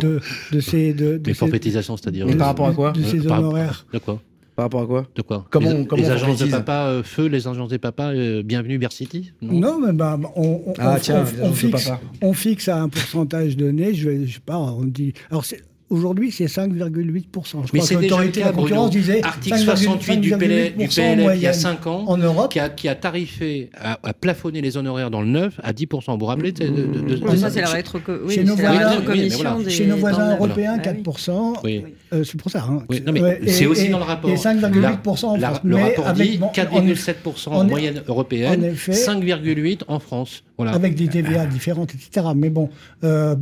de, 0.00 0.60
ces. 0.60 0.92
De, 0.92 1.16
de 1.16 1.32
forfaitisations, 1.32 1.96
c'est-à-dire 1.96 2.26
Par 2.36 2.48
rapport 2.48 2.66
à 2.66 2.74
quoi 2.74 2.92
De 2.92 3.02
ces 3.02 3.26
honoraires. 3.26 3.86
De 3.92 3.98
quoi? 3.98 4.20
Par 4.56 4.64
rapport 4.66 4.82
à 4.82 4.86
quoi? 4.86 5.06
De 5.14 5.22
quoi? 5.22 5.46
Comment, 5.50 5.72
les, 5.72 5.86
comment 5.86 6.02
les 6.02 6.10
agences 6.10 6.38
de 6.38 6.46
papa 6.46 6.86
euh, 6.86 7.02
feu, 7.02 7.26
les 7.26 7.48
agences 7.48 7.70
des 7.70 7.78
papas, 7.78 8.12
euh, 8.12 8.42
bienvenue 8.42 8.78
Bercity 8.78 9.32
non, 9.42 9.80
mais 9.80 9.92
bah, 9.92 10.18
on, 10.36 10.62
on, 10.66 10.74
ah, 10.78 10.98
tiens, 11.00 11.24
on, 11.42 11.52
fixe, 11.52 11.90
on, 12.20 12.32
fixe, 12.32 12.68
à 12.68 12.82
un 12.82 12.88
pourcentage 12.88 13.56
donné. 13.56 13.94
Je, 13.94 14.08
vais, 14.08 14.26
je 14.26 14.34
sais 14.34 14.40
pas, 14.44 14.58
on 14.58 14.84
dit. 14.84 15.14
Alors 15.30 15.44
Aujourd'hui, 15.90 16.30
c'est 16.30 16.44
5,8%. 16.44 17.66
Je 17.66 17.70
Mais 17.72 17.80
c'est 17.80 17.96
l'autorité 17.96 18.40
de 18.40 18.46
la 18.46 18.52
concurrence 18.52 18.90
disait 18.90 19.24
article 19.24 19.58
68 19.58 20.18
du 20.18 20.30
PLF, 20.36 20.76
du 20.76 20.86
PLF 20.86 21.32
il 21.34 21.42
y 21.42 21.48
a 21.48 21.52
5 21.52 21.84
ans, 21.88 22.04
en 22.06 22.16
Europe, 22.16 22.52
qui 22.52 22.60
a, 22.60 22.68
qui 22.68 22.88
a 22.88 22.94
tarifé, 22.94 23.70
a, 23.76 23.98
a, 24.00 24.14
plafonné 24.14 24.60
les 24.60 24.76
honoraires 24.76 25.10
dans 25.10 25.20
le 25.20 25.26
neuf 25.26 25.58
à 25.64 25.72
10%. 25.72 26.12
Vous 26.12 26.18
vous 26.18 26.26
rappelez 26.26 26.52
de, 26.52 26.64
de, 26.64 26.84
de, 26.84 27.16
de 27.16 27.36
ça, 27.36 27.50
c'est 27.50 27.60
la 27.60 27.70
rétro 27.70 27.98
oui, 28.24 28.34
chez, 28.36 28.44
nos 28.44 28.54
voisins, 28.54 29.02
oui, 29.08 29.28
voilà. 29.30 29.56
des, 29.64 29.70
chez 29.70 29.86
nos 29.86 29.96
voisins 29.96 30.36
européens, 30.36 30.78
4%. 30.78 31.56
Oui. 31.64 31.82
Euh, 32.12 32.24
c'est 32.24 32.40
pour 32.40 32.50
ça. 32.50 32.64
Hein. 32.68 32.82
Oui, 32.88 33.02
c'est 33.46 33.66
aussi 33.66 33.88
dans 33.88 33.98
le 33.98 34.04
rapport. 34.04 34.30
Et 34.30 34.34
5,8% 34.34 35.08
en 35.08 35.36
France. 35.36 35.60
Le 35.64 35.76
rapport 35.76 36.12
dit 36.12 36.38
4,7% 36.38 37.48
en 37.48 37.64
moyenne 37.64 38.02
européenne, 38.06 38.74
5,8% 38.74 39.84
en 39.88 39.98
France. 39.98 40.42
Voilà. 40.60 40.74
avec 40.74 40.94
des 40.94 41.08
TVA 41.08 41.46
différentes, 41.46 41.94
etc. 41.94 42.26
Mais 42.36 42.50
bon, 42.50 42.68
euh, 43.02 43.34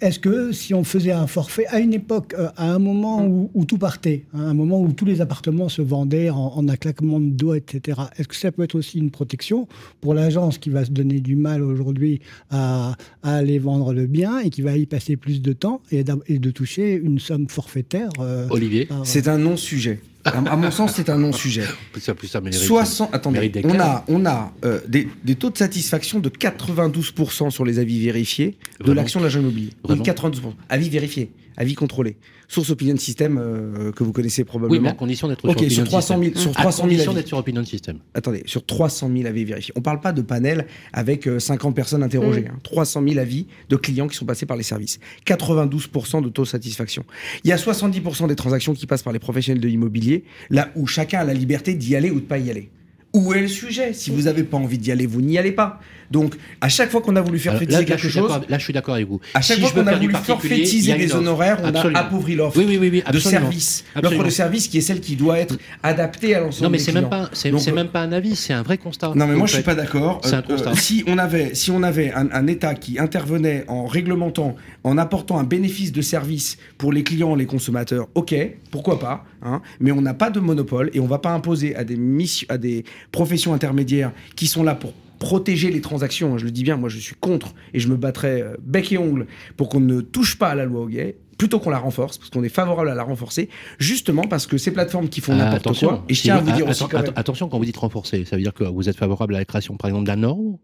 est-ce 0.00 0.18
que 0.18 0.50
si 0.50 0.72
on 0.72 0.82
faisait 0.82 1.12
un 1.12 1.26
forfait 1.26 1.66
à 1.66 1.78
une 1.78 1.92
époque, 1.92 2.34
euh, 2.38 2.48
à 2.56 2.72
un 2.72 2.78
moment 2.78 3.22
où, 3.22 3.50
où 3.52 3.66
tout 3.66 3.76
partait, 3.76 4.24
hein, 4.32 4.46
à 4.46 4.48
un 4.48 4.54
moment 4.54 4.80
où 4.80 4.90
tous 4.90 5.04
les 5.04 5.20
appartements 5.20 5.68
se 5.68 5.82
vendaient 5.82 6.30
en, 6.30 6.54
en 6.56 6.66
un 6.66 6.76
claquement 6.76 7.20
de 7.20 7.28
doigts, 7.28 7.58
etc., 7.58 8.00
est-ce 8.16 8.28
que 8.28 8.36
ça 8.36 8.50
peut 8.50 8.62
être 8.62 8.76
aussi 8.76 8.98
une 8.98 9.10
protection 9.10 9.68
pour 10.00 10.14
l'agence 10.14 10.56
qui 10.56 10.70
va 10.70 10.86
se 10.86 10.90
donner 10.90 11.20
du 11.20 11.36
mal 11.36 11.62
aujourd'hui 11.62 12.20
à, 12.50 12.94
à 13.22 13.34
aller 13.34 13.58
vendre 13.58 13.92
le 13.92 14.06
bien 14.06 14.38
et 14.38 14.48
qui 14.48 14.62
va 14.62 14.74
y 14.74 14.86
passer 14.86 15.18
plus 15.18 15.42
de 15.42 15.52
temps 15.52 15.82
et 15.90 16.02
de 16.02 16.50
toucher 16.50 16.94
une 16.94 17.18
somme 17.18 17.46
forfaitaire 17.50 18.03
euh, 18.20 18.46
Olivier, 18.50 18.86
par- 18.86 19.06
C'est 19.06 19.28
un 19.28 19.38
non-sujet. 19.38 20.00
À, 20.26 20.30
à 20.38 20.56
mon 20.56 20.70
sens, 20.70 20.92
c'est 20.94 21.10
un 21.10 21.18
non-sujet. 21.18 21.64
plus 21.92 22.00
ça, 22.00 22.14
plus 22.14 22.28
ça 22.28 22.40
mérite. 22.40 22.58
60, 22.58 23.10
attendez, 23.14 23.52
on 23.64 23.78
a, 23.78 24.04
on 24.08 24.24
a 24.24 24.52
euh, 24.64 24.80
des, 24.88 25.06
des 25.22 25.34
taux 25.34 25.50
de 25.50 25.58
satisfaction 25.58 26.18
de 26.18 26.30
92% 26.30 27.50
sur 27.50 27.64
les 27.64 27.78
avis 27.78 28.00
vérifiés 28.04 28.56
de 28.82 28.92
l'action 28.92 29.20
de 29.20 29.24
l'agent 29.24 29.40
immobilier. 29.40 29.70
Oui, 29.88 29.96
Vraiment 29.96 30.02
92%. 30.04 30.40
Avis 30.70 30.88
vérifiés, 30.88 31.30
avis 31.56 31.74
contrôlés. 31.74 32.16
Source 32.48 32.70
Opinion 32.70 32.96
System 32.96 33.38
euh, 33.38 33.90
que 33.92 34.04
vous 34.04 34.12
connaissez 34.12 34.42
Oui, 34.42 34.44
mais 34.46 34.48
probablement. 34.48 34.88
à 34.90 34.92
condition 34.94 35.28
d'être 35.28 35.44
Ok, 35.48 35.58
sur 35.60 35.70
sur 35.70 35.82
Opinion 35.82 35.86
300 35.86 36.14
000, 36.18 36.24
System. 36.24 36.42
sur 36.42 36.50
À 36.50 36.54
300 36.62 36.76
000 36.76 36.88
condition 36.88 37.10
avis. 37.10 37.16
d'être 37.20 37.28
sur 37.28 37.38
Opinion 37.38 37.64
System. 37.64 37.98
Attendez, 38.14 38.42
sur 38.46 38.64
300 38.66 39.10
000 39.14 39.26
avis 39.28 39.44
vérifiés. 39.44 39.72
On 39.76 39.80
ne 39.80 39.84
parle 39.84 40.00
pas 40.00 40.12
de 40.12 40.22
panel 40.22 40.66
avec 40.92 41.26
euh, 41.26 41.38
50 41.38 41.74
personnes 41.74 42.02
interrogées. 42.02 42.46
hein. 42.48 42.58
300 42.62 43.02
000 43.06 43.18
avis 43.18 43.46
de 43.68 43.76
clients 43.76 44.08
qui 44.08 44.16
sont 44.16 44.26
passés 44.26 44.46
par 44.46 44.56
les 44.56 44.62
services. 44.62 44.98
92% 45.26 46.22
de 46.22 46.28
taux 46.28 46.42
de 46.42 46.48
satisfaction. 46.48 47.04
Il 47.44 47.50
y 47.50 47.52
a 47.52 47.56
70% 47.56 48.28
des 48.28 48.36
transactions 48.36 48.74
qui 48.74 48.86
passent 48.86 49.02
par 49.02 49.12
les 49.12 49.18
professionnels 49.18 49.60
de 49.62 49.68
l'immobilier, 49.68 50.24
là 50.50 50.70
où 50.76 50.86
chacun 50.86 51.20
a 51.20 51.24
la 51.24 51.34
liberté 51.34 51.74
d'y 51.74 51.96
aller 51.96 52.10
ou 52.10 52.16
de 52.20 52.26
pas 52.26 52.38
y 52.38 52.50
aller. 52.50 52.70
Où 53.14 53.32
est 53.32 53.40
le 53.42 53.48
sujet 53.48 53.92
Si 53.92 54.10
vous 54.10 54.22
n'avez 54.22 54.42
pas 54.42 54.56
envie 54.56 54.76
d'y 54.76 54.90
aller, 54.90 55.06
vous 55.06 55.20
n'y 55.20 55.38
allez 55.38 55.52
pas. 55.52 55.80
Donc, 56.10 56.34
à 56.60 56.68
chaque 56.68 56.90
fois 56.90 57.00
qu'on 57.00 57.16
a 57.16 57.20
voulu 57.20 57.38
faire 57.38 57.52
Alors, 57.52 57.60
fétiser 57.60 57.78
là, 57.80 57.84
quelque 57.84 58.08
chose, 58.08 58.30
là, 58.48 58.58
je 58.58 58.64
suis 58.64 58.72
d'accord 58.72 58.94
avec 58.94 59.08
vous. 59.08 59.20
à 59.34 59.40
chaque 59.40 59.56
Si 59.56 59.62
fois 59.62 59.70
qu'on 59.70 59.80
a 59.86 59.90
faire 59.90 59.98
voulu 60.00 60.14
a 60.14 60.94
une 60.94 60.96
des 60.98 61.14
honoraires, 61.14 61.58
on 61.62 61.66
Absolument. 61.68 61.98
a 61.98 62.02
appauvri 62.02 62.34
l'offre 62.34 62.58
Oui, 62.58 62.64
oui, 62.68 62.78
oui, 62.78 62.90
oui, 62.92 63.12
de 63.12 63.18
service. 63.18 63.84
L'offre 64.00 64.24
de 64.24 64.30
service 64.30 64.68
qui 64.68 64.78
est 64.78 64.80
celle 64.80 65.00
qui 65.00 65.16
doit 65.16 65.38
être 65.38 65.56
adaptée 65.82 66.34
à 66.34 66.40
l'ensemble 66.40 66.64
Non, 66.64 66.70
mais 66.70 66.78
des 66.78 66.84
c'est 66.84 66.92
même 66.92 67.08
pas, 67.08 67.30
c'est 67.32 67.52
euh, 67.52 67.74
même 67.74 67.88
pas 67.88 68.00
un 68.00 68.12
avis, 68.12 68.36
c'est 68.36 68.52
un 68.52 68.62
vrai 68.62 68.78
constat. 68.78 69.08
non, 69.14 69.26
mais 69.26 69.34
moi 69.34 69.40
vous 69.42 69.46
je 69.46 69.54
suis 69.54 69.62
pas 69.62 69.74
d'accord. 69.74 70.20
Euh, 70.26 70.42
euh, 70.50 70.74
si 70.74 71.04
on 71.06 71.18
avait, 71.18 71.54
si 71.54 71.70
on 71.70 71.82
avait 71.82 72.12
un, 72.12 72.28
un 72.32 72.46
État 72.46 72.74
qui 72.74 72.98
intervenait 72.98 73.64
en 73.68 73.86
réglementant, 73.86 74.56
en 74.82 74.98
apportant 74.98 75.38
un 75.38 75.44
bénéfice 75.44 75.92
de 75.92 76.02
service 76.02 76.58
pour 76.78 76.92
les 76.92 77.02
clients, 77.02 77.34
les 77.34 77.46
consommateurs, 77.46 78.08
ok, 78.14 78.34
pourquoi 78.70 78.98
pas. 78.98 79.24
Hein, 79.44 79.62
mais 79.80 79.92
on 79.92 80.00
n'a 80.00 80.14
pas 80.14 80.30
de 80.30 80.40
monopole 80.40 80.90
et 80.94 81.00
on 81.00 81.06
va 81.06 81.18
pas 81.18 81.30
imposer 81.32 81.76
à 81.76 81.84
des 81.84 81.96
missions, 81.96 82.46
à 82.50 82.58
des 82.58 82.84
professions 83.12 83.54
intermédiaires 83.54 84.12
qui 84.36 84.46
sont 84.46 84.62
là 84.64 84.74
pour 84.74 84.92
protéger 85.20 85.70
les 85.70 85.80
transactions. 85.80 86.34
hein, 86.34 86.38
je 86.38 86.44
le 86.44 86.50
dis 86.50 86.64
bien, 86.64 86.76
moi 86.76 86.88
je 86.88 86.98
suis 86.98 87.14
contre 87.14 87.54
et 87.72 87.78
je 87.80 87.88
me 87.88 87.96
battrai 87.96 88.42
euh, 88.42 88.54
bec 88.62 88.92
et 88.92 88.98
ongle 88.98 89.26
pour 89.56 89.68
qu'on 89.68 89.80
ne 89.80 90.00
touche 90.00 90.38
pas 90.38 90.48
à 90.48 90.54
la 90.54 90.64
loi 90.64 90.80
au 90.82 90.88
gay 90.88 91.16
plutôt 91.38 91.58
qu'on 91.58 91.70
la 91.70 91.78
renforce, 91.78 92.16
parce 92.18 92.30
qu'on 92.30 92.44
est 92.44 92.48
favorable 92.48 92.88
à 92.88 92.94
la 92.94 93.02
renforcer, 93.02 93.48
justement 93.80 94.22
parce 94.22 94.46
que 94.46 94.56
ces 94.56 94.70
plateformes 94.70 95.08
qui 95.08 95.20
font 95.20 95.32
Ah, 95.34 95.50
n'importe 95.50 95.78
quoi, 95.80 96.04
et 96.08 96.14
je 96.14 96.18
Si 96.18 96.22
tiens 96.24 96.36
à 96.36 96.40
vous- 96.40 96.46
vous 96.50 96.56
dire 96.56 96.68
aussi 96.68 96.84
atten- 96.84 96.88
quand 96.90 96.98
même- 96.98 97.06
atten- 97.10 97.12
Attention, 97.16 97.48
quand 97.48 97.58
vous 97.58 97.64
dites 97.64 97.76
renforcer, 97.76 98.24
ça 98.24 98.36
veut 98.36 98.42
dire 98.42 98.54
que 98.54 98.62
vous 98.64 98.88
êtes 98.88 98.96
favorable 98.96 99.34
à 99.34 99.38
la 99.38 99.44
création, 99.44 99.76
par 99.76 99.88
exemple, 99.88 100.06
d'un 100.06 100.14
norme 100.16 100.58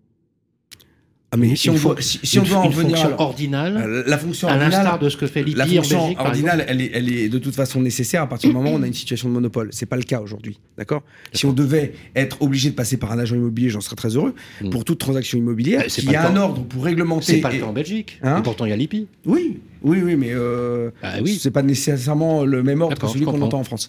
Ah, 1.33 1.37
mais 1.37 1.55
si 1.55 1.70
on, 1.70 1.74
doit, 1.74 1.95
si, 2.01 2.18
si 2.24 2.41
on 2.41 2.43
une- 2.43 2.49
doit 2.49 2.59
en 2.59 2.64
une 2.64 2.70
venir... 2.72 2.89
fonction 2.91 3.07
alors- 3.07 3.20
ordinale, 3.20 3.76
Euh, 3.76 4.03
La 4.05 4.18
fonction 4.18 4.49
à 4.49 4.51
ordinale, 4.51 4.72
l'instar 4.72 4.99
de 4.99 5.09
ce 5.09 5.16
que 5.16 5.28
fait 5.28 5.45
l'IPI 5.45 5.55
la 5.59 5.64
en 5.64 5.68
fonction 5.68 6.01
Belgique, 6.01 6.20
ordinale, 6.20 6.61
exemple. 6.62 6.70
elle 6.70 6.81
est, 6.81 6.91
elle 6.93 7.12
est 7.12 7.28
de 7.28 7.39
toute 7.39 7.55
façon 7.55 7.81
nécessaire 7.81 8.22
à 8.22 8.28
partir 8.28 8.51
du 8.51 8.57
moment 8.57 8.72
où 8.72 8.74
on 8.74 8.83
a 8.83 8.87
une 8.89 8.93
situation 8.95 9.28
de 9.28 9.35
monopole. 9.35 9.68
C'est 9.70 9.87
pas 9.87 9.97
le 9.97 10.03
cas 10.03 10.20
aujourd'hui, 10.20 10.59
d'accord? 10.76 11.05
Si 11.33 11.47
on 11.47 11.53
devait 11.53 11.93
être 12.16 12.43
obligé 12.43 12.70
de 12.70 12.74
passer 12.74 12.97
par 12.97 13.12
un 13.12 13.18
agent 13.20 13.37
immobilier, 13.37 13.70
j'en 13.70 13.81
serais 13.81 13.95
très 13.95 14.16
heureux. 14.16 14.35
Mm. 14.61 14.70
Pour 14.70 14.85
toute 14.85 14.99
transaction 14.99 15.39
immobilière, 15.39 15.85
il 15.99 16.11
y 16.11 16.16
a 16.16 16.28
un 16.28 16.37
ordre 16.37 16.64
pour 16.64 16.85
réglementer. 16.85 17.35
C'est 17.35 17.41
pas 17.41 17.53
le 17.53 17.61
cas 17.61 17.66
en 17.66 17.72
Belgique. 17.72 18.18
Hein? 18.24 18.39
Et 18.39 18.43
pourtant, 18.43 18.64
il 18.64 18.70
y 18.70 18.72
a 18.72 18.76
l'IPI. 18.76 19.07
Oui, 19.24 19.61
oui, 19.83 20.01
oui, 20.03 20.16
mais 20.16 20.31
euh, 20.33 20.91
Ah 21.01 21.14
oui. 21.22 21.39
c'est 21.41 21.53
pas 21.53 21.62
nécessairement 21.62 22.45
le 22.45 22.64
même 22.64 22.83
ordre 22.83 22.99
que 22.99 23.07
celui 23.07 23.24
qu'on 23.24 23.41
entend 23.41 23.61
en 23.61 23.64
France. 23.64 23.89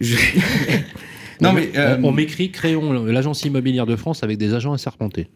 Je- 0.00 0.16
non 1.42 1.52
mais 1.52 1.70
euh, 1.76 1.96
On, 2.02 2.08
on 2.08 2.12
m'écrit 2.12 2.50
créons 2.50 2.92
l'agence 3.04 3.44
immobilière 3.44 3.86
de 3.86 3.96
France 3.96 4.22
avec 4.22 4.38
des 4.38 4.54
agents 4.54 4.72
assermentés. 4.72 5.28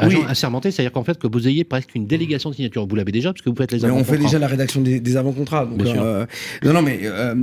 Agent 0.00 0.16
Oui. 0.20 0.24
c'est-à-dire 0.70 0.92
qu'en 0.92 1.02
fait 1.02 1.18
que 1.18 1.26
vous 1.26 1.48
ayez 1.48 1.64
presque 1.64 1.92
une 1.96 2.06
délégation 2.06 2.50
de 2.50 2.54
signature. 2.54 2.86
Vous 2.86 2.94
l'avez 2.94 3.10
déjà 3.10 3.32
parce 3.32 3.42
que 3.42 3.50
vous 3.50 3.56
faites 3.56 3.72
les 3.72 3.80
Mais 3.80 3.86
avant 3.88 3.96
on 3.96 4.04
fait 4.04 4.16
déjà 4.16 4.38
la 4.38 4.46
rédaction 4.46 4.80
des, 4.80 5.00
des 5.00 5.16
avant-contrats. 5.16 5.68
sûr. 5.86 6.00
euh, 6.00 6.24
non, 6.62 6.72
non, 6.72 6.82
mais 6.82 7.00
euh, 7.02 7.34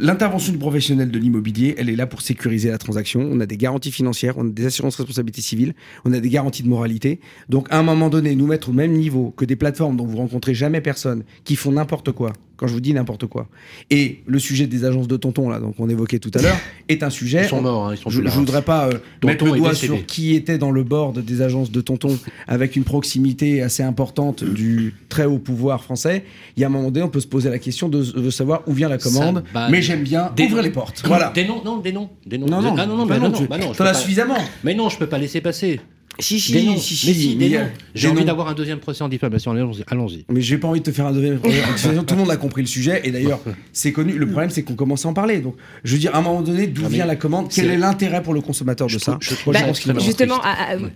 l'intervention 0.00 0.52
du 0.52 0.58
professionnel 0.58 1.10
de 1.10 1.18
l'immobilier, 1.18 1.74
elle 1.76 1.90
est 1.90 1.96
là 1.96 2.06
pour 2.06 2.22
sécuriser 2.22 2.70
la 2.70 2.78
transaction. 2.78 3.20
On 3.30 3.40
a 3.40 3.46
des 3.46 3.58
garanties 3.58 3.92
financières, 3.92 4.38
on 4.38 4.46
a 4.46 4.50
des 4.50 4.64
assurances 4.64 4.96
responsabilité 4.96 5.42
civile, 5.42 5.74
on 6.06 6.12
a 6.14 6.20
des 6.20 6.30
garanties 6.30 6.62
de 6.62 6.68
moralité. 6.68 7.20
Donc, 7.50 7.66
à 7.70 7.78
un 7.78 7.82
moment 7.82 8.08
donné, 8.08 8.34
nous 8.34 8.46
mettre 8.46 8.70
au 8.70 8.72
même 8.72 8.92
niveau 8.92 9.30
que 9.36 9.44
des 9.44 9.56
plateformes 9.56 9.98
dont 9.98 10.06
vous 10.06 10.16
rencontrez 10.16 10.54
jamais 10.54 10.80
personne, 10.80 11.24
qui 11.44 11.56
font 11.56 11.72
n'importe 11.72 12.12
quoi. 12.12 12.32
Quand 12.58 12.66
je 12.66 12.74
vous 12.74 12.80
dis 12.80 12.92
n'importe 12.92 13.26
quoi. 13.26 13.48
Et 13.88 14.20
le 14.26 14.38
sujet 14.38 14.66
des 14.66 14.84
agences 14.84 15.08
de 15.08 15.16
tonton, 15.16 15.48
là, 15.48 15.60
donc 15.60 15.76
on 15.78 15.88
évoquait 15.88 16.18
tout 16.18 16.32
à 16.34 16.42
l'heure, 16.42 16.56
est 16.88 17.02
un 17.02 17.08
sujet. 17.10 17.44
Ils 17.44 17.48
sont 17.48 17.62
morts, 17.62 17.86
hein, 17.86 17.94
ils 17.94 17.98
sont 17.98 18.10
je, 18.10 18.18
plus 18.18 18.24
là. 18.26 18.30
je 18.34 18.38
voudrais 18.38 18.62
pas 18.62 18.88
euh, 18.88 18.98
mettre 19.24 19.44
le 19.46 19.52
doigt 19.52 19.74
sur 19.74 20.04
qui 20.06 20.34
était 20.34 20.58
dans 20.58 20.72
le 20.72 20.82
board 20.82 21.20
des 21.24 21.40
agences 21.40 21.70
de 21.70 21.80
tonton 21.80 22.18
avec 22.48 22.74
une 22.76 22.84
proximité 22.84 23.62
assez 23.62 23.82
importante 23.84 24.42
du 24.44 24.94
très 25.08 25.24
haut 25.24 25.38
pouvoir 25.38 25.82
français. 25.84 26.24
Il 26.56 26.60
y 26.60 26.64
a 26.64 26.66
un 26.66 26.70
moment 26.70 26.90
donné, 26.90 27.06
on 27.06 27.10
peut 27.10 27.20
se 27.20 27.26
poser 27.28 27.48
la 27.48 27.58
question 27.60 27.88
de, 27.88 28.02
de 28.02 28.30
savoir 28.30 28.62
où 28.66 28.72
vient 28.72 28.88
la 28.88 28.98
commande. 28.98 29.44
Ça 29.52 29.68
Mais 29.70 29.80
j'aime 29.80 30.02
bien 30.02 30.32
Des 30.34 30.44
ouvrir 30.44 30.56
noms. 30.56 30.62
les 30.64 30.70
portes. 30.70 31.02
Voilà. 31.06 31.30
Des 31.34 31.46
noms, 31.46 31.62
non, 31.64 31.78
des 31.78 31.92
noms, 31.92 32.10
des 32.26 32.38
noms. 32.38 32.46
Non, 32.46 32.60
non, 32.60 32.74
ah 32.76 32.86
non, 32.86 32.96
non, 32.96 33.06
bah 33.06 33.18
mais 33.20 33.28
non, 33.28 33.32
tu- 33.32 33.46
bah 33.46 33.58
non, 33.58 33.70
as 33.72 33.94
suffisamment. 33.94 34.38
Mais 34.64 34.74
non, 34.74 34.88
je 34.88 34.98
peux 34.98 35.06
pas 35.06 35.18
laisser 35.18 35.40
passer. 35.40 35.80
Si, 36.20 36.40
si, 36.40 36.66
noms. 36.66 36.76
si, 36.76 36.96
si. 36.96 37.06
mais 37.06 37.14
si, 37.14 37.36
mais. 37.36 37.70
J'ai 37.94 38.08
envie 38.08 38.24
d'avoir 38.24 38.48
un 38.48 38.54
deuxième 38.54 38.78
procès 38.80 39.02
en 39.04 39.08
diffamation. 39.08 39.52
Allons-y. 39.52 39.84
allons-y. 39.86 40.24
Mais 40.28 40.40
j'ai 40.40 40.58
pas 40.58 40.68
envie 40.68 40.80
de 40.80 40.84
te 40.84 40.90
faire 40.92 41.06
un 41.06 41.12
deuxième. 41.12 41.38
Tout 41.40 42.14
le 42.14 42.16
monde 42.16 42.30
a 42.30 42.36
compris 42.36 42.62
le 42.62 42.66
sujet 42.68 43.00
et 43.04 43.10
d'ailleurs 43.10 43.40
c'est 43.72 43.92
connu. 43.92 44.12
Le 44.18 44.26
problème 44.26 44.50
c'est 44.50 44.62
qu'on 44.62 44.74
commence 44.74 45.06
à 45.06 45.08
en 45.08 45.14
parler. 45.14 45.38
Donc 45.38 45.54
je 45.84 45.92
veux 45.92 45.98
dire 45.98 46.14
à 46.14 46.18
un 46.18 46.22
moment 46.22 46.42
donné 46.42 46.66
d'où 46.66 46.82
Ah, 46.84 46.88
vient 46.88 47.06
la 47.06 47.16
commande? 47.16 47.48
Quel 47.50 47.70
est 47.70 47.76
l'intérêt 47.76 48.22
pour 48.22 48.34
le 48.34 48.40
consommateur 48.40 48.86
de 48.88 48.92
Je 48.92 48.98
ça? 48.98 49.18
je 49.20 49.34
Moi, 49.46 49.54
Bah, 49.54 49.98
justement, 50.00 50.40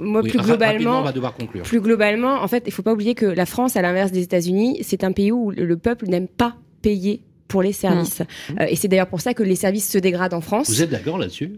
moi 0.01 0.20
Oui, 0.23 0.31
plus 0.31 0.39
rapidement, 0.39 0.45
globalement, 0.57 1.01
on 1.01 1.05
va 1.05 1.12
devoir 1.12 1.35
conclure. 1.35 1.62
plus 1.62 1.81
globalement, 1.81 2.43
en 2.43 2.49
fait, 2.49 2.64
il 2.66 2.73
faut 2.73 2.83
pas 2.83 2.93
oublier 2.93 3.14
que 3.14 3.27
la 3.27 3.47
France, 3.47 3.77
à 3.77 3.83
l'inverse 3.83 4.12
des 4.12 4.23
États-Unis, 4.23 4.79
c'est 4.83 5.05
un 5.05 5.12
pays 5.12 5.33
où 5.33 5.51
le 5.51 5.64
le 5.64 5.77
peuple 5.77 6.07
n'aime 6.09 6.29
pas 6.29 6.57
payer 6.83 7.23
pour 7.49 7.62
les 7.62 7.73
services. 7.73 8.23
Euh, 8.61 8.66
et 8.68 8.77
c'est 8.77 8.89
d'ailleurs 8.89 9.07
pour 9.07 9.20
ça 9.20 9.33
que 9.35 9.43
les 9.43 9.57
services 9.57 9.89
se 9.91 9.99
dégradent 9.99 10.35
en 10.35 10.41
France. 10.41 10.68
Vous 10.68 10.83
êtes 10.83 10.91
d'accord 10.91 11.18
là-dessus? 11.18 11.53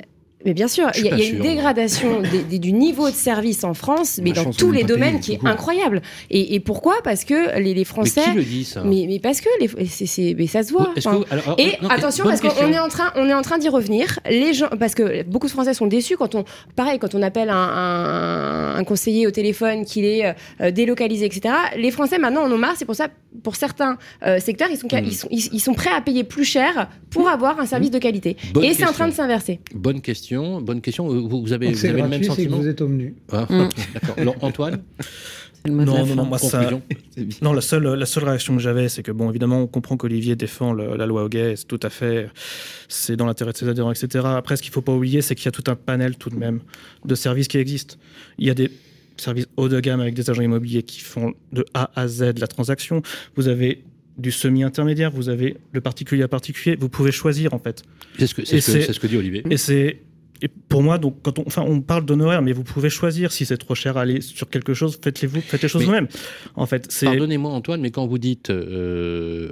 Mais 0.44 0.54
bien 0.54 0.68
sûr, 0.68 0.88
il 0.96 1.06
y 1.06 1.10
a, 1.10 1.16
y 1.16 1.28
une 1.30 1.40
dégradation 1.40 2.20
des- 2.32 2.42
des- 2.42 2.58
du 2.58 2.72
niveau 2.72 3.08
de 3.10 3.14
service 3.14 3.64
en 3.64 3.74
France, 3.74 4.20
mais 4.22 4.32
La 4.32 4.44
dans 4.44 4.50
tous 4.52 4.70
les 4.72 4.84
domaines, 4.84 5.20
qui 5.20 5.32
est 5.34 5.40
incroyable. 5.46 6.02
Et, 6.30 6.54
et 6.54 6.60
pourquoi? 6.60 6.96
Parce 7.02 7.24
que 7.24 7.58
les, 7.58 7.74
les 7.74 7.84
Français. 7.84 8.20
Mais 8.26 8.32
qui 8.32 8.38
le 8.38 8.44
dit 8.44 8.64
ça? 8.64 8.82
mais, 8.84 9.06
mais 9.08 9.18
parce 9.20 9.40
que 9.40 9.48
les, 9.60 10.34
mais 10.34 10.46
ça 10.46 10.62
se 10.62 10.72
voit. 10.72 10.92
Que- 10.94 11.32
alors, 11.32 11.54
et 11.58 11.72
non, 11.82 11.88
attention 11.88 12.24
parce 12.24 12.40
qu'on 12.40 12.72
est 12.72 12.78
en 12.78 12.88
train, 12.88 13.12
on 13.16 13.28
est 13.28 13.34
en 13.34 13.42
train 13.42 13.58
d'y 13.58 13.68
revenir. 13.68 14.18
Les 14.30 14.52
gens, 14.54 14.68
parce 14.78 14.94
que 14.94 15.22
beaucoup 15.24 15.46
de 15.46 15.52
Français 15.52 15.74
sont 15.74 15.86
déçus 15.86 16.16
quand 16.16 16.34
on, 16.34 16.44
pareil, 16.76 16.98
quand 16.98 17.14
on 17.14 17.22
appelle 17.22 17.50
un, 17.50 17.54
un- 17.56 18.76
un 18.76 18.84
conseiller 18.84 19.26
au 19.26 19.30
téléphone 19.30 19.84
qu'il 19.84 20.04
est 20.04 20.34
euh, 20.60 20.70
délocalisé, 20.70 21.26
etc. 21.26 21.54
Les 21.76 21.90
Français 21.90 22.18
maintenant 22.18 22.42
en 22.44 22.52
ont 22.52 22.58
marre. 22.58 22.74
C'est 22.76 22.84
pour 22.84 22.94
ça, 22.96 23.08
pour 23.42 23.56
certains 23.56 23.96
euh, 24.26 24.38
secteurs, 24.40 24.68
ils 24.70 24.76
sont, 24.78 24.88
Hmm. 24.94 24.98
ils 25.04 25.14
sont, 25.16 25.28
ils, 25.30 25.48
ils 25.54 25.60
sont 25.60 25.72
prêts 25.74 25.90
à 25.96 26.00
payer 26.00 26.24
plus 26.24 26.44
cher 26.44 26.88
pour 27.10 27.28
avoir 27.28 27.58
un 27.58 27.66
service 27.66 27.90
de 27.90 27.98
qualité. 27.98 28.36
Bonne 28.52 28.64
et 28.64 28.74
c'est 28.74 28.86
en 28.86 28.92
train 28.92 29.08
de 29.08 29.12
s'inverser. 29.14 29.60
Bonne 29.74 30.00
question, 30.02 30.33
bonne 30.60 30.80
question. 30.80 31.06
Vous, 31.08 31.42
vous 31.42 31.52
avez, 31.52 31.72
vous 31.72 31.84
avez 31.86 32.02
le 32.02 32.08
même 32.08 32.12
c'est 32.22 32.28
que 32.28 32.34
sentiment 32.34 32.58
vous 32.58 32.68
êtes 32.68 32.80
ovenu. 32.80 33.14
Ah, 33.32 33.46
Mm. 33.48 33.68
D'accord. 33.94 34.36
Antoine, 34.42 34.82
Non, 35.66 35.76
la 35.78 35.84
non, 35.86 36.14
non, 36.16 36.24
moi, 36.26 36.36
ça. 36.38 36.68
Non, 37.42 37.52
la 37.54 37.62
seule, 37.62 37.84
la 37.84 38.04
seule 38.04 38.24
réaction 38.24 38.54
que 38.54 38.60
j'avais, 38.60 38.90
c'est 38.90 39.02
que, 39.02 39.12
bon, 39.12 39.30
évidemment, 39.30 39.60
on 39.62 39.66
comprend 39.66 39.96
qu'Olivier 39.96 40.36
défend 40.36 40.74
le- 40.74 40.94
la 40.96 41.06
loi 41.06 41.24
au 41.24 41.28
gay, 41.30 41.54
c'est 41.56 41.66
tout 41.66 41.80
à 41.82 41.88
fait, 41.88 42.28
c'est 42.88 43.16
dans 43.16 43.24
l'intérêt 43.24 43.52
de 43.52 43.56
ses 43.56 43.66
adhérents, 43.68 43.90
etc. 43.92 44.26
Après, 44.26 44.56
ce 44.56 44.62
qu'il 44.62 44.70
ne 44.70 44.74
faut 44.74 44.82
pas 44.82 44.92
oublier, 44.92 45.22
c'est 45.22 45.34
qu'il 45.34 45.46
y 45.46 45.48
a 45.48 45.52
tout 45.52 45.64
un 45.70 45.74
panel, 45.74 46.16
tout 46.16 46.28
de 46.28 46.36
même, 46.36 46.60
de 47.06 47.14
services 47.14 47.48
qui 47.48 47.56
existent. 47.56 47.96
Il 48.36 48.46
y 48.46 48.50
a 48.50 48.54
des 48.54 48.70
services 49.16 49.46
haut 49.56 49.68
de 49.70 49.80
gamme 49.80 50.00
avec 50.00 50.12
des 50.14 50.28
agents 50.28 50.42
immobiliers 50.42 50.82
qui 50.82 51.00
font 51.00 51.32
de 51.52 51.64
A 51.72 51.90
à 51.98 52.08
Z 52.08 52.34
la 52.38 52.46
transaction. 52.46 53.00
Vous 53.36 53.48
avez 53.48 53.84
du 54.18 54.32
semi-intermédiaire, 54.32 55.10
vous 55.12 55.28
avez 55.30 55.56
le 55.72 55.80
particulier 55.80 56.24
à 56.24 56.28
particulier, 56.28 56.76
vous 56.78 56.88
pouvez 56.90 57.10
choisir, 57.10 57.54
en 57.54 57.58
fait. 57.58 57.82
c'est 58.18 58.26
ce, 58.60 58.92
ce 58.92 59.00
que 59.00 59.06
dit 59.06 59.16
Olivier. 59.16 59.42
Et 59.48 59.56
c'est 59.56 60.02
et 60.42 60.48
pour 60.48 60.82
moi 60.82 60.98
donc 60.98 61.16
quand 61.22 61.38
on 61.38 61.44
enfin 61.46 61.62
on 61.66 61.80
parle 61.80 62.04
d'honoraires 62.04 62.42
mais 62.42 62.52
vous 62.52 62.64
pouvez 62.64 62.90
choisir 62.90 63.32
si 63.32 63.46
c'est 63.46 63.56
trop 63.56 63.74
cher 63.74 63.96
aller 63.96 64.20
sur 64.20 64.48
quelque 64.50 64.74
chose 64.74 64.98
faites-les 65.02 65.28
vous 65.28 65.40
faites 65.40 65.62
les 65.62 65.68
choses 65.68 65.84
vous-même 65.84 66.08
en 66.56 66.66
fait 66.66 66.88
Pardonnez-moi 67.04 67.50
Antoine, 67.52 67.80
mais 67.80 67.90
quand 67.90 68.06
vous 68.06 68.18
dites 68.18 68.50
euh, 68.50 69.50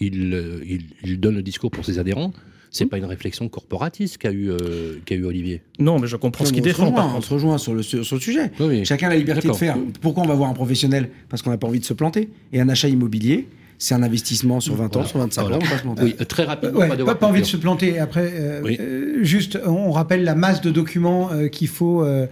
il, 0.00 0.34
euh, 0.34 0.60
il, 0.66 0.82
il 1.04 1.20
donne 1.20 1.36
le 1.36 1.42
discours 1.42 1.70
pour 1.70 1.84
ses 1.84 1.98
adhérents, 1.98 2.32
c'est 2.70 2.86
pas 2.86 2.98
une 2.98 3.04
réflexion 3.04 3.48
corporatiste 3.48 4.18
qu'a 4.18 4.32
eu, 4.32 4.50
euh, 4.50 4.98
qu'a 5.04 5.14
eu 5.14 5.24
Olivier. 5.24 5.62
non 5.78 5.98
mais 5.98 6.08
je 6.08 6.16
comprends 6.16 6.44
ce 6.44 6.52
qu'il 6.52 6.62
mais 6.62 6.70
on 6.70 6.74
se 6.74 6.80
défend 6.80 6.92
par 6.92 7.04
rejoint, 7.04 7.18
On 7.18 7.22
se 7.22 7.34
rejoint 7.34 7.58
sur 7.58 7.74
le, 7.74 7.82
sur, 7.82 8.04
sur 8.04 8.16
le 8.16 8.20
sujet. 8.20 8.50
Oui, 8.58 8.66
oui. 8.66 8.84
Chacun 8.84 9.06
a 9.06 9.10
la 9.10 9.16
liberté 9.16 9.46
de 9.46 9.52
faire. 9.52 9.76
Pourquoi 10.00 10.24
on 10.24 10.26
va 10.26 10.34
voir 10.34 10.50
un 10.50 10.54
professionnel? 10.54 11.10
Parce 11.28 11.42
qu'on 11.42 11.50
n'a 11.50 11.58
pas 11.58 11.68
envie 11.68 11.78
de 11.78 11.84
se 11.84 11.94
planter. 11.94 12.30
Et 12.52 12.60
un 12.60 12.68
achat 12.68 12.88
immobilier, 12.88 13.48
c'est 13.78 13.94
un 13.94 14.02
investissement 14.02 14.60
sur 14.60 14.74
20 14.76 14.96
ans, 14.96 15.04
sur 15.04 15.18
25 15.18 15.42
ans. 15.42 15.58
Oui, 16.02 16.14
très 16.28 16.44
rapidement. 16.44 16.80
Ouais, 16.80 16.96
pas, 16.96 17.14
pas 17.14 17.26
envie 17.26 17.40
de 17.42 17.46
se 17.46 17.56
planter. 17.56 17.98
Après, 17.98 18.30
euh, 18.34 18.60
Oui. 18.64 18.76
euh, 18.80 19.18
juste, 19.22 19.58
on 19.66 19.90
rappelle 19.90 20.24
la 20.24 20.34
masse 20.34 20.60
de 20.60 20.70
documents 20.70 21.30
euh, 21.32 21.48
qu'il 21.48 21.68
faut 21.68 22.02
euh, 22.02 22.26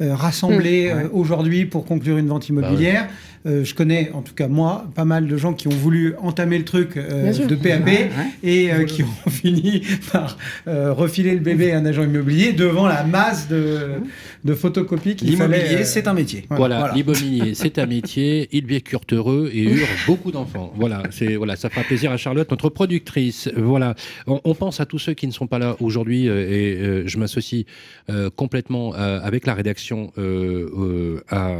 euh, 0.00 0.14
rassembler 0.14 0.88
euh, 0.90 1.08
aujourd'hui 1.12 1.64
pour 1.66 1.84
conclure 1.84 2.18
une 2.18 2.28
vente 2.28 2.48
immobilière. 2.48 3.08
Euh, 3.46 3.64
je 3.64 3.74
connais, 3.74 4.10
en 4.12 4.22
tout 4.22 4.34
cas 4.34 4.48
moi, 4.48 4.86
pas 4.94 5.04
mal 5.04 5.26
de 5.26 5.36
gens 5.36 5.54
qui 5.54 5.68
ont 5.68 5.72
voulu 5.72 6.14
entamer 6.20 6.58
le 6.58 6.64
truc 6.64 6.96
euh, 6.96 7.32
de 7.32 7.54
PAP 7.54 7.86
Ouais, 7.86 8.10
et 8.42 8.72
euh, 8.72 8.84
qui 8.84 9.02
ont 9.02 9.30
fini 9.30 9.82
par 10.12 10.36
euh, 10.66 10.92
refiler 10.92 11.32
le 11.34 11.40
bébé 11.40 11.72
à 11.72 11.78
un 11.78 11.86
agent 11.86 12.02
immobilier 12.02 12.52
devant 12.52 12.86
la 12.86 13.04
masse 13.04 13.48
de, 13.48 14.00
de 14.44 14.54
photocopies 14.54 15.16
qu'il. 15.16 15.30
L'immobilier, 15.30 15.78
euh, 15.78 15.84
c'est 15.84 16.08
un 16.08 16.14
métier. 16.14 16.44
Voilà, 16.50 16.92
l'immobilier, 16.94 17.54
c'est 17.54 17.78
un 17.78 17.86
métier. 17.86 18.48
Ils 18.52 18.66
vécurent 18.66 19.00
heureux 19.12 19.50
et 19.52 19.62
eurent 19.62 19.86
beaucoup 20.06 20.30
d'enfants. 20.32 20.72
Voilà, 20.76 21.02
c'est 21.10 21.36
voilà, 21.36 21.56
ça 21.56 21.70
fera 21.70 21.82
plaisir 21.82 22.10
à 22.12 22.16
Charlotte, 22.16 22.50
notre 22.50 22.68
productrice. 22.68 23.48
Voilà, 23.56 23.94
on, 24.26 24.40
on 24.44 24.54
pense 24.54 24.80
à 24.80 24.86
tous 24.86 24.98
ceux 24.98 25.14
qui 25.14 25.26
ne 25.26 25.32
sont 25.32 25.46
pas 25.46 25.58
là 25.58 25.76
aujourd'hui 25.80 26.28
euh, 26.28 26.48
et 26.48 26.76
euh, 26.76 27.02
je 27.06 27.18
m'associe 27.18 27.64
euh, 28.10 28.30
complètement 28.30 28.94
euh, 28.94 29.20
avec 29.22 29.46
la 29.46 29.54
rédaction 29.54 30.12
euh, 30.18 30.68
euh, 30.76 31.20
à 31.28 31.58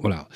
voilà 0.00 0.28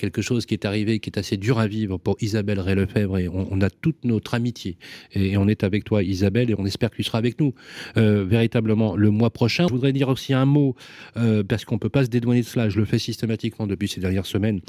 quelque 0.00 0.22
chose 0.22 0.46
qui 0.46 0.54
est 0.54 0.64
arrivé, 0.64 0.98
qui 0.98 1.10
est 1.10 1.18
assez 1.18 1.36
dur 1.36 1.58
à 1.58 1.66
vivre 1.66 1.98
pour 1.98 2.16
Isabelle 2.20 2.58
Ray-Lefebvre 2.58 3.18
et 3.18 3.28
on, 3.28 3.60
a 3.60 3.68
toute 3.68 4.04
notre 4.04 4.34
amitié 4.34 4.78
et, 5.12 5.36
on 5.36 5.46
est 5.46 5.62
avec 5.62 5.84
toi 5.84 6.02
Isabelle 6.02 6.50
et 6.50 6.54
on 6.58 6.64
espère 6.64 6.90
que 6.90 6.96
tu 6.96 7.02
seras 7.02 7.18
avec 7.18 7.38
nous 7.38 7.54
euh, 7.96 8.24
véritablement 8.24 8.96
le 8.96 9.10
mois 9.10 9.30
prochain. 9.30 9.66
Je 9.68 9.72
voudrais 9.72 9.92
dire 9.92 10.08
aussi 10.08 10.32
un 10.32 10.46
mot 10.46 10.74
euh, 11.16 11.44
parce 11.44 11.64
qu'on 11.64 11.78
peut 11.78 11.90
pas 11.90 12.04
se 12.04 12.10
dédouaner 12.10 12.40
de 12.40 12.46
cela. 12.46 12.68
Je 12.70 12.78
le 12.78 12.86
fais 12.86 12.98
systématiquement 12.98 13.66
depuis 13.66 13.88
ces 13.88 14.00
dernières 14.00 14.26
semaines 14.26 14.60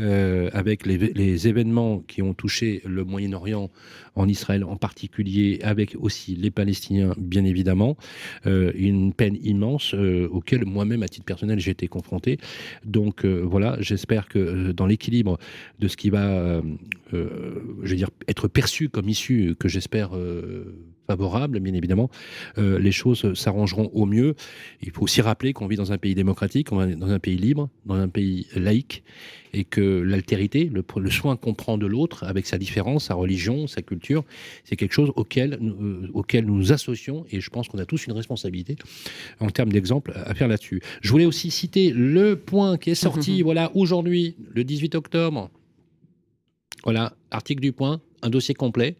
euh, 0.00 0.48
avec 0.52 0.86
les, 0.86 1.48
événements 1.48 2.02
qui 2.06 2.22
ont 2.22 2.34
touché 2.34 2.82
le 2.84 3.04
Moyen-Orient, 3.04 3.70
en 4.14 4.28
Israël 4.28 4.64
en 4.64 4.76
particulier, 4.76 5.58
avec 5.62 5.96
aussi 5.98 6.34
les 6.36 6.50
Palestiniens, 6.50 7.14
bien 7.16 7.44
évidemment. 7.44 7.96
Euh, 8.46 8.72
une 8.74 9.12
peine 9.12 9.36
immense 9.42 9.94
euh, 9.94 10.28
auquel 10.30 10.64
moi-même, 10.64 11.02
à 11.02 11.08
titre 11.08 11.24
personnel, 11.24 11.58
j'ai 11.58 11.70
été 11.70 11.88
confronté. 11.88 12.38
Donc 12.84 13.24
voilà, 13.24 13.76
j'espère 13.80 14.28
que 14.28 14.72
dans 14.72 14.86
l'équilibre 14.86 15.38
de 15.78 15.88
ce 15.88 15.96
qui 15.96 16.10
va, 16.10 16.62
je 17.12 17.90
veux 17.90 17.96
dire, 17.96 18.10
être 18.28 18.48
perçu 18.48 18.88
comme 18.88 19.08
issue, 19.08 19.54
que 19.58 19.68
j'espère 19.68 20.16
euh, 20.16 20.74
favorable, 21.06 21.58
bien 21.60 21.72
évidemment, 21.74 22.10
euh, 22.58 22.78
les 22.78 22.92
choses 22.92 23.32
s'arrangeront 23.32 23.90
au 23.94 24.04
mieux. 24.04 24.34
Il 24.82 24.90
faut 24.90 25.02
aussi 25.02 25.22
rappeler 25.22 25.52
qu'on 25.54 25.66
vit 25.66 25.76
dans 25.76 25.90
un 25.92 25.96
pays 25.98 26.14
démocratique, 26.14 26.70
on 26.70 26.86
dans 26.86 27.10
un 27.10 27.18
pays 27.18 27.36
libre, 27.38 27.70
dans 27.86 27.94
un 27.94 28.08
pays 28.08 28.46
laïque, 28.54 29.02
et 29.54 29.64
que 29.64 29.80
l'altérité, 30.02 30.70
le, 30.70 30.84
le 31.00 31.10
soin 31.10 31.36
qu'on 31.36 31.54
prend 31.54 31.78
de 31.78 31.86
l'autre, 31.86 32.24
avec 32.24 32.46
sa 32.46 32.58
différence, 32.58 33.04
sa 33.06 33.14
religion, 33.14 33.66
sa 33.66 33.80
culture, 33.80 34.22
c'est 34.64 34.76
quelque 34.76 34.92
chose 34.92 35.10
auquel, 35.16 35.56
nous- 35.62 35.76
euh, 35.82 36.10
auquel 36.12 36.44
nous 36.44 36.56
nous 36.58 36.72
associons, 36.72 37.24
et 37.30 37.40
je 37.40 37.48
pense 37.48 37.68
qu'on 37.68 37.78
a 37.78 37.86
tous 37.86 38.06
une 38.06 38.12
responsabilité 38.12 38.76
en 39.40 39.48
termes 39.48 39.72
d'exemple 39.72 40.12
à 40.14 40.34
faire 40.34 40.48
là-dessus. 40.48 40.82
Je 41.00 41.10
voulais 41.10 41.24
aussi 41.24 41.50
citer 41.50 41.90
le 41.90 42.36
point 42.36 42.76
qui 42.76 42.90
est 42.90 42.94
sorti, 42.94 43.40
voilà, 43.42 43.74
aujourd'hui, 43.74 44.36
le 44.54 44.62
18 44.62 44.94
octobre. 44.94 45.50
Voilà, 46.88 47.12
article 47.30 47.60
du 47.60 47.72
point, 47.72 48.00
un 48.22 48.30
dossier 48.30 48.54
complet. 48.54 48.96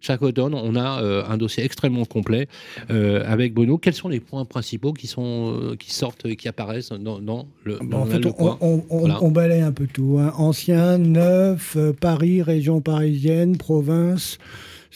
Chaque 0.00 0.22
automne, 0.22 0.54
on 0.54 0.74
a 0.74 1.02
euh, 1.02 1.22
un 1.28 1.36
dossier 1.36 1.64
extrêmement 1.64 2.06
complet 2.06 2.48
euh, 2.90 3.22
avec 3.26 3.52
Bono. 3.52 3.76
Quels 3.76 3.92
sont 3.92 4.08
les 4.08 4.20
points 4.20 4.46
principaux 4.46 4.94
qui, 4.94 5.06
sont, 5.06 5.52
euh, 5.54 5.76
qui 5.76 5.92
sortent 5.92 6.24
et 6.24 6.36
qui 6.36 6.48
apparaissent 6.48 6.92
dans, 6.92 7.18
dans 7.18 7.46
le, 7.64 7.78
dans 7.90 8.00
en 8.00 8.06
fait, 8.06 8.20
le 8.20 8.28
on, 8.28 8.32
coin 8.32 8.58
on- 8.62 8.82
on- 8.88 8.98
Voilà. 9.00 9.22
on 9.22 9.30
balaye 9.30 9.60
un 9.60 9.72
peu 9.72 9.86
tout. 9.86 10.16
hein. 10.18 10.32
Ancien, 10.38 10.96
neuf, 10.96 11.76
Paris, 12.00 12.40
région 12.40 12.80
parisienne, 12.80 13.58
province, 13.58 14.38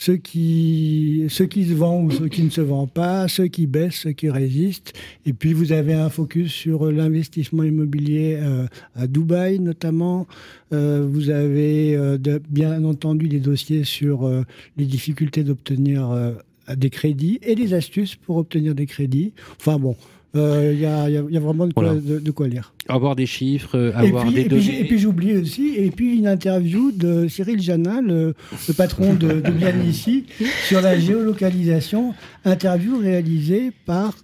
ceux 0.01 0.17
qui, 0.17 1.27
ceux 1.29 1.45
qui 1.45 1.63
se 1.63 1.73
vendent 1.73 2.11
ou 2.11 2.15
ceux 2.15 2.27
qui 2.27 2.41
ne 2.41 2.49
se 2.49 2.61
vendent 2.61 2.91
pas, 2.91 3.27
ceux 3.27 3.45
qui 3.45 3.67
baissent, 3.67 4.01
ceux 4.01 4.13
qui 4.13 4.31
résistent. 4.31 4.93
Et 5.27 5.33
puis 5.33 5.53
vous 5.53 5.73
avez 5.73 5.93
un 5.93 6.09
focus 6.09 6.51
sur 6.51 6.91
l'investissement 6.91 7.61
immobilier 7.61 8.39
euh, 8.41 8.65
à 8.95 9.05
Dubaï 9.05 9.59
notamment. 9.59 10.25
Euh, 10.73 11.05
vous 11.07 11.29
avez 11.29 11.95
euh, 11.95 12.17
bien 12.49 12.83
entendu 12.83 13.27
des 13.27 13.39
dossiers 13.39 13.83
sur 13.83 14.27
les 14.75 14.85
difficultés 14.85 15.43
d'obtenir 15.43 16.33
des 16.75 16.89
crédits 16.89 17.37
et 17.43 17.53
des 17.53 17.75
astuces 17.75 18.15
pour 18.15 18.37
obtenir 18.37 18.73
des 18.73 18.87
crédits. 18.87 19.33
Enfin 19.59 19.77
bon. 19.77 19.95
Euh, 20.35 20.71
Il 20.73 20.79
y, 20.79 20.85
a, 20.85 21.09
il 21.09 21.13
y 21.13 21.17
a- 21.17 21.23
il 21.27 21.33
y 21.33 21.37
a 21.37 21.39
vraiment 21.41 21.67
de 21.67 21.73
quoi, 21.73 21.83
Voilà. 21.83 21.99
de- 21.99 22.19
de 22.19 22.31
quoi 22.31 22.47
lire. 22.47 22.73
Avoir 22.87 23.15
des 23.15 23.25
chiffres, 23.25 23.77
euh, 23.77 23.91
avoir 23.95 24.23
puis, 24.25 24.33
des 24.33 24.41
et 24.41 24.45
puis, 24.45 24.57
données. 24.65 24.79
et 24.79 24.83
puis 24.85 24.97
j'oublie 24.99 25.33
aussi, 25.37 25.73
et 25.77 25.91
puis 25.91 26.17
une 26.17 26.27
interview 26.27 26.91
de 26.91 27.27
Cyril 27.27 27.61
Janin, 27.61 28.01
le, 28.01 28.33
le 28.67 28.73
patron 28.73 29.13
de, 29.13 29.41
de 29.41 29.51
Bien 29.51 29.73
Ici, 29.83 30.25
sur 30.67 30.79
la 30.81 30.97
géolocalisation, 30.97 32.13
interview 32.45 32.97
réalisée 32.99 33.71
par 33.85 34.15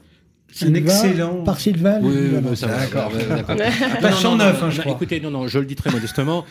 Sylvain, 0.51 0.75
excellent- 0.79 1.43
par 1.43 1.59
Sylvain. 1.59 1.99
Oui, 2.01 2.11
oui, 2.15 2.27
Voilà. 2.31 2.47
oui, 2.51 2.57
ça 2.57 2.67
va, 2.67 2.77
D'accord. 2.79 3.11
ouais, 3.13 3.25
d'accord. 3.27 3.57
Page 3.57 4.23
Non, 4.23 4.31
non, 4.37 4.39
109, 4.39 4.61
non, 4.61 4.69
je 4.71 4.77
non, 4.77 4.81
crois. 4.83 4.93
Écoutez, 4.95 5.19
non, 5.19 5.31
non, 5.31 5.47
je 5.47 5.59
le 5.59 5.65
dis 5.65 5.75
très 5.75 5.91
modestement. 5.91 6.45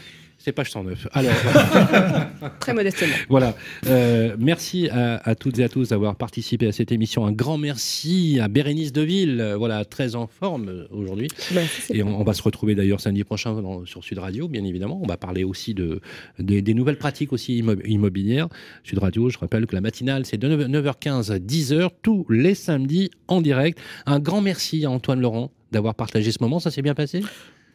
C'est 0.46 0.52
page 0.52 0.70
109. 0.70 1.08
Alors, 1.12 1.32
Très 2.60 2.72
modestement. 2.72 3.12
voilà. 3.28 3.56
Euh, 3.88 4.36
merci 4.38 4.88
à, 4.90 5.16
à 5.28 5.34
toutes 5.34 5.58
et 5.58 5.64
à 5.64 5.68
tous 5.68 5.88
d'avoir 5.88 6.14
participé 6.14 6.68
à 6.68 6.72
cette 6.72 6.92
émission. 6.92 7.26
Un 7.26 7.32
grand 7.32 7.58
merci 7.58 8.38
à 8.40 8.46
Bérénice 8.46 8.92
Deville, 8.92 9.40
euh, 9.40 9.56
voilà, 9.56 9.84
très 9.84 10.14
en 10.14 10.28
forme 10.28 10.68
euh, 10.68 10.86
aujourd'hui. 10.92 11.26
Bah, 11.52 11.62
Et 11.92 12.04
on, 12.04 12.20
on 12.20 12.22
va 12.22 12.32
se 12.32 12.42
retrouver 12.44 12.76
d'ailleurs 12.76 13.00
samedi 13.00 13.24
prochain 13.24 13.60
dans- 13.60 13.84
sur 13.86 14.04
Sud 14.04 14.18
Radio, 14.18 14.46
bien 14.46 14.62
évidemment. 14.62 15.00
On 15.02 15.06
va 15.08 15.16
parler 15.16 15.42
aussi 15.42 15.74
de, 15.74 16.00
des- 16.38 16.62
des 16.62 16.74
nouvelles 16.74 16.98
pratiques 16.98 17.32
aussi 17.32 17.60
immo- 17.60 17.84
immobilières. 17.84 18.46
Sud 18.84 19.00
Radio, 19.00 19.28
je 19.30 19.38
rappelle 19.38 19.66
que 19.66 19.74
la 19.74 19.80
matinale, 19.80 20.26
c'est 20.26 20.36
de 20.38 20.46
9, 20.46 20.68
9h15 20.68 21.32
à 21.32 21.38
10h, 21.40 21.88
tous 22.02 22.24
les 22.30 22.54
samedis 22.54 23.10
en 23.26 23.40
direct. 23.40 23.80
Un 24.06 24.20
grand 24.20 24.42
merci 24.42 24.84
à 24.84 24.92
Antoine 24.92 25.20
Laurent 25.20 25.50
d'avoir 25.72 25.96
partagé 25.96 26.30
ce 26.30 26.38
moment. 26.40 26.60
Ça 26.60 26.70
s'est 26.70 26.82
bien 26.82 26.94
passé? 26.94 27.20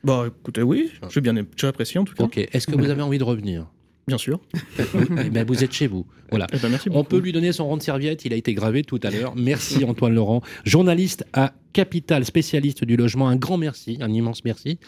Bah 0.03 0.26
écoutez, 0.28 0.64
oui, 0.64 0.91
j'ai 1.10 1.22
bien 1.22 1.36
apprécié 1.64 1.99
en 1.99 2.06
tout 2.06 2.15
cas. 2.15 2.23
Ok. 2.23 2.38
Est-ce 2.38 2.68
que 2.68 2.76
vous 2.76 2.90
avez 2.90 3.02
envie 3.02 3.18
de 3.18 3.23
revenir? 3.23 3.68
Bien 4.07 4.18
sûr. 4.18 4.40
Eh 5.23 5.30
ben, 5.30 5.45
Vous 5.45 5.64
êtes 5.64 5.72
chez 5.73 5.88
vous. 5.88 6.06
Voilà. 6.32 6.48
Eh 6.53 6.57
ben, 6.57 6.69
merci 6.69 6.90
On 6.91 7.03
peut 7.03 7.19
lui 7.19 7.32
donner 7.32 7.52
son 7.52 7.68
rond 7.68 7.78
de 7.78 7.82
serviette, 7.82 8.26
il 8.26 8.34
a 8.34 8.36
été 8.36 8.53
gravé 8.53 8.84
tout 8.84 8.99
à 9.03 9.10
l'heure. 9.11 9.34
Merci 9.36 9.86
Antoine 9.86 10.14
Laurent, 10.14 10.41
journaliste 10.65 11.26
à 11.34 11.53
Capital, 11.73 12.26
spécialiste 12.26 12.84
du 12.84 12.95
logement. 12.95 13.27
Un 13.27 13.35
grand 13.35 13.57
merci, 13.57 13.98
un 14.02 14.11
immense 14.11 14.43
merci 14.43 14.80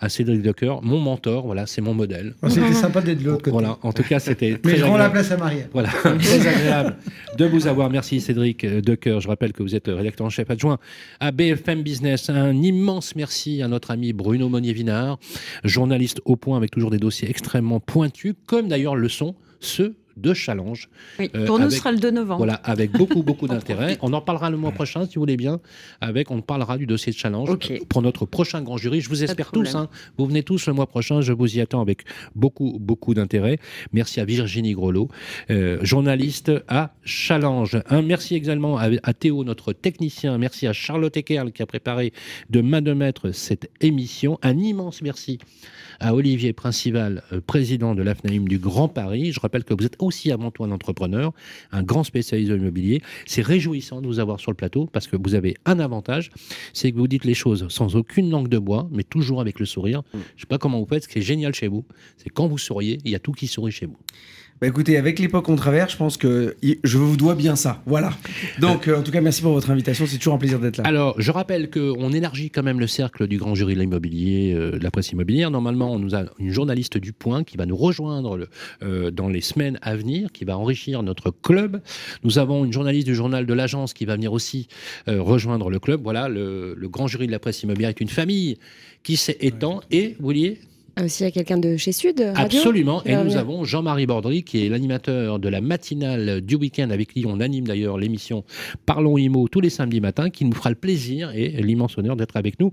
à 0.00 0.08
Cédric 0.08 0.42
Decoeur, 0.42 0.82
mon 0.82 0.98
mentor, 0.98 1.46
voilà, 1.46 1.66
c'est 1.66 1.80
mon 1.80 1.94
modèle. 1.94 2.34
Oh, 2.42 2.48
C'était 2.48 2.72
sympa 2.72 3.00
d'être 3.00 3.20
de 3.20 3.24
l'autre 3.24 3.42
côté. 3.42 3.50
Voilà, 3.50 3.78
en 3.82 3.92
tout 3.92 4.02
cas, 4.02 4.18
c'était 4.18 4.52
Mais 4.64 4.72
très 4.72 4.76
je 4.78 4.84
rends 4.84 4.96
la 4.96 5.10
place 5.10 5.30
à 5.30 5.36
Marielle. 5.36 5.68
Voilà, 5.72 5.88
très 6.02 6.46
agréable 6.46 6.96
de 7.36 7.44
vous 7.44 7.66
avoir. 7.66 7.90
Merci 7.90 8.20
Cédric 8.20 8.64
Decoeur. 8.66 9.20
Je 9.20 9.28
rappelle 9.28 9.52
que 9.52 9.62
vous 9.62 9.74
êtes 9.74 9.86
rédacteur 9.88 10.26
en 10.26 10.30
chef 10.30 10.50
adjoint 10.50 10.78
à 11.20 11.32
BFM 11.32 11.82
Business. 11.82 12.30
Un 12.30 12.54
immense 12.54 13.16
merci 13.16 13.62
à 13.62 13.68
notre 13.68 13.90
ami 13.90 14.12
Bruno 14.12 14.48
Monnier-Vinard, 14.48 15.18
journaliste 15.64 16.20
au 16.24 16.36
point 16.36 16.56
avec 16.56 16.70
toujours 16.70 16.90
des 16.90 16.98
dossiers 16.98 17.28
extrêmement 17.30 17.80
pointus, 17.80 18.34
comme 18.46 18.68
d'ailleurs 18.68 18.96
le 18.96 19.08
sont 19.08 19.34
ceux 19.60 19.94
de 20.16 20.34
Challenge. 20.34 20.88
Oui, 21.18 21.30
Euh, 21.34 21.46
pour 21.46 21.58
nous, 21.58 21.70
ce 21.70 21.78
sera 21.78 21.92
le 21.92 21.98
2 21.98 22.10
novembre. 22.10 22.38
Voilà, 22.38 22.54
avec 22.64 22.92
beaucoup, 22.92 23.22
beaucoup 23.22 23.48
d'intérêt. 23.48 23.98
On 24.02 24.12
en 24.12 24.20
parlera 24.20 24.50
le 24.50 24.56
mois 24.56 24.72
prochain, 24.72 25.06
si 25.06 25.14
vous 25.16 25.20
voulez 25.22 25.36
bien. 25.36 25.60
Avec, 26.00 26.30
on 26.30 26.40
parlera 26.42 26.78
du 26.78 26.86
dossier 26.86 27.12
de 27.12 27.16
challenge 27.18 27.48
Ok. 27.50 27.72
pour 27.88 28.02
notre 28.02 28.26
prochain 28.26 28.62
grand 28.62 28.76
jury. 28.76 29.00
Je 29.00 29.08
vous 29.08 29.22
espère 29.24 29.50
tous. 29.52 29.74
hein. 29.74 29.88
Vous 30.18 30.26
venez 30.26 30.42
tous 30.42 30.66
le 30.66 30.72
mois 30.72 30.86
prochain. 30.86 31.20
Je 31.20 31.32
vous 31.32 31.56
y 31.56 31.60
attends 31.60 31.80
avec 31.80 32.02
beaucoup, 32.34 32.78
beaucoup 32.80 33.14
d'intérêt. 33.14 33.58
Merci 33.92 34.20
à 34.20 34.24
Virginie 34.24 34.72
Grelot, 34.74 35.08
euh, 35.50 35.78
journaliste 35.82 36.52
à 36.68 36.94
Challenge. 37.04 37.78
Un 37.88 38.02
merci 38.02 38.34
également 38.34 38.78
à, 38.78 38.88
à 39.02 39.12
Théo, 39.14 39.44
notre 39.44 39.72
technicien. 39.72 40.38
Merci 40.38 40.66
à 40.66 40.72
Charlotte 40.72 41.16
Ekerl 41.16 41.52
qui 41.52 41.62
a 41.62 41.66
préparé 41.66 42.12
de 42.50 42.60
main 42.60 42.82
de 42.82 42.92
maître 42.92 43.30
cette 43.32 43.70
émission. 43.80 44.38
Un 44.42 44.58
immense 44.58 45.02
merci 45.02 45.38
à 46.00 46.14
Olivier 46.14 46.52
Principal, 46.52 47.22
euh, 47.32 47.40
président 47.40 47.94
de 47.94 48.02
l'AFNAIM 48.02 48.44
du 48.44 48.58
Grand 48.58 48.88
Paris. 48.88 49.32
Je 49.32 49.40
rappelle 49.40 49.64
que 49.64 49.74
vous 49.74 49.84
êtes 49.84 49.96
aussi 49.98 50.30
avant 50.30 50.50
tout 50.50 50.64
un 50.64 50.70
entrepreneur, 50.70 51.32
un 51.70 51.82
grand 51.82 52.04
spécialiste 52.04 52.50
de 52.50 52.54
l'immobilier. 52.56 53.02
C'est 53.26 53.42
réjouissant 53.42 54.00
de 54.00 54.06
vous 54.06 54.18
avoir 54.18 54.40
sur 54.40 54.50
le 54.50 54.56
plateau 54.56 54.88
parce 54.92 55.06
que 55.06 55.16
vous 55.16 55.34
avez 55.34 55.56
un 55.64 55.78
avantage, 55.78 56.30
c'est 56.72 56.92
que 56.92 56.96
vous 56.96 57.08
dites 57.08 57.24
les 57.24 57.34
choses 57.34 57.66
sans 57.68 57.96
aucune 57.96 58.30
langue 58.30 58.48
de 58.48 58.58
bois, 58.58 58.88
mais 58.90 59.04
toujours 59.04 59.40
avec 59.40 59.58
le 59.60 59.66
sourire. 59.66 60.02
Je 60.12 60.18
ne 60.18 60.22
sais 60.38 60.46
pas 60.46 60.58
comment 60.58 60.80
vous 60.80 60.86
faites, 60.86 61.04
ce 61.04 61.08
qui 61.08 61.18
est 61.18 61.22
génial 61.22 61.54
chez 61.54 61.68
vous, 61.68 61.84
c'est 62.16 62.30
quand 62.30 62.46
vous 62.46 62.58
souriez, 62.58 62.98
il 63.04 63.10
y 63.10 63.14
a 63.14 63.18
tout 63.18 63.32
qui 63.32 63.46
sourit 63.46 63.72
chez 63.72 63.86
vous. 63.86 63.96
Bah 64.62 64.68
écoutez, 64.68 64.96
avec 64.96 65.18
l'époque 65.18 65.46
qu'on 65.46 65.56
traverse, 65.56 65.90
je 65.90 65.96
pense 65.96 66.16
que 66.16 66.54
je 66.84 66.96
vous 66.96 67.16
dois 67.16 67.34
bien 67.34 67.56
ça. 67.56 67.82
Voilà. 67.84 68.12
Donc, 68.60 68.86
euh, 68.86 68.96
en 68.96 69.02
tout 69.02 69.10
cas, 69.10 69.20
merci 69.20 69.42
pour 69.42 69.50
votre 69.54 69.68
invitation. 69.70 70.06
C'est 70.06 70.18
toujours 70.18 70.34
un 70.34 70.38
plaisir 70.38 70.60
d'être 70.60 70.76
là. 70.76 70.84
Alors, 70.86 71.16
je 71.20 71.32
rappelle 71.32 71.68
qu'on 71.68 72.12
élargit 72.12 72.48
quand 72.50 72.62
même 72.62 72.78
le 72.78 72.86
cercle 72.86 73.26
du 73.26 73.38
grand 73.38 73.56
jury 73.56 73.74
de 73.74 73.80
l'immobilier, 73.80 74.54
euh, 74.54 74.78
de 74.78 74.84
la 74.84 74.92
presse 74.92 75.10
immobilière. 75.10 75.50
Normalement, 75.50 75.90
on 75.92 75.98
nous 75.98 76.14
a 76.14 76.26
une 76.38 76.52
journaliste 76.52 76.96
du 76.96 77.12
Point 77.12 77.42
qui 77.42 77.56
va 77.56 77.66
nous 77.66 77.74
rejoindre 77.76 78.36
le- 78.36 78.48
euh, 78.84 79.10
dans 79.10 79.28
les 79.28 79.40
semaines 79.40 79.80
à 79.82 79.96
venir, 79.96 80.30
qui 80.30 80.44
va 80.44 80.56
enrichir 80.56 81.02
notre 81.02 81.32
club. 81.32 81.80
Nous 82.22 82.38
avons 82.38 82.64
une 82.64 82.72
journaliste 82.72 83.08
du 83.08 83.16
journal 83.16 83.46
de 83.46 83.54
l'agence 83.54 83.92
qui 83.92 84.04
va 84.04 84.14
venir 84.14 84.32
aussi 84.32 84.68
rejoindre 85.08 85.70
le 85.70 85.80
club. 85.80 86.02
Voilà, 86.04 86.28
le, 86.28 86.76
le 86.78 86.88
grand 86.88 87.08
jury 87.08 87.26
de 87.26 87.32
la 87.32 87.40
presse 87.40 87.64
immobilière 87.64 87.90
est 87.90 88.00
une 88.00 88.06
famille 88.08 88.58
qui 89.02 89.16
s'étend 89.16 89.80
et, 89.90 90.14
vous 90.20 90.24
voyez, 90.24 90.60
Aussi, 91.00 91.22
il 91.22 91.26
y 91.26 91.28
a 91.28 91.30
quelqu'un 91.30 91.56
de 91.56 91.78
chez 91.78 91.92
Sud 91.92 92.20
Radio 92.20 92.58
Absolument. 92.58 93.02
Et 93.04 93.16
nous 93.16 93.36
avons 93.36 93.64
Jean-Marie 93.64 94.04
Bordry, 94.04 94.42
qui 94.42 94.66
est 94.66 94.68
l'animateur 94.68 95.38
de 95.38 95.48
la 95.48 95.62
matinale 95.62 96.42
du 96.42 96.54
week-end, 96.54 96.90
avec 96.90 97.14
qui 97.14 97.24
on 97.26 97.40
anime 97.40 97.66
d'ailleurs 97.66 97.96
l'émission 97.96 98.44
Parlons 98.84 99.16
IMO 99.16 99.48
tous 99.48 99.62
les 99.62 99.70
samedis 99.70 100.02
matins, 100.02 100.28
qui 100.28 100.44
nous 100.44 100.52
fera 100.52 100.68
le 100.68 100.76
plaisir 100.76 101.32
et 101.34 101.48
l'immense 101.48 101.96
honneur 101.96 102.14
d'être 102.14 102.36
avec 102.36 102.60
nous, 102.60 102.72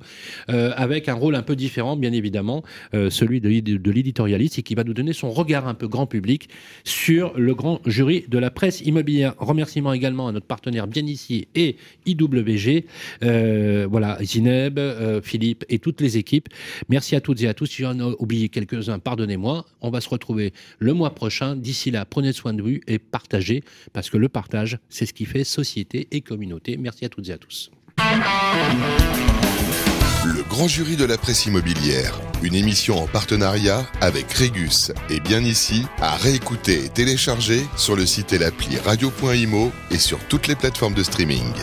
euh, 0.50 0.74
avec 0.76 1.08
un 1.08 1.14
rôle 1.14 1.34
un 1.36 1.44
peu 1.44 1.56
différent, 1.56 1.96
bien 1.96 2.12
évidemment, 2.12 2.62
euh, 2.94 3.10
celui 3.10 3.40
de, 3.40 3.78
de 3.78 3.91
l'éditorialiste, 3.91 4.60
et 4.60 4.64
qui 4.64 4.76
va 4.76 4.84
nous 4.84 4.94
donner 4.94 5.14
son 5.14 5.32
regard 5.32 5.68
un 5.68 5.74
peu 5.74 5.88
grand 5.88 6.06
public 6.06 6.50
sur 6.84 7.34
le 7.38 7.56
grand 7.56 7.80
jury 7.86 8.26
de 8.28 8.38
la 8.38 8.52
presse 8.52 8.82
immobilière. 8.82 9.34
Remerciements 9.38 9.94
également 9.94 10.28
à 10.28 10.34
notre 10.34 10.46
partenaire 10.46 10.88
bien 10.88 11.06
ici 11.06 11.48
et 11.56 11.78
IWG. 12.06 12.86
Euh, 13.24 13.88
voilà, 13.90 14.18
Zineb, 14.22 14.78
Philippe 15.24 15.64
et 15.70 15.80
toutes 15.80 16.02
les 16.02 16.18
équipes. 16.18 16.50
Merci 16.90 17.16
à 17.16 17.22
toutes 17.22 17.41
et 17.41 17.48
à 17.48 17.54
tous. 17.54 17.70
Oublié 18.19 18.49
quelques-uns, 18.49 18.99
pardonnez-moi. 18.99 19.65
On 19.81 19.90
va 19.90 20.02
se 20.02 20.10
retrouver 20.10 20.53
le 20.80 20.94
mois 20.94 21.14
prochain. 21.14 21.56
D'ici 21.56 21.91
là, 21.91 22.06
prenez 22.06 22.34
soin 22.34 22.53
de 22.53 22.61
vous 22.61 22.80
et 22.88 22.99
partagez, 22.99 23.64
parce 23.94 24.10
que 24.10 24.18
le 24.18 24.30
partage, 24.30 24.80
c'est 24.90 25.06
ce 25.06 25.14
qui 25.14 25.26
fait 25.26 25.44
société 25.44 26.07
et 26.11 26.22
communauté. 26.22 26.77
Merci 26.77 27.06
à 27.06 27.10
toutes 27.10 27.30
et 27.30 27.34
à 27.34 27.38
tous. 27.38 27.72
Le 30.26 30.44
grand 30.44 30.68
jury 30.68 30.95
de 30.95 31.06
la 31.06 31.18
presse 31.18 31.45
immobilière, 31.45 32.19
une 32.44 32.56
émission 32.56 33.02
en 33.02 33.07
partenariat 33.07 33.86
avec 34.02 34.31
Régus 34.31 34.91
et 35.10 35.19
bien 35.19 35.44
ici, 35.44 35.84
à 35.99 36.15
réécouter 36.15 36.86
et 36.86 36.90
télécharger 36.90 37.61
sur 37.77 37.95
le 37.95 38.06
site 38.06 38.34
et 38.34 38.38
l'appli 38.38 38.77
radio.imo 38.77 39.72
et 39.91 39.98
sur 39.98 40.19
toutes 40.27 40.48
les 40.48 40.56
plateformes 40.56 40.94
de 40.94 41.03
streaming. 41.03 41.53